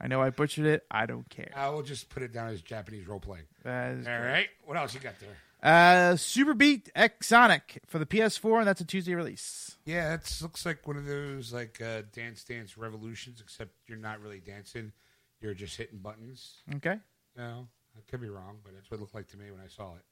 I 0.00 0.08
know 0.08 0.20
I 0.20 0.30
butchered 0.30 0.66
it. 0.66 0.84
I 0.90 1.06
don't 1.06 1.28
care. 1.30 1.50
I 1.56 1.68
will 1.70 1.82
just 1.82 2.10
put 2.10 2.22
it 2.22 2.32
down 2.32 2.48
as 2.48 2.60
Japanese 2.60 3.06
role 3.06 3.18
playing. 3.20 3.46
All 3.64 3.70
right. 3.72 4.48
What 4.64 4.76
else 4.76 4.94
you 4.94 5.00
got 5.00 5.18
there? 5.20 5.36
Uh, 5.62 6.16
Super 6.16 6.54
Beat 6.54 6.90
X 6.94 7.28
Sonic 7.28 7.80
for 7.86 7.98
the 7.98 8.06
PS4, 8.06 8.58
and 8.58 8.66
that's 8.66 8.80
a 8.80 8.84
Tuesday 8.84 9.14
release. 9.14 9.76
Yeah, 9.84 10.10
that 10.10 10.38
looks 10.42 10.66
like 10.66 10.86
one 10.86 10.96
of 10.96 11.06
those 11.06 11.52
like 11.52 11.80
uh, 11.80 12.02
Dance 12.12 12.44
Dance 12.44 12.76
Revolutions, 12.76 13.40
except 13.40 13.72
you're 13.86 13.98
not 13.98 14.20
really 14.20 14.40
dancing. 14.40 14.92
You're 15.40 15.54
just 15.54 15.76
hitting 15.76 15.98
buttons. 15.98 16.62
Okay. 16.76 16.98
No, 17.36 17.68
I 17.96 18.00
could 18.10 18.20
be 18.20 18.28
wrong, 18.28 18.58
but 18.64 18.74
that's 18.74 18.90
what 18.90 18.98
it 18.98 19.00
looked 19.00 19.14
like 19.14 19.28
to 19.28 19.36
me 19.36 19.50
when 19.50 19.60
I 19.60 19.68
saw 19.68 19.94
it. 19.94 20.04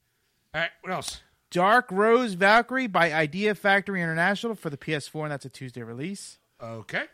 All 0.54 0.60
right. 0.60 0.70
What 0.82 0.92
else? 0.92 1.20
Dark 1.50 1.90
Rose 1.92 2.34
Valkyrie 2.34 2.88
by 2.88 3.12
Idea 3.12 3.54
Factory 3.54 4.02
International 4.02 4.54
for 4.54 4.70
the 4.70 4.76
PS4, 4.76 5.22
and 5.24 5.30
that's 5.32 5.44
a 5.44 5.48
Tuesday 5.50 5.82
release. 5.82 6.38
Okay. 6.60 7.04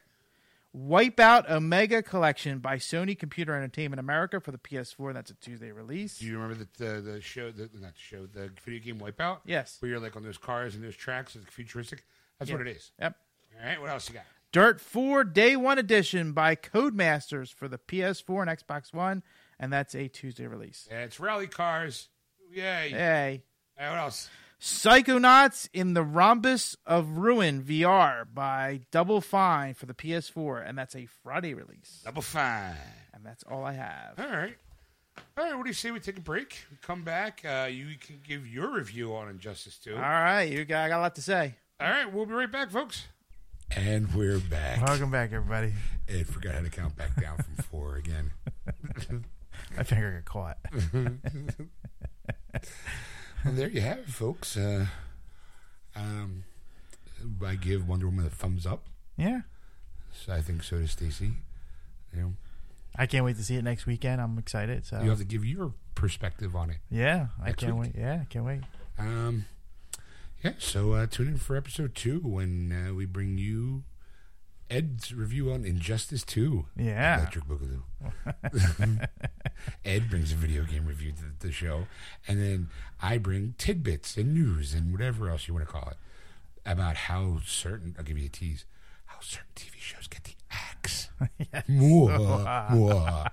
Wipeout 0.77 1.51
Omega 1.51 2.03
Collection 2.03 2.59
by 2.61 2.77
Sony 2.77 3.19
Computer 3.19 3.55
Entertainment 3.55 3.99
America 3.99 4.41
for 4.41 4.53
the 4.53 4.59
PS4, 4.59 5.13
that's 5.13 5.31
a 5.31 5.35
Tuesday 5.35 5.73
release. 5.73 6.19
Do 6.19 6.27
you 6.27 6.39
remember 6.39 6.65
the 6.79 6.85
the, 6.85 7.01
the 7.01 7.21
show? 7.21 7.51
The, 7.51 7.69
not 7.75 7.95
the 7.95 7.99
show. 8.01 8.27
The 8.27 8.51
video 8.65 8.81
game 8.81 8.99
Wipeout. 9.01 9.39
Yes. 9.45 9.79
Where 9.81 9.91
you're 9.91 10.01
like 10.01 10.15
on 10.17 10.23
those 10.23 10.39
cars 10.39 10.77
and 10.77 10.85
those 10.85 10.95
tracks. 10.97 11.35
It's 11.35 11.45
futuristic. 11.53 12.05
That's 12.39 12.51
Yeah. 12.51 12.59
what 12.59 12.67
it 12.69 12.77
is. 12.77 12.93
Yep. 13.01 13.17
All 13.61 13.67
right. 13.69 13.81
What 13.81 13.91
else 13.91 14.09
you 14.09 14.15
got? 14.15 14.25
Dirt 14.53 14.81
4 14.81 15.25
Day 15.25 15.57
1 15.57 15.79
Edition 15.79 16.33
by 16.33 16.55
Codemasters 16.57 17.53
for 17.53 17.69
the 17.69 17.79
PS4 17.79 18.43
and 18.49 18.51
Xbox 18.59 18.93
One, 18.95 19.23
and 19.59 19.73
that's 19.73 19.95
a 19.95 20.09
Tuesday 20.09 20.47
release. 20.47 20.89
Yeah, 20.91 21.03
it's 21.03 21.19
rally 21.21 21.47
cars. 21.47 22.09
Yay. 22.53 22.91
Hey. 22.91 23.43
Right, 23.79 23.91
what 23.91 23.99
else? 23.99 24.29
Psychonauts 24.61 25.71
in 25.73 25.95
the 25.95 26.03
Rhombus 26.03 26.77
of 26.85 27.17
Ruin 27.17 27.63
VR 27.63 28.27
by 28.31 28.81
Double 28.91 29.23
Fine 29.23 29.73
for 29.73 29.87
the 29.87 29.95
PS4, 29.95 30.69
and 30.69 30.77
that's 30.77 30.95
a 30.95 31.07
Friday 31.07 31.55
release. 31.55 32.03
Double 32.05 32.21
fine. 32.21 32.77
And 33.15 33.25
that's 33.25 33.43
all 33.45 33.65
I 33.65 33.73
have. 33.73 34.19
All 34.19 34.27
right. 34.27 34.55
All 35.39 35.45
right. 35.45 35.57
What 35.57 35.63
do 35.65 35.71
you 35.71 35.75
say 35.75 35.91
we 35.91 35.99
take 35.99 36.19
a 36.19 36.21
break? 36.21 36.67
We 36.71 36.77
come 36.83 37.05
back. 37.05 37.43
Uh, 37.43 37.69
you 37.71 37.87
can 37.99 38.21
give 38.23 38.47
your 38.47 38.71
review 38.75 39.15
on 39.15 39.31
Injustice 39.31 39.79
2. 39.79 39.95
All 39.95 40.01
right, 40.01 40.43
you 40.43 40.67
got, 40.67 40.85
I 40.85 40.89
got 40.91 40.99
a 40.99 41.03
lot 41.03 41.15
to 41.15 41.23
say. 41.23 41.55
All 41.81 41.89
right. 41.89 42.13
We'll 42.13 42.27
be 42.27 42.35
right 42.35 42.53
back, 42.53 42.71
folks. 42.71 43.07
And 43.75 44.15
we're 44.15 44.41
back. 44.41 44.87
Welcome 44.87 45.11
back, 45.11 45.33
everybody. 45.33 45.73
Ed 46.07 46.27
forgot 46.27 46.55
how 46.57 46.61
to 46.61 46.69
count 46.69 46.97
back 46.97 47.19
down 47.19 47.39
from 47.39 47.55
four 47.71 47.97
again. 47.97 48.33
My 49.75 49.85
finger 49.85 50.23
got 50.23 50.25
caught. 50.27 50.59
Well, 53.45 53.55
there 53.55 53.69
you 53.69 53.81
have 53.81 53.99
it, 53.99 54.09
folks. 54.09 54.57
Uh, 54.57 54.87
um, 55.97 56.45
I 57.45 57.55
give 57.55 57.89
Wonder 57.89 58.07
Woman 58.07 58.27
a 58.27 58.31
thumbs 58.31 58.67
up. 58.67 58.85
Yeah. 59.17 59.41
So 60.13 60.33
I 60.33 60.41
think 60.41 60.63
so 60.63 60.79
does 60.79 60.91
Stacy. 60.91 61.33
You 62.15 62.21
know, 62.21 62.33
I 62.97 63.07
can't 63.07 63.25
wait 63.25 63.37
to 63.37 63.45
see 63.45 63.57
it 63.57 63.65
next 63.65 63.87
weekend. 63.87 64.21
I'm 64.21 64.39
excited. 64.39 64.85
So 64.85 65.01
you 65.03 65.09
have 65.11 65.19
to 65.19 65.25
give 65.25 65.45
your 65.45 65.73
perspective 65.95 66.55
on 66.57 66.71
it. 66.71 66.79
yeah, 66.91 67.29
I 67.43 67.53
can't 67.53 67.77
week. 67.77 67.93
wait. 67.95 68.01
Yeah, 68.01 68.21
I 68.23 68.25
can't 68.25 68.45
wait. 68.45 68.61
Um, 68.99 69.47
yeah, 70.43 70.53
so 70.59 70.93
uh, 70.93 71.07
tune 71.07 71.29
in 71.29 71.37
for 71.37 71.57
episode 71.57 71.95
two 71.95 72.19
when 72.21 72.89
uh, 72.89 72.95
we 72.95 73.07
bring 73.07 73.39
you 73.39 73.85
Ed's 74.71 75.13
review 75.13 75.53
on 75.53 75.65
Injustice 75.65 76.23
2. 76.25 76.67
Yeah. 76.77 77.19
Electric 77.19 77.45
Boogaloo. 77.45 77.83
Ed 79.85 80.09
brings 80.09 80.33
a 80.33 80.37
video 80.37 80.65
game 80.65 80.87
review 80.87 81.13
to 81.13 81.23
the, 81.23 81.49
the 81.49 81.53
show, 81.53 81.87
and 82.27 82.41
then 82.41 82.69
I 83.03 83.19
bring 83.19 83.55
tidbits 83.59 84.17
and 84.17 84.33
news 84.33 84.73
and 84.73 84.93
whatever 84.93 85.29
else 85.29 85.49
you 85.49 85.55
want 85.55 85.67
to 85.67 85.73
call 85.73 85.89
it 85.91 85.97
about 86.65 86.97
how 86.97 87.41
certain, 87.45 87.95
I'll 87.99 88.05
give 88.05 88.19
you 88.19 88.27
a 88.27 88.31
tease, 88.31 88.65
how 89.07 89.19
certain 89.21 89.49
TV 89.57 89.77
shows 89.79 90.07
get 90.07 90.25
the 90.25 90.35
axe. 90.51 91.09
Mwah, 91.69 92.71
mwah. 92.71 93.29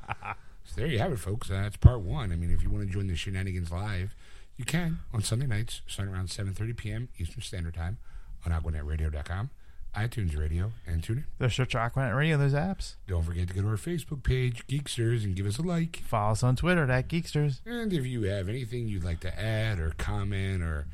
So 0.63 0.73
there 0.75 0.87
you 0.87 0.99
have 0.99 1.11
it, 1.11 1.19
folks. 1.19 1.49
Uh, 1.49 1.61
that's 1.61 1.77
part 1.77 2.01
one. 2.01 2.31
I 2.31 2.35
mean, 2.35 2.51
if 2.51 2.63
you 2.63 2.69
want 2.69 2.85
to 2.85 2.91
join 2.91 3.07
the 3.07 3.15
shenanigans 3.15 3.71
live, 3.71 4.15
you 4.57 4.65
can 4.65 4.99
on 5.13 5.21
Sunday 5.21 5.45
nights, 5.47 5.81
starting 5.87 6.13
around 6.13 6.27
7.30 6.29 6.75
p.m. 6.75 7.09
Eastern 7.17 7.41
Standard 7.41 7.75
Time 7.75 7.99
on 8.45 8.51
AquanetRadio.com, 8.51 9.49
iTunes 9.97 10.37
Radio, 10.37 10.71
and 10.85 11.03
tune 11.03 11.17
in. 11.17 11.25
The 11.39 11.49
Search 11.49 11.73
Aquanet 11.73 12.15
Radio, 12.15 12.37
those 12.37 12.53
apps. 12.53 12.95
Don't 13.07 13.23
forget 13.23 13.47
to 13.47 13.53
go 13.53 13.61
to 13.61 13.67
our 13.69 13.77
Facebook 13.77 14.23
page, 14.23 14.65
Geeksters, 14.67 15.23
and 15.23 15.35
give 15.35 15.47
us 15.47 15.57
a 15.57 15.63
like. 15.63 15.97
Follow 16.05 16.33
us 16.33 16.43
on 16.43 16.55
Twitter 16.55 16.89
at 16.89 17.09
Geeksters. 17.09 17.61
And 17.65 17.91
if 17.91 18.05
you 18.05 18.23
have 18.23 18.47
anything 18.47 18.87
you'd 18.87 19.03
like 19.03 19.19
to 19.21 19.39
add 19.39 19.79
or 19.79 19.93
comment 19.97 20.61
or 20.61 20.87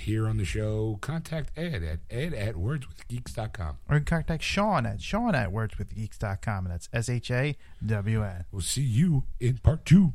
here 0.00 0.26
on 0.26 0.38
the 0.38 0.44
show, 0.44 0.98
contact 1.00 1.50
Ed 1.56 1.82
at 1.82 1.98
ed 2.08 2.32
at 2.32 2.54
wordswithgeeks.com. 2.54 3.78
Or 3.88 3.96
you 3.96 4.00
can 4.00 4.04
contact 4.04 4.42
Sean 4.42 4.86
at 4.86 5.02
Sean 5.02 5.34
at 5.34 5.50
wordswithgeeks.com, 5.50 6.66
and 6.66 6.72
that's 6.72 6.88
S 6.92 7.08
H 7.08 7.30
A 7.30 7.56
W 7.84 8.22
N. 8.22 8.44
We'll 8.52 8.62
see 8.62 8.82
you 8.82 9.24
in 9.38 9.58
part 9.58 9.84
two. 9.84 10.14